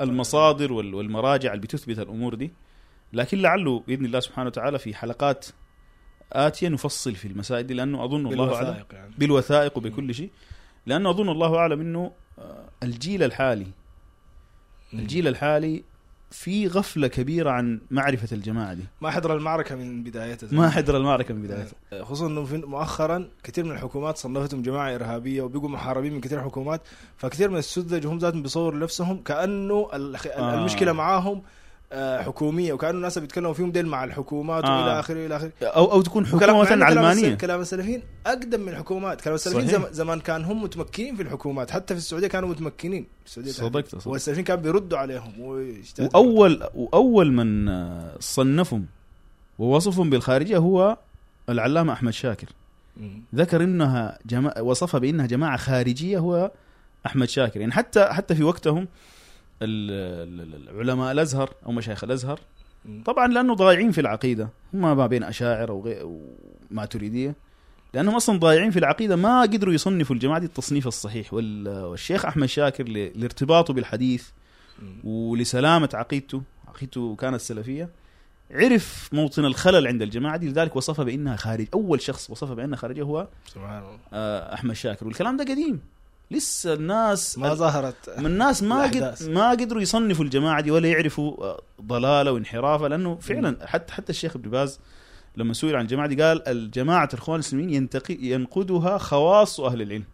المصادر 0.00 0.72
وال- 0.72 0.94
والمراجع 0.94 1.52
اللي 1.52 1.62
بتثبت 1.62 1.98
الأمور 1.98 2.34
دي. 2.34 2.52
لكن 3.12 3.38
لعله 3.38 3.80
بإذن 3.88 4.04
الله 4.04 4.20
سبحانه 4.20 4.46
وتعالى 4.46 4.78
في 4.78 4.94
حلقات 4.94 5.46
آتية 6.32 6.68
نفصل 6.68 7.14
في 7.14 7.28
المسائل 7.28 7.66
دي 7.66 7.74
لأنه 7.74 8.04
أظن 8.04 8.26
الله 8.26 8.54
أعلم. 8.54 8.64
بالوثائق 8.66 8.86
يعني. 8.94 9.10
بالوثائق 9.18 9.78
وبكل 9.78 10.14
شيء. 10.14 10.30
لأنه 10.86 11.10
أظن 11.10 11.28
الله 11.28 11.56
أعلم 11.56 11.80
إنه 11.80 12.12
آه، 12.38 12.64
الجيل 12.82 13.22
الحالي 13.22 13.66
الجيل 14.94 15.28
الحالي 15.28 15.84
في 16.30 16.68
غفلة 16.68 17.08
كبيرة 17.08 17.50
عن 17.50 17.80
معرفة 17.90 18.28
الجماعة 18.36 18.74
دي. 18.74 18.82
ما 19.00 19.10
حضر 19.10 19.36
المعركة 19.36 19.74
من 19.74 20.02
بدايتها 20.02 20.48
ما 20.52 20.70
حضر 20.70 20.96
المعركة 20.96 21.34
من 21.34 21.42
بدايتها 21.42 22.04
خصوصا 22.04 22.26
إنه 22.26 22.66
مؤخرا 22.66 23.28
كثير 23.42 23.64
من 23.64 23.70
الحكومات 23.70 24.16
صنفتهم 24.16 24.62
جماعة 24.62 24.94
إرهابية 24.94 25.42
وبقوا 25.42 25.68
محاربين 25.68 26.12
من 26.12 26.20
كثير 26.20 26.42
حكومات 26.42 26.80
فكثير 27.16 27.50
من 27.50 27.58
السذج 27.58 28.06
هم 28.06 28.18
ذاتهم 28.18 28.42
بيصوروا 28.42 28.78
نفسهم 28.78 29.22
كأنه 29.22 29.88
آه. 29.92 30.54
المشكلة 30.54 30.92
معاهم 30.92 31.36
آه، 31.36 31.42
حكومية. 31.94 32.72
وكأنه 32.72 32.96
الناس 32.96 33.18
بيتكلموا 33.18 33.52
فيهم 33.52 33.70
ديل 33.72 33.86
مع 33.86 34.04
الحكومات 34.04 34.64
آه. 34.64 34.80
وإلى 34.80 35.00
آخره 35.00 35.26
إلى 35.26 35.36
آخره. 35.36 35.52
أو 35.62 35.92
أو 35.92 36.02
تكون 36.02 36.26
حكومة 36.26 36.60
مثلا 36.60 36.84
علمانية. 36.84 37.34
كلام 37.34 37.60
السلفيين 37.60 38.02
أقدم 38.26 38.60
من 38.60 38.68
الحكومات. 38.68 39.20
كلام 39.20 39.34
السلفيين 39.34 39.66
صحيح. 39.68 39.80
زم- 39.82 39.92
زمان 39.92 40.20
كان 40.20 40.44
هم 40.44 40.62
متمكنين 40.62 41.16
في 41.16 41.22
الحكومات. 41.22 41.70
حتى 41.70 41.94
في 41.94 41.98
السعودية 42.00 42.26
كانوا 42.28 42.48
متمكنين. 42.48 43.06
في 43.24 43.26
السعودية 43.26 43.50
صدقت 43.52 43.88
صدقت. 43.88 44.06
والسلفيين 44.06 44.44
كانوا 44.44 44.62
بيردوا 44.62 44.98
عليهم. 44.98 45.32
واول 46.14 46.62
وأول 46.74 47.32
من 47.32 47.68
آه، 47.68 48.16
صنفهم 48.20 48.86
ووصفهم 49.58 50.10
بالخارجية 50.10 50.56
هو 50.58 50.96
العلامة 51.48 51.92
أحمد 51.92 52.12
شاكر. 52.12 52.46
ذكر 53.34 53.62
إنها 53.64 54.18
جما... 54.26 54.60
وصفها 54.60 55.00
بإنها 55.00 55.26
جماعة 55.26 55.56
خارجية 55.56 56.18
هو 56.18 56.50
أحمد 57.06 57.28
شاكر. 57.28 57.60
يعني 57.60 57.72
حتى 57.72 58.04
حتى 58.04 58.34
في 58.34 58.42
وقتهم 58.44 58.88
العلماء 59.62 61.12
الأزهر 61.12 61.50
أو 61.66 61.72
مشايخ 61.72 62.04
الأزهر. 62.04 62.40
طبعا 63.04 63.26
لأنه 63.28 63.54
ضايعين 63.54 63.90
في 63.90 64.00
العقيدة 64.00 64.48
هم 64.74 64.80
ما 64.96 65.06
بين 65.06 65.22
اشاعره 65.22 65.72
وغير 65.72 66.02
وماتريديه 66.70 67.34
لأنهم 67.94 68.14
أصلا 68.14 68.38
ضايعين 68.38 68.70
في 68.70 68.78
العقيدة 68.78 69.16
ما 69.16 69.40
قدروا 69.42 69.74
يصنفوا 69.74 70.16
الجماعة 70.16 70.38
دي 70.38 70.46
التصنيف 70.46 70.86
الصحيح. 70.86 71.34
وال- 71.34 71.68
والشيخ 71.84 72.24
أحمد 72.26 72.46
شاكر 72.48 72.88
ل- 72.88 73.20
لارتباطه 73.20 73.74
بالحديث. 73.74 74.28
ولسلامة 75.04 75.88
عقيدته 75.94 76.42
عقيدته 76.68 77.16
كانت 77.16 77.40
سلفية 77.40 77.88
عرف 78.50 79.08
موطن 79.12 79.44
الخلل 79.44 79.86
عند 79.86 80.02
الجماعة 80.02 80.36
دي. 80.36 80.48
لذلك 80.48 80.76
وصفها 80.76 81.04
بأنها 81.04 81.36
خارج 81.36 81.66
أول 81.74 82.00
شخص 82.00 82.30
وصفها 82.30 82.54
بأنها 82.54 82.76
خارجية 82.76 83.02
هو 83.02 83.28
سبحان 83.46 83.78
الله. 83.82 83.98
آه، 84.12 84.54
أحمد 84.54 84.74
شاكر. 84.74 85.06
والكلام 85.06 85.36
ده 85.36 85.44
قديم. 85.44 85.80
لسه 86.30 86.74
الناس 86.74 87.38
ما 87.38 87.54
ظهرت 87.54 88.18
من 88.18 88.26
الناس 88.26 88.62
ما. 88.62 88.82
قد 88.82 89.14
ما 89.28 89.50
قدروا 89.50 89.82
يصنفوا 89.82 90.24
الجماعة 90.24 90.60
دي 90.60 90.70
ولا 90.70 90.88
يعرفوا 90.88 91.44
آه، 91.44 91.62
ضلالة 91.82 92.32
وانحرافها 92.32 92.88
لأنه 92.88 93.16
فعلا 93.16 93.66
حتى 93.66 93.92
حتى 93.92 94.10
الشيخ 94.10 94.36
ابن 94.36 94.50
باز 94.50 94.80
لما 95.36 95.52
سئل 95.54 95.76
عن 95.76 95.82
الجماعة 95.82 96.08
دي 96.08 96.22
قال 96.22 96.48
الجماعة 96.48 97.08
الإخوان 97.14 97.34
المسلمين 97.34 97.70
ينتقي 97.70 98.14
ينقدها 98.20 98.98
خواص 98.98 99.60
أهل 99.60 99.82
العلم. 99.82 100.04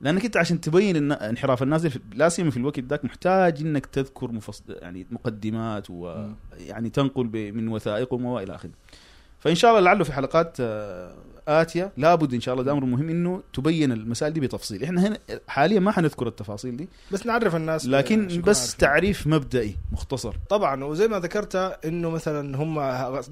لانك 0.00 0.24
انت 0.24 0.36
عشان 0.36 0.60
تبين 0.60 0.96
النا- 0.96 1.30
انحراف 1.30 1.62
الناس 1.62 1.88
لا 2.14 2.28
سيما 2.28 2.50
في 2.50 2.56
الوقت 2.56 2.80
ذاك 2.80 3.04
محتاج 3.04 3.60
إنك 3.60 3.86
تذكر 3.86 4.32
مفص... 4.32 4.62
يعني 4.68 5.06
مقدمات. 5.10 5.90
ويعني 5.90 6.90
تنقل. 6.90 7.52
من 7.52 7.68
وثائقهم 7.68 8.24
وإلى 8.24 8.54
آخره. 8.54 8.70
فإن 9.40 9.54
شاء 9.54 9.70
الله 9.70 9.80
لعله 9.80 10.04
في 10.04 10.12
حلقات 10.12 10.56
آه، 10.60 11.14
آتية 11.50 11.92
لابد 11.96 12.34
إن 12.34 12.40
شاء 12.40 12.54
الله 12.54 12.64
ده 12.64 12.72
أمر 12.72 12.84
مهم 12.84 13.08
إنه 13.08 13.42
تبين 13.52 13.92
المسائل 13.92 14.32
دي 14.32 14.40
بتفصيل، 14.40 14.84
إحنا 14.84 15.06
هنا 15.08 15.18
حاليا 15.48 15.80
ما 15.80 15.92
حنذكر 15.92 16.26
التفاصيل 16.28 16.76
دي 16.76 16.88
بس 17.12 17.26
نعرف 17.26 17.56
الناس 17.56 17.86
لكن 17.86 18.26
بس 18.26 18.60
عارفين. 18.60 18.78
تعريف 18.78 19.26
مبدئي 19.26 19.76
مختصر. 19.92 20.34
طبعا 20.48 20.84
وزي 20.84 21.08
ما 21.08 21.18
ذكرت 21.18 21.56
إنه 21.84 22.10
مثلا 22.10 22.56
هم 22.56 22.80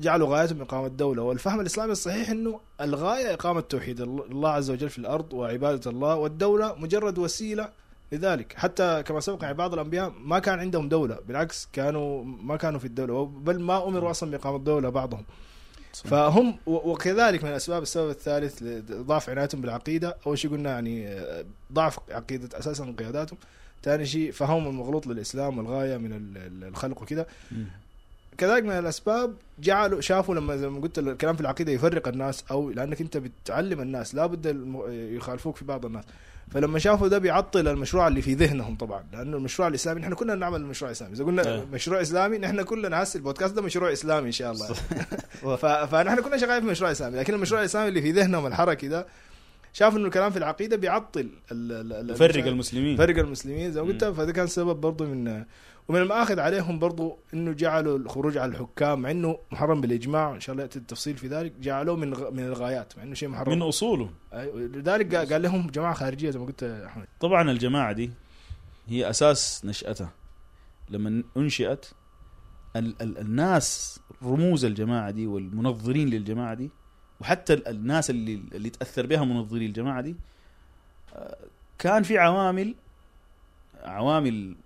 جعلوا 0.01 0.36
غايتهم 0.36 0.61
إقامة 0.61 0.86
الدولة 0.86 1.23
والفهم 1.23 1.61
الإسلامي 1.61 1.93
الصحيح 1.93 2.31
إنه 2.31 2.61
الغاية 2.81 3.35
إقامة 3.35 3.61
توحيد 3.61 4.01
الله 4.01 4.51
عز 4.51 4.70
وجل 4.70 4.89
في 4.89 4.99
الأرض 4.99 5.32
وعبادة 5.32 5.90
الله 5.90 6.15
والدولة 6.15 6.74
مجرد 6.74 7.19
وسيلة 7.19 7.69
لذلك 8.12 8.55
حتى 8.57 9.03
كما 9.03 9.20
سبق 9.20 9.43
يعني 9.43 9.55
بعض 9.55 9.73
الأنبياء 9.74 10.12
ما 10.24 10.39
كان 10.39 10.59
عندهم 10.59 10.89
دولة 10.89 11.19
بالعكس 11.28 11.69
كانوا 11.73 12.24
ما 12.24 12.57
كانوا 12.57 12.78
في 12.78 12.85
الدولة 12.85 13.24
بل 13.24 13.61
ما 13.61 13.89
أمروا 13.89 14.11
أصلا 14.11 14.31
بإقامة 14.31 14.59
دولة 14.59 14.89
بعضهم 14.89 15.24
فهم 15.94 16.56
وكذلك 16.66 17.44
من 17.44 17.51
الأسباب 17.51 17.82
السبب 17.82 18.10
الثالث 18.10 18.62
لضعف 18.62 19.31
عنايتهم 19.31 19.60
بالعقيدة. 19.60 20.16
أول 20.27 20.39
شيء 20.39 20.51
قلنا 20.51 20.70
يعني 20.70 21.09
آه، 21.09 21.44
ضعف 21.73 21.98
عقيدة 22.10 22.59
أساسا 22.59 22.94
قياداتهم. 22.98 23.39
ثاني 23.82 24.06
شيء 24.06 24.32
فهمهم 24.32 24.66
المغلوط 24.66 25.06
للإسلام 25.06 25.59
والغاية 25.59 25.97
من 25.97 26.12
ال- 26.12 26.36
ال- 26.36 26.65
الخلق 26.69 27.02
وكذا. 27.02 27.27
كذلك 28.39 28.62
من 28.62 28.70
الأسباب 28.70 29.35
جعلوا 29.59 30.01
شافوا 30.01 30.35
لما 30.35 30.56
زي 30.56 30.69
ما 30.69 30.81
قلت 30.81 30.98
الكلام 30.98 31.35
في 31.35 31.40
العقيدة 31.40 31.73
يفرق 31.73 32.09
الناس 32.09 32.44
أو 32.51 32.70
لأنك 32.70 33.01
أنت 33.01 33.16
بتعلم 33.16 33.81
الناس 33.81 34.15
لابد 34.15 34.47
يخالفوك 35.16 35.56
في 35.56 35.65
بعض 35.65 35.86
الناس. 35.86 36.05
فلما 36.51 36.79
شافوا 36.79 37.09
ده 37.09 37.19
بيعطل 37.19 37.69
المشروع 37.69 38.09
اللي 38.09 38.23
في 38.23 38.35
ذهنهم 38.35 38.77
طبعا 38.77 39.05
لأنه 39.12 39.37
المشروع 39.37 39.69
الإسلامي 39.69 40.01
نحن 40.01 40.15
كلنا 40.15 40.35
نعمل 40.35 40.65
مشروع 40.65 40.91
إسلامي 40.91 41.15
إذا 41.15 41.25
قلنا 41.25 41.55
آه. 41.55 41.65
مشروع 41.73 42.01
إسلامي 42.01 42.39
نحن 42.39 42.62
كلنا 42.62 43.03
هسه 43.03 43.16
البودكاست 43.16 43.55
ده 43.55 43.62
مشروع 43.62 43.93
إسلامي 43.93 44.27
إن 44.27 44.33
شاء 44.33 44.53
الله. 44.53 44.66
فنحن 45.87 46.20
كنا 46.20 46.37
شغالين 46.37 46.61
في 46.61 46.66
مشروع 46.66 46.91
إسلامي 46.91 47.19
لكن 47.19 47.35
المشروع 47.35 47.61
الإسلامي 47.61 47.89
اللي 47.89 48.03
في 48.03 48.12
ذهنهم 48.12 48.47
الحركي 48.47 48.89
ده 48.89 49.07
شافوا 49.73 49.99
إنه 49.99 50.07
الكلام 50.07 50.31
في 50.31 50.39
العقيدة 50.39 50.77
بيعطل 50.77 51.29
يفرق 52.11 52.47
المسلمين 52.47 52.97
فرق 52.97 53.19
المسلمين 53.19 53.73
زي 53.73 53.83
ما 53.83 53.89
قلت. 53.89 54.05
فده 54.05 54.33
كان 54.33 54.47
سبب 54.47 54.77
برضه 54.77 55.05
من 55.05 55.45
ومن 55.89 56.01
المآخذ 56.02 56.40
عليهم 56.40 56.78
برضه 56.78 57.16
إنه 57.35 57.52
جعلوا 57.52 57.98
الخروج 57.98 58.36
على 58.39 58.52
الحكام 58.52 59.02
مع 59.02 59.10
إنه 59.10 59.39
محرم 59.52 59.81
بالإجماع 59.81 60.35
إن 60.35 60.40
شاء 60.40 60.52
الله 60.52 60.62
يأتي 60.62 60.78
التفصيل 60.78 61.16
في 61.16 61.28
ذلك 61.28 61.52
جعلوه 61.60 61.97
من 61.97 62.15
غ... 62.15 62.31
من 62.31 62.44
الغايات 62.44 62.97
مع 62.98 63.02
إنه 63.02 63.15
شيء 63.15 63.28
محرم. 63.28 63.52
من 63.52 63.62
أصوله. 63.62 64.10
لذلك 64.55 65.15
قال 65.32 65.43
لهم 65.43 65.66
جماعة 65.70 65.94
خارجية 65.94 66.31
زي 66.31 66.39
ما 66.39 66.44
قلت 66.47 66.62
أحمد. 66.62 67.06
طبعا 67.20 67.51
الجماعة 67.51 67.93
دي 67.93 68.10
هي 68.89 69.10
أساس 69.10 69.65
نشأتها. 69.65 70.10
لما 70.90 71.23
أنشئت 71.36 71.86
ال 72.77 73.02
ال 73.02 73.19
الناس 73.19 74.01
رموز 74.23 74.65
الجماعة 74.65 75.10
دي 75.10 75.27
والمنظرين 75.27 76.09
للجماعة 76.09 76.55
دي 76.55 76.70
وحتى 77.20 77.52
ال- 77.55 77.69
الناس 77.69 78.10
اللي 78.10 78.43
اللي 78.55 78.70
تأثر 78.70 79.06
بها 79.06 79.24
منظري 79.24 79.66
الجماعة 79.66 80.01
دي 80.01 80.16
آه، 81.15 81.36
كان 81.78 82.02
في 82.02 82.19
عوامل 82.19 82.74
عوامل 83.82 84.56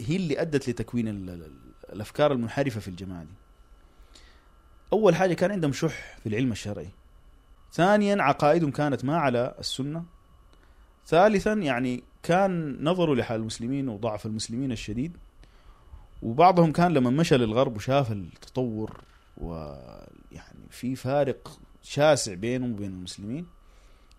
هي 0.00 0.16
اللي 0.16 0.40
أدت 0.40 0.68
لتكوين 0.68 1.08
ال- 1.08 1.30
ال- 1.30 1.52
الأفكار 1.92 2.32
المنحرفة 2.32 2.80
في 2.80 2.88
الجماعة 2.88 3.22
دي. 3.24 3.34
أول 4.92 5.14
حاجة 5.14 5.34
كان 5.34 5.50
عندهم 5.50 5.72
شح 5.72 6.16
في 6.18 6.28
العلم 6.28 6.52
الشرعي. 6.52 6.88
ثانيا 7.72 8.22
عقائدهم 8.22 8.70
كانت 8.70 9.04
ما 9.04 9.16
على 9.18 9.54
السنة. 9.58 10.04
ثالثا 11.06 11.52
يعني 11.52 12.02
كان 12.22 12.84
نظروا 12.84 13.14
لحال 13.16 13.40
المسلمين 13.40 13.88
وضعف 13.88 14.26
المسلمين 14.26 14.72
الشديد 14.72 15.16
وبعضهم 16.22 16.72
كان 16.72 16.92
لما 16.94 17.10
مشى 17.10 17.36
للغرب 17.36 17.76
وشاف 17.76 18.12
التطور 18.12 19.00
ويعني 19.36 20.66
في 20.70 20.96
فارق 20.96 21.58
شاسع 21.82 22.34
بينهم 22.34 22.72
وبين 22.72 22.90
المسلمين 22.90 23.46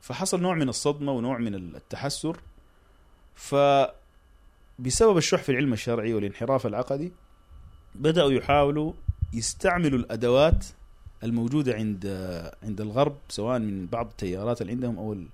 فحصل 0.02 0.42
نوع 0.42 0.56
من 0.56 0.70
الصدمة 0.70 1.12
ونوع 1.12 1.38
من 1.38 1.56
التحسر 1.56 2.40
فبسبب 4.78 5.18
الشح 5.18 5.42
في 5.44 5.52
العلم 5.52 5.74
الشرعي 5.74 6.14
والانحراف 6.14 6.66
العقدي 6.66 7.12
بدأوا 7.96 8.32
يحاولوا 8.32 8.94
يستعملوا 9.34 10.00
الأدوات 10.00 10.66
الموجودة 11.24 11.74
عند 11.74 12.06
عند 12.64 12.82
الغرب 12.82 13.16
سواء 13.30 13.60
من 13.60 13.86
بعض 13.86 14.06
التيارات 14.08 14.62
اللي 14.62 14.72
عندهم 14.74 15.12
ال- 15.12 15.28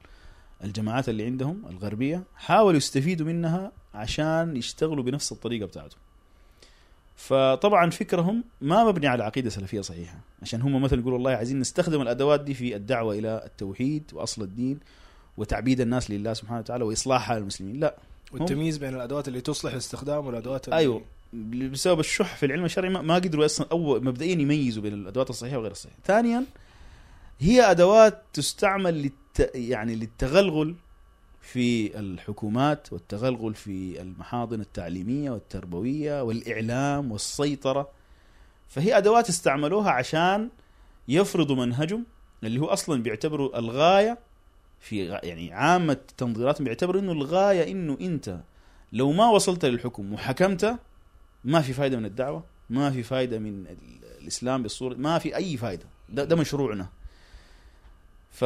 الجماعات 0.64 1.10
اللي 1.10 1.26
عندهم 1.26 1.64
الغربية 1.70 2.24
حاولوا 2.36 2.78
يستفيدوا 2.78 3.26
منها 3.28 3.72
عشان 3.94 4.57
يشتغلوا 4.57 5.03
بنفس 5.03 5.32
الطريقة 5.32 5.65
بتاعتهم. 5.65 5.99
فطبعا 7.15 7.90
فكرهم 7.90 8.44
ما 8.61 8.84
مبني 8.84 9.07
على 9.07 9.24
عقيدة 9.24 9.49
سلفية 9.49 9.82
صحيحة، 9.82 10.18
عشان 10.41 10.61
هم 10.61 10.82
مثلا 10.82 10.99
يقولوا 10.99 11.18
والله 11.18 11.32
عايزين 11.32 11.60
نستخدم 11.60 12.02
الأدوات 12.02 12.41
دي 12.41 12.53
في 12.53 12.76
الدعوة 12.76 13.14
إلى 13.15 13.41
التوحيد 13.45 14.03
وأصل 14.14 14.41
الدين 14.41 14.80
وتعبيد 15.38 15.82
الناس 15.82 16.11
لله 16.11 16.34
سبحانه 16.34 16.60
وتعالى 16.60 16.84
واصلاح 16.84 17.22
حال 17.22 17.38
المسلمين، 17.38 17.80
لا 17.80 17.95
والتمييز 18.34 18.77
بين 18.77 18.95
الأدوات 18.95 19.27
اللي 19.27 19.41
تصلح 19.41 19.72
الاستخدام 19.72 20.26
والأدوات 20.27 20.65
اللي 20.65 20.77
أيوه 20.77 21.01
بسبب 21.72 21.99
الشح 21.99 22.35
في 22.35 22.45
العلم 22.45 22.65
الشرعي 22.65 22.89
ما- 22.89 23.15
قدروا 23.15 23.45
أصلا 23.45 23.68
اول 23.72 24.03
مبدئيا 24.05 24.31
يميزوا 24.41 24.84
بين 24.84 24.93
الأدوات 24.93 25.30
الصحيحة 25.30 25.57
وغير 25.57 25.72
الصحيحة. 25.72 25.97
ثانيا 26.05 26.45
هي 27.39 27.61
أدوات 27.72 28.22
تستعمل 28.34 28.93
للت... 29.01 29.51
يعني 29.55 29.95
للتغلغل 29.95 30.76
في 31.41 31.99
الحكومات 31.99 32.93
والتغلغل 32.93 33.53
في 33.53 34.01
المحاضن 34.01 34.61
التعليمية 34.61 35.31
والتربوية 35.31 36.23
والإعلام 36.23 37.11
والسيطرة 37.11 37.89
فهي 38.69 38.97
أدوات 38.97 39.30
استعملوها 39.30 39.91
عشان 39.91 40.49
يفرضوا 41.07 41.55
منهجهم 41.55 42.05
اللي 42.43 42.60
هو 42.60 42.65
أصلا 42.65 43.03
بيعتبروا 43.03 43.60
الغاية 43.60 44.18
في 44.84 45.05
يعني 45.23 45.53
عامة 45.53 45.97
تنظيراتهم 46.18 46.64
بيعتبروا 46.65 47.01
إنه 47.01 47.11
الغاية 47.11 47.72
إنه 47.72 47.97
أنت 48.01 48.39
لو 48.93 49.11
ما 49.11 49.30
وصلت 49.30 49.65
للحكم 49.65 50.14
وحكمت 50.14 50.80
ما 51.43 51.61
في 51.61 51.73
فايدة 51.73 51.97
من 51.97 52.05
الدعوة 52.05 52.43
ما 52.69 52.91
في 52.91 53.03
فايدة 53.03 53.39
من 53.39 53.68
ال- 53.68 53.77
الإسلام 54.22 54.64
بالصورة 54.64 54.95
ما 54.95 55.19
في 55.19 55.35
أي 55.35 55.57
فايدة 55.57 55.85
ده, 56.10 56.23
ده 56.23 56.35
مشروعنا. 56.35 56.88
ف 58.31 58.43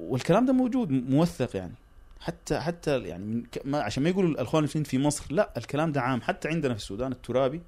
والكلام 0.00 0.46
ده 0.46 0.52
موجود 0.52 0.90
موثق 0.90 1.56
يعني. 1.56 1.74
حتى 2.20 2.60
حتى 2.60 2.98
يعني 3.00 3.24
من 3.24 3.42
ك- 3.42 3.62
ما 3.64 3.80
عشان 3.82 4.02
ما 4.02 4.08
يقولوا 4.08 4.30
الأخوان 4.30 4.64
المسلمين 4.64 4.84
في 4.84 4.98
مصر 4.98 5.24
لا 5.30 5.50
الكلام 5.56 5.92
ده 5.92 6.00
عام. 6.00 6.20
حتى 6.20 6.48
عندنا 6.48 6.74
في 6.74 6.80
السودان 6.80 7.12
الترابي 7.12 7.60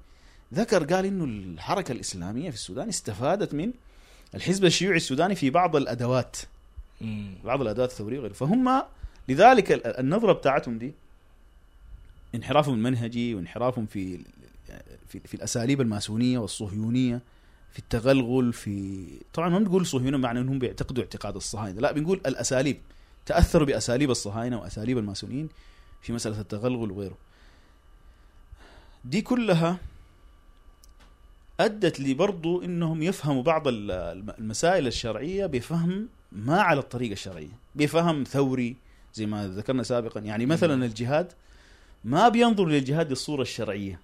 ذكر 0.53 0.83
قال 0.83 1.05
إنه 1.05 1.23
الحركة 1.23 1.91
الإسلامية 1.91 2.49
في 2.49 2.55
السودان 2.55 2.87
استفادت 2.89 3.53
من 3.53 3.73
الحزب 4.35 4.65
الشيوعي 4.65 4.97
السوداني 4.97 5.35
في 5.35 5.49
بعض 5.49 5.75
الأدوات. 5.75 6.37
بعض 7.43 7.61
الادوات 7.61 7.89
الثورية 7.91 8.19
وغيره. 8.19 8.33
فهم 8.33 8.83
لذلك 9.29 9.71
ال- 9.71 9.87
النظرة 9.99 10.33
بتاعتهم 10.33 10.77
دي 10.77 10.91
انحرافهم 12.35 12.73
المنهجي 12.75 13.35
وانحرافهم 13.35 13.85
في 13.85 14.19
في, 15.07 15.19
في 15.19 15.33
الأساليب 15.33 15.81
الماسونية 15.81 16.37
والصهيونية 16.39 17.21
في 17.71 17.79
التغلغل 17.79 18.53
في 18.53 19.05
طبعا 19.33 19.49
ما 19.49 19.59
بنقول 19.59 19.85
صهيونية 19.85 20.17
معنى 20.17 20.39
إنهم 20.39 20.59
بيعتقدوا 20.59 21.03
اعتقاد 21.03 21.35
الصهاينة 21.35 21.81
لا 21.81 21.91
بنقول 21.91 22.21
الأساليب 22.25 22.77
تأثروا 23.25 23.67
بأساليب 23.67 24.11
الصهاينة 24.11 24.59
وأساليب 24.59 24.97
الماسونيين 24.97 25.49
في 26.01 26.13
مسألة 26.13 26.39
التغلغل 26.41 26.91
وغيره. 26.91 27.17
دي 29.05 29.21
كلها 29.21 29.77
أدت 31.59 31.99
لي 31.99 32.13
برضو 32.13 32.63
إنهم 32.63 33.03
يفهموا 33.03 33.43
بعض 33.43 33.67
ال- 33.67 33.91
الم- 33.91 34.33
المسائل 34.39 34.87
الشرعية 34.87 35.45
بفهم 35.45 36.07
ما 36.31 36.61
على 36.61 36.79
الطريقة 36.79 37.13
الشرعية 37.13 37.49
بفهم 37.75 38.23
ثوري 38.23 38.75
زي 39.13 39.25
ما 39.25 39.47
ذكرنا 39.47 39.83
سابقا. 39.83 40.19
يعني 40.19 40.45
مثلا 40.45 40.85
الجهاد 40.85 41.31
ما 42.03 42.29
بينظر 42.29 42.65
للجهاد 42.65 43.09
بالصورة 43.09 43.41
الشرعية 43.41 43.99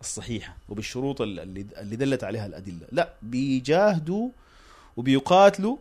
الصحيحة 0.00 0.56
وبالشروط 0.68 1.20
ال- 1.20 1.40
اللي 1.40 1.66
اللي 1.76 1.96
دلت 1.96 2.24
عليها 2.24 2.46
الأدلة 2.46 2.86
لا 2.92 3.12
بيجاهدوا 3.22 4.28
وبيقاتلوا 4.96 5.76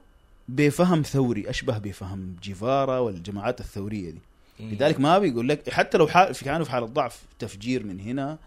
بفهم 0.50 1.02
ثوري 1.02 1.50
أشبه 1.50 1.78
بفهم 1.78 2.36
جيفارا 2.44 3.00
والجماعات 3.00 3.60
الثورية 3.60 4.12
دي. 4.12 4.20
لذلك 4.60 5.00
ما 5.00 5.20
بيقول 5.20 5.50
لك 5.50 5.70
حتى 5.70 5.98
لو 5.98 6.08
حال 6.08 6.34
في 6.34 6.46
كانوا 6.46 6.66
في 6.66 6.72
حالة 6.72 6.86
ضعف 6.86 7.22
تفجير 7.40 7.84
من 7.84 8.00
هنا 8.00 8.38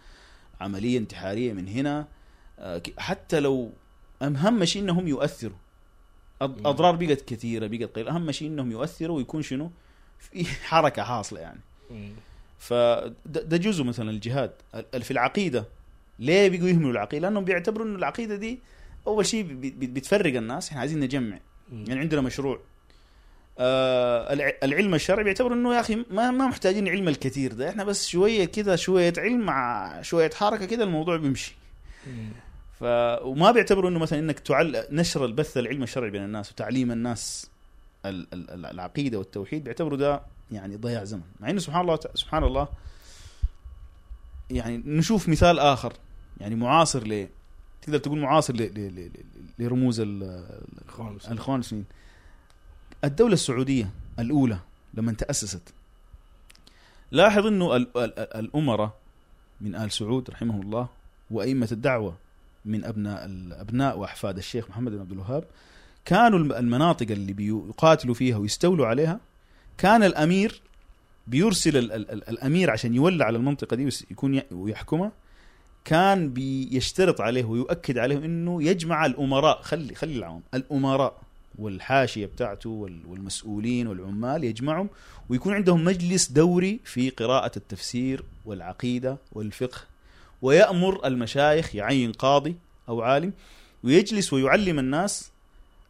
عملية 0.61 0.97
انتحارية 0.97 1.53
من 1.53 1.67
هنا 1.67 2.07
آه، 2.59 2.81
حتى 2.97 3.39
لو 3.39 3.71
أهم 4.21 4.65
شيء 4.65 4.81
إنهم 4.81 5.07
يؤثروا. 5.07 5.57
أضرار 6.41 6.95
بقت 6.95 7.21
كثيرة 7.21 7.67
بقت 7.67 7.95
قليلة. 7.95 8.11
أهم 8.11 8.31
شيء 8.31 8.47
إنهم 8.47 8.71
يؤثروا 8.71 9.17
ويكون 9.17 9.41
شنو؟ 9.41 9.71
في 10.19 10.45
حركة 10.45 11.03
حاصلة 11.03 11.39
يعني. 11.39 11.59
فده 12.59 13.57
جزء 13.57 13.83
مثلا 13.83 14.09
الجهاد 14.09 14.51
ال- 14.93 15.01
في 15.01 15.11
العقيدة. 15.11 15.65
ليه 16.19 16.47
بيقوا 16.49 16.67
يهملوا 16.67 16.91
العقيدة؟ 16.91 17.27
لأنهم 17.27 17.45
بيعتبروا 17.45 17.85
إنه 17.85 17.95
العقيدة 17.95 18.35
دي 18.35 18.59
أول 19.07 19.25
شيء 19.25 19.47
بتفرق 19.61 20.35
الناس. 20.37 20.67
إحنا 20.69 20.79
عايزين 20.79 20.99
نجمع. 20.99 21.39
مم. 21.71 21.85
يعني 21.87 21.99
عندنا 21.99 22.21
مشروع. 22.21 22.59
آه 23.59 24.33
الع- 24.33 24.53
العلم 24.63 24.95
الشرعي 24.95 25.23
بيعتبر 25.23 25.53
إنه 25.53 25.75
يا 25.75 25.79
أخي 25.79 25.95
ما 25.95 26.31
ما 26.31 26.47
محتاجين 26.47 26.87
علم 26.87 27.07
الكثير 27.07 27.53
ده. 27.53 27.69
إحنا 27.69 27.83
بس 27.83 28.07
شوية 28.07 28.45
كده 28.45 28.75
شوية 28.75 29.13
علم 29.17 29.39
مع 29.39 30.01
شوية 30.01 30.29
حركة 30.29 30.65
كده 30.65 30.83
الموضوع 30.83 31.17
بيمشي. 31.17 31.55
ف 32.79 32.83
وما 33.21 33.51
بيعتبروا 33.51 33.89
إنه 33.89 33.99
مثلا 33.99 34.19
إنك 34.19 34.39
تعل 34.39 34.83
نشر 34.91 35.25
البث 35.25 35.57
العلم 35.57 35.83
الشرعي 35.83 36.09
بين 36.09 36.23
الناس 36.23 36.51
وتعليم 36.51 36.91
الناس 36.91 37.49
ال- 38.05 38.27
ال- 38.33 38.49
ال- 38.51 38.65
العقيدة 38.65 39.17
والتوحيد 39.17 39.63
بيعتبروا 39.63 39.97
ده 39.97 40.21
يعني 40.51 40.75
ضياع 40.75 41.03
زمن. 41.03 41.21
مع 41.39 41.49
إنه 41.49 41.59
سبحان 41.59 41.81
الله 41.81 41.99
سبحان 42.15 42.43
الله 42.43 42.67
يعني 44.51 44.77
نشوف 44.85 45.29
مثال 45.29 45.59
آخر 45.59 45.93
يعني 46.41 46.55
معاصر 46.55 47.07
ل 47.07 47.27
تقدر 47.81 47.97
تقول 47.97 48.19
معاصر 48.19 48.53
ل... 48.53 48.57
ل... 48.61 49.11
لرموز. 49.59 49.99
الاخوان 49.99 51.19
المسلمين 51.55 51.85
الدولة 53.03 53.33
السعودية 53.33 53.89
الأولى 54.19 54.57
لما 54.93 55.13
تأسست. 55.13 55.73
لاحظ 57.11 57.45
إنه 57.45 57.75
ال... 57.75 57.87
ال... 57.97 58.19
ال- 58.19 58.35
الأمراء 58.35 58.97
من 59.61 59.75
آل 59.75 59.91
سعود 59.91 60.29
رحمهم 60.29 60.61
الله 60.61 60.87
وأئمة 61.31 61.69
الدعوة 61.71 62.15
من 62.65 62.85
أبناء 62.85 63.25
الابناء 63.25 63.97
وأحفاد 63.97 64.37
الشيخ 64.37 64.69
محمد 64.69 64.91
بن 64.91 64.99
عبد 64.99 65.11
الوهاب. 65.11 65.43
كانوا 66.05 66.39
الم- 66.39 66.53
المناطق 66.53 67.11
اللي 67.11 67.33
بيقاتلوا 67.33 68.13
فيها 68.15 68.37
ويستولوا 68.37 68.87
عليها. 68.87 69.19
كان 69.77 70.03
الأمير 70.03 70.61
بيرسل 71.27 71.77
ال 71.77 71.91
ال 71.91 72.11
ال 72.11 72.29
الأمير 72.29 72.71
عشان 72.71 72.95
يولى 72.95 73.23
على 73.23 73.37
المنطقة 73.37 73.75
دي 73.75 73.85
ويكون 73.85 74.41
ويحكمها. 74.51 75.11
كان 75.85 76.29
بيشترط 76.33 77.21
عليه 77.21 77.43
ويؤكد 77.45 77.97
عليه 77.97 78.17
إنه 78.17 78.63
يجمع 78.63 79.05
الأمراء. 79.05 79.61
خلي 79.61 79.95
خلي 79.95 80.15
العوام. 80.17 80.41
الأمراء 80.53 81.21
والحاشية 81.59 82.25
بتاعته 82.25 82.69
وال- 82.69 83.05
والمسؤولين 83.07 83.87
والعمال 83.87 84.43
يجمعهم. 84.43 84.89
ويكون 85.29 85.53
عندهم 85.53 85.83
مجلس 85.83 86.31
دوري 86.31 86.79
في 86.83 87.09
قراءة 87.09 87.51
التفسير 87.57 88.23
والعقيدة 88.45 89.17
والفقه. 89.31 89.81
ويأمر 90.41 91.07
المشايخ 91.07 91.75
يعين 91.75 92.11
قاضي 92.11 92.55
أو 92.89 93.01
عالم 93.01 93.33
ويجلس 93.83 94.33
ويعلم 94.33 94.79
الناس 94.79 95.31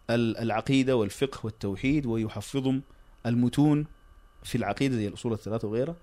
ال- 0.09 0.37
العقيدة 0.37 0.95
والفقه 0.95 1.39
والتوحيد 1.43 2.05
ويحفظهم 2.05 2.81
المتون 3.25 3.85
في 4.43 4.57
العقيدة 4.57 4.95
زي 4.95 5.07
الأصول 5.07 5.33
الثلاثة 5.33 5.67
وغيرها 5.67 5.95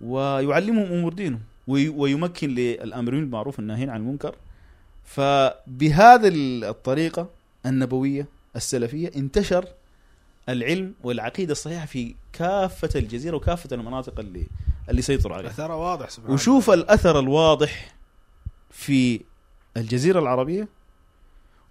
ويعلمهم 0.00 0.92
أمور 0.92 1.12
دينهم 1.12 1.40
وي- 1.66 1.88
ويمكن 1.88 2.48
للأمرين 2.54 3.20
بالمعروف 3.20 3.58
والناهين 3.58 3.90
عن 3.90 4.00
المنكر. 4.00 4.34
فبهذه 5.04 6.30
الطريقة 6.68 7.30
النبوية 7.66 8.26
السلفية 8.56 9.10
انتشر 9.16 9.64
العلم 10.48 10.94
والعقيدة 11.02 11.52
الصحيحة 11.52 11.86
في 11.86 12.14
كافة 12.32 12.88
الجزيرة 12.98 13.36
وكافة 13.36 13.68
المناطق 13.76 14.20
اللي 14.20 14.46
اللي 14.90 15.02
سيطروا 15.02 15.36
عليها 15.36 15.50
اثرها 15.50 15.74
واضح 15.74 16.10
سبحان 16.10 16.32
وشوف 16.32 16.70
الله. 16.70 16.82
الأثر 16.84 17.18
الواضح 17.18 17.94
في 18.70 19.20
الجزيرة 19.76 20.18
العربية 20.20 20.68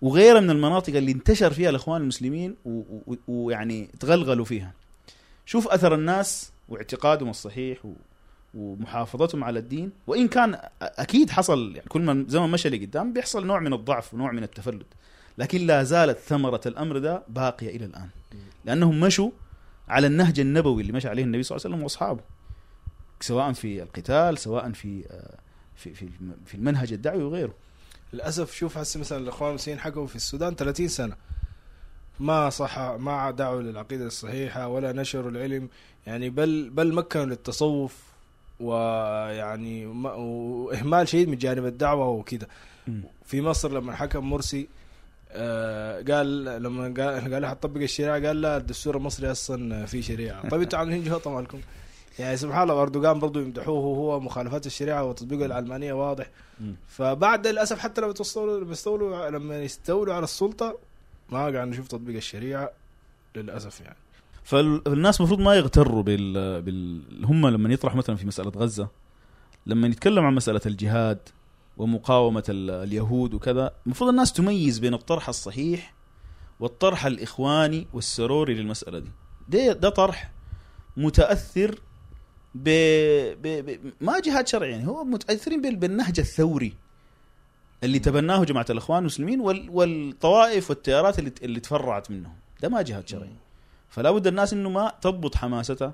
وغيرها 0.02 0.39
من 0.39 0.49
المناطق 0.49 0.95
اللي 0.95 1.11
انتشر 1.11 1.53
فيها 1.53 1.69
الإخوان 1.69 2.02
المسلمين 2.02 2.56
ويعني 3.27 3.89
تغلغلوا 3.99 4.45
فيها. 4.45 4.72
شوف 5.45 5.68
أثر 5.68 5.94
الناس 5.95 6.52
واعتقادهم 6.69 7.30
الصحيح 7.30 7.85
و- 7.85 7.94
ومحافظتهم 8.53 9.44
على 9.44 9.60
الدين. 9.60 9.91
وإن 10.07 10.27
كان 10.27 10.60
أكيد 10.81 11.30
حصل 11.30 11.76
يعني 11.76 11.89
كل 11.89 12.02
ما 12.02 12.26
زمن 12.27 12.49
مشى 12.52 12.69
لقدام 12.69 13.14
بيحصل 13.14 13.45
نوع 13.48 13.60
من 13.60 13.73
الضعف 13.73 14.14
ونوع 14.14 14.31
من 14.31 14.44
التفلت. 14.44 14.85
لكن 15.38 15.61
لا 15.68 15.84
زالت 15.84 16.18
ثمرة 16.18 16.61
الأمر 16.65 16.98
ده 16.98 17.23
باقية 17.30 17.76
إلى 17.76 17.85
الآن. 17.85 18.10
لأنهم 18.65 18.99
مشوا 18.99 19.30
على 19.89 20.07
النهج 20.07 20.39
النبوي 20.39 20.81
اللي 20.81 20.94
مشى 20.94 21.07
عليه 21.07 21.23
النبي 21.23 21.44
صلى 21.44 21.56
الله 21.56 21.65
عليه 21.65 21.76
وسلم 21.76 21.84
وأصحابه. 21.84 22.22
سواء 23.22 23.53
في 23.53 23.84
القتال 23.84 24.38
سواء 24.38 24.72
في 24.72 25.06
آه، 25.11 25.35
في 25.76 25.94
في 25.94 26.10
في 26.45 26.56
المنهج 26.56 26.94
الدعوي 26.94 27.23
وغيره. 27.23 27.53
للأسف 28.14 28.53
شوف 28.56 28.77
هسه 28.77 28.99
مثلا 28.99 29.18
الإخوان 29.18 29.49
المسلمين 29.49 29.80
حكموا 29.80 30.07
في 30.07 30.15
السودان 30.15 30.56
30 30.56 30.88
سنة. 30.88 31.15
ما 32.19 32.49
صح 32.49 32.80
ما 32.80 33.31
دعوا 33.31 33.61
للعقيدة 33.61 34.06
الصحيحة 34.06 34.68
ولا 34.68 34.91
نشروا 34.91 35.31
العلم. 35.31 35.69
يعني 36.07 36.30
بل 36.30 36.69
بل 36.69 36.94
مكنوا 36.94 37.26
للتصوف 37.26 37.95
ويعني 38.60 39.85
ما- 39.85 40.14
وإهمال 40.14 41.07
شديد 41.07 41.30
من 41.30 41.38
جانب 41.38 41.65
الدعوة 41.65 42.07
وكذا. 42.10 42.48
في 43.26 43.41
مصر 43.41 43.72
لما 43.72 43.95
حكم 43.95 44.30
مرسي 44.30 44.68
آه 45.31 46.02
قال 46.02 46.45
لما 46.45 46.84
قال 46.84 47.34
قال 47.34 47.45
حتطبق 47.45 47.81
الشريعة 47.81 48.27
قال 48.27 48.41
لا 48.41 48.57
الدستور 48.57 48.98
المصري 48.98 49.31
أصلا 49.31 49.85
في 49.85 50.02
شريعة. 50.02 50.49
طيب 50.49 50.61
أنتوا 50.61 50.80
عاملين 50.80 51.03
جهه 51.03 51.22
مالكم 51.26 51.60
يعني 52.19 52.38
سبحان 52.38 52.69
الله 52.69 52.81
اردوغان 52.81 53.19
برضه 53.19 53.41
يمدحوه 53.41 53.85
وهو 53.85 54.19
مخالفات 54.19 54.65
الشريعة 54.65 55.03
وتطبيق 55.03 55.44
العلمانيه 55.44 55.94
واضح. 55.94 56.30
مم. 56.60 56.76
فبعد 56.88 57.48
للاسف 57.48 57.80
حتى 57.80 58.02
لما 58.02 58.14
تستولوا 58.14 58.60
لما 58.60 58.72
يستولوا 58.72 59.30
لما 59.30 59.61
يستولوا 59.64 60.14
على 60.14 60.23
السلطة 60.23 60.77
ما 61.30 61.39
قاعد 61.39 61.68
نشوف 61.68 61.88
تطبيق 61.88 62.15
الشريعة 62.15 62.72
للأسف 63.35 63.81
يعني. 63.81 63.98
فالناس 64.44 65.19
المفروض 65.19 65.39
ما 65.39 65.56
يغتروا 65.56 66.03
بال, 66.03 66.61
بال... 66.61 67.02
هم 67.26 67.48
لما 67.48 67.73
يطرح 67.73 67.95
مثلا 67.95 68.15
في 68.15 68.27
مسألة 68.27 68.52
غزة 68.56 68.88
لما 69.65 69.88
يتكلم 69.88 70.26
عن 70.26 70.35
مسألة 70.35 70.61
الجهاد 70.65 71.19
ومقاومة 71.77 72.44
ال... 72.49 72.69
اليهود 72.72 73.34
وكذا 73.34 73.72
المفروض 73.85 74.10
الناس 74.10 74.34
تميز 74.34 74.80
بين 74.80 74.94
الطرح 74.94 75.30
الصحيح 75.30 75.94
والطرح 76.60 77.06
الإخواني 77.06 77.88
والسروري 77.94 78.53
للمسألة 78.53 78.99
دي. 78.99 79.11
ده 79.49 79.73
ده 79.73 79.89
طرح 79.89 80.31
متأثر 80.98 81.80
ب... 82.63 82.69
ب... 83.41 83.47
ب... 83.65 83.93
ما 84.01 84.19
جهاد 84.19 84.47
شرعي 84.47 84.71
يعني 84.71 84.88
هو 84.88 85.03
متأثرين 85.03 85.61
بال... 85.61 85.75
بالنهج 85.75 86.19
الثوري 86.19 86.73
اللي 87.84 87.99
تبناه 87.99 88.43
جماعة 88.43 88.65
الإخوان 88.69 88.99
المسلمين 88.99 89.39
وال... 89.39 89.69
والطوائف 89.69 90.69
والتيارات 90.69 91.19
اللي 91.19 91.31
اللي 91.43 91.59
تفرعت 91.59 92.11
منهم. 92.11 92.34
ده 92.61 92.69
ما 92.69 92.81
جهاد 92.81 93.07
شرعي. 93.07 93.29
فلا 93.89 94.11
بد 94.11 94.27
الناس 94.27 94.53
إنه 94.53 94.69
ما 94.69 94.91
تضبط 95.01 95.35
حماستها 95.35 95.93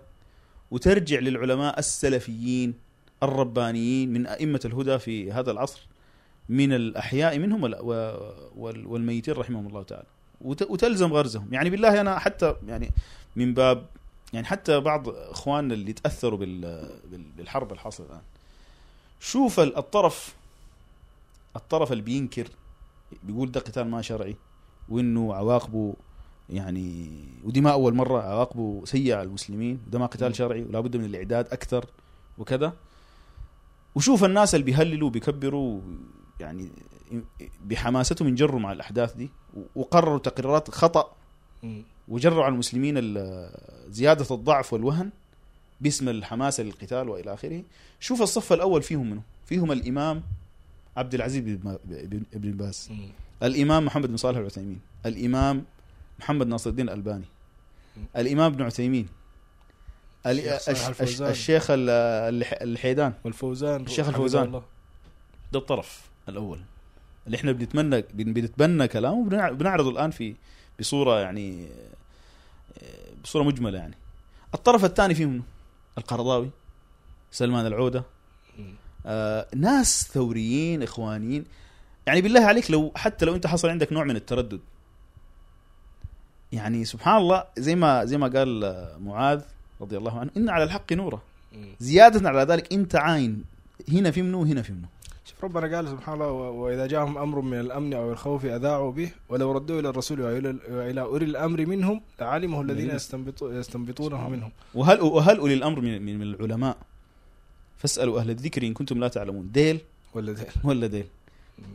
وترجع 0.71 1.19
للعلماء 1.19 1.79
السلفيين 1.79 2.73
الربانيين 3.23 4.13
من 4.13 4.27
أئمة 4.27 4.59
الهدى 4.65 4.99
في 4.99 5.31
هذا 5.31 5.51
العصر 5.51 5.87
من 6.49 6.73
الأحياء 6.73 7.39
منهم 7.39 7.63
وال- 7.63 7.79
و- 7.81 8.33
وال- 8.55 8.87
والميتين 8.87 9.33
رحمهم 9.33 9.67
الله 9.67 9.83
تعالى. 9.83 10.05
وت- 10.41 10.69
وتلزم 10.71 11.13
غرزهم. 11.13 11.47
يعني 11.51 11.69
بالله 11.69 12.01
أنا 12.01 12.19
حتى 12.19 12.55
يعني 12.67 12.89
من 13.35 13.53
باب 13.53 13.85
يعني 14.33 14.45
حتى 14.47 14.79
بعض 14.79 15.09
إخواننا 15.09 15.73
اللي 15.73 15.93
تأثروا 15.93 16.39
بال- 16.39 16.99
بال- 17.11 17.31
بالحرب 17.37 17.71
الحاصلة 17.71 18.05
الآن 18.07 18.21
شوف 19.19 19.59
ال- 19.59 19.77
الطرف 19.77 20.35
الطرف 21.55 21.91
اللي 21.91 22.03
بينكر 22.03 22.47
بيقول 23.23 23.51
ده 23.51 23.59
قتال 23.59 23.87
ما 23.87 24.01
شرعي 24.01 24.35
وإنه 24.89 25.33
عواقبه 25.35 25.93
يعني 26.49 27.09
ودي 27.43 27.61
ما 27.61 27.71
أول 27.71 27.93
مرة 27.93 28.21
عواقبه 28.21 28.81
سيئة 28.85 29.15
على 29.15 29.23
المسلمين 29.23 29.79
وده 29.87 29.99
ما 29.99 30.05
قتال 30.05 30.35
شرعي 30.35 30.63
ولا 30.63 30.79
بد 30.79 30.97
من 30.97 31.05
الإعداد 31.05 31.47
أكثر 31.47 31.85
وكذا. 32.37 32.73
وشوف 33.95 34.23
الناس 34.23 34.55
اللي 34.55 34.65
بيهللوا 34.65 35.09
بيكبروا 35.09 35.81
يعني 36.39 36.69
بحماستهم 37.65 38.27
ينجروا 38.27 38.59
مع 38.59 38.71
الأحداث 38.71 39.13
دي 39.13 39.29
وقرروا 39.75 40.19
تقريرات 40.19 40.69
خطأ. 40.71 41.11
وجروا 42.07 42.43
على 42.43 42.53
المسلمين 42.53 42.95
ال- 42.97 43.49
زيادة 43.89 44.35
الضعف 44.35 44.73
والوهن 44.73 45.09
باسم 45.81 46.09
الحماسه 46.09 46.63
للقتال 46.63 47.09
وإلى 47.09 47.33
آخره. 47.33 47.63
شوف 47.99 48.21
الصف 48.21 48.53
الأول 48.53 48.81
فيهم 48.83 49.09
منه. 49.09 49.21
فيهم 49.45 49.71
الإمام 49.71 50.23
عبد 50.97 51.13
العزيز 51.13 51.41
بن 51.43 51.77
بن- 51.85 52.23
بن 52.33 52.51
باز. 52.51 52.89
الإمام 53.43 53.85
محمد 53.85 54.07
بن 54.07 54.17
صالح 54.17 54.37
العثيمين. 54.37 54.79
الإمام 55.05 55.63
محمد 56.19 56.47
ناصر 56.47 56.69
الدين 56.69 56.89
الألباني. 56.89 57.25
الإمام 58.17 58.53
ابن 58.53 58.61
عثيمين. 58.63 59.07
ال- 60.25 60.39
الشيخ. 60.49 61.01
الشيخ 61.21 61.71
ال- 61.71 61.89
الح- 62.35 62.61
الحيدان. 62.61 63.13
والفوزان. 63.23 63.81
الشيخ 63.81 64.07
الفوزان. 64.07 64.43
الله. 64.43 64.63
ده 65.53 65.59
الطرف 65.59 66.01
الأول. 66.29 66.59
اللي 67.27 67.37
إحنا 67.37 67.51
بنتمنى 67.51 68.01
بن- 68.13 68.33
بنتبنى 68.33 68.87
كلامه. 68.87 69.17
وبنعرضه 69.51 69.89
الآن 69.89 70.11
في 70.11 70.35
بصورة 70.79 71.19
يعني 71.19 71.67
بصورة 73.23 73.43
مجملة 73.43 73.77
يعني 73.77 73.95
الطرف 74.53 74.85
الثاني 74.85 75.15
فيهم 75.15 75.29
منه؟ 75.29 75.43
القرضاوي 75.97 76.49
سلمان 77.31 77.65
العودة. 77.65 78.03
آه 79.05 79.47
ناس 79.55 80.07
ثوريين 80.13 80.83
إخوانيين 80.83 81.45
يعني 82.07 82.21
بالله 82.21 82.41
عليك 82.41 82.71
لو 82.71 82.91
حتى 82.95 83.25
لو 83.25 83.35
أنت 83.35 83.47
حصل 83.47 83.69
عندك 83.69 83.93
نوع 83.93 84.03
من 84.03 84.15
التردد 84.15 84.59
يعني 86.51 86.85
سبحان 86.85 87.17
الله 87.17 87.43
زي 87.57 87.75
ما 87.75 88.05
زي 88.05 88.17
ما 88.17 88.27
قال 88.27 88.63
آه، 88.63 88.97
معاذ 88.97 89.41
رضي 89.81 89.97
الله 89.97 90.19
عنه 90.19 90.31
إن 90.37 90.49
على 90.49 90.63
الحق 90.63 90.93
نورة. 90.93 91.21
زيادة 91.79 92.29
على 92.29 92.41
ذلك 92.41 92.73
أنت 92.73 92.95
عاين 92.95 93.43
هنا 93.89 94.11
في 94.11 94.21
منه 94.21 94.37
وهنا 94.37 94.61
في 94.61 94.71
منه 94.73 94.87
ربنا 95.43 95.75
قال 95.75 95.87
سبحان 95.87 96.13
الله 96.13 96.31
و- 96.31 96.53
وإذا 96.63 96.87
جاءهم 96.87 97.17
أمر 97.17 97.41
من 97.41 97.59
الأمن 97.59 97.93
أو 97.93 98.11
الخوف 98.11 98.45
أذاعوا 98.45 98.91
به 98.91 99.11
ولو 99.29 99.51
ردوا 99.51 99.79
إلى 99.79 99.89
الرسول 99.89 100.21
والى 100.21 100.55
والى 100.69 101.01
أولي 101.01 101.25
الأمر 101.25 101.65
منهم 101.65 102.01
لعلمه 102.21 102.61
الذين 102.61 102.89
الذين- 102.89 102.99
يستنبطو- 102.99 103.43
يستنبطونه 103.51 104.29
منهم. 104.29 104.51
وهل 104.75 105.01
وهل 105.01 105.37
أولي 105.37 105.53
الأمر 105.53 105.81
من, 105.81 106.01
من, 106.05 106.21
العلماء؟ 106.21 106.77
فاسألوا 107.77 108.19
أهل 108.19 108.29
الذكر 108.29 108.63
إن 108.67 108.73
كنتم 108.73 108.99
لا 108.99 109.07
تعلمون. 109.07 109.51
ديل؟ 109.51 109.79
ولا 110.13 110.31
ده 110.31 110.45
ولا 110.63 110.87
ديل. 110.87 111.05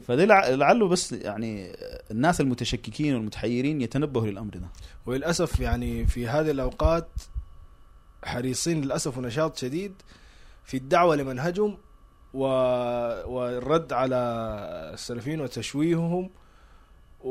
فده 0.06 0.24
لع- 0.24 0.48
لعله 0.48 0.88
بس 0.88 1.12
يعني 1.12 1.72
الناس 2.10 2.40
المتشككين 2.40 3.14
والمتحيرين 3.14 3.80
يتنبهوا 3.80 4.26
للأمر 4.26 4.50
ده. 4.54 4.66
وللأسف 5.06 5.60
يعني 5.60 6.06
في 6.06 6.28
هذه 6.28 6.50
الأوقات 6.50 7.08
حريصين 8.24 8.80
للأسف 8.80 9.18
ونشاط 9.18 9.56
شديد 9.56 9.92
في 10.64 10.76
الدعوة 10.76 11.16
لمنهجهم 11.16 11.76
و... 12.34 12.44
والرد 13.26 13.92
على 13.92 14.16
السلفيين 14.94 15.40
وتشويههم 15.40 16.30
و... 17.24 17.30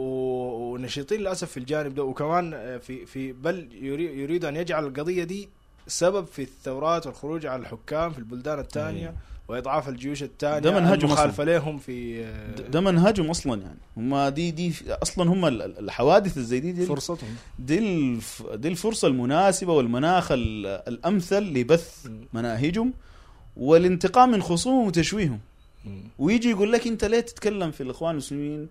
ونشيطين 0.74 1.20
للأسف 1.20 1.52
في 1.52 1.58
الجانب 1.58 1.96
ده. 1.96 2.04
وكمان 2.04 2.80
في 2.80 3.06
في 3.06 3.32
بل 3.34 3.70
يري... 3.82 4.22
يريد 4.22 4.46
أن 4.46 4.56
يجعل 4.56 4.86
القضية 4.88 5.24
دي 5.24 5.50
سبب 5.88 6.26
في 6.26 6.42
الثورات 6.42 7.08
والخروج 7.08 7.46
على 7.46 7.62
الحكام 7.62 8.12
في 8.12 8.20
البلدان 8.20 8.60
الثانية 8.60 9.16
وإضعاف 9.48 9.90
الجيوش 9.90 10.24
الثانية. 10.24 10.60
ده 10.60 10.72
منهجهم 10.80 11.06
المخالفة 11.08 11.44
لهم 11.44 11.78
في 11.78 12.24
ده- 12.70 12.82
منهجهم 12.82 13.30
أصلا 13.30 13.62
يعني. 13.62 13.78
هم 13.98 14.28
دي 14.28 14.52
دي 14.52 14.74
أصلا 14.90 15.30
هم 15.32 15.46
ال- 15.46 15.62
ال- 15.62 15.80
الحوادث 15.80 16.38
الزي 16.38 16.60
دي, 16.60 16.72
دي 16.72 16.86
فرصتهم. 16.86 17.30
دي, 17.60 17.80
الف 17.80 18.44
دي 18.54 18.68
الفرصة 18.68 19.08
المناسبة 19.08 19.74
والمناخ 19.74 20.32
ال- 20.32 20.66
الأمثل 20.66 21.44
لبث 21.44 22.08
مناهجهم. 22.34 22.94
والانتقام 23.58 24.32
من 24.32 24.42
خصومهم 24.42 24.88
وتشويههم 24.88 25.40
ويجي 26.20 26.50
يقول 26.50 26.72
لك 26.72 26.88
انت 26.88 27.06
ليه 27.06 27.20
تتكلم 27.20 27.72
في 27.72 27.84
الإخوان 27.84 28.12
المسلمين 28.12 28.70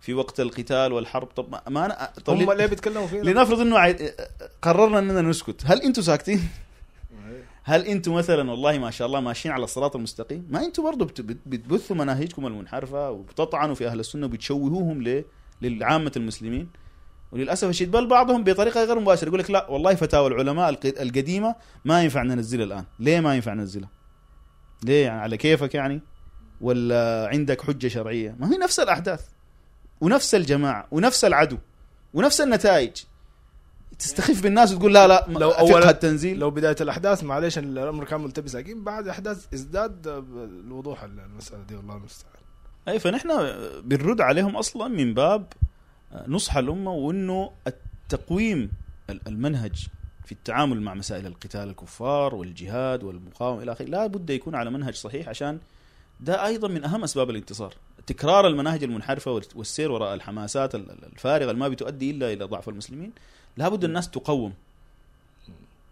في 0.00 0.14
وقت 0.14 0.40
القتال 0.40 0.92
والحرب؟ 0.92 1.26
طب 1.28 1.46
ما- 1.68 1.86
أنا 1.86 2.10
طب 2.24 2.34
هم 2.34 2.38
ليه- 2.40 2.54
ليه 2.54 2.66
بيتكلموا 2.66 3.06
فينا؟ 3.06 3.22
لنفرض 3.30 3.60
إنه 3.60 3.78
عاي- 3.78 4.12
قررنا 4.62 4.98
إننا 4.98 5.22
نسكت. 5.22 5.62
هل 5.64 5.82
أنتم 5.82 6.02
ساكتين؟ 6.02 6.48
هل 7.64 7.84
أنتم 7.86 8.14
مثلا 8.14 8.50
والله 8.50 8.78
ما 8.78 8.90
شاء 8.90 9.06
الله 9.06 9.20
ماشيين 9.20 9.54
على 9.54 9.64
الصراط 9.64 9.96
المستقيم؟ 9.96 10.46
ما 10.50 10.64
أنتم 10.64 10.82
برضه 10.82 11.04
بت- 11.04 11.20
بت- 11.20 11.36
بتبثوا 11.46 11.96
مناهجكم 11.96 12.46
المنحرفة 12.46 13.10
وبتطعنوا 13.10 13.74
في 13.74 13.86
أهل 13.86 14.00
السنة 14.00 14.26
وبتشوهوهم 14.26 15.02
ل 15.02 15.24
للعامة 15.62 16.12
المسلمين. 16.16 16.68
وللأسف 17.32 17.68
الشديد 17.68 17.90
بل 17.92 18.06
بعضهم 18.06 18.44
بطريقة 18.44 18.84
غير 18.84 19.00
مباشرة. 19.00 19.28
يقول 19.28 19.40
لك 19.40 19.50
لا 19.50 19.70
والله 19.70 19.94
فتاوى 19.94 20.26
العلماء 20.28 20.68
الق- 20.68 21.00
القديمة 21.00 21.54
ما 21.84 22.02
ينفع 22.02 22.22
ننزلها 22.22 22.64
الآن. 22.64 22.84
ليه 23.00 23.20
ما 23.20 23.34
ينفع 23.34 23.54
ننزلها؟ 23.54 23.88
ليه 24.84 25.04
يعني؟ 25.04 25.20
على 25.20 25.36
كيفك 25.36 25.74
يعني؟ 25.74 26.00
ولا 26.60 27.28
عندك 27.32 27.60
حجة 27.62 27.88
شرعية؟ 27.88 28.36
ما 28.40 28.52
هي 28.52 28.56
نفس 28.58 28.80
الأحداث 28.80 29.24
ونفس 30.00 30.34
الجماعة 30.34 30.86
ونفس 30.90 31.24
العدو 31.24 31.58
ونفس 32.14 32.40
النتائج. 32.40 32.90
تستخف 33.98 34.42
بالناس 34.42 34.72
وتقول 34.72 34.94
لا 34.94 35.06
لا 35.08 35.26
لو 35.28 35.50
فقه 35.50 35.90
التنزيل. 35.90 36.38
لو 36.38 36.50
بداية 36.50 36.76
الأحداث 36.80 37.24
معلش 37.24 37.58
الأمر 37.58 38.04
كان 38.04 38.20
ملتبس 38.20 38.54
لكن 38.56 38.84
بعد 38.84 39.08
احداث 39.08 39.46
ازداد 39.54 40.06
الوضوح 40.66 41.02
المسألة 41.02 41.62
دي 41.62 41.74
والله 41.76 41.96
المستعان. 41.96 42.32
أي 42.88 42.98
فنحن 42.98 43.28
بنرد 43.84 44.20
عليهم 44.20 44.56
أصلا 44.56 44.88
من 44.88 45.14
باب 45.14 45.46
نصح 46.28 46.56
الأمة 46.56 46.92
وإنه 46.92 47.50
التقويم 47.66 48.70
ال- 49.10 49.20
المنهج 49.28 49.86
في 50.26 50.32
التعامل 50.32 50.80
مع 50.82 50.94
مسائل 50.94 51.26
القتال 51.26 51.68
الكفار 51.68 52.34
والجهاد 52.34 53.04
والمقاومة 53.04 53.62
إلى 53.62 53.72
آخره. 53.72 53.84
لا 53.86 54.06
بد 54.06 54.30
يكون 54.30 54.54
على 54.54 54.70
منهج 54.70 54.94
صحيح 54.94 55.28
عشان 55.28 55.58
ده 56.20 56.46
أيضا 56.46 56.68
من 56.68 56.84
أهم 56.84 57.04
أسباب 57.04 57.30
الانتصار. 57.30 57.74
تكرار 58.06 58.46
المناهج 58.46 58.84
المنحرفة 58.84 59.30
وال- 59.32 59.44
والسير 59.54 59.92
وراء 59.92 60.14
الحماسات 60.14 60.74
ال- 60.74 60.90
ال- 60.90 61.04
الفارغة 61.04 61.50
اللي 61.50 61.60
ما 61.60 61.68
بتؤدي 61.68 62.10
إلا 62.10 62.32
إلى 62.32 62.44
ضعف 62.44 62.68
المسلمين. 62.68 63.12
لا 63.56 63.68
بد 63.68 63.84
الناس 63.84 64.10
تقوم. 64.10 64.52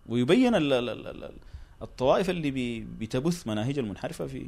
ويبين 0.08 0.54
ال- 0.54 0.72
ال- 0.72 0.88
ال- 0.88 1.24
ال- 1.24 1.32
الطوائف 1.82 2.30
اللي 2.30 2.80
بتبث 3.00 3.46
مناهج 3.46 3.78
المنحرفة 3.78 4.26
في 4.26 4.46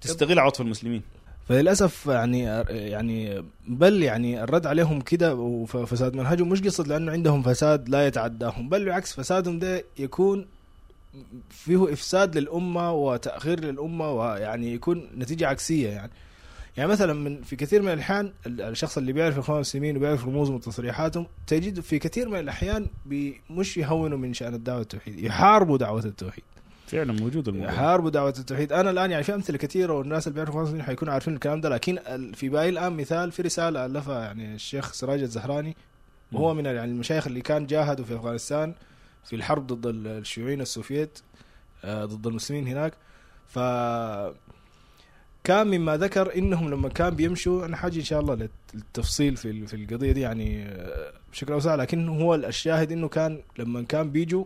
تستغل 0.00 0.38
عطف 0.38 0.60
المسلمين. 0.60 1.02
فللأسف 1.48 2.06
يعني 2.06 2.42
يعني 2.68 3.44
بل 3.68 4.02
يعني 4.02 4.44
الرد 4.44 4.66
عليهم 4.66 5.00
كده 5.00 5.34
وفساد 5.34 6.14
منهجهم 6.16 6.48
مش 6.48 6.62
قصد 6.62 6.88
لأنه 6.88 7.12
عندهم 7.12 7.42
فساد 7.42 7.88
لا 7.88 8.06
يتعداهم 8.06 8.68
بل 8.68 8.84
بالعكس 8.84 9.12
فسادهم 9.12 9.58
ده 9.58 9.84
يكون 9.98 10.46
فيه 11.50 11.92
إفساد 11.92 12.38
للأمة 12.38 12.92
وتأخير 12.92 13.60
للأمة 13.60 14.10
ويعني 14.10 14.74
يكون 14.74 15.08
نتيجة 15.18 15.48
عكسية 15.48 15.88
يعني. 15.88 16.10
يعني 16.76 16.90
مثلا 16.90 17.12
من 17.12 17.42
في 17.42 17.56
كثير 17.56 17.82
من 17.82 17.92
الأحيان 17.92 18.32
ال- 18.46 18.60
الشخص 18.60 18.98
اللي 18.98 19.12
بيعرف 19.12 19.34
الاخوان 19.34 19.56
المسلمين 19.56 19.96
وبيعرف 19.96 20.24
رموزهم 20.26 20.54
وتصريحاتهم 20.54 21.26
تجد 21.46 21.80
في 21.80 21.98
كثير 21.98 22.28
من 22.28 22.38
الأحيان 22.38 22.86
مش 23.50 23.76
يهونوا 23.76 24.18
من 24.18 24.34
شأن 24.34 24.54
الدعوة 24.54 24.80
التوحيد 24.80 25.18
يحاربوا 25.24 25.78
دعوة 25.78 26.04
التوحيد. 26.04 26.44
فعلا 26.92 27.12
موجود 27.12 27.48
الموضوع. 27.48 27.72
يحاربوا 27.72 28.10
دعوة 28.10 28.34
التوحيد. 28.38 28.72
أنا 28.72 28.90
الآن 28.90 29.10
يعني 29.10 29.24
في 29.24 29.34
أمثلة 29.34 29.58
كثيرة 29.58 29.92
والناس 29.92 30.26
اللي 30.28 30.34
بيعرفوا 30.34 30.62
الأفغان 30.62 30.82
حيكونوا 30.82 31.12
عارفين 31.14 31.34
الكلام 31.34 31.60
ده 31.60 31.68
لكن 31.68 31.98
في 32.34 32.48
باقي 32.48 32.68
الآن 32.68 32.92
مثال 32.92 33.32
في 33.32 33.42
رسالة 33.42 33.86
ألفها 33.86 34.20
يعني 34.24 34.54
الشيخ 34.54 34.92
سراج 34.92 35.22
الزهراني 35.22 35.76
وهو 36.32 36.54
من 36.54 36.64
يعني 36.66 36.84
المشايخ 36.92 37.26
اللي 37.26 37.40
كان 37.40 37.66
جاهدوا 37.66 38.04
في 38.04 38.14
أفغانستان 38.16 38.74
في 39.24 39.36
الحرب 39.36 39.66
ضد 39.66 39.86
ال- 39.86 40.06
الشيوعيين 40.06 40.60
السوفييت 40.60 41.18
آه، 41.84 42.04
ضد 42.04 42.26
المسلمين 42.26 42.66
هناك. 42.68 42.92
ف 43.48 43.58
كان 45.44 45.66
مما 45.66 45.96
ذكر 45.96 46.34
إنهم 46.38 46.70
لما 46.70 46.88
كان 46.88 47.10
بيمشوا 47.16 47.64
أنا 47.66 47.76
حاجي 47.76 48.00
إن 48.00 48.04
شاء 48.04 48.20
الله 48.20 48.48
للتفصيل 48.74 49.36
في 49.36 49.66
في 49.66 49.76
القضية 49.76 50.12
دي 50.12 50.20
يعني 50.20 50.64
آه، 50.68 51.12
بشكل 51.32 51.52
أوسع 51.52 51.74
لكن 51.74 52.08
هو 52.08 52.34
الشاهد 52.34 52.92
إنه 52.92 53.08
كان 53.08 53.40
لما 53.58 53.82
كان 53.82 54.10
بيجوا 54.10 54.44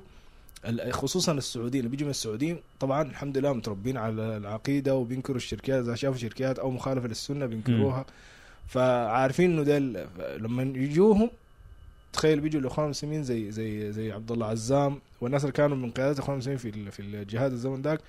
خصوصا 0.90 1.32
السعوديين 1.32 1.84
اللي 1.84 1.90
بيجوا 1.90 2.04
من 2.04 2.10
السعوديين 2.10 2.58
طبعا 2.80 3.02
الحمد 3.02 3.38
لله 3.38 3.52
متربين 3.52 3.96
على 3.96 4.36
العقيدة 4.36 4.94
وبينكروا 4.96 5.36
الشركيات 5.36 5.84
إذا 5.84 5.94
شافوا 5.94 6.18
شركيات 6.18 6.58
أو 6.58 6.70
مخالفة 6.70 7.08
للسنة 7.08 7.46
بينكروها 7.46 8.06
فعارفين 8.66 9.50
إنه 9.50 9.62
ده 9.62 9.78
لما 10.38 10.62
يجوهم 10.62 11.30
تخيل 12.12 12.40
بيجوا 12.40 12.60
الإخوان 12.60 12.84
المسلمين 12.84 13.24
زي 13.24 13.50
زي 13.50 13.92
زي 13.92 14.12
عبد 14.12 14.32
الله 14.32 14.46
عزام 14.46 14.98
والناس 15.20 15.42
اللي 15.42 15.52
كانوا 15.52 15.76
من 15.76 15.90
قيادات 15.90 16.16
الإخوان 16.16 16.34
المسلمين 16.34 16.58
في 16.58 16.90
في 16.90 17.00
الجهاد 17.00 17.52
الزمن 17.52 17.82
ذاك. 17.82 18.00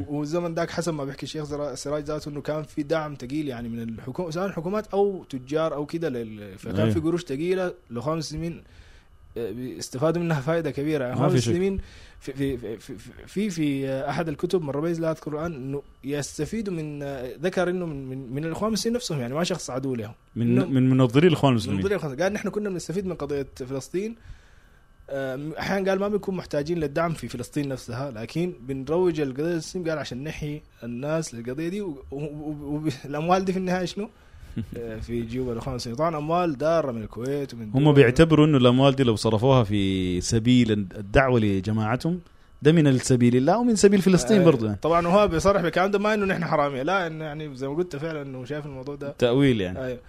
والزمن 0.00 0.54
ذاك 0.54 0.70
حسب 0.70 0.94
ما 0.94 1.04
بيحكي 1.04 1.22
الشيخ 1.22 1.74
سراج 1.74 2.04
ذاته 2.04 2.28
إنه 2.28 2.40
كان 2.40 2.62
في 2.62 2.82
دعم 2.82 3.14
ثقيل 3.14 3.48
يعني 3.48 3.68
من 3.68 3.82
الحكومة 3.82 4.30
سواء 4.30 4.46
الحكومات 4.46 4.86
أو 4.86 5.24
تجار 5.24 5.74
أو 5.74 5.86
كده 5.86 6.08
فكان 6.56 6.80
أيوه. 6.80 6.90
في 6.90 7.00
قروش 7.00 7.24
ثقيله 7.24 7.74
الاخوان 7.90 8.12
المسلمين 8.12 8.62
استفادوا 9.78 10.22
منها 10.22 10.40
فائده 10.40 10.70
كبيرة 10.70 11.04
ما 11.04 11.10
الاخوان 11.12 11.30
في 11.30 11.40
شك. 11.40 11.48
المسلمين 11.48 11.80
في 12.20 12.32
في 12.32 12.56
في 12.56 12.78
في, 12.78 12.94
في, 13.26 13.50
في 13.50 13.90
أحد 13.90 14.28
الكتب 14.28 14.62
من 14.62 14.70
ربيز 14.70 15.00
لا 15.00 15.10
أذكر 15.10 15.32
الآن 15.32 15.54
إنه 15.54 15.82
يستفيدوا 16.04 16.74
من 16.74 17.02
آه، 17.02 17.30
ذكر 17.42 17.70
إنه 17.70 17.86
من 17.86 18.08
من, 18.08 18.32
من 18.32 18.44
الإخوان 18.44 18.68
المسلمين 18.68 18.96
نفسهم 18.96 19.20
يعني 19.20 19.34
ما 19.34 19.44
شخص 19.44 19.70
عدو 19.70 19.94
لهم 19.94 20.14
من 20.36 20.72
من 20.72 20.90
منظري 20.90 21.28
الإخوان 21.28 21.52
المسلمين 21.52 21.80
ضمن 21.80 21.92
الخمسة. 21.92 22.22
قال 22.22 22.32
نحن 22.32 22.48
كنا 22.48 22.68
بنستفيد 22.68 23.06
من 23.06 23.14
قضية 23.14 23.46
فلسطين 23.56 24.16
آه، 25.10 25.50
أحيانا 25.58 25.90
قال 25.90 26.00
ما 26.00 26.08
بنكون 26.08 26.36
محتاجين 26.36 26.78
للدعم 26.78 27.12
في 27.12 27.28
فلسطين 27.28 27.68
نفسها 27.68 28.10
لكن 28.10 28.52
بنروج 28.60 29.20
القضية 29.20 29.60
قال 29.74 29.98
عشان 29.98 30.24
نحيي 30.24 30.62
الناس 30.84 31.34
للقضية 31.34 31.68
دي 31.68 31.80
والاموال 31.80 33.44
دي 33.44 33.52
في 33.52 33.58
النهاية 33.58 33.84
شنو؟ 33.84 34.10
آه، 34.76 34.98
في 34.98 35.22
جيوب 35.22 35.50
الإخوان 35.52 35.78
طبعا 35.78 36.18
أموال 36.18 36.58
دارة 36.58 36.92
من 36.92 37.02
الكويت 37.02 37.54
ومن 37.54 37.70
هم 37.74 37.92
بيعتبروا 37.92 38.46
إنه 38.46 38.56
الأموال 38.58 38.96
دي 38.96 39.02
لو 39.02 39.16
صرفوها 39.16 39.64
في 39.64 40.20
سبيل 40.20 40.70
الدعوة 40.72 41.40
لجماعتهم 41.40 42.20
ده 42.62 42.72
من 42.72 42.86
السبيل 42.86 43.36
الله 43.36 43.58
ومن 43.58 43.76
سبيل 43.76 44.02
فلسطين 44.02 44.40
آه، 44.40 44.44
برضه 44.44 44.66
يعني. 44.66 44.78
طبعا 44.82 45.06
وهو 45.06 45.28
بيصرح 45.28 45.62
بالكلام 45.62 45.90
ده 45.90 45.98
ما 45.98 46.14
إنه 46.14 46.26
نحن 46.26 46.44
حرامية 46.44 46.82
لا 46.82 47.06
إنه 47.06 47.24
يعني 47.24 47.56
زي 47.56 47.68
ما 47.68 47.74
قلت 47.74 47.96
فعلا 47.96 48.22
إنه 48.22 48.44
شايف 48.44 48.66
الموضوع 48.66 48.94
ده. 48.94 49.14
تأويل 49.18 49.60
يعني. 49.60 49.84
أيوه. 49.84 50.00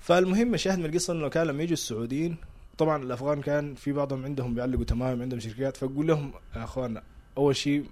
فالمهم 0.00 0.54
الشاهد 0.54 0.78
من 0.78 0.84
القصة 0.84 1.12
انه 1.12 1.28
كان 1.28 1.46
لما 1.46 1.62
يجوا 1.62 1.72
السعوديين 1.72 2.36
طبعا 2.78 3.02
الأفغان 3.02 3.40
كان 3.40 3.74
في 3.74 3.92
بعضهم 3.92 4.24
عندهم 4.24 4.54
بيعلقوا 4.54 4.84
تمام 4.84 5.22
عندهم 5.22 5.40
شركات 5.40 5.76
فاقول 5.76 6.06
لهم 6.06 6.32
يا 6.56 6.64
اخوانا 6.64 7.02
أول 7.38 7.56
شيء 7.56 7.84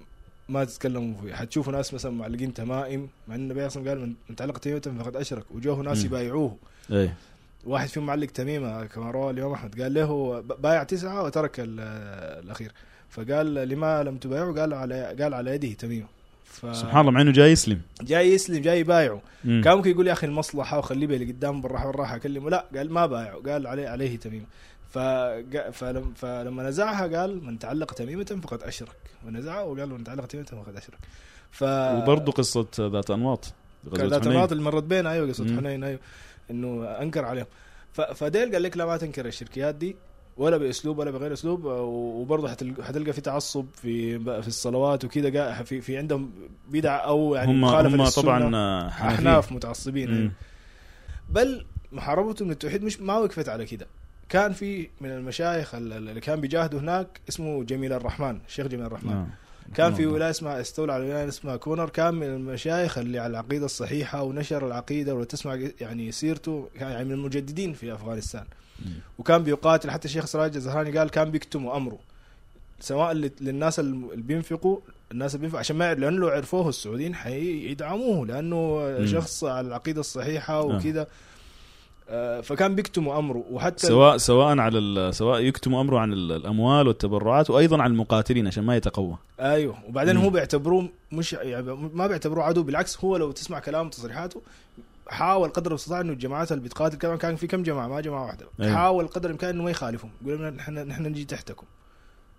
ما 0.49 0.65
تتكلموا 0.65 1.15
فيه 1.23 1.35
حتشوفوا 1.35 1.73
ناس 1.73 1.95
مثلا 1.95 2.13
معلقين 2.13 2.55
تمائم 2.55 3.09
مع 3.29 3.35
إن 3.35 3.41
النبي 3.41 3.67
أصلا 3.67 3.89
قال 3.91 4.15
من 4.29 4.37
تعلق 4.37 4.59
تميمه 4.59 5.03
فقد 5.03 5.17
أشرك 5.17 5.45
وجوه 5.51 5.77
ناس. 5.83 6.05
يبايعوه. 6.05 6.57
إيه. 6.93 7.15
واحد 7.65 7.89
فيهم 7.89 8.07
معلق 8.07 8.27
تميمة 8.27 8.85
كما 8.85 9.11
روى 9.11 9.31
الامام 9.31 9.53
أحمد 9.53 9.83
قال 9.83 9.95
له 9.95 10.41
بايع 10.41 10.83
تسعة 10.83 11.23
وترك 11.23 11.61
ال- 11.61 11.81
الأخير. 12.45 12.73
فقال 13.11 13.55
لما 13.55 14.03
لم 14.03 14.17
تبايعوا؟ 14.17 14.61
قال 14.61 14.75
على 14.75 15.17
قال 15.21 15.35
على 15.35 15.55
يده 15.55 15.73
تميمة. 15.73 16.07
ف... 16.45 16.77
سبحان 16.77 17.01
الله 17.01 17.11
مع 17.13 17.21
إنه 17.21 17.33
جاي 17.33 17.53
يسلم. 17.53 17.81
جاي 18.03 18.33
يسلم 18.35 18.63
جاي 18.63 18.81
يبايعه. 18.81 19.21
كان 19.45 19.77
ممكن 19.77 19.91
يقول 19.91 20.07
يا 20.07 20.13
أخي 20.13 20.27
المصلحة 20.27 20.79
وخليه 20.79 21.07
اللي 21.07 21.33
قدام 21.33 21.63
بالراحة 21.63 21.87
بالراحه 21.87 22.17
أكلمه. 22.17 22.51
لا 22.51 22.67
قال 22.77 22.93
ما 22.93 23.07
بايعه 23.07 23.37
قال 23.47 23.67
عليه 23.67 23.89
عليه 23.89 24.17
تميمة. 24.17 24.47
فقا- 24.97 25.71
فلم 25.71 26.13
فلما 26.17 26.63
نزعها 26.63 27.19
قال 27.21 27.45
من 27.45 27.59
تعلق 27.59 27.93
تميمة 27.93 28.39
فقد 28.43 28.63
أشرك 28.63 28.97
ونزعها 29.27 29.63
وقال 29.63 29.89
من 29.91 30.05
تعلق 30.05 30.27
تميمة 30.27 30.47
فقد 30.47 30.77
أشرك 30.77 30.99
ف 31.51 31.63
وبرضه 31.65 32.33
قصة 32.33 32.67
ذات 32.81 33.11
كان 33.97 34.09
ذات. 34.09 34.27
النقاط 34.27 34.53
اللي 34.53 34.65
مرت 34.65 34.83
بين 34.83 35.07
أيوه 35.07 35.29
قصة 35.29 35.45
مم. 35.45 35.59
حنين 35.61 35.85
أيوه 35.85 36.01
إنه 36.51 36.85
أنكر 36.85 37.25
عليهم 37.25 37.47
ف- 37.93 38.01
فديل 38.01 38.53
قال 38.53 38.63
لك 38.63 38.77
لا 38.77 38.85
ما 38.87 38.97
تنكر 38.97 39.27
الشركيات 39.27 39.75
دي 39.75 39.97
ولا 40.37 40.57
بأسلوب 40.57 40.99
ولا 40.99 41.11
بغير 41.11 41.33
أسلوب 41.33 41.65
وبرضه 41.65 42.49
حتلقى, 42.49 42.85
حتلقى 42.85 43.13
في 43.13 43.21
تعصب 43.21 43.67
في 43.75 44.19
في 44.43 44.49
الصلوات 44.49 45.05
وكذا 45.05 45.63
في 45.63 45.81
في 45.81 45.97
عندهم 45.97 46.31
بدع 46.69 47.05
أو 47.05 47.35
يعني 47.35 47.51
هم 47.53 47.61
مخالفة 47.61 47.97
هم. 48.05 48.09
طبعا. 48.09 48.89
أحناف 48.89 49.53
متعصبين. 49.53 50.15
أيوة. 50.17 50.31
بل 51.31 51.65
محاربتهم 51.93 52.49
للتوحيد 52.49 52.85
مش 52.85 53.01
ما 53.01 53.17
وقفت 53.19 53.49
على 53.49 53.65
كده 53.67 53.87
كان 54.29 54.53
في 54.53 54.89
من 55.01 55.11
المشايخ 55.11 55.75
ال- 55.75 55.93
اللي 55.93 56.21
كان 56.21 56.41
بيجاهدوا 56.41 56.81
هناك 56.81 57.07
اسمه 57.29 57.65
جميل 57.65 57.93
الرحمن 57.93 58.39
الشيخ 58.49 58.67
جميل 58.67 58.87
الرحمن 58.87 59.11
نعم. 59.13 59.27
كان 59.75 59.95
في 59.95 60.03
نعم. 60.05 60.13
ولاية 60.13 60.31
اسمها 60.31 60.61
استولى 60.61 60.93
على 60.93 61.05
ولايه 61.05 61.29
اسمها 61.29 61.57
كونر 61.57 61.89
كان 61.89 62.15
من 62.15 62.27
المشايخ 62.27 62.99
اللي 62.99 63.19
على 63.19 63.31
العقيدة 63.31 63.65
الصحيحة 63.65 64.23
ونشر 64.23 64.67
العقيدة 64.67 65.15
ولو 65.15 65.25
تسمع 65.25 65.59
يعني 65.81 66.13
سيرته 66.13 66.69
كان 66.79 66.91
يعني 66.91 67.05
من 67.05 67.13
المجددين 67.13 67.73
في 67.73 67.93
أفغانستان. 67.95 68.45
وكان 69.19 69.43
بيقاتل 69.43 69.91
حتى 69.91 70.05
الشيخ 70.05 70.25
سراج 70.27 70.57
الزهراني 70.57 70.99
قال 70.99 71.11
كان 71.11 71.31
بيكتم 71.31 71.67
أمره 71.67 71.99
سواء 72.81 73.13
لل- 73.13 73.31
للناس 73.41 73.81
اللي 73.81 74.17
بينفقوا 74.17 74.79
الناس 75.13 75.35
اللي 75.35 75.41
بينفقوا 75.41 75.61
عشان 75.61 75.77
ما 75.77 75.95
لأنه 75.95 76.17
لو 76.19 76.29
عرفوه 76.29 76.69
السعوديين 76.69 77.15
حيدعموه 77.15 78.27
لأنه. 78.27 79.07
شخص 79.07 79.45
على 79.45 79.67
العقيدة 79.69 80.01
الصحيحة 80.01 80.69
نعم. 80.69 80.77
وكذا 80.79 81.07
فكان 82.43 82.75
بيكتم 82.75 83.09
أمره. 83.09 83.45
وحتى 83.51 83.87
سواء 83.87 84.17
سواء 84.17 84.59
على 84.59 85.11
سواء 85.15 85.41
يكتم 85.41 85.75
أمره 85.75 85.99
عن 85.99 86.13
ال- 86.13 86.33
الأموال 86.33 86.89
والتبرعات 86.89 87.51
وأيضا 87.51 87.83
عن 87.83 87.91
المقاتلين 87.91 88.47
عشان 88.47 88.65
ما 88.65 88.77
يتقوى. 88.77 89.17
أيوه. 89.41 89.77
وبعدين 89.89 90.17
مم. 90.17 90.23
هو 90.23 90.31
بيعتبروه 90.31 90.89
مش 91.13 91.33
يعني 91.33 91.73
ما 91.73 92.07
بيعتبروه 92.07 92.45
عدو 92.45 92.63
بالعكس 92.63 93.05
هو 93.05 93.17
لو 93.17 93.33
تسمع 93.33 93.59
كلامه 93.59 93.87
وتصريحاته 93.87 94.43
حاول 95.09 95.49
قدر 95.49 95.71
المستطاع 95.71 96.01
إنه 96.01 96.13
الجماعات 96.13 96.53
اللي 96.53 96.63
بتقاتل 96.65 96.99
كمان 96.99 97.19
كان 97.19 97.37
في 97.37 97.47
كم 97.47 97.63
جماعة 97.63 97.89
ما 97.89 98.01
جماعة 98.01 98.25
واحدة 98.27 98.47
أيوة. 98.61 98.75
حاول 98.77 99.07
قدر 99.09 99.27
الإمكان 99.29 99.51
إنه 99.51 99.63
ما 99.65 99.71
يخالفهم. 99.71 100.11
يقول 100.27 100.43
لهم 100.43 100.55
نحن 100.55 100.75
نحن 100.89 101.03
نجي 101.07 101.25
تحتكم. 101.25 101.67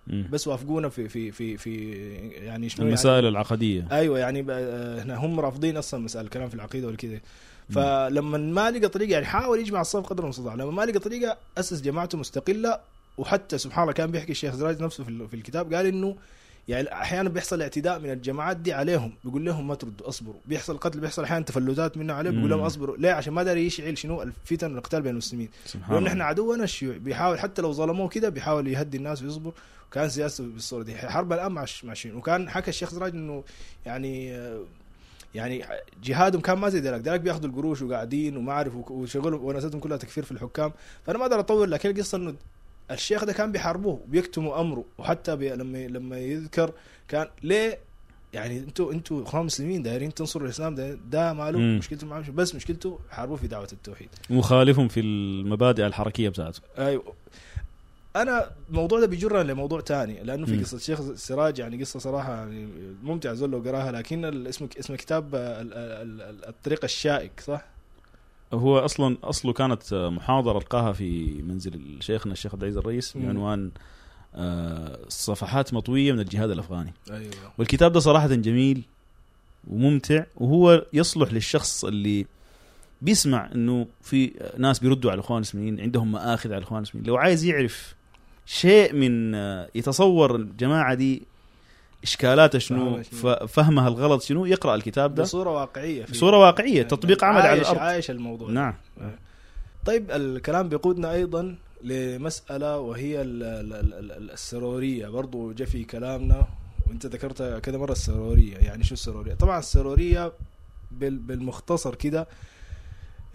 مم. 0.06 0.28
بس 0.32 0.48
وافقونا 0.48 0.88
في 0.88 1.08
في 1.08 1.30
في 1.32 1.56
في 1.56 1.90
يعني 2.32 2.68
شنو 2.68 2.86
المسائل 2.86 3.26
العقدية. 3.26 3.78
يعني 3.80 3.92
أيوه. 3.94 4.18
يعني 4.18 4.46
آه، 4.50 5.02
هنا 5.02 5.16
هم 5.16 5.40
رافضين 5.40 5.76
أصلا 5.76 6.00
مسألة 6.00 6.24
الكلام 6.24 6.48
في 6.48 6.54
العقيدة 6.54 6.86
ولا 6.86 6.96
كذا 6.96 7.20
فلما 7.70 8.38
ما 8.38 8.70
لقى 8.70 8.88
طريقة 8.88 9.12
يعني 9.12 9.26
حاول 9.26 9.58
يجمع 9.60 9.80
الصف 9.80 10.06
قدر 10.06 10.24
المستطاع. 10.24 10.54
لما 10.54 10.70
ما 10.70 10.82
لقى 10.82 10.98
طريقة 10.98 11.36
أسس 11.58 11.80
جماعته 11.80 12.18
مستقلة 12.18 12.78
وحتى 13.18 13.58
سبحان 13.58 13.82
الله 13.82 13.92
كان 13.92 14.10
بيحكي 14.10 14.32
الشيخ 14.32 14.54
زراج 14.54 14.82
نفسه 14.82 15.04
في 15.04 15.10
ال- 15.10 15.28
في 15.28 15.34
الكتاب 15.34 15.74
قال 15.74 15.86
إنه 15.86 16.16
يعني 16.68 16.92
أحيانا 16.92 17.28
بيحصل 17.28 17.62
اعتداء 17.62 17.98
من 17.98 18.10
الجماعات 18.10 18.56
دي 18.56 18.72
عليهم. 18.72 19.12
بيقول 19.24 19.44
لهم 19.44 19.68
ما 19.68 19.74
تردوا 19.74 20.08
اصبروا. 20.08 20.40
بيحصل 20.46 20.78
قتل 20.78 21.00
بيحصل 21.00 21.24
أحيانا 21.24 21.44
تفلتات 21.44 21.96
منه 21.96 22.12
عليه 22.14 22.30
بيقول 22.30 22.50
لهم. 22.50 22.60
اصبروا. 22.60 22.96
ليه؟ 22.96 23.10
عشان 23.12 23.32
ما 23.32 23.42
داري 23.42 23.66
يشعل 23.66 23.98
شنو؟ 23.98 24.22
الفتن 24.22 24.74
والقتال 24.74 25.02
بين 25.02 25.12
المسلمين. 25.12 25.48
سبحان 25.66 25.94
لأن 25.96 26.06
إحنا 26.06 26.24
عدونا 26.24 26.64
الشيوعي 26.64 26.98
بيحاول 26.98 27.38
حتى 27.38 27.62
لو 27.62 27.72
ظلموه 27.72 28.08
كده 28.08 28.28
بيحاول 28.28 28.68
يهدي 28.68 28.96
الناس 28.96 29.22
ويصبر. 29.22 29.52
وكان 29.90 30.08
سياسته 30.08 30.44
بالصورة 30.44 30.82
دي. 30.82 30.96
حرب 30.96 31.32
الآن 31.32 31.52
مع 31.52 31.62
الشيوعي 31.62 32.18
وكان 32.18 32.50
حكى 32.50 32.68
الشيخ 32.70 32.90
زراج 32.94 33.12
إنه 33.14 33.44
يعني 33.86 34.34
آه، 34.34 34.60
يعني 35.34 35.64
جهادهم 36.04 36.40
كان 36.40 36.58
ما 36.58 36.68
زي 36.68 36.80
ذلك. 36.80 37.00
ذلك 37.00 37.20
بياخذوا 37.20 37.48
القروش 37.50 37.82
وقاعدين 37.82 38.36
وما 38.36 38.52
أعرف 38.52 38.90
وشغلهم 38.90 39.44
ونسيتهم 39.44 39.80
كلها 39.80 39.96
تكفير 39.96 40.24
في 40.24 40.32
الحكام. 40.32 40.72
فأنا 41.06 41.18
ما 41.18 41.24
أقدر 41.24 41.40
أطول 41.40 41.70
لكن 41.70 41.90
القصة 41.90 42.18
إنه 42.18 42.34
الشيخ 42.90 43.24
ده 43.24 43.32
كان 43.32 43.52
بيحاربوه 43.52 44.00
وبيكتموا 44.04 44.60
أمره. 44.60 44.84
وحتى 44.98 45.36
بي 45.36 45.50
لما 45.50 45.86
لما 45.86 46.18
يذكر 46.18 46.72
كان 47.08 47.26
ليه؟ 47.42 47.78
يعني 48.32 48.58
أنتوا 48.58 48.92
أنتوا 48.92 49.22
إخوان 49.22 49.44
مسلمين 49.44 49.82
دايرين 49.82 50.14
تنصروا 50.14 50.46
الإسلام 50.46 50.74
ده, 50.74 50.98
ده 51.10 51.32
ماله. 51.32 51.58
مشكلته 51.58 52.06
معاه 52.06 52.24
بس 52.34 52.54
مشكلته 52.54 52.98
حاربوه 53.10 53.36
في 53.36 53.46
دعوة 53.46 53.68
التوحيد. 53.72 54.08
مخالفهم 54.30 54.88
في 54.88 55.00
المبادئ 55.00 55.86
الحركية 55.86 56.28
بتاعته 56.28 56.60
أيوه. 56.78 57.14
أنا 58.16 58.50
الموضوع 58.70 59.00
ده 59.00 59.06
بيجرنا 59.06 59.52
لموضوع 59.52 59.80
تاني 59.80 60.22
لأنه 60.22 60.46
في. 60.46 60.58
قصة 60.60 60.76
الشيخ 60.76 61.00
سراج 61.14 61.58
يعني 61.58 61.80
قصة 61.80 61.98
صراحة 61.98 62.36
يعني 62.36 62.68
ممتع 63.02 63.34
زول 63.34 63.50
لو 63.50 63.58
قراها 63.58 63.92
لكن 63.92 64.46
اسم 64.46 64.68
اسم 64.78 64.94
كتاب 64.94 65.34
ال- 65.34 65.74
ال- 65.74 66.20
ال- 66.22 66.48
الطريق 66.48 66.84
الشائك 66.84 67.32
صح؟ 67.40 67.64
هو 68.52 68.78
أصلا 68.78 69.16
أصله 69.24 69.52
كانت 69.52 69.94
محاضرة 69.94 70.58
ألقاها 70.58 70.92
في 70.92 71.26
منزل 71.42 71.96
شيخنا 72.00 72.32
الشيخ 72.32 72.52
عبد 72.54 72.62
العزيز 72.62 72.78
الرئيس. 72.78 73.16
بعنوان 73.16 73.70
آه، 74.34 74.98
صفحات 75.08 75.74
مطوية 75.74 76.12
من 76.12 76.20
الجهاد 76.20 76.50
الأفغاني 76.50 76.92
أيوه 77.10 77.30
والكتاب 77.58 77.92
ده 77.92 78.00
صراحة 78.00 78.26
جميل 78.28 78.82
وممتع 79.70 80.24
وهو 80.36 80.86
يصلح 80.92 81.32
للشخص 81.32 81.84
اللي 81.84 82.26
بيسمع 83.02 83.50
إنه 83.54 83.86
في 84.02 84.32
ناس 84.58 84.78
بيردوا 84.78 85.10
على 85.10 85.18
الاخوان 85.18 85.36
المسلمين 85.36 85.80
عندهم 85.80 86.12
مآخذ 86.12 86.48
على 86.50 86.58
الاخوان 86.58 86.78
المسلمين 86.78 87.06
لو 87.06 87.16
عايز 87.16 87.44
يعرف 87.44 87.94
شيء 88.50 88.92
من 88.92 89.34
آه، 89.34 89.68
يتصور 89.74 90.36
الجماعة 90.36 90.94
دي 90.94 91.22
اشكالاتها 92.02 92.58
شنو 92.58 93.02
فهمها 93.48 93.88
الغلط 93.88 94.22
شنو 94.22 94.46
يقرأ 94.46 94.74
الكتاب 94.74 95.14
ده 95.14 95.22
بصورة 95.22 95.50
واقعية 95.50 96.04
بصورة 96.04 96.38
واقعية 96.38 96.82
تطبيق 96.82 97.24
عملي 97.24 97.48
على 97.48 97.60
الأرض. 97.60 97.78
عايش 97.78 98.10
الموضوع 98.10 98.50
نعم. 98.50 98.74
طيب 99.86 100.10
الكلام 100.10 100.68
بيقودنا 100.68 101.12
أيضا 101.12 101.56
لمسألة 101.84 102.78
وهي 102.78 103.20
ال- 103.22 103.42
ال- 103.42 103.72
ال- 103.72 104.12
ال- 104.12 104.30
السرورية. 104.30 105.08
برضو 105.08 105.52
جاء 105.52 105.68
في 105.68 105.84
كلامنا 105.84 106.46
وأنت 106.86 107.06
ذكرت 107.06 107.42
كذا 107.42 107.78
مرة 107.78 107.92
السرورية. 107.92 108.56
يعني 108.56 108.84
شو 108.84 108.94
السرورية؟ 108.94 109.34
طبعا 109.34 109.58
السرورية 109.58 110.32
بال- 110.90 111.18
بالمختصر 111.18 111.94
كده 111.94 112.26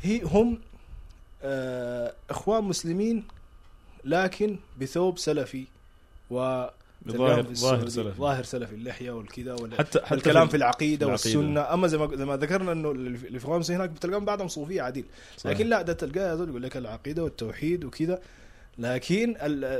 هي 0.02 0.22
هم 0.24 0.58
آه، 1.44 2.14
إخوان 2.30 2.64
مسلمين 2.64 3.24
لكن 4.06 4.58
بثوب 4.82 5.18
سلفي 5.18 5.66
و 6.30 6.66
ظاهر 7.12 7.54
ظاهر. 7.54 7.88
سلفي. 7.90 8.18
ظاهر 8.20 8.44
سلفي 8.44 8.76
اللحية 8.76 9.12
والكذا 9.12 9.54
وال- 9.54 9.78
حتى 9.78 10.00
حتى 10.02 10.16
الكلام 10.16 10.48
في 10.48 10.58
العقيدة 10.58 11.06
العقيدة. 11.06 11.40
والسنة. 11.40 11.74
أما 11.74 11.88
زي 11.88 11.98
ما 11.98 12.16
زي 12.16 12.26
ما 12.26 12.38
ذكرنا 12.38 12.72
إنه 12.72 12.92
الاخوان 12.92 13.56
المسلمين 13.56 13.82
هناك 13.82 13.90
بتلقاهم 13.90 14.26
بعدهم 14.26 14.48
صوفية 14.48 14.82
عديل 14.82 15.06
صحيح. 15.38 15.52
لكن 15.58 15.68
لا 15.70 15.82
ده 15.82 15.94
تلقاه 15.94 16.34
هذول 16.34 16.50
يقول 16.50 16.64
لك 16.64 16.78
العقيدة 16.78 17.24
والتوحيد 17.24 17.84
وكذا. 17.86 18.20
لكن 18.78 19.34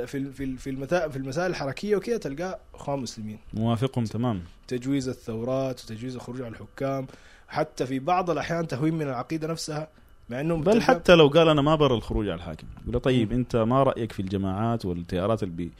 في 0.06 0.32
في 0.32 0.56
في 0.56 0.70
المتا- 0.70 1.08
في 1.08 1.16
المسائل 1.16 1.50
الحركية 1.50 1.96
وكذا 1.96 2.16
تلقاه 2.16 2.58
أخوان 2.74 2.98
مسلمين. 2.98 3.38
موافقهم 3.54 4.04
تمام. 4.04 4.42
تجويز 4.68 5.08
الثورات 5.08 5.84
وتجويز 5.84 6.14
الخروج 6.14 6.42
على 6.42 6.48
الحكام. 6.50 7.06
حتى 7.48 7.86
في 7.86 7.98
بعض 7.98 8.30
الأحيان 8.30 8.68
تهوين 8.68 8.94
من 8.94 9.02
العقيدة 9.02 9.48
نفسها. 9.48 9.88
مع 10.30 10.40
انهم 10.40 10.60
بل 10.60 10.82
حتى 10.82 11.14
لو 11.14 11.28
قال 11.28 11.48
أنا 11.48 11.62
ما 11.62 11.74
برى 11.74 11.94
الخروج 11.94 12.26
على 12.28 12.34
الحاكم 12.34 12.66
يقول 12.82 12.92
له 12.92 12.98
طيب 12.98 13.32
مم. 13.32 13.38
أنت 13.38 13.56
ما 13.56 13.82
رأيك 13.82 14.12
في 14.12 14.20
الجماعات 14.20 14.84
والتيارات 14.84 15.42
اللي. 15.42 15.70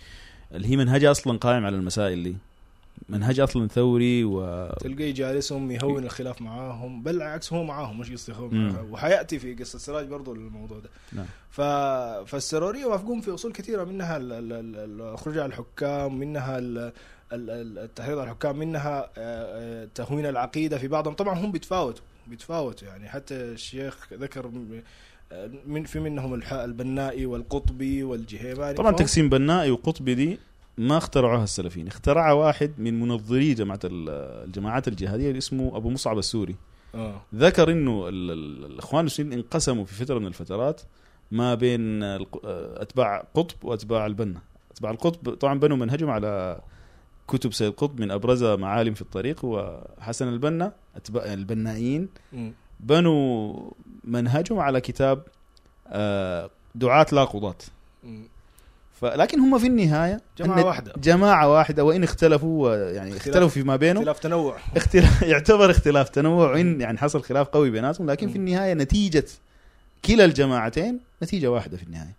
اللي 0.54 0.68
هي 0.68 0.76
منهجها 0.76 1.10
أصلا 1.10 1.38
قائم 1.38 1.66
على 1.66 1.76
المسائل 1.76 2.22
دي 2.22 2.36
منهج 3.08 3.40
أصلا 3.40 3.68
ثوري 3.68 4.24
و 4.24 4.66
تلقيه 4.80 5.14
جالسهم 5.14 5.70
يهون 5.70 6.04
الخلاف 6.04 6.42
معاهم 6.42 7.02
بل 7.02 7.16
العكس 7.16 7.52
هو 7.52 7.64
معاهم 7.64 7.98
مش 8.00 8.12
قصدي 8.12 8.32
مم. 8.42 8.68
معاهم 8.72 8.92
وحيأتي 8.92 9.38
في 9.38 9.54
قصة 9.54 9.78
سراج 9.78 10.06
برضو 10.06 10.32
الموضوع 10.32 10.78
ده 10.78 10.90
نعم. 11.12 11.26
ف... 11.50 11.60
فالسروريه 12.30 12.84
وافقون 12.86 13.20
في 13.20 13.34
أصول 13.34 13.52
كثيرة 13.52 13.84
منها 13.84 14.16
ال- 14.16 14.32
ال- 14.32 14.52
ال- 14.52 15.00
الخروج 15.02 15.38
على 15.38 15.46
الحكام 15.46 16.18
منها 16.18 16.58
ال- 16.58 16.78
ال- 17.32 17.50
ال- 17.50 17.78
التحريض 17.78 18.18
على 18.18 18.30
الحكام 18.30 18.58
منها 18.58 18.98
آه، 19.00 19.08
آه، 19.18 19.88
تهوين 19.94 20.26
العقيدة 20.26 20.78
في 20.78 20.88
بعضهم 20.88 21.14
طبعا 21.14 21.38
هم 21.38 21.52
بيتفاوتوا 21.52 22.04
بيتفاوتوا 22.26 22.88
يعني. 22.88 23.08
حتى 23.08 23.34
الشيخ 23.34 24.08
ذكر 24.12 24.50
آه، 25.32 25.50
من 25.66 25.84
في 25.84 26.00
منهم 26.00 26.42
البنائي 26.52 27.26
والقطبي 27.26 28.02
والجهيماني. 28.02 28.74
طبعا 28.74 28.92
تقسيم 28.92 29.28
بنائي 29.28 29.70
وقطبي 29.70 30.14
دي 30.14 30.38
ما 30.78 30.96
اخترعوها 30.98 31.44
السلفيين. 31.44 31.86
اخترعها 31.86 32.32
واحد 32.32 32.72
من 32.78 33.00
منظري 33.00 33.54
جماعة 33.54 33.80
ال- 33.84 34.44
الجماعات 34.46 34.88
الجهادية 34.88 35.28
اللي 35.28 35.38
اسمه 35.38 35.76
أبو 35.76 35.90
مصعب 35.90 36.18
السوري. 36.18 36.56
آه. 36.94 37.20
ذكر 37.34 37.72
إنه 37.72 38.08
ال- 38.08 38.30
ال- 38.30 38.64
الاخوان 38.64 39.00
المسلمين 39.00 39.32
انقسموا 39.32 39.84
في 39.84 39.94
فترة 39.94 40.18
من 40.18 40.26
الفترات 40.26 40.80
ما 41.30 41.54
بين 41.54 42.02
أتباع 42.02 43.24
قطب 43.34 43.64
وأتباع 43.64 44.06
البنا. 44.06 44.40
أتباع 44.72 44.90
القطب 44.90 45.34
طبعا 45.34 45.58
بنوا 45.58 45.76
منهجهم 45.76 46.10
على 46.10 46.60
كتب 47.28 47.52
سيد 47.52 47.72
قطب 47.72 48.00
من 48.00 48.10
أبرزها 48.10 48.56
معالم 48.56 48.94
في 48.94 49.02
الطريق 49.02 49.44
وحسن 49.44 50.28
البنا 50.28 50.72
البنائيين. 51.16 52.08
بنوا 52.80 53.54
منهجهم 54.04 54.58
على 54.58 54.80
كتاب 54.80 55.22
آه، 55.88 56.50
دعاة 56.74 57.06
لا 57.12 57.24
قضاة 57.24 57.54
مم. 58.04 58.24
فلكن 59.00 59.40
هم 59.40 59.58
في 59.58 59.66
النهاية 59.66 60.20
جماعة 60.38 60.58
أن 60.60 60.64
واحدة 60.64 60.92
جماعة 60.96 61.52
واحدة 61.52 61.84
وإن 61.84 62.02
اختلفوا 62.02 62.76
يعني 62.76 63.10
اختلاف- 63.10 63.26
اختلفوا 63.28 63.48
فيما 63.48 63.76
بينهم 63.76 63.96
اختلاف 63.96 64.18
تنوع 64.18 64.56
اختلاف 64.76 65.22
يعتبر 65.32 65.70
اختلاف 65.70 66.08
تنوع 66.08 66.50
وان 66.52 66.80
يعني 66.80 66.98
حصل 66.98 67.22
خلاف 67.22 67.48
قوي 67.48 67.70
بيناتهم 67.70 68.10
لكن 68.10 68.28
في 68.28 68.38
مم. 68.38 68.46
النهاية 68.46 68.74
نتيجة 68.74 69.24
كلا 70.04 70.24
الجماعتين 70.24 71.00
نتيجة 71.22 71.50
واحدة 71.50 71.76
في 71.76 71.82
النهاية 71.82 72.04
مم. 72.06 72.14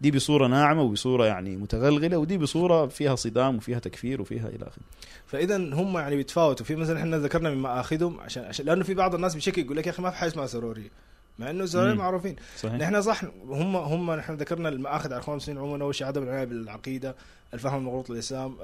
دي 0.00 0.10
بصورة 0.10 0.46
ناعمة 0.46 0.82
وبصورة 0.82 1.26
يعني 1.26 1.56
متغلغلة 1.56 2.16
ودي 2.16 2.38
بصورة 2.38 2.86
فيها 2.86 3.14
صدام 3.14 3.56
وفيها 3.56 3.78
تكفير 3.78 4.20
وفيها 4.20 4.48
إلى 4.48 4.66
آخره. 4.66 4.82
فإذا 5.26 5.56
هم 5.56 5.98
يعني 5.98 6.16
بيتفاوتوا. 6.16 6.66
في 6.66 6.76
مثلا 6.76 6.98
إحنا 6.98 7.18
ذكرنا 7.18 7.50
من 7.50 7.56
مآخذهم 7.56 8.20
عشان 8.20 8.44
عشان 8.44 8.66
لأنه 8.66 8.84
في 8.84 8.94
بعض 8.94 9.14
الناس 9.14 9.34
بشكل 9.34 9.62
يقول 9.62 9.76
لك 9.76 9.86
يا 9.86 9.92
أخي 9.92 10.02
ما 10.02 10.10
في 10.10 10.16
حاجة 10.16 10.28
اسمها 10.30 10.46
سرورية. 10.46 10.90
مع 11.38 11.50
إنه 11.50 11.68
مم. 11.74 11.96
معروفين 11.96 12.36
صحيح 12.58 12.74
نحن 12.74 13.02
صح 13.02 13.24
هم 13.48 13.76
هم 13.76 14.10
نحن 14.10 14.34
ذكرنا 14.34 14.68
المآخذ 14.68 15.06
على 15.06 15.16
الاخوان 15.16 15.36
المسلمين 15.36 15.62
عموما 15.62 15.84
أول 15.84 15.94
شيء 15.94 16.06
عدم 16.06 16.22
العناية 16.22 16.44
بالعقيدة 16.44 17.16
الفهم 17.54 17.78
المغلوط 17.78 18.10
للإسلام 18.10 18.56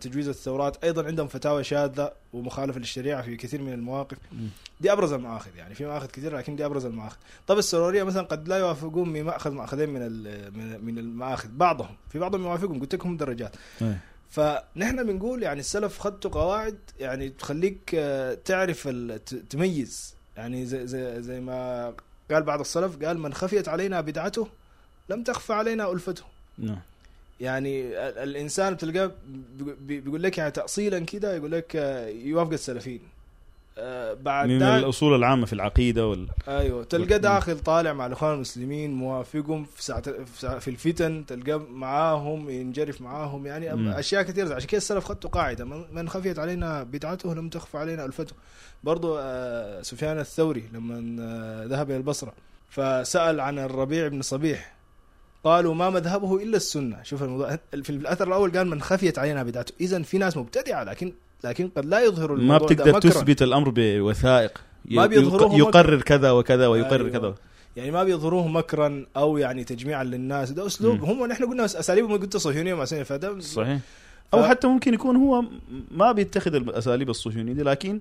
تجويز 0.00 0.28
الثورات 0.28 0.84
أيضا 0.84 1.06
عندهم 1.06 1.28
فتاوى 1.28 1.64
شاذة 1.64 2.12
ومخالفة 2.32 2.78
للشريعة 2.78 3.22
في 3.22 3.36
كثير 3.36 3.62
من 3.62 3.72
المواقف. 3.72 4.18
دي 4.80 4.92
أبرز 4.92 5.12
المآخذ 5.12 5.56
يعني 5.56 5.74
في 5.74 5.86
مآخذ 5.86 6.06
كثير 6.06 6.36
لكن 6.36 6.56
دي 6.56 6.66
أبرز 6.66 6.84
المآخذ 6.84 7.16
طب 7.46 7.58
السرورية 7.58 8.02
مثلا 8.02 8.22
قد 8.22 8.48
لا 8.48 8.56
يوافقون 8.56 9.12
بمأخذ 9.12 9.50
مأخذين 9.50 9.88
من 9.88 10.02
من 10.84 10.98
المآخذ 10.98 11.48
بعضهم 11.52 11.96
في 12.10 12.18
بعضهم 12.18 12.42
يوافقون 12.42 12.80
قلت 12.80 12.94
لكم 12.94 13.16
درجات 13.16 13.56
أي. 13.82 13.96
فنحن 14.30 15.06
بنقول 15.06 15.42
يعني 15.42 15.60
السلف 15.60 15.98
خدتوا 15.98 16.30
قواعد 16.30 16.78
يعني 17.00 17.28
تخليك 17.28 17.94
آه، 17.94 18.34
تعرف 18.34 18.88
تميز 19.50 20.14
يعني 20.36 20.66
زي, 20.66 20.86
زي, 20.86 21.22
زي 21.22 21.40
ما 21.40 21.92
قال 22.30 22.42
بعض 22.42 22.60
السلف 22.60 23.02
قال 23.04 23.18
من 23.18 23.34
خفيت 23.34 23.68
علينا 23.68 24.00
بدعته 24.00 24.48
لم 25.08 25.22
تخفى 25.22 25.52
علينا 25.52 25.92
ألفته. 25.92 26.22
نعم. 26.58 26.78
يعني 27.40 27.82
ال- 28.08 28.18
الإنسان 28.18 28.74
بتلقاه 28.74 29.06
بيقو- 29.58 29.76
بي- 29.80 30.00
بيقول 30.00 30.22
لك 30.22 30.38
يعني 30.38 30.50
تاصيلا 30.50 30.98
كده 30.98 31.36
يقول 31.36 31.52
لك 31.52 31.76
آه، 31.76 32.08
يوافق 32.08 32.52
السلفيين. 32.52 33.00
بعد 34.14 34.48
من 34.48 34.62
الأصول 34.62 35.14
العامة 35.14 35.46
في 35.46 35.52
العقيدة 35.52 36.06
وال 36.06 36.28
أيوه 36.48 36.84
تلقى 36.84 37.18
داخل 37.18 37.58
طالع 37.58 37.92
مع 37.92 38.06
الإخوان 38.06 38.34
المسلمين 38.34 38.94
موافقهم 38.94 39.64
في 39.64 39.84
ساعة 39.84 40.02
في, 40.58 40.68
الفتن 40.68 41.26
تلقى 41.26 41.60
معاهم 41.70 42.50
ينجرف 42.50 43.00
معاهم 43.00 43.46
يعني 43.46 43.74
مم. 43.74 43.88
أشياء 43.88 44.22
كثيرة. 44.22 44.54
عشان 44.54 44.68
كده 44.68 44.78
السلف 44.78 45.04
خدتوا 45.04 45.30
قاعدة. 45.30 45.64
من 45.64 45.84
من 45.92 46.08
خفيت 46.08 46.38
علينا 46.38 46.82
بدعته 46.82 47.34
لم 47.34 47.48
تخفى 47.48 47.78
علينا 47.78 48.04
الفته 48.04 48.34
برضو 48.84 49.18
آه، 49.18 49.82
سفيان 49.82 50.18
الثوري 50.18 50.68
لما 50.72 51.16
آه، 51.20 51.64
ذهب 51.64 51.90
إلى 51.90 51.96
البصرة 51.96 52.32
فسأل 52.70 53.40
عن 53.40 53.58
الربيع 53.58 54.08
بن 54.08 54.22
صبيح. 54.22 54.74
قالوا 55.44 55.74
ما 55.74 55.90
مذهبه 55.90 56.42
إلا 56.42 56.56
السنة. 56.56 57.02
شوف 57.02 57.22
الموضوع 57.22 57.58
في 57.82 57.90
الأثر 57.90 58.28
الأول 58.28 58.58
قال 58.58 58.66
من 58.66 58.82
خفيت 58.82 59.18
علينا 59.18 59.42
بدعته. 59.42 59.72
اذا 59.80 60.02
في 60.02 60.18
ناس 60.18 60.36
مبتدعة 60.36 60.84
لكن 60.84 61.12
لكن 61.44 61.68
قد 61.76 61.84
لا 61.86 62.00
يظهروا 62.04 62.38
ما 62.38 62.58
بتقدر. 62.58 63.00
تثبت 63.00 63.42
الأمر 63.42 63.72
بوثائق. 63.76 64.60
ما 64.90 65.06
بيظهروه 65.06 65.54
يق- 65.54 65.58
يقرر 65.68 66.00
كذا 66.02 66.30
وكذا 66.30 66.66
ويقرر 66.66 67.06
أيوة. 67.06 67.18
كذا. 67.18 67.34
يعني 67.76 67.90
ما 67.90 68.04
بيظهروه 68.04 68.48
مكرا 68.48 69.06
أو 69.16 69.38
يعني 69.38 69.64
تجميعا 69.64 70.04
للناس. 70.04 70.50
ده 70.50 70.66
أسلوب. 70.66 70.96
مم. 70.98 71.04
هم 71.04 71.26
نحن 71.26 71.44
قلنا 71.44 71.64
اساليبهم 71.64 72.12
قلت 72.20 72.36
صهيونية 72.36 72.74
مع 72.74 72.84
سنة 72.84 73.02
فده 73.02 73.40
صحيح. 73.40 73.78
أو 74.34 74.42
ف- 74.42 74.46
حتى 74.46 74.66
ممكن 74.66 74.94
يكون 74.94 75.16
هو 75.16 75.44
ما 75.90 76.12
بيتخذ 76.12 76.54
الاساليب 76.54 77.10
الصهيونية 77.10 77.52
دي 77.52 77.62
لكن 77.62 78.00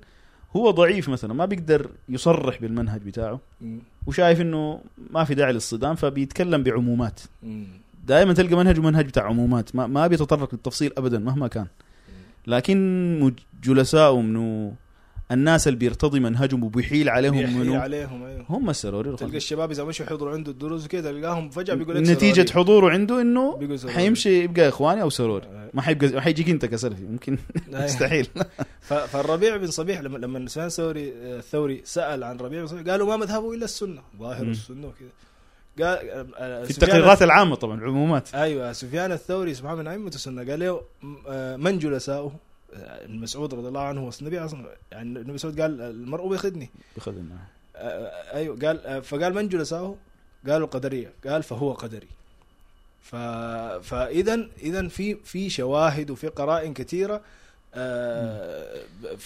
هو 0.55 0.71
ضعيف 0.71 1.09
مثلا. 1.09 1.33
ما 1.33 1.45
بيقدر 1.45 1.89
يصرح 2.09 2.61
بالمنهج 2.61 3.01
بتاعه. 3.01 3.39
مم. 3.61 3.79
وشايف 4.07 4.41
إنه 4.41 4.79
ما 5.09 5.23
في 5.23 5.35
داعي 5.35 5.53
للصدام 5.53 5.95
فبيتكلم 5.95 6.63
بعمومات. 6.63 7.19
دائما 8.07 8.33
تلقى 8.33 8.55
منهج 8.81 9.05
بتاع 9.05 9.23
عمومات. 9.23 9.75
ما, 9.75 9.87
ما 9.87 10.07
بيتطرق 10.07 10.49
للتفصيل 10.53 10.91
ابدا 10.97 11.19
مهما 11.19 11.47
كان. 11.47 11.67
لكن 12.47 13.33
جلسائه 13.63 14.21
منه 14.21 14.73
الناس 15.31 15.67
اللي 15.67 15.79
بيرتضي 15.79 16.19
منهجهم 16.19 16.63
وبيحيل 16.63 17.09
عليهم 17.09 17.37
بيحيي 17.37 17.55
منه 17.55 17.77
عليهم 17.77 18.23
أيوه 18.23 18.45
هم 18.49 18.69
السروري 18.69 19.15
تلقى 19.15 19.37
الشباب 19.37 19.71
إذا 19.71 19.83
مشوا 19.83 20.05
يحضروا 20.05 20.33
عنده 20.33 20.51
الدروس 20.51 20.85
وكذا 20.85 21.11
تلقاهم 21.11 21.49
فجأة 21.49 21.73
بيقول 21.73 21.95
لك 21.95 22.09
نتيجة 22.09 22.45
سروري. 22.45 22.51
حضوره 22.53 22.91
عنده 22.91 23.21
إنه. 23.21 23.59
حيمشي 23.87 24.43
يبقى 24.43 24.67
إخواني 24.69 25.01
أو 25.01 25.09
سروري 25.09 25.45
أيوة. 25.45 25.69
ما 25.73 25.81
حيبقى 25.81 26.07
ما 26.07 26.21
حيجيك 26.21 26.49
أنت 26.49 26.65
كسلفي 26.65 27.03
ممكن 27.03 27.37
أيوة. 27.73 27.83
مستحيل 27.85 28.27
فالربيع 29.11 29.57
بن 29.57 29.67
صبيح 29.67 29.99
لما 29.99 30.17
لما 30.17 30.47
سفيان 30.47 30.65
الثوري 30.67 31.13
الثوري 31.15 31.81
سأل 31.85 32.23
عن 32.23 32.37
ربيع 32.37 32.61
بن 32.61 32.67
صبيح 32.67 32.87
قالوا 32.87 33.07
ما 33.07 33.17
مذهبه 33.17 33.53
إلا 33.53 33.65
السنة 33.65 34.01
ظاهر. 34.19 34.43
السنة 34.43 34.87
وكذا 34.87 35.09
قال 35.79 36.09
آه، 36.09 36.27
آه، 36.37 36.63
في 36.63 36.71
التقريرات 36.71 37.21
العامة 37.21 37.55
طبعا 37.55 37.81
عمومات 37.83 38.35
أيوه 38.35 38.73
سفيان 38.73 39.11
الثوري 39.11 39.53
سبحان 39.53 39.77
من 39.77 39.87
ائمه 39.87 40.07
السنة 40.07 40.49
قال 40.51 40.59
له 40.59 40.81
آه، 41.27 41.55
من 41.55 41.79
جلساؤه؟ 41.79 42.31
آه، 42.73 43.05
ابن 43.05 43.19
مسعود 43.19 43.53
رضي 43.53 43.67
الله 43.67 43.81
عنه 43.81 44.03
والنبي 44.05 44.39
أصلا. 44.39 44.65
يعني 44.91 45.19
ابن 45.19 45.33
مسعود 45.33 45.61
قال 45.61 45.81
المرء 45.81 46.29
بيخدني 46.29 46.69
آه، 47.75 47.79
آه، 47.79 48.35
أيوه 48.35 48.59
قال 48.59 49.03
فقال 49.03 49.33
من 49.33 49.49
جلساؤه؟ 49.49 49.97
قالوا 50.47 50.65
القدريه 50.67 51.11
قال 51.27 51.43
فهو 51.43 51.73
قدري. 51.73 52.07
ف 53.01 53.15
فاذا 53.85 54.47
اذا 54.59 54.87
في 54.87 55.15
في 55.15 55.49
شواهد 55.49 56.09
وفي 56.11 56.27
قرائن 56.27 56.73
كثيرة 56.73 57.21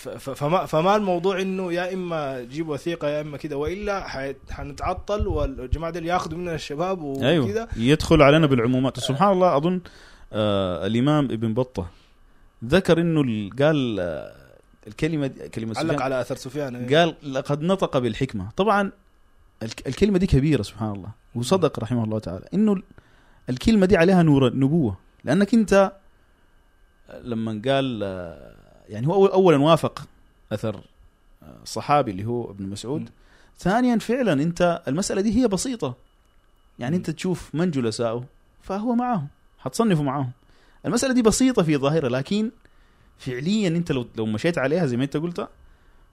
فما 0.10 0.66
فما 0.66 0.96
الموضوع 0.96 1.42
إنه 1.42 1.74
يا 1.74 1.94
إما 1.94 2.44
جيب 2.44 2.70
وثيقة 2.70 3.08
يا 3.08 3.22
إما 3.22 3.38
كده 3.38 3.58
وإلا 3.58 4.08
حنتعطل 4.50 5.28
والجماعة 5.28 5.94
دول 5.94 6.06
ياخذوا 6.06 6.38
مننا 6.38 6.56
الشباب 6.56 7.02
وكذا 7.02 7.30
أيوه. 7.30 7.68
يدخل 7.78 8.22
علينا 8.22 8.48
بالعمومات. 8.48 9.00
سبحان 9.00 9.32
الله 9.32 9.58
أظن 9.58 9.82
آه 10.34 10.86
الإمام 10.88 11.26
ابن 11.26 11.54
بطة 11.54 11.88
ذكر 12.66 13.02
إنه 13.02 13.22
ال- 13.22 13.50
قال 13.60 14.00
آه 14.00 14.32
الكلمة 14.88 15.28
دي- 15.28 15.50
كلمة 15.50 15.74
علق 15.78 15.88
سفيان 15.92 16.02
على 16.02 16.22
أثر 16.22 16.36
سفيان 16.36 16.76
أيوة. 16.76 17.00
قال 17.00 17.34
لقد 17.34 17.62
نطق 17.62 17.98
بالحكمة. 17.98 18.50
طبعا 18.58 18.92
الك- 19.64 19.88
الكلمة 19.88 20.18
دي 20.18 20.28
كبيرة 20.28 20.62
سبحان 20.62 20.92
الله. 20.92 21.10
وصدق 21.36 21.80
رحمه 21.80 22.04
الله 22.04 22.20
تعالى. 22.20 22.46
إنه 22.54 22.74
ال- 22.74 22.84
الكلمة 23.50 23.86
دي 23.86 23.98
عليها 23.98 24.24
نور 24.24 24.48
النبوه 24.48 24.98
لأنك 25.24 25.54
أنت 25.54 25.92
لما 27.24 27.62
قال 27.66 28.02
يعني 28.90 29.08
هو 29.08 29.26
اولا 29.26 29.58
وافق 29.58 30.08
أثر 30.52 30.82
آه، 31.44 31.58
صحابي 31.66 32.12
اللي 32.12 32.26
هو 32.26 32.52
ابن 32.52 32.70
مسعود. 32.70 33.10
ثانيا 33.60 33.98
فعلا 33.98 34.34
أنت 34.34 34.82
المسألة 34.88 35.22
دي 35.22 35.42
هي 35.42 35.48
بسيطة. 35.48 35.96
يعني. 36.80 36.96
أنت 36.96 37.10
تشوف 37.10 37.56
من 37.56 37.72
جلسائه 37.72 38.26
فهو 38.62 38.96
معهم 38.96 39.28
حتصنفه 39.60 40.04
معهم 40.04 40.32
المسألة 40.86 41.14
دي 41.14 41.22
بسيطة 41.22 41.64
في 41.64 41.78
ظاهرها 41.78 42.10
لكن 42.10 42.52
فعليا 43.18 43.68
أنت 43.68 43.92
لو 43.92 44.08
لو 44.16 44.26
مشيت 44.26 44.58
عليها 44.58 44.86
زي 44.86 44.98
ما 44.98 45.04
أنت 45.04 45.18
قلت 45.18 45.48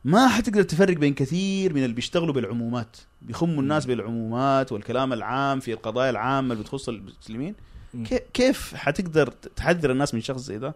ما 0.05 0.29
حتقدر 0.29 0.63
تفرق 0.63 0.97
بين 0.97 1.15
كثير 1.15 1.75
من 1.75 1.85
اللي 1.85 1.95
بيشتغلوا 1.95 2.35
بالعمومات. 2.35 2.97
بيخموا 3.23 3.63
الناس 3.63 3.87
بالعمومات 3.87 4.73
والكلام 4.73 5.13
العام 5.13 5.61
في 5.61 5.73
القضايا 5.73 6.11
العامة 6.11 6.53
اللي 6.53 6.63
بتخص 6.63 6.89
المسلمين. 6.89 7.55
كيف 8.35 8.75
حتقدر 8.75 9.27
تحذر 9.57 9.91
الناس 9.91 10.15
من 10.15 10.21
شخص 10.21 10.41
زي 10.41 10.59
ده؟ 10.59 10.75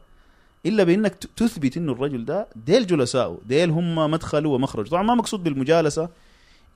إلا 0.67 0.85
بإنك 0.85 1.15
تثبت 1.37 1.77
إنه 1.77 1.93
الرجل 1.93 2.25
ده 2.25 2.47
ديل 2.67 2.87
جلسائه 2.87 3.39
ديل 3.49 3.71
هم 3.71 4.11
مدخله 4.11 4.49
ومخرج 4.49 4.89
طبعا 4.89 5.03
ما 5.03 5.15
مقصود 5.15 5.43
بالمجالسة. 5.45 6.09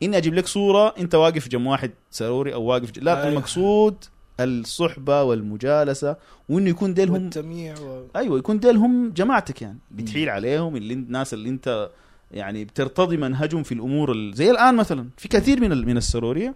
إني 0.02 0.16
أجيب 0.16 0.34
لك 0.34 0.46
صورة 0.46 0.94
أنت 0.98 1.14
واقف 1.14 1.48
جنب 1.48 1.66
واحد 1.66 1.90
سروري 2.10 2.54
أو 2.54 2.62
واقف 2.62 2.90
ج... 2.90 2.98
لا 2.98 3.16
أيوة. 3.16 3.28
المقصود 3.28 3.94
الصحبة 4.40 5.22
والمجالسة 5.22 6.16
وإنه 6.48 6.70
يكون 6.70 6.94
ديل 6.94 7.08
هم 7.08 7.14
والتمييع 7.14 7.74
و... 7.80 8.02
أيوه 8.16 8.38
يكون 8.38 8.58
ديل 8.60 8.76
هم 8.76 9.10
جماعتك 9.10 9.62
يعني. 9.62 9.78
بتحيل 9.90 10.28
عليهم 10.30 10.76
اللي 10.76 10.94
الناس 10.94 11.34
اللي 11.34 11.48
أنت 11.48 11.90
يعني 12.30 12.64
بترتضي 12.64 13.16
منهجهم 13.16 13.62
في 13.62 13.72
الأمور 13.74 14.12
ال- 14.12 14.34
زي 14.34 14.50
الآن 14.50 14.76
مثلا 14.76 15.08
في 15.16 15.28
كثير 15.28 15.60
من 15.60 15.72
ال- 15.72 15.86
من 15.86 15.96
السرورية 15.96 16.54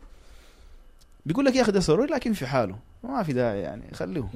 بيقول 1.26 1.44
لك 1.44 1.56
يا 1.56 1.62
أخي 1.62 1.72
ده 1.72 1.80
سروري 1.80 2.12
لكن 2.12 2.32
في 2.32 2.46
حاله 2.46 2.78
ما 3.04 3.22
في 3.22 3.32
داعي 3.32 3.60
يعني 3.60 3.94
خليه. 3.94 4.28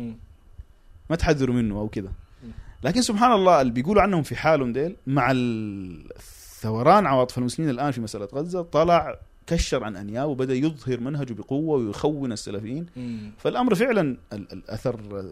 ما 1.10 1.16
تحذروا 1.16 1.55
منه 1.56 1.74
أو 1.78 1.89
كذا 1.89 2.12
مم. 2.44 2.51
لكن 2.82 3.02
سبحان 3.02 3.32
الله 3.32 3.60
اللي 3.60 3.73
بيقولوا 3.73 4.02
عنهم 4.02 4.23
في 4.23 4.36
حالهم 4.36 4.73
ديل 4.73 4.97
مع 5.06 5.31
الثوران 5.31 7.06
عواطف 7.06 7.39
المسلمين 7.39 7.70
الآن 7.70 7.90
في 7.90 8.01
مسألة 8.01 8.28
غزة 8.35 8.62
طلع 8.62 9.19
كشر 9.47 9.85
عن 9.85 9.97
انيابه 9.97 10.31
وبدأ 10.31 10.55
يظهر 10.55 11.01
منهجه 11.01 11.32
بقوة 11.32 11.78
ويخون 11.78 12.32
السلفيين 12.32 12.86
مم. 12.97 13.32
فالأمر 13.39 13.74
فعلا 13.74 14.16
ال- 14.32 14.52
الاثر 14.52 15.24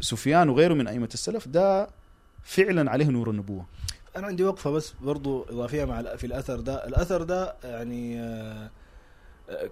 سفيان 0.00 0.48
وغيره 0.48 0.74
من 0.74 0.86
أئمة 0.88 1.08
السلف 1.14 1.48
ده 1.48 1.88
فعلا 2.44 2.90
عليه 2.90 3.06
نور 3.06 3.30
النبوة 3.30 3.64
أنا 4.16 4.26
عندي 4.26 4.44
وقفة 4.44 4.70
بس 4.70 4.92
برضو 5.02 5.42
إضافية 5.42 5.84
مع 5.84 6.02
في 6.16 6.26
الأثر 6.26 6.60
ده 6.60 6.86
الأثر 6.88 7.22
ده 7.22 7.54
يعني 7.64 8.20
آه، 8.20 8.70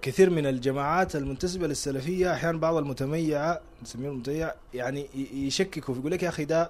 كثير 0.01 0.29
من 0.29 0.45
الجماعات 0.47 1.15
المنتسبة 1.15 1.67
للسلفية 1.67 2.33
أحيانا 2.33 2.57
بعض 2.57 2.75
المتميعه 2.75 3.61
نسميهم 3.83 4.11
المتميع 4.11 4.51
يعني 4.73 5.07
يشككوا 5.33 5.95
يقول 5.95 6.11
لك 6.11 6.23
يا 6.23 6.29
أخي 6.29 6.45
ده 6.45 6.69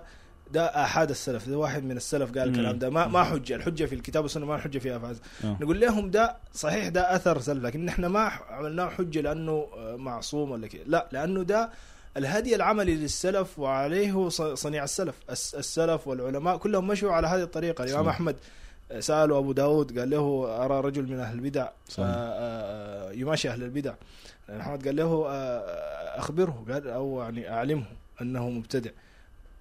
ده 0.52 0.66
احاد 0.84 1.10
السلف 1.10 1.50
ده 1.50 1.58
واحد 1.58 1.84
من 1.84 1.98
السلف 1.98 2.38
قال. 2.38 2.50
الكلام 2.50 2.80
ده 2.80 2.90
ما 2.90 3.08
ما 3.08 3.24
حجة 3.24 3.56
الحجة 3.56 3.86
في 3.86 3.96
الكتاب 3.96 4.24
والسنة 4.24 4.46
ما 4.46 4.56
الحجه 4.56 4.78
في 4.80 4.96
أفعال 4.96 5.16
آه. 5.44 5.58
نقول 5.62 5.80
لهم 5.80 6.12
ده 6.12 6.36
صحيح 6.54 6.88
ده 6.88 7.16
أثر 7.16 7.40
سلف 7.40 7.64
لكن 7.64 7.88
إحنا 7.90 8.08
ما 8.08 8.20
عملناه 8.50 8.90
حجة 8.90 9.22
لأنه 9.22 9.68
آه، 9.78 9.96
معصوم 9.96 10.52
ولا 10.52 10.68
كده 10.68 10.84
لا 10.88 11.08
لأنه 11.12 11.44
ده 11.44 11.70
الهدي 12.18 12.56
العملي 12.56 12.96
للسلف 12.96 13.60
وعليه 13.60 14.30
صنيع 14.56 14.84
السلف 14.84 15.16
الس- 15.30 15.56
السلف 15.56 16.08
والعلماء 16.08 16.58
كلهم 16.58 16.88
مشوا 16.88 17.12
على 17.12 17.28
هذه 17.28 17.44
الطريقة 17.44 17.84
الإمام. 17.84 18.08
أحمد 18.10 18.36
سألوا 19.00 19.38
أبو 19.40 19.52
داود 19.52 20.00
قال 20.00 20.10
له 20.10 20.46
أرى 20.66 20.80
رجل 20.80 21.04
من 21.08 21.20
أهل 21.20 21.36
البدع. 21.36 21.68
آه، 22.00 22.02
آه، 22.02 23.12
يماشي 23.12 23.50
أهل 23.50 23.64
البدع. 23.64 23.94
محمد 24.50 24.86
قال 24.86 24.96
له 24.96 25.26
آه، 25.28 26.20
أخبره 26.20 26.66
قال 26.72 26.88
أو 26.90 27.22
يعني 27.22 27.50
أعلمه 27.50 27.86
أنه 28.22 28.50
مبتدع. 28.50 28.90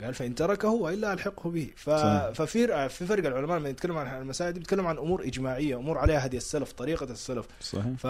قال 0.03 0.15
فإن 0.15 0.35
تركه 0.35 0.69
وإلا 0.69 1.13
ألحقه 1.13 1.51
به. 1.51 1.71
ف... 1.77 1.91
ففي 1.91 2.89
في 2.89 3.07
فرق 3.07 3.27
العلماء 3.27 3.59
لما 3.59 3.69
يتكلم 3.69 3.97
عن 3.97 4.23
المسائل 4.23 4.53
دي 4.53 4.59
بيتكلم 4.59 4.87
عن 4.87 4.99
أمور 4.99 5.25
إجماعية 5.25 5.77
أمور 5.77 5.99
عليها 5.99 6.27
هدي 6.27 6.37
السلف 6.37 6.73
طريقة 6.73 7.05
السلف. 7.05 7.47
صحيح. 7.61 7.85
ف 7.99 8.07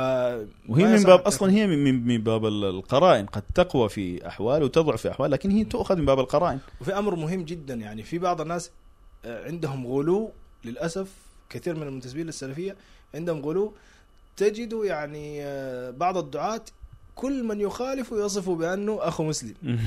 وهي 0.68 0.84
من 0.84 1.02
باب 1.02 1.20
أصلا 1.20 1.50
هي 1.52 1.66
من, 1.66 2.06
من 2.06 2.18
باب 2.18 2.46
ال- 2.46 2.64
القرائن. 2.64 3.26
قد 3.26 3.42
تقوى 3.54 3.88
في 3.88 4.26
أحوال 4.28 4.62
وتضعف 4.62 5.02
في 5.02 5.10
أحوال 5.10 5.30
لكن 5.30 5.50
هي 5.50 5.64
تؤخذ 5.64 5.96
من 5.96 6.04
باب 6.06 6.20
القرائن. 6.20 6.58
وفي 6.80 6.98
أمر 6.98 7.14
مهم 7.14 7.42
جدا 7.42 7.74
يعني 7.74 8.02
في 8.02 8.18
بعض 8.18 8.40
الناس 8.40 8.70
عندهم 9.24 9.86
غلو 9.86 10.30
للأسف 10.64 11.08
كثير 11.50 11.74
من 11.74 11.82
المنتسبين 11.82 12.26
للسلفية 12.26 12.76
عندهم 13.14 13.40
غلو 13.40 13.72
تجد 14.36 14.72
يعني 14.84 15.44
آه، 15.44 15.90
بعض 15.90 16.16
الدعاة 16.16 16.64
كل 17.14 17.44
من 17.44 17.60
يخالف 17.60 18.12
يصفه 18.12 18.54
بأنه 18.54 18.98
أخو 19.00 19.24
مسلم 19.24 19.54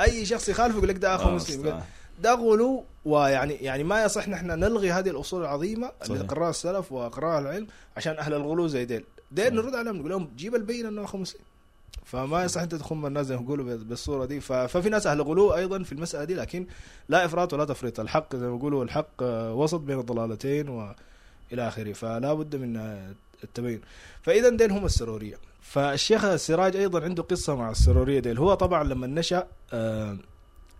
أي 0.00 0.26
شخص 0.26 0.48
يخالفه 0.48 0.76
يقول 0.76 0.88
لك 0.88 0.96
ده 0.96 1.14
أخو 1.14 1.28
آه، 1.28 1.34
مسلم. 1.34 1.80
ده 2.22 2.34
غلو 2.34 2.84
ويعني 3.04 3.54
يعني 3.54 3.84
ما 3.84 4.04
يصح 4.04 4.28
نحن 4.28 4.46
نلغي 4.46 4.92
هذه 4.92 5.08
الأصول 5.10 5.40
العظيمة 5.40 5.92
اللي 6.02 6.18
صحيح. 6.18 6.30
قرأها 6.30 6.50
السلف 6.50 6.92
وقرأها 6.92 7.38
العلم 7.38 7.66
عشان 7.96 8.18
أهل 8.18 8.34
الغلو 8.34 8.66
زي 8.68 8.84
ديل 8.84 9.04
ديل. 9.32 9.54
نرد 9.54 9.74
عليهم 9.74 9.96
نقول 9.96 10.10
لهم 10.10 10.30
جيب 10.36 10.54
البينة 10.54 10.88
أنه 10.88 11.04
أخو 11.04 11.18
مسلم 11.18 11.40
فما 12.04 12.44
يصح 12.44 12.60
أنت 12.60 12.74
تخم 12.74 13.06
الناس 13.06 13.26
زي 13.26 13.36
ما 13.36 13.42
يقولوا 13.42 13.64
بال- 13.64 13.84
بالصورة 13.84 14.24
دي. 14.24 14.40
ففي 14.40 14.88
ناس 14.88 15.06
أهل 15.06 15.22
غلو 15.22 15.54
أيضا 15.54 15.82
في 15.82 15.92
المسألة 15.92 16.24
دي 16.24 16.34
لكن 16.34 16.66
لا 17.08 17.24
إفراط 17.24 17.52
ولا 17.52 17.64
تفريط. 17.64 18.00
الحق 18.00 18.36
زي 18.36 18.46
ما 18.46 18.56
يقولوا 18.56 18.84
الحق 18.84 19.22
آه، 19.22 19.54
وسط 19.54 19.80
بين 19.80 19.98
الضلالتين 19.98 20.68
والى 20.68 20.94
آخره. 21.68 21.92
فلا 21.92 22.32
بد 22.34 22.56
من 22.56 22.76
آه، 22.76 23.12
التبين. 23.44 23.80
فاذا 24.22 24.48
ديل 24.48 24.72
هم 24.72 24.84
السرورية. 24.84 25.36
فالشيخ 25.60 26.24
السراج 26.24 26.76
أيضا 26.76 27.00
عنده 27.04 27.22
قصة 27.22 27.54
مع 27.56 27.70
السرورية 27.70 28.20
ديل. 28.20 28.38
هو 28.38 28.54
طبعا 28.54 28.84
لما 28.84 29.06
نشأ 29.06 29.46
آه، 29.72 30.16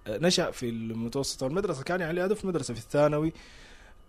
نشأ 0.09 0.51
في 0.51 0.69
المتوسط 0.69 1.43
والمدرسة 1.43 1.83
كان 1.83 2.01
يعني 2.01 2.25
هدف 2.25 2.45
مدرسة 2.45 2.75
في 2.75 2.81
الثانوي. 2.81 3.33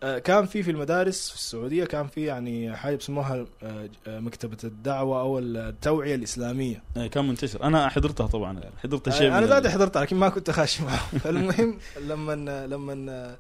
كان 0.04 0.46
في 0.46 0.64
في 0.64 0.72
المدارس 0.72 1.30
في 1.30 1.36
السعودية 1.36 1.86
كان 1.86 2.08
في 2.08 2.26
يعني 2.26 2.76
حاجة 2.76 2.96
بيسموها 2.96 3.46
آه، 3.64 3.90
آه، 4.08 4.20
مكتبة 4.20 4.58
الدعوة 4.64 5.22
أو 5.22 5.40
التوعية 5.40 6.16
الإسلامية. 6.16 6.84
إيه، 6.98 7.08
كان 7.08 7.28
منتشر. 7.28 7.64
أنا 7.64 7.90
حضرتها 7.90 8.28
طبعا 8.28 8.60
حضرت 8.84 9.10
شيء 9.10 9.28
أنا 9.28 9.46
ذاتي 9.46 9.70
حضرتها 9.70 10.02
لكن 10.02 10.16
ما 10.16 10.30
كنت 10.30 10.52
خاشي 10.52 10.84
معاهم. 10.84 11.20
فالمهم 11.24 11.78
لما 12.02 12.66
لما 12.66 13.36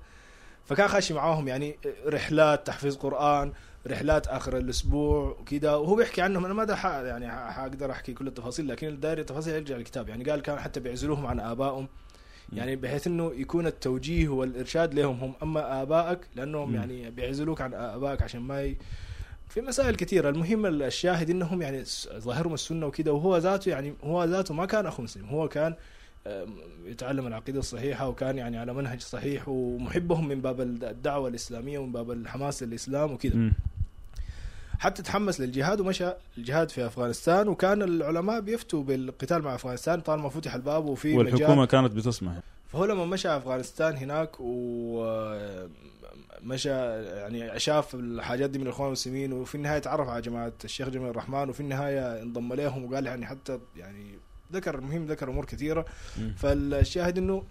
فكان 0.65 0.87
خاشي 0.87 1.13
معاهم 1.13 1.47
يعني 1.47 1.77
رحلات 2.07 2.67
تحفيظ 2.67 2.95
قرآن 2.95 3.51
رحلات 3.87 4.27
آخر 4.27 4.57
الأسبوع 4.57 5.37
وكذا. 5.39 5.75
وهو 5.75 5.95
بيحكي 5.95 6.21
عنهم 6.21 6.45
أنا 6.45 6.53
ما 6.53 6.63
يعني 6.83 7.31
حاقدر 7.31 7.91
أحكي 7.91 8.13
كل 8.13 8.27
التفاصيل 8.27 8.67
لكن 8.67 8.87
الدايري 8.87 9.21
التفاصيل 9.21 9.53
يرجع 9.53 9.75
الكتاب 9.75 10.09
يعني 10.09 10.23
قال 10.23 10.41
كان 10.41 10.59
حتى 10.59 10.79
بيعزلوهم 10.79 11.25
عن 11.25 11.39
آبائهم. 11.39 11.87
يعني 12.57 12.75
بحيث 12.75 13.07
إنه 13.07 13.31
يكون 13.35 13.67
التوجيه 13.67 14.29
والإرشاد 14.29 14.93
لهم 14.93 15.15
هم 15.21 15.33
أما 15.43 15.81
آبائك 15.81 16.19
لأنهم 16.35 16.69
مم. 16.69 16.75
يعني 16.75 17.09
بيعزلوك 17.11 17.61
عن 17.61 17.73
آبائك 17.73 18.21
عشان 18.21 18.41
ما 18.41 18.63
ي... 18.63 18.77
في 19.49 19.61
مسائل 19.61 19.95
كثيرة 19.95 20.29
المهم 20.29 20.65
الشاهد 20.65 21.29
إنهم 21.29 21.61
يعني 21.61 21.83
ظاهرهم 22.17 22.53
السنة 22.53 22.85
وكذا 22.85 23.11
وهو 23.11 23.37
ذاته 23.37 23.69
يعني 23.69 23.93
هو 24.03 24.23
ذاته 24.23 24.53
ما 24.53 24.65
كان 24.65 24.85
أخو 24.85 25.03
مسلم 25.03 25.25
هو 25.25 25.47
كان 25.47 25.75
يتعلم 26.85 27.27
العقيدة 27.27 27.59
الصحيحة 27.59 28.07
وكان 28.09 28.37
يعني 28.37 28.57
على 28.57 28.73
منهج 28.73 29.01
صحيح 29.01 29.49
ومحبهم 29.49 30.27
من 30.27 30.41
باب 30.41 30.61
الدعوة 30.61 31.27
الإسلامية 31.27 31.79
ومن 31.79 31.91
باب 31.91 32.11
الحماس 32.11 32.63
للإسلام 32.63 33.11
وكذا. 33.11 33.51
حتى 34.83 35.03
تحمس 35.03 35.41
للجهاد 35.41 35.79
ومشى 35.79 36.13
الجهاد 36.37 36.69
في 36.71 36.85
أفغانستان. 36.85 37.47
وكان 37.47 37.81
العلماء 37.81 38.39
بيفتوا 38.39 38.83
بالقتال 38.83 39.41
مع 39.41 39.55
أفغانستان. 39.55 40.01
طالما 40.01 40.29
فتح 40.29 40.55
الباب 40.55 40.85
وفي 40.85 41.17
مجال 41.17 41.33
والحكومة 41.33 41.65
كانت 41.65 41.93
بتسمح 41.93 42.33
فهو 42.67 42.85
لما 42.85 43.05
مشى 43.05 43.29
أفغانستان 43.37 43.97
هناك 43.97 44.29
ومشى 44.39 45.39
يعني 46.69 47.59
شاف 47.59 47.95
الحاجات 47.95 48.49
دي 48.49 48.59
من 48.59 48.65
الإخوان 48.65 48.87
المسلمين. 48.87 49.33
وفي 49.33 49.55
النهاية 49.55 49.79
تعرف 49.79 50.09
على 50.09 50.21
جماعة 50.21 50.53
الشيخ 50.63 50.89
جميل 50.89 51.09
الرحمن. 51.09 51.49
وفي 51.49 51.59
النهاية 51.59 52.21
انضم 52.21 52.53
لهم 52.53 52.91
وقال 52.91 53.05
يعني 53.05 53.25
حتى 53.25 53.59
يعني 53.77 54.05
ذكر 54.53 54.75
المهم 54.75 55.05
ذكر 55.05 55.29
أمور 55.29 55.45
كثيرة. 55.45 55.85
فالشاهد 56.37 57.17
إنه 57.17 57.43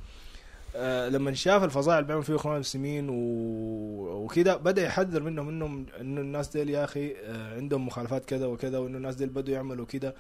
آه، 0.77 1.09
لما 1.09 1.35
شاف 1.35 1.65
الفظائع 1.65 1.99
اللي 1.99 2.07
بيعمل 2.09 2.23
فيه 2.23 2.33
الاخوان 2.33 2.55
المسلمين 2.55 3.09
و- 3.09 4.25
وكذا 4.25 4.57
بدأ 4.57 4.83
يحذر 4.85 5.23
منهم 5.23 5.49
انهم 5.49 5.87
إنه 6.01 6.21
الناس 6.21 6.49
ديل 6.49 6.71
يا 6.71 6.85
أخي 6.85 7.15
آه، 7.25 7.57
عندهم 7.57 7.87
مخالفات 7.87 8.25
كذا 8.25 8.47
وكذا 8.47 8.79
وإنه 8.79 8.97
الناس 8.97 9.15
ديل 9.17 9.29
بدوا 9.29 9.55
يعملوا 9.55 9.87
كذا 9.87 10.15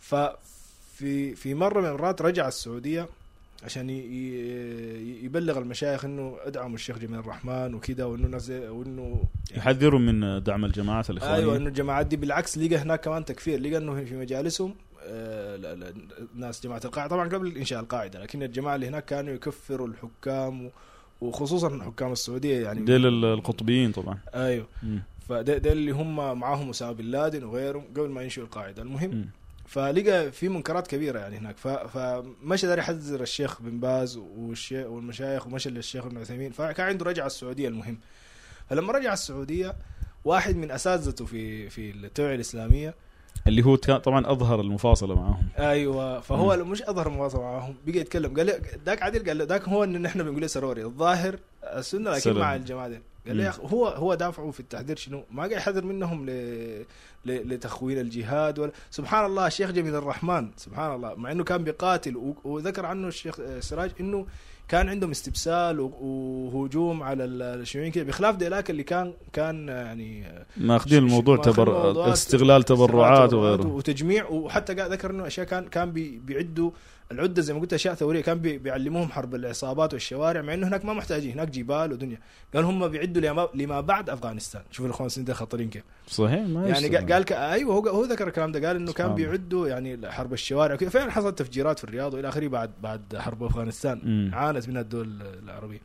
ففي 0.00 1.34
في 1.34 1.54
مرة 1.54 1.80
من 1.80 1.86
المرات 1.86 2.22
رجع 2.22 2.48
السعودية 2.48 3.08
عشان 3.64 3.90
يبلغ 5.24 5.58
المشايخ 5.58 6.04
إنه 6.04 6.36
ادعموا 6.44 6.74
الشيخ 6.74 6.98
جميل 6.98 7.18
الرحمن 7.18 7.74
وكذا 7.74 8.04
وإنه 8.04 8.26
الناس 8.26 8.50
وإنه 8.50 9.22
يحذروا 9.56 10.00
من 10.00 10.42
دعم 10.42 10.64
الجماعات 10.64 11.10
الإخوانية. 11.10 11.36
أيوه 11.36 11.56
إنه 11.56 11.68
الجماعات 11.68 12.06
دي 12.06 12.16
بالعكس 12.16 12.58
لقى 12.58 12.76
هناك 12.76 13.00
كمان 13.00 13.24
تكفير 13.24 13.60
لقى 13.60 13.76
إنه 13.76 14.04
في 14.04 14.16
مجالسهم 14.16 14.74
آه، 15.08 15.56
لا- 15.56 15.74
لا، 15.74 15.94
ناس 16.34 16.62
جماعة 16.64 16.80
القاعدة. 16.84 17.10
طبعا 17.10 17.28
قبل 17.28 17.56
إنشاء 17.56 17.80
القاعدة 17.80 18.20
لكن 18.22 18.42
الجماعة 18.42 18.74
اللي 18.74 18.88
هناك 18.88 19.04
كانوا 19.04 19.34
يكفروا 19.34 19.88
الحكام 19.88 20.70
وخصوصا 21.20 21.82
حكام 21.84 22.12
السعودية 22.12 22.64
يعني. 22.64 22.80
ديل 22.84 23.06
ال- 23.06 23.24
القطبيين 23.24 23.92
طبعا. 23.92 24.18
أيوه. 24.34 24.66
ده 25.30 25.72
اللي 25.72 25.90
هم 25.90 26.38
معاهم 26.38 26.70
اسامه 26.70 26.92
بن 26.92 27.04
لادن 27.04 27.44
وغيرهم 27.44 27.84
قبل 27.96 28.08
ما 28.08 28.22
ينشئوا 28.22 28.44
القاعدة. 28.46 28.82
المهم 28.82 29.10
مم. 29.10 29.30
فلقى 29.66 30.32
في 30.32 30.48
منكرات 30.48 30.86
كبيرة 30.86 31.18
يعني 31.18 31.36
هناك. 31.36 31.56
فمشى 31.88 32.66
دار 32.66 32.78
يحذر 32.78 33.20
الشيخ 33.22 33.62
بن 33.62 33.80
باز 33.80 34.16
والشيخ 34.16 34.86
والمشايخ 34.86 35.46
ومشى 35.46 35.70
للشيخ 35.70 36.04
ابن 36.06 36.18
عثيمين. 36.18 36.52
فكان 36.52 36.86
عنده 36.86 37.04
رجعة 37.04 37.26
السعودية 37.26 37.68
المهم. 37.68 37.98
فلما 38.70 38.92
رجع 38.92 39.12
السعودية 39.12 39.76
واحد 40.24 40.56
من 40.56 40.70
أساتذته 40.70 41.24
في 41.24 41.70
في 41.70 41.90
التوعية 41.90 42.34
الإسلامية 42.34 42.94
اللي 43.46 43.64
هو 43.64 43.76
طبعا 43.76 44.32
أظهر 44.32 44.60
المفاصلة 44.60 45.14
معاهم. 45.14 45.48
أيوه 45.58 46.20
فهو 46.20 46.56
مش 46.56 46.82
أظهر 46.82 47.08
مواصفه 47.08 47.42
معاهم. 47.42 47.74
بقى 47.86 47.98
يتكلم 47.98 48.36
قال 48.36 48.60
ذاك 48.86 49.02
عادل 49.02 49.28
قال 49.28 49.38
له 49.38 49.44
ذاك 49.44 49.68
هو 49.68 49.84
إن 49.84 50.02
نحن 50.02 50.22
بنقول 50.22 50.40
له 50.40 50.46
سروري 50.46 50.84
الظاهر 50.84 51.38
السنة 51.64 52.10
لكن 52.10 52.20
سلام. 52.20 52.38
مع 52.38 52.54
الجماعة 52.54 52.88
دي 52.88 53.00
قال 53.26 53.36
لي 53.36 53.52
هو 53.64 53.86
هو 53.86 54.14
دافعه 54.14 54.50
في 54.50 54.60
التحذير 54.60 54.96
شنو؟ 54.96 55.24
ما 55.30 55.38
قاعد 55.42 55.52
يحذر 55.52 55.84
منهم 55.84 56.26
ل... 56.26 56.30
ل... 57.24 57.54
لتخوين 57.54 57.98
الجهاد 57.98 58.58
ولا. 58.58 58.72
سبحان 58.90 59.24
الله 59.26 59.46
الشيخ 59.46 59.70
جميل 59.70 59.94
الرحمن 59.94 60.50
سبحان 60.56 60.94
الله 60.94 61.14
مع 61.14 61.32
إنه 61.32 61.44
كان 61.44 61.64
بيقاتل 61.64 62.16
و... 62.16 62.34
وذكر 62.44 62.86
عنه 62.86 63.08
الشيخ 63.08 63.40
سراج 63.60 63.90
إنه 64.00 64.26
كان 64.68 64.88
عندهم 64.88 65.10
استبسال. 65.10 65.80
وهجوم 65.80 67.02
على 67.02 67.24
ال- 67.24 67.42
الشيوعيين 67.42 67.92
كده 67.92 68.04
بخلاف 68.04 68.36
ديلاك 68.36 68.70
اللي 68.70 68.82
كان 68.82 69.12
كان 69.32 69.68
يعني 69.68 70.24
ماخذين 70.56 70.98
الموضوع 70.98 71.36
تبر... 71.36 72.12
استغلال 72.12 72.62
تبرعات 72.62 73.32
وغيره 73.32 73.66
وتجميع 73.66 74.26
وحتى 74.28 74.74
قاعد 74.74 74.92
ذكر 74.92 75.10
إنه 75.10 75.26
أشياء 75.26 75.46
كان 75.46 75.64
كان 75.68 75.92
بي 75.92 76.18
بيعدوا 76.24 76.70
العدة 77.12 77.42
زي 77.42 77.54
ما 77.54 77.60
قلت 77.60 77.72
أشياء 77.72 77.94
ثورية 77.94 78.20
كان 78.20 78.38
بي 78.38 78.58
بيعلموهم 78.58 79.08
حرب 79.10 79.34
العصابات 79.34 79.92
والشوارع 79.94 80.42
مع 80.42 80.54
إنه 80.54 80.68
هناك 80.68 80.84
ما 80.84 80.92
محتاجين 80.92 81.32
هناك 81.32 81.48
جبال 81.50 81.92
ودنيا 81.92 82.18
قال 82.54 82.64
هم 82.64 82.88
بيعدوا 82.88 83.48
لما, 83.54 83.80
بعد 83.80 84.10
أفغانستان 84.10 84.62
شوف 84.70 84.86
الأخوان 84.86 85.00
المسلمين 85.02 85.24
ده 85.26 85.34
خطرين 85.34 85.70
كيف 85.70 85.82
صحيح 86.06 86.46
ما 86.46 86.68
يعني. 86.68 87.12
قال 87.12 87.24
ك... 87.24 87.32
أيوه 87.32 87.74
هو 87.74 87.88
هو 87.88 88.04
ذكر 88.04 88.28
الكلام 88.28 88.52
ده 88.52 88.66
قال 88.68 88.76
إنه 88.76 88.92
كان. 88.92 89.14
بيعدوا 89.14 89.68
يعني 89.68 90.10
حرب 90.10 90.32
الشوارع 90.32 90.76
فعلا 90.76 91.10
حصلت 91.10 91.38
تفجيرات 91.38 91.78
في 91.78 91.84
الرياض 91.84 92.14
وإلى 92.14 92.28
آخره 92.28 92.48
بعد 92.48 92.70
بعد 92.82 93.16
حرب 93.16 93.42
أفغانستان. 93.42 94.30
عانت 94.34 94.68
منها 94.68 94.80
الدول 94.80 95.22
العربية 95.22 95.80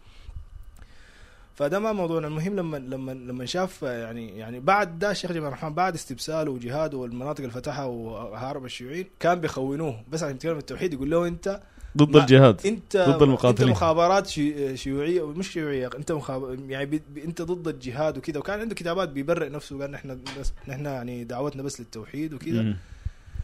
فده 1.56 1.80
ما 1.80 1.92
موضوعنا. 1.94 2.28
المهم 2.28 2.56
لما 2.56 2.78
لما 2.78 3.12
لما 3.12 3.46
شاف 3.46 3.82
يعني 3.82 4.38
يعني 4.38 4.60
بعد 4.60 5.00
ده 5.00 5.12
الشيخ 5.12 5.32
جمال 5.32 5.48
الرحمن 5.48 5.74
بعد 5.74 5.94
استبساله 5.94 6.52
وجهاده 6.52 6.98
والمناطق 6.98 7.40
اللي 7.42 7.52
فتحها 7.52 7.86
وهارب 7.86 8.66
الشيوعيين 8.66 9.06
كان 9.20 9.40
بيخونوه. 9.40 10.04
بس 10.12 10.24
عشان 10.24 10.36
يتكلم 10.36 10.58
التوحيد 10.58 10.94
يقول 10.94 11.12
له 11.12 11.28
أنت 11.28 11.62
ضد 11.98 12.16
الجهاد 12.16 12.62
أنت 12.68 12.98
ضد 12.98 13.22
المقاتلين. 13.22 13.68
انت 13.70 13.78
مخابرات 13.78 14.28
شي- 14.28 14.78
شيوعية 14.78 15.28
مش 15.28 15.52
شيوعية 15.52 15.90
أنت 15.98 16.12
مخاب... 16.12 16.70
يعني 16.70 16.86
بي... 16.86 17.02
بي- 17.14 17.24
أنت 17.24 17.42
ضد 17.42 17.68
الجهاد 17.68 18.18
وكذا. 18.18 18.40
وكان 18.40 18.60
عنده 18.60 18.76
كتابات 18.76 19.10
بيبرئ 19.10 19.50
نفسه 19.50 19.80
قال 19.82 19.92
نحن 19.92 20.20
بس 20.40 20.54
نحن 20.68 20.86
يعني 20.86 21.24
دعوتنا 21.24 21.64
بس 21.64 21.80
للتوحيد 21.80 22.34
وكذا. 22.34 22.76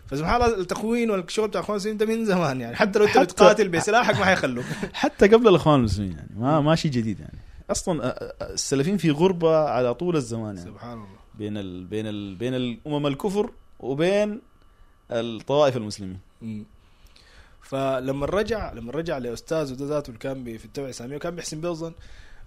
فسبحان 0.08 0.36
الله 0.42 0.58
التخوين 0.60 1.12
والشغل 1.12 1.48
بتاع 1.48 1.62
أخوان 1.62 1.76
المسلمين 1.76 1.98
ده 1.98 2.06
من 2.06 2.26
زمان 2.26 2.62
يعني. 2.62 2.76
حتى 2.76 3.00
لو 3.00 3.06
أنت 3.06 3.18
بتقاتل 3.18 3.68
بسلاحك 3.70 4.16
ما 4.20 4.26
حيخلوك. 4.26 4.66
حتى 4.94 5.28
قبل 5.28 5.48
الأخوان 5.48 5.80
المسلمين 5.80 6.12
يعني 6.12 6.30
ما 6.38 6.62
ما 6.62 6.76
شيء 6.76 6.92
جديد 6.92 7.20
يعني. 7.20 7.38
أصلا 7.72 8.14
السلفيين 8.54 8.98
في 8.98 9.12
غربة 9.12 9.58
على 9.58 9.94
طول 9.94 10.16
الزمان 10.16 10.58
يعني. 10.58 10.70
سبحان 10.70 10.94
الله. 10.98 11.20
بين 11.36 11.58
ال... 11.58 11.86
بين 11.86 12.08
ال... 12.08 12.36
بين 12.36 12.54
الأمم 12.56 13.08
الكفر 13.08 13.52
وبين 13.80 14.42
الطوائف 15.12 15.78
المسلمين. 15.78 16.20
مم. 16.42 16.66
فلما 17.62 18.26
رجع 18.26 18.74
لما 18.74 18.92
رجع 18.92 19.18
لأستاذه 19.18 19.74
ده 19.74 19.86
ذاته 19.86 20.08
اللي 20.08 20.20
كان 20.20 20.58
في 20.58 20.66
التوعيه 20.66 20.90
الإسلامية 20.90 21.16
وكان 21.16 21.36
بيحسن 21.36 21.62
به 21.62 21.70
الظن 21.70 21.94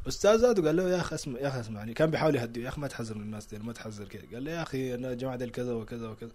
أستاذ 0.08 0.38
زاد 0.38 0.66
قال 0.66 0.76
له 0.76 0.88
يا 0.88 1.00
أخي 1.00 1.14
اسمع 1.14 1.40
يا 1.40 1.48
أخي 1.48 1.60
اسمعني 1.60 1.94
كان 1.94 2.10
بيحاول 2.10 2.36
يهديه 2.36 2.62
يا 2.64 2.68
أخي 2.68 2.80
ما 2.80 2.88
تحذر 2.88 3.14
من 3.14 3.22
الناس 3.22 3.46
دي 3.46 3.58
ما 3.58 3.72
تحذر 3.72 4.04
كده 4.04 4.22
قال 4.32 4.44
له 4.44 4.50
يا 4.50 4.62
أخي 4.62 4.94
أنا 4.94 5.12
الجماعه 5.12 5.36
دي 5.36 5.46
كذا 5.46 5.72
وكذا 5.72 6.08
وكذا. 6.08 6.30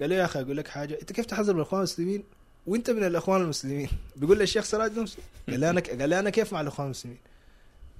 قال 0.00 0.10
له 0.10 0.16
يا 0.16 0.24
أخي 0.24 0.40
أقول 0.40 0.56
لك 0.56 0.68
حاجة. 0.68 0.98
أنت 1.00 1.12
كيف 1.12 1.26
تحذر 1.26 1.52
من 1.52 1.60
الإخوان 1.60 1.80
المسلمين؟ 1.80 2.24
وأنت 2.66 2.90
من 2.90 3.04
الإخوان 3.04 3.40
المسلمين. 3.40 3.88
بيقول 4.16 4.38
لي 4.38 4.44
الشيخ 4.44 4.64
سراج 4.64 4.98
نفسه. 4.98 5.18
قال 5.48 5.60
لي 5.60 5.70
أنا 5.70 5.80
قال 5.80 6.08
لي 6.08 6.18
أنا 6.18 6.30
كيف 6.30 6.52
مع 6.52 6.60
الإخوان 6.60 6.86
المسلمين؟ 6.86 7.18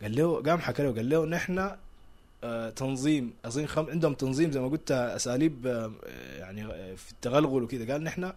قال 0.02 0.16
له 0.16 0.42
قام 0.42 0.58
حكى 0.58 0.82
له 0.82 0.92
قال 0.92 1.08
له 1.08 1.26
نحن 1.26 1.70
آه، 2.44 2.70
تنظيم 2.70 3.32
أظن 3.44 3.66
خم... 3.66 3.86
عندهم 3.90 4.14
تنظيم 4.14 4.52
زي 4.52 4.60
ما 4.60 4.68
قلت 4.68 4.90
أساليب 4.90 5.66
آه، 5.66 5.92
يعني 6.38 6.64
آه، 6.64 6.94
في 6.94 7.12
التغلغل 7.12 7.62
وكذا. 7.62 7.92
قال 7.92 8.02
نحن 8.04 8.32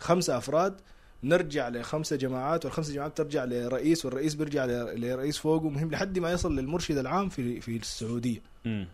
خمسه 0.00 0.38
أفراد 0.38 0.80
نرجع 1.22 1.68
لخمسة 1.68 2.16
جماعات 2.16 2.64
والخمسة 2.64 2.94
جماعات 2.94 3.16
ترجع 3.16 3.44
لرئيس 3.44 4.04
والرئيس 4.04 4.34
بيرجع 4.34 4.64
لرئيس 4.94 5.38
فوقه 5.38 5.68
مهم 5.68 5.90
لحد 5.90 6.18
ما 6.18 6.32
يصل 6.32 6.56
للمرشد 6.56 6.98
العام 6.98 7.28
في 7.28 7.60
في 7.60 7.76
السعودية. 7.76 8.40
مم. 8.64 8.88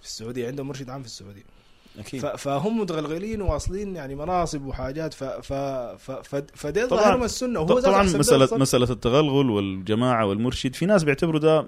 في 0.00 0.06
السعودية 0.06 0.46
عندهم 0.46 0.68
مرشد 0.68 0.90
عام 0.90 1.00
في 1.02 1.08
السعودية. 1.08 1.42
أكيد. 1.98 2.26
فهم 2.36 2.80
متغلغلين 2.80 3.42
واصلين 3.42 3.96
يعني 3.96 4.14
مناصب 4.14 4.66
وحاجات 4.66 5.14
ف 5.14 5.24
ف 5.24 5.52
ف 5.52 6.10
ف 6.10 6.42
فدي 6.54 6.84
ظاهرهم 6.84 7.22
السنة 7.24 7.60
وهو 7.60 7.80
طبعا 7.80 8.02
مساله. 8.02 8.48
مسألة 8.58 8.90
التغلغل 8.90 9.50
والجماعة 9.50 10.26
والمرشد 10.26 10.74
في 10.74 10.86
ناس 10.86 11.04
بيعتبروا 11.04 11.40
ده 11.40 11.66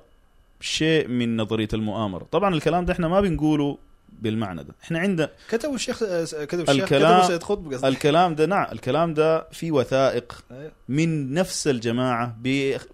شيء 0.61 1.09
من 1.09 1.37
نظرية 1.37 1.69
المؤامرة. 1.75 2.27
طبعا 2.33 2.55
الكلام 2.55 2.85
ده 2.85 2.93
إحنا 2.93 3.09
ما 3.09 3.21
بنقوله 3.21 3.79
بالمعنى 4.23 4.65
ده. 4.65 4.75
إحنا 4.85 4.99
عندنا 4.99 5.31
كتبوا 5.51 5.75
الشيخ 5.75 5.99
كتب 5.99 6.61
الشيخ 6.61 6.69
الكلام- 6.83 7.21
كتبوا 7.21 7.29
سيد 7.29 7.43
قطب 7.43 7.73
قصدي 7.73 7.89
الكلام 7.89 8.35
ده 8.35 8.47
نعم 8.47 8.67
الكلام 8.73 9.15
ده 9.15 9.49
في 9.53 9.73
وثائق 9.73 10.45
أيوة، 10.51 10.73
من 10.89 11.33
نفس 11.35 11.69
الجماعة 11.69 12.37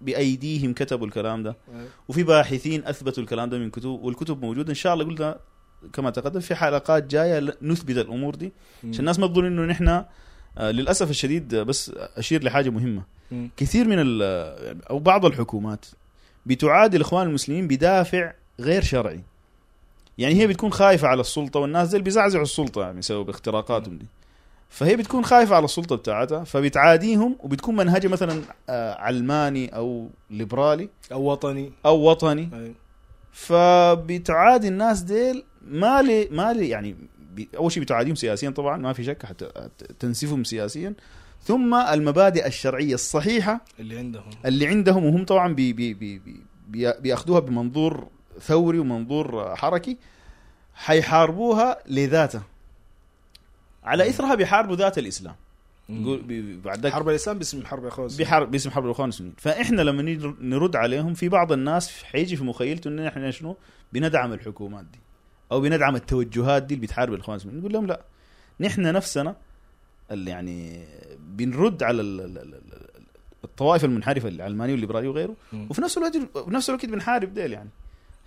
بأيديهم 0.01 0.73
كتبوا 0.73 1.07
الكلام 1.07 1.43
ده. 1.43 1.55
أيوة. 1.75 1.87
وفي 2.07 2.23
باحثين 2.23 2.85
أثبتوا 2.85 3.23
الكلام 3.23 3.49
ده 3.49 3.57
من 3.57 3.69
كتب 3.69 3.89
والكتب 3.89 4.41
موجودة. 4.41 4.69
إن 4.69 4.75
شاء 4.75 4.93
الله 4.93 5.05
قلنا 5.05 5.39
كما 5.93 6.09
تقدم 6.09 6.39
في 6.39 6.55
حلقات 6.55 7.03
جاية 7.07 7.53
نثبت 7.61 7.97
الأمور 7.97 8.35
دي. 8.35 8.51
عشان 8.79 8.99
الناس 8.99 9.19
ما 9.19 9.27
تظن 9.27 9.45
إنه 9.45 9.61
نحن 9.65 9.87
آه، 10.57 10.71
للأسف 10.71 11.09
الشديد 11.09 11.53
آه، 11.53 11.63
بس 11.63 11.91
أشير 12.17 12.43
لحاجة 12.43 12.69
مهمة. 12.69 13.01
كثير 13.57 13.87
من 13.87 13.95
ال- 13.99 14.81
أو 14.89 14.99
بعض 14.99 15.25
الحكومات 15.25 15.85
بتعادي 16.45 16.97
الاخوان 16.97 17.27
المسلمين 17.27 17.67
بدافع 17.67 18.33
غير 18.59 18.83
شرعي. 18.83 19.21
يعني 20.17 20.35
هي 20.35 20.47
بتكون 20.47 20.71
خايفة 20.71 21.07
على 21.07 21.21
السلطة 21.21 21.59
والناس 21.59 21.89
دي 21.89 21.99
بيزعزعوا 22.01 22.43
السلطة 22.43 22.81
يعني 22.81 22.99
بسبب 22.99 23.29
اختراقاتهم 23.29 23.97
دي. 23.97 24.05
فهي 24.69 24.95
بتكون 24.95 25.25
خايفة 25.25 25.55
على 25.55 25.65
السلطة 25.65 25.95
بتاعتها 25.95 26.43
فبتعاديهم 26.43 27.35
وبتكون 27.39 27.75
منهجها 27.75 28.09
مثلا 28.09 28.41
آه، 28.69 28.93
علماني 28.95 29.75
أو 29.75 30.09
ليبرالي 30.29 30.89
أو 31.11 31.31
وطني. 31.31 31.71
أو 31.85 32.09
وطني. 32.09 32.49
أيوة. 32.53 32.73
فبتعادي 33.31 34.67
الناس 34.67 35.01
ديل 35.01 35.43
ما 35.67 36.01
لي 36.01 36.27
ما 36.31 36.53
لي 36.53 36.69
يعني 36.69 36.95
أول 37.57 37.71
شيء 37.71 37.83
بتعاديهم 37.83 38.15
سياسيا 38.15 38.49
طبعا 38.49 38.77
ما 38.77 38.93
في 38.93 39.03
شك 39.03 39.25
حتى 39.25 39.49
تنسفهم 39.99 40.43
سياسيا. 40.43 40.93
ثم 41.43 41.75
المبادئ 41.75 42.47
الشرعية 42.47 42.93
الصحيحة 42.93 43.61
اللي 43.79 43.97
عندهم. 43.97 44.29
اللي 44.45 44.67
عندهم 44.67 45.05
وهم 45.05 45.25
طبعا 45.25 45.53
بي 45.53 45.73
بي 45.73 45.93
بي 45.93 46.19
بي 46.19 46.41
بي 46.67 46.93
بيأخذوها 46.99 47.39
بمنظور 47.39 48.07
ثوري 48.41 48.79
ومنظور 48.79 49.55
حركي 49.55 49.97
حيحاربوها 50.75 51.77
لذاتها. 51.87 52.43
على 53.83 54.09
إثرها 54.09 54.35
بيحاربوا 54.35 54.75
ذات 54.75 54.97
الإسلام. 54.97 55.35
يقول 55.89 56.21
بي- 56.21 56.41
بي- 56.41 56.57
بعد 56.61 56.79
ذاك 56.79 56.93
حرب 56.93 57.09
الإسلام 57.09 57.37
باسم 57.37 57.65
حرب 57.65 57.85
اخوان 57.85 58.09
بحرب 58.19 58.51
باسم 58.51 58.69
حرب 58.69 58.85
الإخوان 58.85 59.03
المسلمين 59.09 59.33
فإحنا 59.37 59.81
لما 59.81 60.33
نرد 60.41 60.75
عليهم 60.75 61.13
في 61.13 61.29
بعض 61.29 61.51
الناس 61.51 62.03
حيجي 62.03 62.35
في 62.35 62.43
مخيلته 62.43 62.87
إن 62.87 62.99
إحنا 62.99 63.31
شنو؟ 63.31 63.57
بندعم 63.93 64.33
الحكومات 64.33 64.85
دي. 64.85 64.99
أو 65.51 65.61
بندعم 65.61 65.95
التوجهات 65.95 66.63
دي 66.63 66.73
اللي 66.73 66.85
بتحارب 66.87 67.13
الاخوان 67.13 67.35
المسلمين 67.37 67.59
نقول 67.59 67.73
لهم 67.73 67.87
لا. 67.87 68.01
نحن 68.59 68.81
نفسنا 68.81 69.35
اللي 70.11 70.31
يعني 70.31 70.83
بنرد 71.19 71.83
على 71.83 72.01
ال- 72.01 72.21
ال- 72.21 72.37
ال- 72.37 72.53
ال- 72.55 72.87
الطوائف 73.43 73.85
المنحرفة 73.85 74.29
العلمانيه 74.29 74.71
والليبراليه 74.73 75.09
وغيره. 75.09 75.35
وفي 75.69 75.81
نفس 75.81 75.97
الوقت 75.97 76.17
في 76.17 76.27
نفس 76.47 76.69
الوقت 76.69 76.85
بنحارب 76.85 77.33
ديل 77.33 77.53
يعني. 77.53 77.69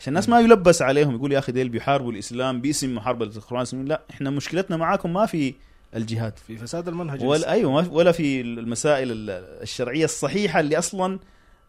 عشان 0.00 0.10
الناس 0.12 0.28
ما 0.28 0.40
يلبس 0.40 0.82
عليهم 0.82 1.14
يقول 1.14 1.32
يا 1.32 1.38
أخي 1.38 1.52
ديل 1.52 1.68
بيحاربوا 1.68 2.12
الإسلام 2.12 2.60
باسم 2.60 2.94
محاربه 2.94 3.24
الاخوان 3.24 3.56
المسلمين 3.60 3.86
لا 3.86 4.02
إحنا 4.10 4.30
مشكلتنا 4.30 4.76
معاكم 4.76 5.12
ما 5.12 5.26
في 5.26 5.54
الجهاد. 5.96 6.36
في 6.46 6.56
فساد 6.56 6.88
المنهج. 6.88 7.24
ولا 7.24 7.50
أيوه 7.52 7.92
ولا 7.92 8.12
في 8.12 8.40
المسائل 8.40 9.12
ال- 9.12 9.30
الشرعية 9.62 10.04
الصحيحة 10.04 10.60
اللي 10.60 10.78
أصلا 10.78 11.18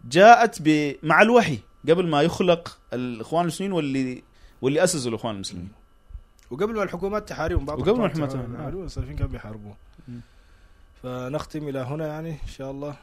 جاءت 0.10 0.62
مع 1.04 1.22
الوحي 1.22 1.60
قبل 1.90 2.08
ما 2.08 2.22
يخلق 2.22 2.78
الإخوان 2.94 3.42
المسلمين 3.42 3.72
واللي 3.74 4.24
واللي 4.62 4.84
أسسوا 4.84 5.10
الإخوان 5.10 5.36
المسلمين. 5.36 5.70
وقبل 6.52 6.76
ما 6.76 6.84
الحكومات 6.84 7.30
تحاربهم 7.30 7.66
بعض 7.66 7.80
وقبل 7.80 7.98
ما 8.00 8.06
الحكومات 8.06 8.32
تحاربهم. 8.32 8.86
السلفيين 8.86 9.16
كانوا 9.16 9.32
بيحاربوه. 9.32 9.76
مم. 10.08 10.22
فنختم 11.04 11.68
إلى 11.70 11.80
هنا 11.80 12.08
يعني 12.08 12.30
إن 12.32 12.48
شاء 12.48 12.72
الله. 12.72 12.96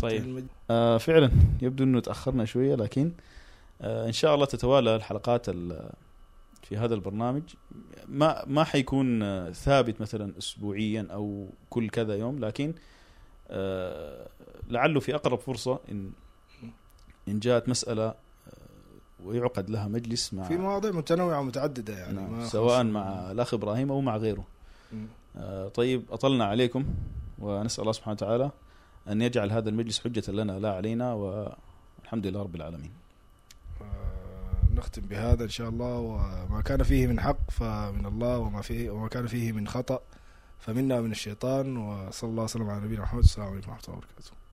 طيب. 0.00 0.46
آه 0.70 0.98
فعلا 0.98 1.30
يبدو 1.62 1.84
إنه 1.84 2.00
تأخرنا 2.00 2.44
شوية 2.44 2.74
لكن 2.74 3.12
آه 3.82 4.06
إن 4.06 4.12
شاء 4.12 4.34
الله 4.34 4.46
تتوالى 4.46 4.96
الحلقات 4.96 5.48
ال- 5.48 5.90
في 6.62 6.76
هذا 6.76 6.94
البرنامج. 6.94 7.42
ما 8.08 8.44
ما 8.46 8.64
حيكون 8.64 9.22
آه، 9.22 9.50
ثابت 9.50 10.00
مثلا 10.00 10.32
اسبوعيا 10.38 11.06
أو 11.10 11.48
كل 11.70 11.88
كذا 11.88 12.14
يوم 12.16 12.38
لكن 12.44 12.74
آه 13.48 14.28
لعله 14.68 15.00
في 15.00 15.14
أقرب 15.14 15.38
فرصة 15.38 15.78
إن 15.90 16.10
إن 17.28 17.38
جاءت 17.38 17.68
مسألة 17.68 18.14
ويعقد 19.24 19.70
لها 19.70 19.88
مجلس 19.88 20.34
مع 20.34 20.44
في 20.44 20.56
مواضيع 20.56 20.90
متنوعة 20.90 21.40
ومتعددة 21.40 21.98
يعني 21.98 22.16
نعم 22.16 22.44
سواء 22.46 22.84
مع 22.84 23.30
الأخ 23.30 23.54
إبراهيم 23.54 23.90
أو 23.90 24.00
مع 24.00 24.16
غيره. 24.16 24.44
آه 25.36 25.68
طيب 25.68 26.02
أطلنا 26.10 26.44
عليكم 26.44 26.84
ونسأل 27.38 27.80
الله 27.80 27.92
سبحانه 27.92 28.12
وتعالى 28.12 28.50
أن 29.08 29.22
يجعل 29.22 29.50
هذا 29.50 29.68
المجلس 29.68 30.00
حجة 30.00 30.30
لنا 30.30 30.52
لا 30.52 30.74
علينا 30.74 31.12
والحمد 31.12 32.26
لله 32.26 32.42
رب 32.42 32.54
العالمين. 32.54 32.90
آه، 33.82 34.74
نختم 34.74 35.02
بهذا 35.02 35.44
إن 35.44 35.48
شاء 35.48 35.68
الله 35.68 35.98
وما 35.98 36.62
كان 36.64 36.82
فيه 36.82 37.06
من 37.06 37.20
حق 37.20 37.50
فمن 37.50 38.06
الله 38.06 38.38
وما 38.38 38.62
فيه 38.62 38.90
وما 38.90 39.08
كان 39.08 39.26
فيه 39.26 39.52
من 39.52 39.68
خطأ 39.68 40.00
فمنا 40.58 40.98
ومن 40.98 41.10
الشيطان 41.10 41.76
وصلى 41.76 42.30
الله 42.30 42.44
وسلم 42.44 42.70
على 42.70 42.84
نبينا 42.84 43.02
محمد 43.02 43.22
السلام 43.22 43.48
عليكم 43.48 43.70
ورحمة 43.70 43.84
الله 43.84 43.96
وبركاته. 43.98 44.30